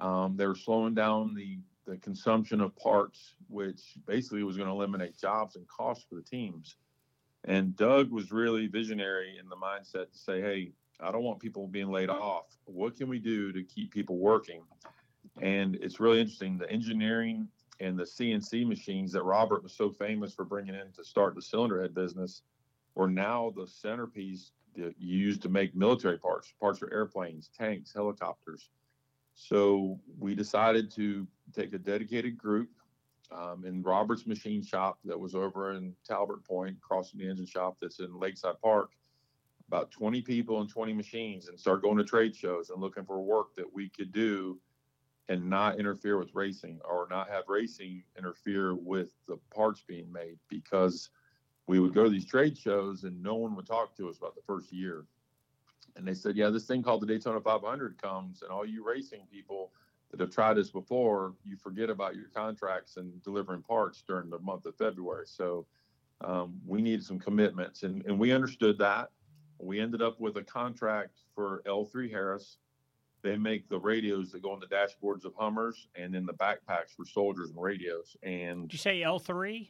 Um, 0.00 0.36
they 0.36 0.46
were 0.46 0.56
slowing 0.56 0.94
down 0.94 1.34
the 1.34 1.58
the 1.86 1.96
consumption 1.96 2.60
of 2.60 2.76
parts, 2.76 3.34
which 3.48 3.94
basically 4.06 4.44
was 4.44 4.56
going 4.56 4.68
to 4.68 4.74
eliminate 4.74 5.18
jobs 5.18 5.56
and 5.56 5.66
costs 5.66 6.04
for 6.08 6.14
the 6.14 6.22
teams. 6.22 6.76
And 7.44 7.74
Doug 7.74 8.10
was 8.12 8.30
really 8.30 8.66
visionary 8.66 9.38
in 9.40 9.48
the 9.48 9.56
mindset 9.56 10.12
to 10.12 10.18
say, 10.18 10.40
hey, 10.40 10.72
I 11.00 11.10
don't 11.10 11.24
want 11.24 11.40
people 11.40 11.66
being 11.66 11.90
laid 11.90 12.10
off. 12.10 12.44
What 12.66 12.96
can 12.96 13.08
we 13.08 13.18
do 13.18 13.50
to 13.52 13.64
keep 13.64 13.92
people 13.92 14.18
working? 14.18 14.62
And 15.40 15.76
it's 15.76 15.98
really 15.98 16.20
interesting. 16.20 16.58
The 16.58 16.70
engineering 16.70 17.48
and 17.80 17.98
the 17.98 18.04
CNC 18.04 18.66
machines 18.68 19.10
that 19.12 19.22
Robert 19.24 19.62
was 19.62 19.72
so 19.72 19.90
famous 19.90 20.34
for 20.34 20.44
bringing 20.44 20.74
in 20.74 20.92
to 20.94 21.02
start 21.02 21.34
the 21.34 21.42
cylinder 21.42 21.80
head 21.80 21.94
business 21.94 22.42
were 22.94 23.08
now 23.08 23.52
the 23.56 23.66
centerpiece 23.66 24.52
that 24.76 24.94
you 24.98 25.18
use 25.18 25.38
to 25.38 25.48
make 25.48 25.74
military 25.74 26.18
parts, 26.18 26.52
parts 26.60 26.78
for 26.78 26.92
airplanes, 26.92 27.50
tanks, 27.56 27.92
helicopters. 27.92 28.70
So 29.34 29.98
we 30.18 30.34
decided 30.34 30.90
to 30.92 31.26
take 31.54 31.72
a 31.72 31.78
dedicated 31.78 32.36
group 32.36 32.68
um, 33.32 33.64
in 33.64 33.82
Robert's 33.82 34.26
machine 34.26 34.62
shop 34.62 34.98
that 35.04 35.18
was 35.18 35.34
over 35.34 35.72
in 35.72 35.94
Talbert 36.06 36.44
Pointe, 36.44 36.80
crossing 36.80 37.20
the 37.20 37.28
engine 37.28 37.46
shop 37.46 37.76
that's 37.80 38.00
in 38.00 38.18
Lakeside 38.18 38.60
Park. 38.62 38.90
About 39.68 39.92
20 39.92 40.20
people 40.22 40.60
and 40.60 40.68
20 40.68 40.92
machines, 40.92 41.48
and 41.48 41.58
start 41.58 41.82
going 41.82 41.96
to 41.96 42.04
trade 42.04 42.34
shows 42.34 42.70
and 42.70 42.80
looking 42.80 43.04
for 43.04 43.22
work 43.22 43.54
that 43.56 43.72
we 43.72 43.88
could 43.88 44.10
do 44.10 44.58
and 45.28 45.48
not 45.48 45.78
interfere 45.78 46.18
with 46.18 46.34
racing 46.34 46.80
or 46.84 47.06
not 47.08 47.30
have 47.30 47.44
racing 47.46 48.02
interfere 48.18 48.74
with 48.74 49.12
the 49.28 49.38
parts 49.54 49.84
being 49.86 50.10
made 50.10 50.36
because 50.48 51.10
we 51.70 51.78
would 51.78 51.94
go 51.94 52.02
to 52.02 52.10
these 52.10 52.26
trade 52.26 52.58
shows 52.58 53.04
and 53.04 53.22
no 53.22 53.36
one 53.36 53.54
would 53.54 53.66
talk 53.66 53.96
to 53.96 54.08
us 54.08 54.18
about 54.18 54.34
the 54.34 54.42
first 54.42 54.72
year. 54.72 55.04
And 55.94 56.06
they 56.06 56.14
said, 56.14 56.36
yeah, 56.36 56.50
this 56.50 56.66
thing 56.66 56.82
called 56.82 57.00
the 57.00 57.06
Daytona 57.06 57.40
500 57.40 57.96
comes, 58.02 58.42
and 58.42 58.50
all 58.50 58.66
you 58.66 58.84
racing 58.84 59.20
people 59.32 59.70
that 60.10 60.18
have 60.18 60.32
tried 60.32 60.54
this 60.54 60.70
before, 60.70 61.34
you 61.44 61.56
forget 61.56 61.88
about 61.88 62.16
your 62.16 62.26
contracts 62.34 62.96
and 62.96 63.22
delivering 63.22 63.62
parts 63.62 64.02
during 64.04 64.30
the 64.30 64.40
month 64.40 64.66
of 64.66 64.74
February. 64.74 65.26
So 65.28 65.64
um, 66.22 66.60
we 66.66 66.82
needed 66.82 67.04
some 67.04 67.20
commitments, 67.20 67.84
and, 67.84 68.04
and 68.04 68.18
we 68.18 68.32
understood 68.32 68.76
that. 68.78 69.10
We 69.60 69.78
ended 69.78 70.02
up 70.02 70.18
with 70.18 70.38
a 70.38 70.42
contract 70.42 71.18
for 71.36 71.62
L3 71.66 72.10
Harris. 72.10 72.56
They 73.22 73.36
make 73.36 73.68
the 73.68 73.78
radios 73.78 74.32
that 74.32 74.42
go 74.42 74.50
on 74.50 74.58
the 74.58 74.66
dashboards 74.66 75.24
of 75.24 75.34
Hummers 75.36 75.86
and 75.94 76.12
then 76.12 76.26
the 76.26 76.32
backpacks 76.32 76.96
for 76.96 77.04
soldiers 77.04 77.50
and 77.50 77.62
radios. 77.62 78.16
And 78.24 78.62
did 78.62 78.72
you 78.72 78.78
say 78.78 79.02
L3? 79.02 79.68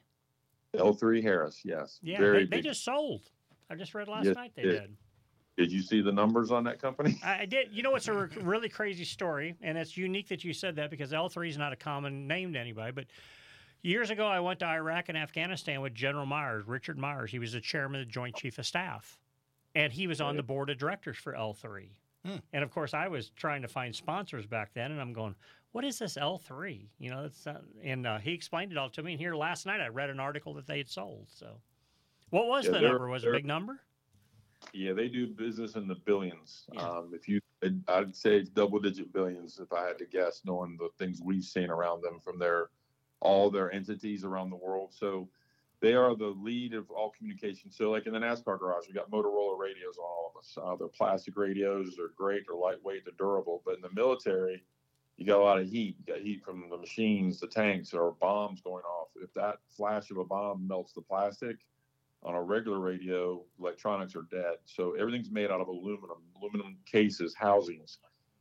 L3 0.76 1.22
Harris, 1.22 1.60
yes. 1.64 1.98
Yeah, 2.02 2.20
they, 2.20 2.44
they, 2.44 2.60
just 2.60 2.84
sold. 2.84 3.22
I 3.70 3.74
just 3.74 3.94
read 3.94 4.08
last 4.08 4.26
yes, 4.26 4.36
night 4.36 4.52
they 4.54 4.62
did. 4.62 4.96
Did 5.56 5.72
you 5.72 5.82
see 5.82 6.00
the 6.00 6.12
numbers 6.12 6.50
on 6.50 6.64
that 6.64 6.80
company? 6.80 7.18
I 7.24 7.44
did. 7.44 7.68
You 7.72 7.82
know, 7.82 7.94
it's 7.94 8.08
a 8.08 8.28
really 8.40 8.68
crazy 8.68 9.04
story, 9.04 9.56
and 9.62 9.76
it's 9.76 9.96
unique 9.96 10.28
that 10.28 10.44
you 10.44 10.52
said 10.52 10.76
that 10.76 10.90
because 10.90 11.12
L3 11.12 11.48
is 11.48 11.58
not 11.58 11.72
a 11.72 11.76
common 11.76 12.26
name 12.26 12.52
to 12.52 12.58
anybody. 12.58 12.92
But 12.92 13.06
years 13.82 14.10
ago, 14.10 14.26
I 14.26 14.40
went 14.40 14.60
to 14.60 14.66
Iraq 14.66 15.08
and 15.08 15.18
Afghanistan 15.18 15.80
with 15.80 15.94
General 15.94 16.24
Myers, 16.24 16.66
Richard 16.66 16.98
Myers. 16.98 17.30
He 17.30 17.38
was 17.38 17.52
the 17.52 17.60
chairman 17.60 18.00
of 18.00 18.06
the 18.06 18.12
Joint 18.12 18.36
Chief 18.36 18.58
of 18.58 18.66
Staff, 18.66 19.18
and 19.74 19.92
he 19.92 20.06
was 20.06 20.20
on 20.20 20.36
the 20.36 20.42
board 20.42 20.70
of 20.70 20.78
directors 20.78 21.18
for 21.18 21.34
L3. 21.34 21.88
Hmm. 22.24 22.36
And 22.52 22.62
of 22.62 22.70
course, 22.70 22.92
I 22.94 23.08
was 23.08 23.30
trying 23.30 23.62
to 23.62 23.68
find 23.68 23.94
sponsors 23.94 24.46
back 24.46 24.70
then, 24.74 24.92
and 24.92 25.00
I'm 25.00 25.12
going, 25.12 25.34
"What 25.72 25.84
is 25.84 25.98
this 25.98 26.16
L3?" 26.16 26.86
You 26.98 27.10
know, 27.10 27.24
it's 27.24 27.46
uh, 27.46 27.60
and 27.82 28.06
uh, 28.06 28.18
he 28.18 28.32
explained 28.32 28.72
it 28.72 28.78
all 28.78 28.90
to 28.90 29.02
me. 29.02 29.12
And 29.12 29.20
here 29.20 29.34
last 29.34 29.66
night, 29.66 29.80
I 29.80 29.88
read 29.88 30.10
an 30.10 30.20
article 30.20 30.54
that 30.54 30.66
they 30.66 30.78
had 30.78 30.88
sold. 30.88 31.28
So, 31.28 31.60
what 32.30 32.46
was 32.46 32.66
yeah, 32.66 32.72
the 32.72 32.80
number? 32.82 33.08
Was 33.08 33.24
it 33.24 33.28
a 33.28 33.32
big 33.32 33.46
number? 33.46 33.80
Yeah, 34.74 34.92
they 34.92 35.08
do 35.08 35.26
business 35.26 35.74
in 35.74 35.88
the 35.88 35.94
billions. 35.94 36.66
Yeah. 36.72 36.82
Um, 36.82 37.12
if 37.14 37.26
you, 37.26 37.40
I'd 37.88 38.14
say 38.14 38.36
it's 38.36 38.50
double 38.50 38.78
digit 38.78 39.10
billions 39.10 39.58
if 39.58 39.72
I 39.72 39.86
had 39.86 39.96
to 39.98 40.04
guess, 40.04 40.42
knowing 40.44 40.76
the 40.78 40.90
things 40.98 41.22
we've 41.22 41.44
seen 41.44 41.70
around 41.70 42.02
them 42.02 42.20
from 42.20 42.38
their 42.38 42.68
all 43.20 43.50
their 43.50 43.72
entities 43.72 44.24
around 44.24 44.50
the 44.50 44.56
world. 44.56 44.92
So 44.92 45.28
they 45.81 45.95
are 45.95 46.14
the 46.14 46.35
lead 46.43 46.74
of 46.74 46.91
all 46.91 47.11
communication. 47.16 47.70
So 47.70 47.91
like 47.91 48.07
in 48.07 48.12
the 48.12 48.18
NASCAR 48.18 48.59
garage, 48.59 48.87
we 48.87 48.95
got 48.95 49.11
Motorola 49.11 49.59
radios 49.59 49.97
on 49.99 50.05
all 50.05 50.33
of 50.35 50.39
us. 50.39 50.59
Uh, 50.61 50.76
they're 50.76 50.89
plastic 50.89 51.37
radios. 51.37 51.95
They're 51.97 52.09
great. 52.16 52.45
They're 52.47 52.57
lightweight. 52.57 53.05
They're 53.05 53.14
durable. 53.18 53.62
But 53.64 53.76
in 53.76 53.83
the 53.83 53.91
military, 53.95 54.62
you 55.16 55.26
got 55.26 55.41
a 55.41 55.45
lot 55.45 55.59
of 55.59 55.68
heat. 55.68 55.97
You 55.99 56.14
got 56.14 56.22
heat 56.22 56.43
from 56.45 56.68
the 56.70 56.76
machines, 56.76 57.41
the 57.41 57.47
tanks, 57.47 57.95
or 57.95 58.12
bombs 58.20 58.61
going 58.61 58.85
off. 58.85 59.09
If 59.16 59.33
that 59.35 59.57
flash 59.68 60.11
of 60.11 60.18
a 60.18 60.24
bomb 60.24 60.66
melts 60.66 60.93
the 60.93 61.03
plastic, 61.03 61.57
on 62.22 62.35
a 62.35 62.43
regular 62.43 62.78
radio, 62.78 63.43
electronics 63.59 64.14
are 64.14 64.26
dead. 64.31 64.57
So 64.66 64.93
everything's 64.93 65.31
made 65.31 65.51
out 65.51 65.61
of 65.61 65.68
aluminum, 65.68 66.18
aluminum 66.39 66.76
cases, 66.85 67.35
housings. 67.35 67.99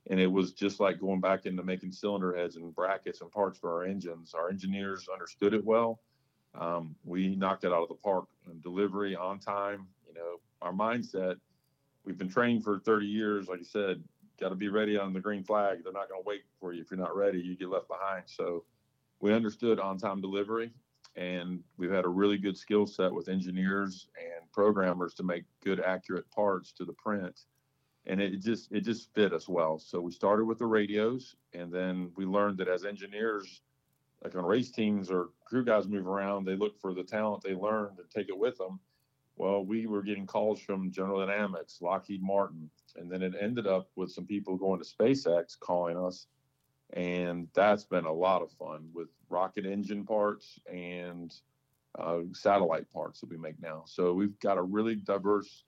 And 0.09 0.19
it 0.19 0.27
was 0.27 0.53
just 0.53 0.79
like 0.79 0.99
going 0.99 1.21
back 1.21 1.45
into 1.45 1.63
making 1.63 1.91
cylinder 1.91 2.35
heads 2.35 2.55
and 2.55 2.73
brackets 2.75 3.21
and 3.21 3.31
parts 3.31 3.57
for 3.59 3.71
our 3.71 3.85
engines. 3.85 4.33
Our 4.33 4.49
engineers 4.49 5.07
understood 5.11 5.53
it 5.53 5.63
well. 5.63 6.01
Um, 6.55 6.95
we 7.03 7.35
knocked 7.35 7.63
it 7.63 7.71
out 7.71 7.83
of 7.83 7.89
the 7.89 7.95
park. 7.95 8.25
Delivery 8.61 9.15
on 9.15 9.39
time, 9.39 9.87
you 10.07 10.13
know, 10.13 10.39
our 10.61 10.73
mindset. 10.73 11.35
We've 12.03 12.17
been 12.17 12.29
training 12.29 12.61
for 12.61 12.79
30 12.79 13.05
years. 13.05 13.47
Like 13.47 13.59
you 13.59 13.65
said, 13.65 14.03
got 14.39 14.49
to 14.49 14.55
be 14.55 14.69
ready 14.69 14.97
on 14.97 15.13
the 15.13 15.19
green 15.19 15.43
flag. 15.43 15.83
They're 15.83 15.93
not 15.93 16.09
going 16.09 16.21
to 16.21 16.27
wait 16.27 16.43
for 16.59 16.73
you. 16.73 16.81
If 16.81 16.89
you're 16.91 16.99
not 16.99 17.15
ready, 17.15 17.39
you 17.39 17.55
get 17.55 17.69
left 17.69 17.87
behind. 17.87 18.23
So 18.25 18.63
we 19.19 19.33
understood 19.33 19.79
on 19.79 19.97
time 19.97 20.21
delivery 20.21 20.71
and 21.15 21.61
we've 21.77 21.91
had 21.91 22.05
a 22.05 22.09
really 22.09 22.37
good 22.37 22.57
skill 22.57 22.87
set 22.87 23.13
with 23.13 23.29
engineers 23.29 24.07
and 24.17 24.51
programmers 24.51 25.13
to 25.15 25.23
make 25.23 25.43
good 25.63 25.79
accurate 25.79 26.29
parts 26.31 26.71
to 26.71 26.85
the 26.85 26.93
print 26.93 27.41
and 28.05 28.21
it 28.21 28.39
just 28.41 28.71
it 28.71 28.81
just 28.81 29.13
fit 29.13 29.33
us 29.33 29.49
well 29.49 29.77
so 29.77 29.99
we 29.99 30.11
started 30.11 30.45
with 30.45 30.57
the 30.57 30.65
radios 30.65 31.35
and 31.53 31.71
then 31.71 32.11
we 32.15 32.25
learned 32.25 32.57
that 32.57 32.67
as 32.67 32.85
engineers 32.85 33.61
like 34.23 34.35
on 34.35 34.45
race 34.45 34.71
teams 34.71 35.09
or 35.09 35.29
crew 35.45 35.63
guys 35.63 35.87
move 35.87 36.07
around 36.07 36.45
they 36.45 36.55
look 36.55 36.79
for 36.79 36.93
the 36.93 37.03
talent 37.03 37.43
they 37.43 37.53
learned 37.53 37.97
and 37.99 38.09
take 38.09 38.29
it 38.29 38.37
with 38.37 38.57
them 38.57 38.79
well 39.37 39.63
we 39.63 39.87
were 39.87 40.01
getting 40.01 40.25
calls 40.25 40.59
from 40.59 40.91
general 40.91 41.25
dynamics 41.25 41.79
lockheed 41.81 42.21
martin 42.21 42.69
and 42.95 43.11
then 43.11 43.21
it 43.21 43.33
ended 43.39 43.67
up 43.67 43.89
with 43.95 44.11
some 44.11 44.25
people 44.25 44.57
going 44.57 44.79
to 44.79 44.85
spacex 44.85 45.57
calling 45.59 45.97
us 45.97 46.27
and 46.93 47.47
that's 47.53 47.83
been 47.83 48.05
a 48.05 48.11
lot 48.11 48.41
of 48.41 48.51
fun 48.53 48.89
with 48.93 49.09
rocket 49.29 49.65
engine 49.65 50.05
parts 50.05 50.59
and 50.71 51.33
uh, 51.97 52.19
satellite 52.33 52.91
parts 52.91 53.19
that 53.19 53.29
we 53.29 53.37
make 53.37 53.59
now. 53.61 53.83
So 53.85 54.13
we've 54.13 54.39
got 54.39 54.57
a 54.57 54.61
really 54.61 54.95
diverse 54.95 55.65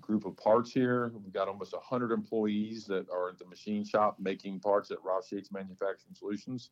group 0.00 0.24
of 0.24 0.36
parts 0.36 0.72
here. 0.72 1.12
We've 1.14 1.32
got 1.32 1.48
almost 1.48 1.72
100 1.72 2.10
employees 2.12 2.86
that 2.86 3.08
are 3.10 3.30
at 3.30 3.38
the 3.38 3.46
machine 3.46 3.84
shop 3.84 4.16
making 4.18 4.60
parts 4.60 4.90
at 4.90 4.98
Roush 4.98 5.30
Yates 5.30 5.52
Manufacturing 5.52 6.14
Solutions. 6.14 6.70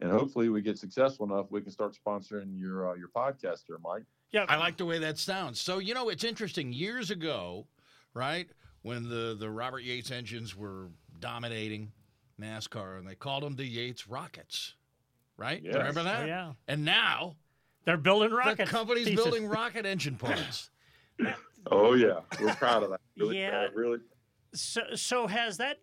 And 0.00 0.12
hopefully, 0.12 0.48
we 0.48 0.62
get 0.62 0.78
successful 0.78 1.26
enough, 1.26 1.46
we 1.50 1.60
can 1.60 1.72
start 1.72 1.96
sponsoring 2.06 2.58
your 2.58 2.90
uh, 2.90 2.94
your 2.94 3.08
podcast 3.08 3.64
here, 3.66 3.78
Mike. 3.82 4.04
Yeah, 4.30 4.44
I 4.48 4.56
like 4.56 4.76
the 4.76 4.84
way 4.84 4.98
that 4.98 5.18
sounds. 5.18 5.60
So 5.60 5.78
you 5.78 5.94
know, 5.94 6.08
it's 6.08 6.24
interesting. 6.24 6.72
Years 6.72 7.10
ago, 7.10 7.66
right 8.14 8.48
when 8.82 9.08
the 9.08 9.36
the 9.38 9.50
Robert 9.50 9.80
Yates 9.80 10.10
engines 10.10 10.56
were 10.56 10.88
dominating, 11.18 11.92
NASCAR, 12.40 12.98
and 12.98 13.08
they 13.08 13.14
called 13.14 13.42
them 13.42 13.56
the 13.56 13.64
Yates 13.64 14.08
Rockets, 14.08 14.74
right? 15.36 15.60
Yes. 15.62 15.74
Remember 15.74 16.04
that? 16.04 16.24
Oh, 16.24 16.26
yeah. 16.26 16.52
And 16.68 16.84
now 16.84 17.36
they're 17.84 17.96
building 17.96 18.30
rockets. 18.30 18.70
The 18.70 18.76
company's 18.76 19.08
pieces. 19.08 19.24
building 19.24 19.48
rocket 19.48 19.86
engine 19.86 20.16
parts. 20.16 20.70
oh 21.70 21.94
yeah, 21.94 22.20
we're 22.40 22.54
proud 22.54 22.82
of 22.82 22.90
that. 22.90 23.00
Really 23.16 23.40
yeah, 23.40 23.50
proud, 23.50 23.74
really. 23.74 23.98
So, 24.54 24.82
so 24.94 25.26
has 25.26 25.56
that? 25.56 25.78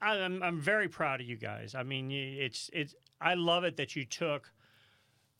I, 0.00 0.12
I'm 0.12 0.42
I'm 0.42 0.60
very 0.60 0.88
proud 0.88 1.20
of 1.20 1.26
you 1.26 1.36
guys. 1.36 1.74
I 1.74 1.82
mean, 1.82 2.10
it's 2.10 2.70
it's. 2.72 2.94
I 3.20 3.34
love 3.34 3.64
it 3.64 3.76
that 3.76 3.96
you 3.96 4.04
took 4.04 4.52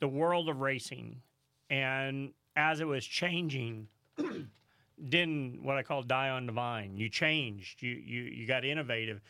the 0.00 0.08
world 0.08 0.48
of 0.48 0.60
racing, 0.60 1.22
and 1.68 2.32
as 2.56 2.80
it 2.80 2.86
was 2.86 3.04
changing. 3.04 3.88
didn't 5.08 5.62
what 5.62 5.76
I 5.76 5.82
call 5.82 6.02
die 6.02 6.28
on 6.28 6.46
the 6.46 6.52
vine. 6.52 6.96
You 6.96 7.08
changed. 7.08 7.82
You 7.82 7.92
you 7.92 8.22
you 8.22 8.46
got 8.46 8.64
innovative. 8.64 9.20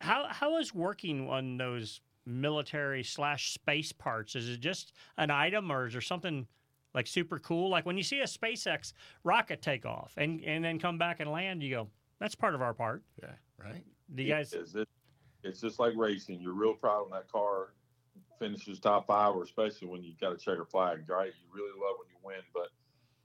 How 0.00 0.26
how 0.28 0.58
is 0.58 0.74
working 0.74 1.28
on 1.28 1.56
those 1.56 2.00
military 2.26 3.02
slash 3.02 3.52
space 3.52 3.92
parts? 3.92 4.34
Is 4.34 4.48
it 4.48 4.60
just 4.60 4.92
an 5.18 5.30
item, 5.30 5.70
or 5.70 5.86
is 5.86 5.92
there 5.92 6.02
something 6.02 6.46
like 6.94 7.06
super 7.06 7.38
cool? 7.38 7.70
Like 7.70 7.86
when 7.86 7.96
you 7.96 8.02
see 8.02 8.20
a 8.20 8.24
SpaceX 8.24 8.92
rocket 9.24 9.62
take 9.62 9.86
off 9.86 10.12
and 10.16 10.42
and 10.44 10.64
then 10.64 10.78
come 10.78 10.98
back 10.98 11.20
and 11.20 11.30
land, 11.30 11.62
you 11.62 11.70
go, 11.70 11.88
"That's 12.18 12.34
part 12.34 12.54
of 12.54 12.62
our 12.62 12.74
part." 12.74 13.02
Yeah, 13.22 13.30
right. 13.58 13.84
Do 14.14 14.22
you 14.22 14.30
guys? 14.30 14.52
It 14.52 14.62
is. 14.62 14.74
It, 14.74 14.88
it's 15.44 15.60
just 15.60 15.78
like 15.78 15.94
racing. 15.96 16.40
You're 16.40 16.54
real 16.54 16.74
proud 16.74 17.10
when 17.10 17.12
that 17.12 17.30
car 17.30 17.74
finishes 18.42 18.80
top 18.80 19.06
five, 19.06 19.36
or 19.36 19.44
especially 19.44 19.86
when 19.86 20.02
you 20.02 20.14
got 20.20 20.32
a 20.32 20.36
checker 20.36 20.64
flag, 20.64 21.08
right? 21.08 21.32
You 21.40 21.54
really 21.54 21.70
love 21.70 21.96
when 21.98 22.08
you 22.10 22.16
win, 22.24 22.42
but 22.52 22.68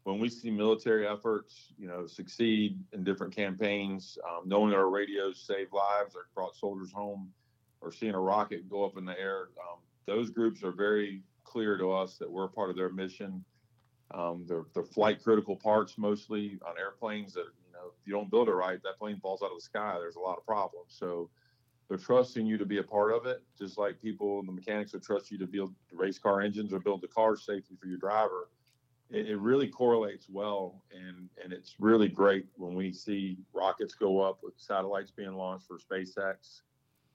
when 0.04 0.20
we 0.20 0.30
see 0.30 0.52
military 0.52 1.08
efforts, 1.08 1.74
you 1.78 1.88
know, 1.88 2.06
succeed 2.06 2.80
in 2.94 3.04
different 3.04 3.36
campaigns, 3.36 4.18
um, 4.30 4.48
knowing 4.48 4.70
that 4.70 4.78
our 4.78 4.90
radios 4.90 5.44
save 5.46 5.74
lives 5.74 6.16
or 6.16 6.28
brought 6.36 6.56
soldiers 6.56 6.92
home, 6.92 7.32
or 7.82 7.92
seeing 7.92 8.14
a 8.14 8.20
rocket 8.20 8.70
go 8.70 8.86
up 8.86 8.98
in 8.98 9.06
the 9.06 9.20
air, 9.20 9.50
um, 9.60 9.80
those 10.06 10.30
groups 10.30 10.64
are 10.64 10.72
very 10.72 11.22
clear 11.44 11.78
to 11.78 11.92
us 11.92 12.18
that 12.18 12.32
we're 12.32 12.48
part 12.48 12.70
of 12.70 12.76
their 12.76 12.90
mission. 12.90 13.44
Um, 14.14 14.46
they're, 14.48 14.66
they're 14.74 14.84
flight 14.84 15.22
critical 15.22 15.56
parts 15.56 15.98
mostly 15.98 16.60
on 16.66 16.78
airplanes 16.80 17.34
that 17.34 17.48
you 17.66 17.74
know 17.74 17.88
if 17.88 18.08
you 18.08 18.14
don't 18.14 18.30
build 18.32 18.50
it 18.50 18.54
right, 18.54 18.82
that 18.84 19.00
plane 19.00 19.20
falls 19.20 19.42
out 19.42 19.52
of 19.52 19.58
the 19.58 19.62
sky. 19.62 19.96
There's 20.00 20.16
a 20.16 20.22
lot 20.22 20.38
of 20.38 20.46
problems. 20.46 20.96
So 20.98 21.30
they're 21.88 21.98
trusting 21.98 22.46
you 22.46 22.58
to 22.58 22.66
be 22.66 22.80
a 22.80 22.84
part 22.84 23.14
of 23.14 23.26
it, 23.26 23.44
just 23.58 23.78
like 23.78 24.02
people, 24.02 24.44
the 24.44 24.52
mechanics 24.52 24.94
would 24.94 25.04
trust 25.04 25.32
you 25.32 25.38
to 25.38 25.48
build 25.48 25.74
the 25.90 25.98
race 25.98 26.20
car 26.20 26.42
engines 26.42 26.74
or 26.74 26.80
build 26.80 27.02
the 27.02 27.08
car 27.08 27.36
safely 27.38 27.78
for 27.80 27.88
your 27.88 27.98
driver 27.98 28.50
it, 29.10 29.30
it, 29.30 29.38
really 29.38 29.68
correlates 29.68 30.28
well, 30.30 30.82
and 30.92 31.30
and 31.42 31.54
it's 31.54 31.76
really 31.80 32.10
great 32.10 32.46
when 32.56 32.76
we 32.76 32.92
see 32.92 33.38
rockets 33.54 33.94
go 33.94 34.20
up 34.20 34.40
with 34.44 34.54
satellites 34.58 35.12
being 35.12 35.34
launched 35.34 35.68
for 35.68 35.78
SpaceX. 35.78 36.62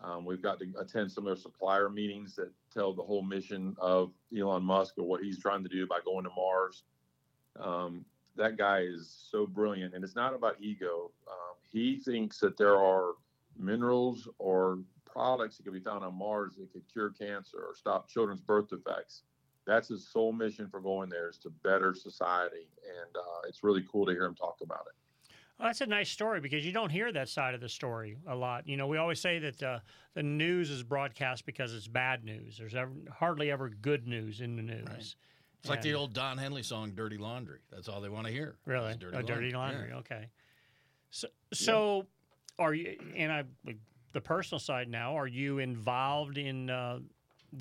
Um, 0.01 0.25
we've 0.25 0.43
got 0.43 0.59
to 0.61 0.67
attend 0.81 1.13
some 1.13 1.27
of 1.27 1.37
their 1.37 1.41
supplier 1.41 1.89
meetings 1.89 2.35
that 2.37 2.51
tell 2.73 2.93
the 2.93 3.03
whole 3.03 3.23
mission 3.23 3.77
of 3.79 4.11
Elon 4.37 4.65
Musk 4.65 4.95
or 4.99 5.05
what 5.05 5.23
he's 5.23 5.39
trying 5.39 5.63
to 5.63 5.69
do 5.69 5.87
by 5.87 5.99
going 6.05 6.25
to 6.25 6.31
Mars. 6.35 6.85
Um, 7.61 8.05
that 8.37 8.57
guy 8.57 8.81
is 8.81 9.27
so 9.31 9.47
brilliant, 9.47 9.95
and 9.95 10.03
it's 10.03 10.17
not 10.17 10.35
about 10.35 10.57
ego. 10.61 11.13
Um, 11.29 11.57
he 11.71 12.01
thinks 12.01 12.39
that 12.39 12.57
there 12.57 12.77
are 12.77 13.13
minerals 13.59 14.29
or 14.39 14.79
products 15.05 15.57
that 15.57 15.65
can 15.65 15.73
be 15.73 15.81
found 15.81 16.05
on 16.05 16.15
Mars 16.15 16.55
that 16.57 16.73
could 16.73 16.83
cure 16.91 17.11
cancer 17.11 17.59
or 17.59 17.75
stop 17.75 18.09
children's 18.09 18.41
birth 18.41 18.69
defects 18.69 19.23
that's 19.67 19.89
his 19.89 20.09
sole 20.09 20.33
mission 20.33 20.69
for 20.69 20.81
going 20.81 21.09
there 21.09 21.29
is 21.29 21.39
to 21.39 21.51
better 21.63 21.95
society, 21.95 22.69
and 22.85 23.17
uh, 23.17 23.49
it's 23.49 23.63
really 23.63 23.85
cool 23.91 24.07
to 24.07 24.13
hear 24.13 24.25
him 24.25 24.35
talk 24.35 24.57
about 24.63 24.87
it. 24.87 25.33
Well, 25.59 25.69
that's 25.69 25.81
a 25.81 25.87
nice 25.87 26.11
story 26.11 26.41
because 26.41 26.67
you 26.67 26.73
don't 26.73 26.91
hear 26.91 27.13
that 27.13 27.29
side 27.29 27.55
of 27.55 27.61
the 27.61 27.69
story 27.69 28.17
a 28.27 28.35
lot. 28.35 28.67
You 28.67 28.77
know, 28.77 28.87
we 28.87 28.97
always 28.97 29.21
say 29.21 29.39
that 29.39 29.63
uh, 29.63 29.79
the 30.15 30.23
news 30.23 30.71
is 30.71 30.83
broadcast 30.83 31.47
because 31.47 31.75
it's 31.75 31.87
bad 31.87 32.25
news. 32.25 32.57
There's 32.59 32.75
ever, 32.75 32.91
hardly 33.17 33.51
ever 33.51 33.69
good 33.69 34.09
news 34.09 34.41
in 34.41 34.57
the 34.57 34.63
news. 34.63 34.87
Right. 34.89 34.99
It's 34.99 35.17
and, 35.65 35.71
like 35.71 35.83
the 35.83 35.95
old 35.95 36.13
Don 36.15 36.39
Henley 36.39 36.65
song 36.65 36.93
"Dirty 36.97 37.19
Laundry." 37.19 37.61
That's 37.71 37.89
all 37.89 38.01
they 38.01 38.09
want 38.09 38.27
to 38.27 38.33
hear. 38.33 38.57
Really, 38.67 38.95
dirty, 38.95 39.15
oh, 39.15 39.19
laundry. 39.19 39.35
dirty 39.37 39.51
laundry. 39.53 39.89
Yeah. 39.91 39.99
Okay. 39.99 40.29
So, 41.11 41.29
so 41.53 41.97
yeah. 41.97 42.03
Are 42.59 42.75
you? 42.75 42.97
And 43.17 43.33
I, 43.33 43.45
the 44.13 44.21
personal 44.21 44.59
side 44.59 44.89
now. 44.89 45.17
Are 45.17 45.27
you 45.27 45.59
involved 45.59 46.39
in? 46.39 46.71
Uh, 46.71 47.01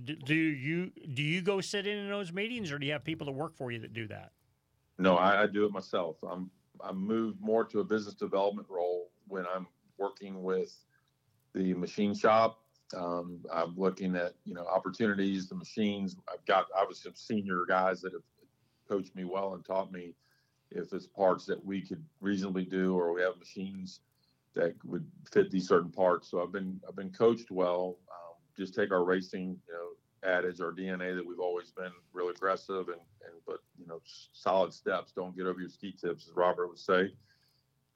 do 0.04 0.34
you 0.34 0.92
do 1.14 1.22
you 1.22 1.42
go 1.42 1.60
sit 1.62 1.88
in, 1.88 1.98
in 1.98 2.10
those 2.10 2.32
meetings, 2.32 2.72
or 2.72 2.80
do 2.80 2.86
you 2.86 2.94
have 2.94 3.04
people 3.04 3.26
that 3.26 3.34
work 3.34 3.56
for 3.56 3.72
you 3.72 3.80
that 3.80 3.94
do 3.94 4.08
that? 4.08 4.32
No, 4.98 5.18
I, 5.18 5.44
I 5.44 5.48
do 5.48 5.66
it 5.66 5.72
myself. 5.72 6.18
I'm 6.24 6.50
I'm 6.84 6.98
moved 6.98 7.42
more 7.42 7.66
to 7.66 7.80
a 7.80 7.84
business 7.84 8.16
development 8.16 8.68
role 8.70 9.10
when 9.28 9.46
I'm 9.54 9.68
working 9.98 10.44
with 10.44 10.76
the 11.54 11.74
machine 11.74 12.14
shop. 12.14 12.60
Um, 12.96 13.40
I'm 13.54 13.76
looking 13.78 14.16
at 14.16 14.34
you 14.46 14.54
know 14.54 14.66
opportunities, 14.66 15.48
the 15.48 15.56
machines. 15.56 16.16
I've 16.32 16.46
got 16.46 16.68
obviously 16.76 17.12
some 17.12 17.16
senior 17.16 17.66
guys 17.68 18.02
that 18.02 18.14
have 18.14 18.24
coached 18.88 19.16
me 19.16 19.24
well 19.24 19.54
and 19.54 19.64
taught 19.64 19.92
me 19.92 20.14
if 20.72 20.94
it's 20.94 21.08
parts 21.08 21.46
that 21.46 21.64
we 21.66 21.82
could 21.82 22.04
reasonably 22.22 22.64
do, 22.64 22.96
or 22.98 23.14
we 23.14 23.22
have 23.22 23.38
machines 23.38 24.02
that 24.54 24.74
would 24.86 25.06
fit 25.32 25.52
these 25.52 25.68
certain 25.68 25.92
parts. 25.92 26.30
So 26.30 26.42
I've 26.42 26.52
been 26.52 26.80
I've 26.88 26.96
been 26.96 27.12
coached 27.12 27.52
well. 27.52 27.98
Um, 28.10 28.36
just 28.58 28.76
take 28.76 28.92
our 28.92 29.04
racing, 29.04 29.58
you 29.68 29.74
know, 29.74 30.30
adage, 30.30 30.62
our 30.62 30.72
DNA 30.72 31.16
that 31.16 31.26
we've 31.26 31.40
always 31.40 31.72
been 31.72 31.92
real 32.14 32.30
aggressive 32.30 32.88
and, 32.90 33.00
and 33.26 33.34
but 33.46 33.60
you 33.80 33.88
know, 33.88 34.02
solid 34.06 34.74
steps. 34.74 35.14
Don't 35.14 35.36
get 35.36 35.46
over 35.46 35.60
your 35.60 35.70
ski 35.70 35.92
tips, 35.92 36.28
as 36.28 36.36
Robert 36.36 36.68
would 36.68 36.80
say. 36.80 37.12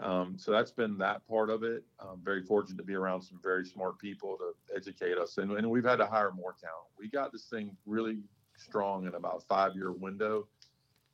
Um, 0.01 0.35
so 0.37 0.51
that's 0.51 0.71
been 0.71 0.97
that 0.97 1.25
part 1.27 1.49
of 1.49 1.63
it. 1.63 1.83
I'm 1.99 2.19
very 2.23 2.43
fortunate 2.43 2.77
to 2.77 2.83
be 2.83 2.95
around 2.95 3.21
some 3.21 3.39
very 3.41 3.65
smart 3.65 3.97
people 3.97 4.37
to 4.37 4.75
educate 4.75 5.17
us, 5.17 5.37
and, 5.37 5.51
and 5.53 5.69
we've 5.69 5.85
had 5.85 5.97
to 5.97 6.05
hire 6.05 6.31
more 6.31 6.53
talent. 6.59 6.87
We 6.99 7.09
got 7.09 7.31
this 7.31 7.45
thing 7.45 7.75
really 7.85 8.19
strong 8.57 9.07
in 9.07 9.15
about 9.15 9.43
five 9.47 9.73
year 9.73 9.93
window, 9.93 10.47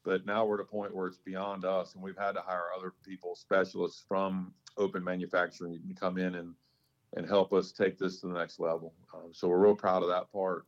but 0.04 0.26
now 0.26 0.46
we're 0.46 0.56
at 0.56 0.62
a 0.62 0.66
point 0.66 0.96
where 0.96 1.06
it's 1.06 1.20
beyond 1.20 1.64
us, 1.64 1.94
and 1.94 2.02
we've 2.02 2.18
had 2.18 2.32
to 2.34 2.42
hire 2.42 2.70
other 2.76 2.94
people, 3.06 3.36
specialists 3.36 4.04
from 4.08 4.52
open 4.78 5.04
manufacturing, 5.04 5.80
to 5.88 5.94
come 5.94 6.18
in 6.18 6.36
and 6.36 6.54
and 7.18 7.28
help 7.28 7.52
us 7.52 7.72
take 7.72 7.98
this 7.98 8.22
to 8.22 8.28
the 8.28 8.34
next 8.34 8.60
level. 8.60 8.94
Um, 9.14 9.32
so 9.34 9.48
we're 9.48 9.58
real 9.58 9.76
proud 9.76 10.02
of 10.02 10.10
that 10.10 10.32
part. 10.32 10.66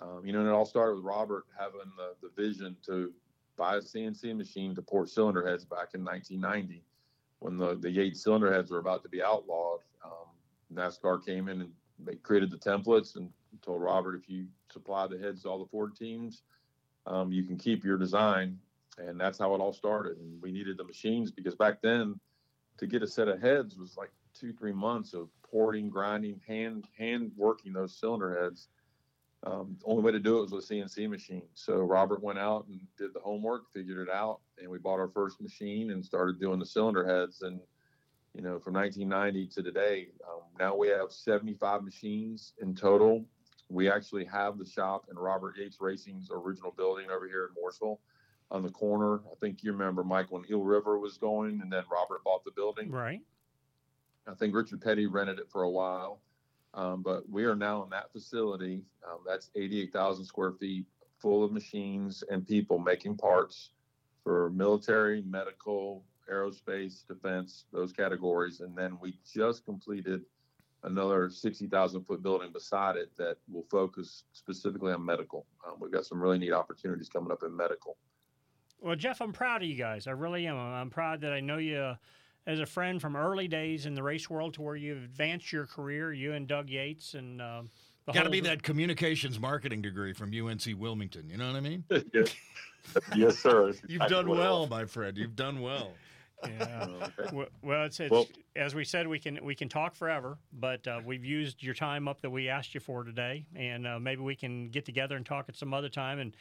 Um, 0.00 0.22
you 0.24 0.32
know, 0.32 0.40
and 0.40 0.48
it 0.48 0.52
all 0.52 0.64
started 0.64 0.96
with 0.96 1.04
Robert 1.04 1.44
having 1.58 1.80
the, 1.96 2.14
the 2.22 2.42
vision 2.42 2.76
to 2.86 3.12
buy 3.56 3.76
a 3.76 3.80
CNC 3.80 4.36
machine 4.36 4.74
to 4.74 4.82
port 4.82 5.08
cylinder 5.08 5.46
heads 5.46 5.64
back 5.64 5.88
in 5.94 6.04
1990 6.04 6.82
when 7.40 7.56
the, 7.56 7.76
the 7.76 7.90
Yates 7.90 8.22
cylinder 8.22 8.52
heads 8.52 8.70
were 8.70 8.78
about 8.78 9.02
to 9.02 9.08
be 9.08 9.22
outlawed. 9.22 9.80
Um, 10.04 10.28
NASCAR 10.74 11.24
came 11.24 11.48
in 11.48 11.62
and 11.62 11.72
they 12.04 12.16
created 12.16 12.50
the 12.50 12.58
templates 12.58 13.16
and 13.16 13.30
told 13.62 13.82
Robert 13.82 14.14
if 14.16 14.28
you 14.28 14.46
supply 14.72 15.06
the 15.06 15.18
heads 15.18 15.42
to 15.42 15.48
all 15.48 15.58
the 15.58 15.70
Ford 15.70 15.96
teams, 15.96 16.42
um, 17.06 17.32
you 17.32 17.44
can 17.44 17.56
keep 17.56 17.84
your 17.84 17.98
design. 17.98 18.58
And 18.98 19.20
that's 19.20 19.38
how 19.38 19.54
it 19.54 19.60
all 19.60 19.74
started. 19.74 20.18
And 20.18 20.40
we 20.40 20.52
needed 20.52 20.78
the 20.78 20.84
machines 20.84 21.30
because 21.30 21.54
back 21.54 21.82
then, 21.82 22.18
to 22.78 22.86
get 22.86 23.02
a 23.02 23.06
set 23.06 23.28
of 23.28 23.40
heads 23.40 23.76
was 23.76 23.96
like 23.96 24.10
two, 24.38 24.52
three 24.52 24.72
months 24.72 25.14
of 25.14 25.28
porting, 25.42 25.88
grinding, 25.88 26.40
hand 26.46 26.86
hand 26.98 27.32
working 27.36 27.72
those 27.72 27.96
cylinder 27.96 28.42
heads. 28.42 28.68
Um, 29.44 29.76
the 29.78 29.86
only 29.86 30.02
way 30.02 30.12
to 30.12 30.18
do 30.18 30.38
it 30.38 30.42
was 30.42 30.52
with 30.52 30.68
CNC 30.68 31.08
machine. 31.08 31.46
So 31.54 31.76
Robert 31.76 32.22
went 32.22 32.38
out 32.38 32.66
and 32.66 32.80
did 32.98 33.14
the 33.14 33.20
homework, 33.20 33.72
figured 33.72 34.08
it 34.08 34.12
out, 34.12 34.40
and 34.58 34.68
we 34.68 34.78
bought 34.78 34.98
our 34.98 35.08
first 35.08 35.40
machine 35.40 35.92
and 35.92 36.04
started 36.04 36.40
doing 36.40 36.58
the 36.58 36.66
cylinder 36.66 37.06
heads. 37.06 37.42
And 37.42 37.60
you 38.34 38.42
know, 38.42 38.58
from 38.58 38.74
1990 38.74 39.46
to 39.54 39.62
today, 39.62 40.08
um, 40.28 40.42
now 40.58 40.76
we 40.76 40.88
have 40.88 41.12
75 41.12 41.82
machines 41.82 42.54
in 42.60 42.74
total. 42.74 43.24
We 43.68 43.90
actually 43.90 44.24
have 44.26 44.58
the 44.58 44.66
shop 44.66 45.06
in 45.10 45.16
Robert 45.16 45.56
Yates 45.56 45.80
Racing's 45.80 46.30
original 46.30 46.72
building 46.76 47.10
over 47.10 47.26
here 47.26 47.48
in 47.48 47.62
Mooresville 47.62 47.98
on 48.50 48.62
the 48.62 48.70
corner. 48.70 49.20
I 49.30 49.34
think 49.40 49.62
you 49.62 49.72
remember 49.72 50.04
Mike 50.04 50.30
when 50.30 50.44
Eel 50.50 50.62
River 50.62 50.98
was 50.98 51.18
going, 51.18 51.60
and 51.62 51.72
then 51.72 51.84
Robert 51.90 52.22
bought 52.24 52.44
the 52.44 52.52
building. 52.52 52.90
Right. 52.90 53.20
I 54.26 54.34
think 54.34 54.54
Richard 54.54 54.80
Petty 54.80 55.06
rented 55.06 55.38
it 55.38 55.50
for 55.50 55.62
a 55.62 55.70
while, 55.70 56.20
um, 56.74 57.02
but 57.02 57.28
we 57.28 57.44
are 57.44 57.54
now 57.54 57.84
in 57.84 57.90
that 57.90 58.12
facility. 58.12 58.82
Um, 59.08 59.18
that's 59.26 59.50
88,000 59.54 60.24
square 60.24 60.52
feet, 60.52 60.84
full 61.18 61.44
of 61.44 61.52
machines 61.52 62.24
and 62.30 62.46
people 62.46 62.78
making 62.78 63.16
parts 63.16 63.70
for 64.24 64.50
military, 64.50 65.22
medical, 65.22 66.04
aerospace, 66.30 67.06
defense, 67.06 67.64
those 67.72 67.92
categories. 67.92 68.60
And 68.60 68.76
then 68.76 68.98
we 69.00 69.14
just 69.32 69.64
completed 69.64 70.22
another 70.82 71.30
60,000 71.30 72.04
foot 72.04 72.22
building 72.22 72.52
beside 72.52 72.96
it 72.96 73.10
that 73.16 73.36
will 73.50 73.66
focus 73.70 74.24
specifically 74.32 74.92
on 74.92 75.04
medical. 75.04 75.46
Um, 75.66 75.74
we've 75.80 75.92
got 75.92 76.06
some 76.06 76.20
really 76.20 76.38
neat 76.38 76.52
opportunities 76.52 77.08
coming 77.08 77.30
up 77.30 77.42
in 77.44 77.56
medical. 77.56 77.96
Well, 78.80 78.96
Jeff, 78.96 79.20
I'm 79.20 79.32
proud 79.32 79.62
of 79.62 79.68
you 79.68 79.76
guys. 79.76 80.06
I 80.06 80.12
really 80.12 80.46
am. 80.46 80.56
I'm 80.56 80.90
proud 80.90 81.20
that 81.22 81.32
I 81.32 81.40
know 81.40 81.56
you 81.56 81.96
as 82.46 82.60
a 82.60 82.66
friend 82.66 83.00
from 83.00 83.16
early 83.16 83.48
days 83.48 83.86
in 83.86 83.94
the 83.94 84.02
race 84.02 84.30
world 84.30 84.54
to 84.54 84.62
where 84.62 84.76
you've 84.76 85.02
advanced 85.02 85.52
your 85.52 85.66
career, 85.66 86.12
you 86.12 86.32
and 86.32 86.46
Doug 86.46 86.70
Yates 86.70 87.14
and 87.14 87.42
uh, 87.42 87.62
got 88.12 88.22
to 88.22 88.30
be 88.30 88.40
that 88.40 88.62
communications 88.62 89.40
marketing 89.40 89.82
degree 89.82 90.12
from 90.12 90.32
UNC 90.32 90.62
Wilmington. 90.76 91.28
You 91.28 91.38
know 91.38 91.48
what 91.48 91.56
I 91.56 91.60
mean? 91.60 91.84
yes. 92.14 92.34
yes, 93.16 93.38
sir. 93.38 93.72
You've 93.88 94.06
done 94.06 94.28
well, 94.28 94.66
my 94.68 94.84
friend. 94.84 95.16
You've 95.16 95.36
done 95.36 95.60
well. 95.60 95.92
Yeah. 96.46 97.08
well, 97.62 97.84
it's, 97.84 97.98
it's 97.98 98.10
well, 98.10 98.26
as 98.54 98.74
we 98.74 98.84
said, 98.84 99.08
we 99.08 99.18
can 99.18 99.42
we 99.42 99.54
can 99.54 99.70
talk 99.70 99.94
forever, 99.94 100.36
but 100.52 100.86
uh, 100.86 101.00
we've 101.04 101.24
used 101.24 101.62
your 101.62 101.74
time 101.74 102.06
up 102.06 102.20
that 102.20 102.30
we 102.30 102.48
asked 102.50 102.74
you 102.74 102.80
for 102.80 103.04
today, 103.04 103.46
and 103.56 103.86
uh, 103.86 103.98
maybe 103.98 104.20
we 104.20 104.36
can 104.36 104.68
get 104.68 104.84
together 104.84 105.16
and 105.16 105.24
talk 105.24 105.46
at 105.48 105.56
some 105.56 105.72
other 105.72 105.88
time 105.88 106.18
and 106.18 106.36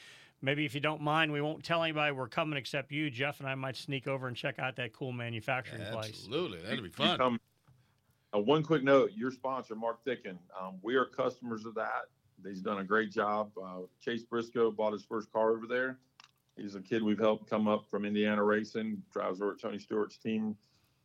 maybe 0.46 0.64
if 0.64 0.76
you 0.76 0.80
don't 0.80 1.02
mind, 1.02 1.32
we 1.32 1.42
won't 1.42 1.64
tell 1.64 1.84
anybody 1.84 2.12
we're 2.14 2.30
coming 2.30 2.58
except 2.58 2.92
you. 2.92 3.10
Jeff 3.10 3.40
and 3.40 3.50
I 3.50 3.56
might 3.56 3.76
sneak 3.76 4.08
over 4.08 4.28
and 4.28 4.38
check 4.38 4.60
out 4.60 4.76
that 4.78 4.94
cool 4.94 5.12
manufacturing 5.12 5.82
yeah, 5.82 5.92
place. 5.92 6.10
Absolutely, 6.10 6.60
that'd 6.62 6.84
be 6.84 6.90
fun. 6.90 7.20
Um, 7.20 7.42
uh, 8.34 8.40
one 8.40 8.64
quick 8.64 8.84
note: 8.84 9.12
your 9.16 9.32
sponsor, 9.32 9.76
Mark 9.76 10.06
Ficken, 10.06 10.38
um, 10.60 10.76
we 10.82 10.96
are 10.96 11.06
customers 11.06 11.66
of 11.66 11.74
that. 11.76 12.06
He's 12.48 12.62
done 12.62 12.78
a 12.78 12.84
great 12.84 13.12
job. 13.12 13.52
Uh, 13.62 13.82
Chase 14.00 14.24
Briscoe 14.24 14.72
bought 14.72 14.94
his 14.94 15.04
first 15.04 15.32
car 15.34 15.52
over 15.52 15.66
there. 15.68 15.98
he's 16.56 16.76
a 16.76 16.82
kid 16.82 17.02
we've 17.02 17.20
helped 17.20 17.50
come 17.50 17.68
up 17.68 17.86
from 17.90 18.06
Indiana 18.06 18.44
Racing, 18.44 19.02
drives 19.12 19.42
over 19.42 19.54
at 19.54 19.60
Tony 19.60 19.80
Stewart's 19.80 20.18
team. 20.18 20.56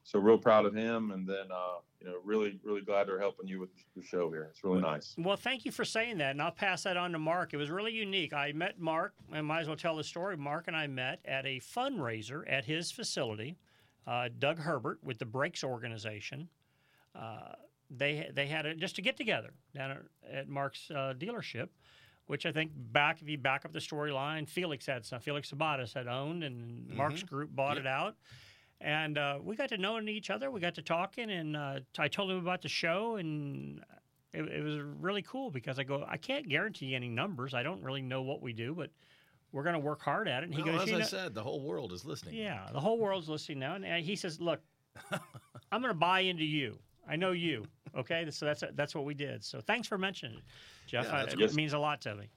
So 0.02 0.18
real 0.18 0.38
proud 0.38 0.66
of 0.66 0.74
him, 0.74 1.12
and 1.12 1.26
then 1.26 1.46
uh, 1.50 1.78
you 2.01 2.09
know 2.09 2.16
really 2.24 2.59
really 2.64 2.81
glad 2.81 3.09
they're 3.09 3.20
helping 3.20 3.47
you 3.47 3.60
with 3.60 3.70
the 3.97 4.02
show 4.02 4.31
here. 4.31 4.48
It's 4.51 4.64
really 4.64 4.81
nice. 4.81 5.14
Well, 5.18 5.36
thank 5.36 5.64
you 5.64 5.72
for 5.72 5.85
saying 5.85 6.18
that, 6.18 6.32
and 6.32 6.43
I'll 6.43 6.51
pass 6.51 6.85
that 6.85 6.97
on 6.97 7.12
to 7.12 7.18
Mark. 7.18 7.52
It 7.52 7.56
was 7.56 7.70
really 7.70 7.93
unique. 7.93 8.32
I 8.32 8.52
met 8.52 8.81
Mark. 8.81 9.14
I 9.32 9.40
might 9.40 9.60
as 9.60 9.66
well 9.66 9.77
tell 9.77 9.97
the 9.97 10.05
story. 10.05 10.36
Mark 10.36 10.68
and 10.68 10.77
I 10.77 10.86
met 10.86 11.20
at 11.24 11.47
a 11.47 11.60
fundraiser 11.60 12.43
at 12.51 12.64
his 12.64 12.90
facility. 12.90 13.59
Uh, 14.06 14.28
Doug 14.39 14.59
Herbert 14.59 14.98
with 15.05 15.18
the 15.18 15.27
Brakes 15.27 15.62
organization. 15.62 16.48
Uh, 17.14 17.52
they 17.90 18.31
they 18.32 18.47
had 18.47 18.66
a, 18.66 18.74
just 18.74 18.97
to 18.97 19.02
get 19.02 19.16
together 19.16 19.52
down 19.74 19.90
at, 19.90 20.02
at 20.32 20.48
Mark's 20.48 20.90
uh, 20.90 21.14
dealership, 21.18 21.68
which 22.27 22.47
I 22.47 22.52
think 22.52 22.70
back 22.74 23.20
if 23.20 23.28
you 23.28 23.36
back 23.36 23.64
up 23.64 23.72
the 23.72 23.78
storyline, 23.78 24.48
Felix 24.48 24.86
had 24.86 25.05
some. 25.05 25.20
Felix 25.20 25.51
Sabates 25.51 25.93
had 25.93 26.06
owned, 26.06 26.44
and 26.44 26.86
mm-hmm. 26.86 26.97
Mark's 26.97 27.22
group 27.22 27.55
bought 27.55 27.77
yep. 27.77 27.85
it 27.85 27.89
out. 27.89 28.16
And 28.81 29.19
uh, 29.19 29.39
we 29.43 29.57
got 29.57 29.69
to 29.70 29.78
know 29.78 30.01
each 30.01 30.31
other. 30.31 30.51
We 30.51 30.61
got 30.61 30.74
to 30.77 30.82
talking, 30.82 31.31
and 31.31 31.57
uh, 31.57 31.81
I 31.98 32.09
told 32.09 32.31
him 32.31 32.39
about 32.39 32.62
the 32.62 32.69
show, 32.69 33.16
and 33.16 33.82
it, 34.32 34.43
it, 34.43 34.65
was 34.65 34.78
really 35.01 35.23
cool 35.23 35.51
because 35.51 35.78
I 35.78 35.82
go, 35.82 36.05
I 36.09 36.16
can't 36.16 36.48
guarantee 36.48 36.94
any 36.94 37.09
numbers. 37.09 37.52
I 37.52 37.62
don't 37.62 37.82
really 37.82 38.01
know 38.01 38.23
what 38.23 38.40
we 38.40 38.55
do, 38.55 38.74
but 38.74 38.90
we're 39.52 39.65
going 39.65 39.74
to 39.74 39.81
work 39.81 40.01
hard 40.01 40.28
at 40.28 40.43
it. 40.43 40.47
And 40.47 40.55
he 40.55 40.62
well, 40.62 40.78
goes, 40.78 40.89
as 40.89 40.94
I 40.94 40.98
know, 40.98 41.05
said, 41.05 41.35
the 41.35 41.43
whole 41.43 41.61
world 41.61 41.93
is 41.93 42.05
listening. 42.07 42.36
Yeah, 42.36 42.69
the 42.73 42.81
whole 42.81 42.98
world's 42.98 43.28
listening 43.28 43.59
now. 43.59 43.74
And 43.74 44.05
he 44.05 44.16
says, 44.16 44.40
look, 44.40 44.61
I'm 45.73 45.82
going 45.82 45.93
to 45.93 45.94
buy 45.94 46.20
into 46.20 46.44
you. 46.44 46.78
I 47.09 47.16
know 47.16 47.32
you. 47.32 47.65
Okay, 47.97 48.27
so 48.31 48.47
that's 48.47 48.62
that's 48.74 48.94
what 48.94 49.05
we 49.05 49.15
did. 49.15 49.43
So 49.44 49.61
thanks 49.61 49.89
for 49.89 49.98
mentioning 49.98 50.39
it, 50.39 50.44
Jeff. 50.86 51.07
Yeah, 51.07 51.24
it 51.24 51.39
yes. 51.39 51.55
means 51.55 51.73
a 51.73 51.78
lot 51.78 52.01
to 52.02 52.15
me. 52.15 52.28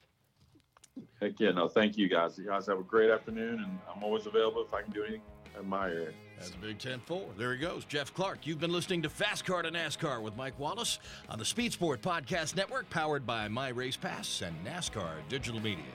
Heck 1.21 1.39
yeah, 1.39 1.51
no, 1.51 1.67
thank 1.67 1.95
you 1.95 2.07
guys. 2.07 2.37
You 2.39 2.45
guys 2.47 2.65
have 2.65 2.79
a 2.79 2.83
great 2.83 3.11
afternoon, 3.11 3.63
and 3.63 3.79
I'm 3.93 4.03
always 4.03 4.25
available 4.25 4.63
if 4.67 4.73
I 4.73 4.81
can 4.81 4.91
do 4.91 5.03
anything 5.03 5.21
in 5.59 5.69
my 5.69 5.89
area. 5.89 6.11
That's 6.43 6.55
big 6.57 6.77
10 6.77 6.99
4. 7.05 7.21
There 7.37 7.53
he 7.53 7.59
goes. 7.59 7.85
Jeff 7.85 8.13
Clark. 8.13 8.45
You've 8.45 8.59
been 8.59 8.71
listening 8.71 9.01
to 9.03 9.09
Fast 9.09 9.45
Car 9.45 9.61
to 9.61 9.71
NASCAR 9.71 10.21
with 10.21 10.35
Mike 10.35 10.59
Wallace 10.59 10.99
on 11.29 11.39
the 11.39 11.45
Speed 11.45 11.71
Sport 11.73 12.01
Podcast 12.01 12.55
Network, 12.55 12.89
powered 12.89 13.25
by 13.25 13.47
My 13.47 13.69
Race 13.69 13.95
Pass 13.95 14.41
and 14.41 14.55
NASCAR 14.65 15.11
Digital 15.29 15.61
Media. 15.61 15.85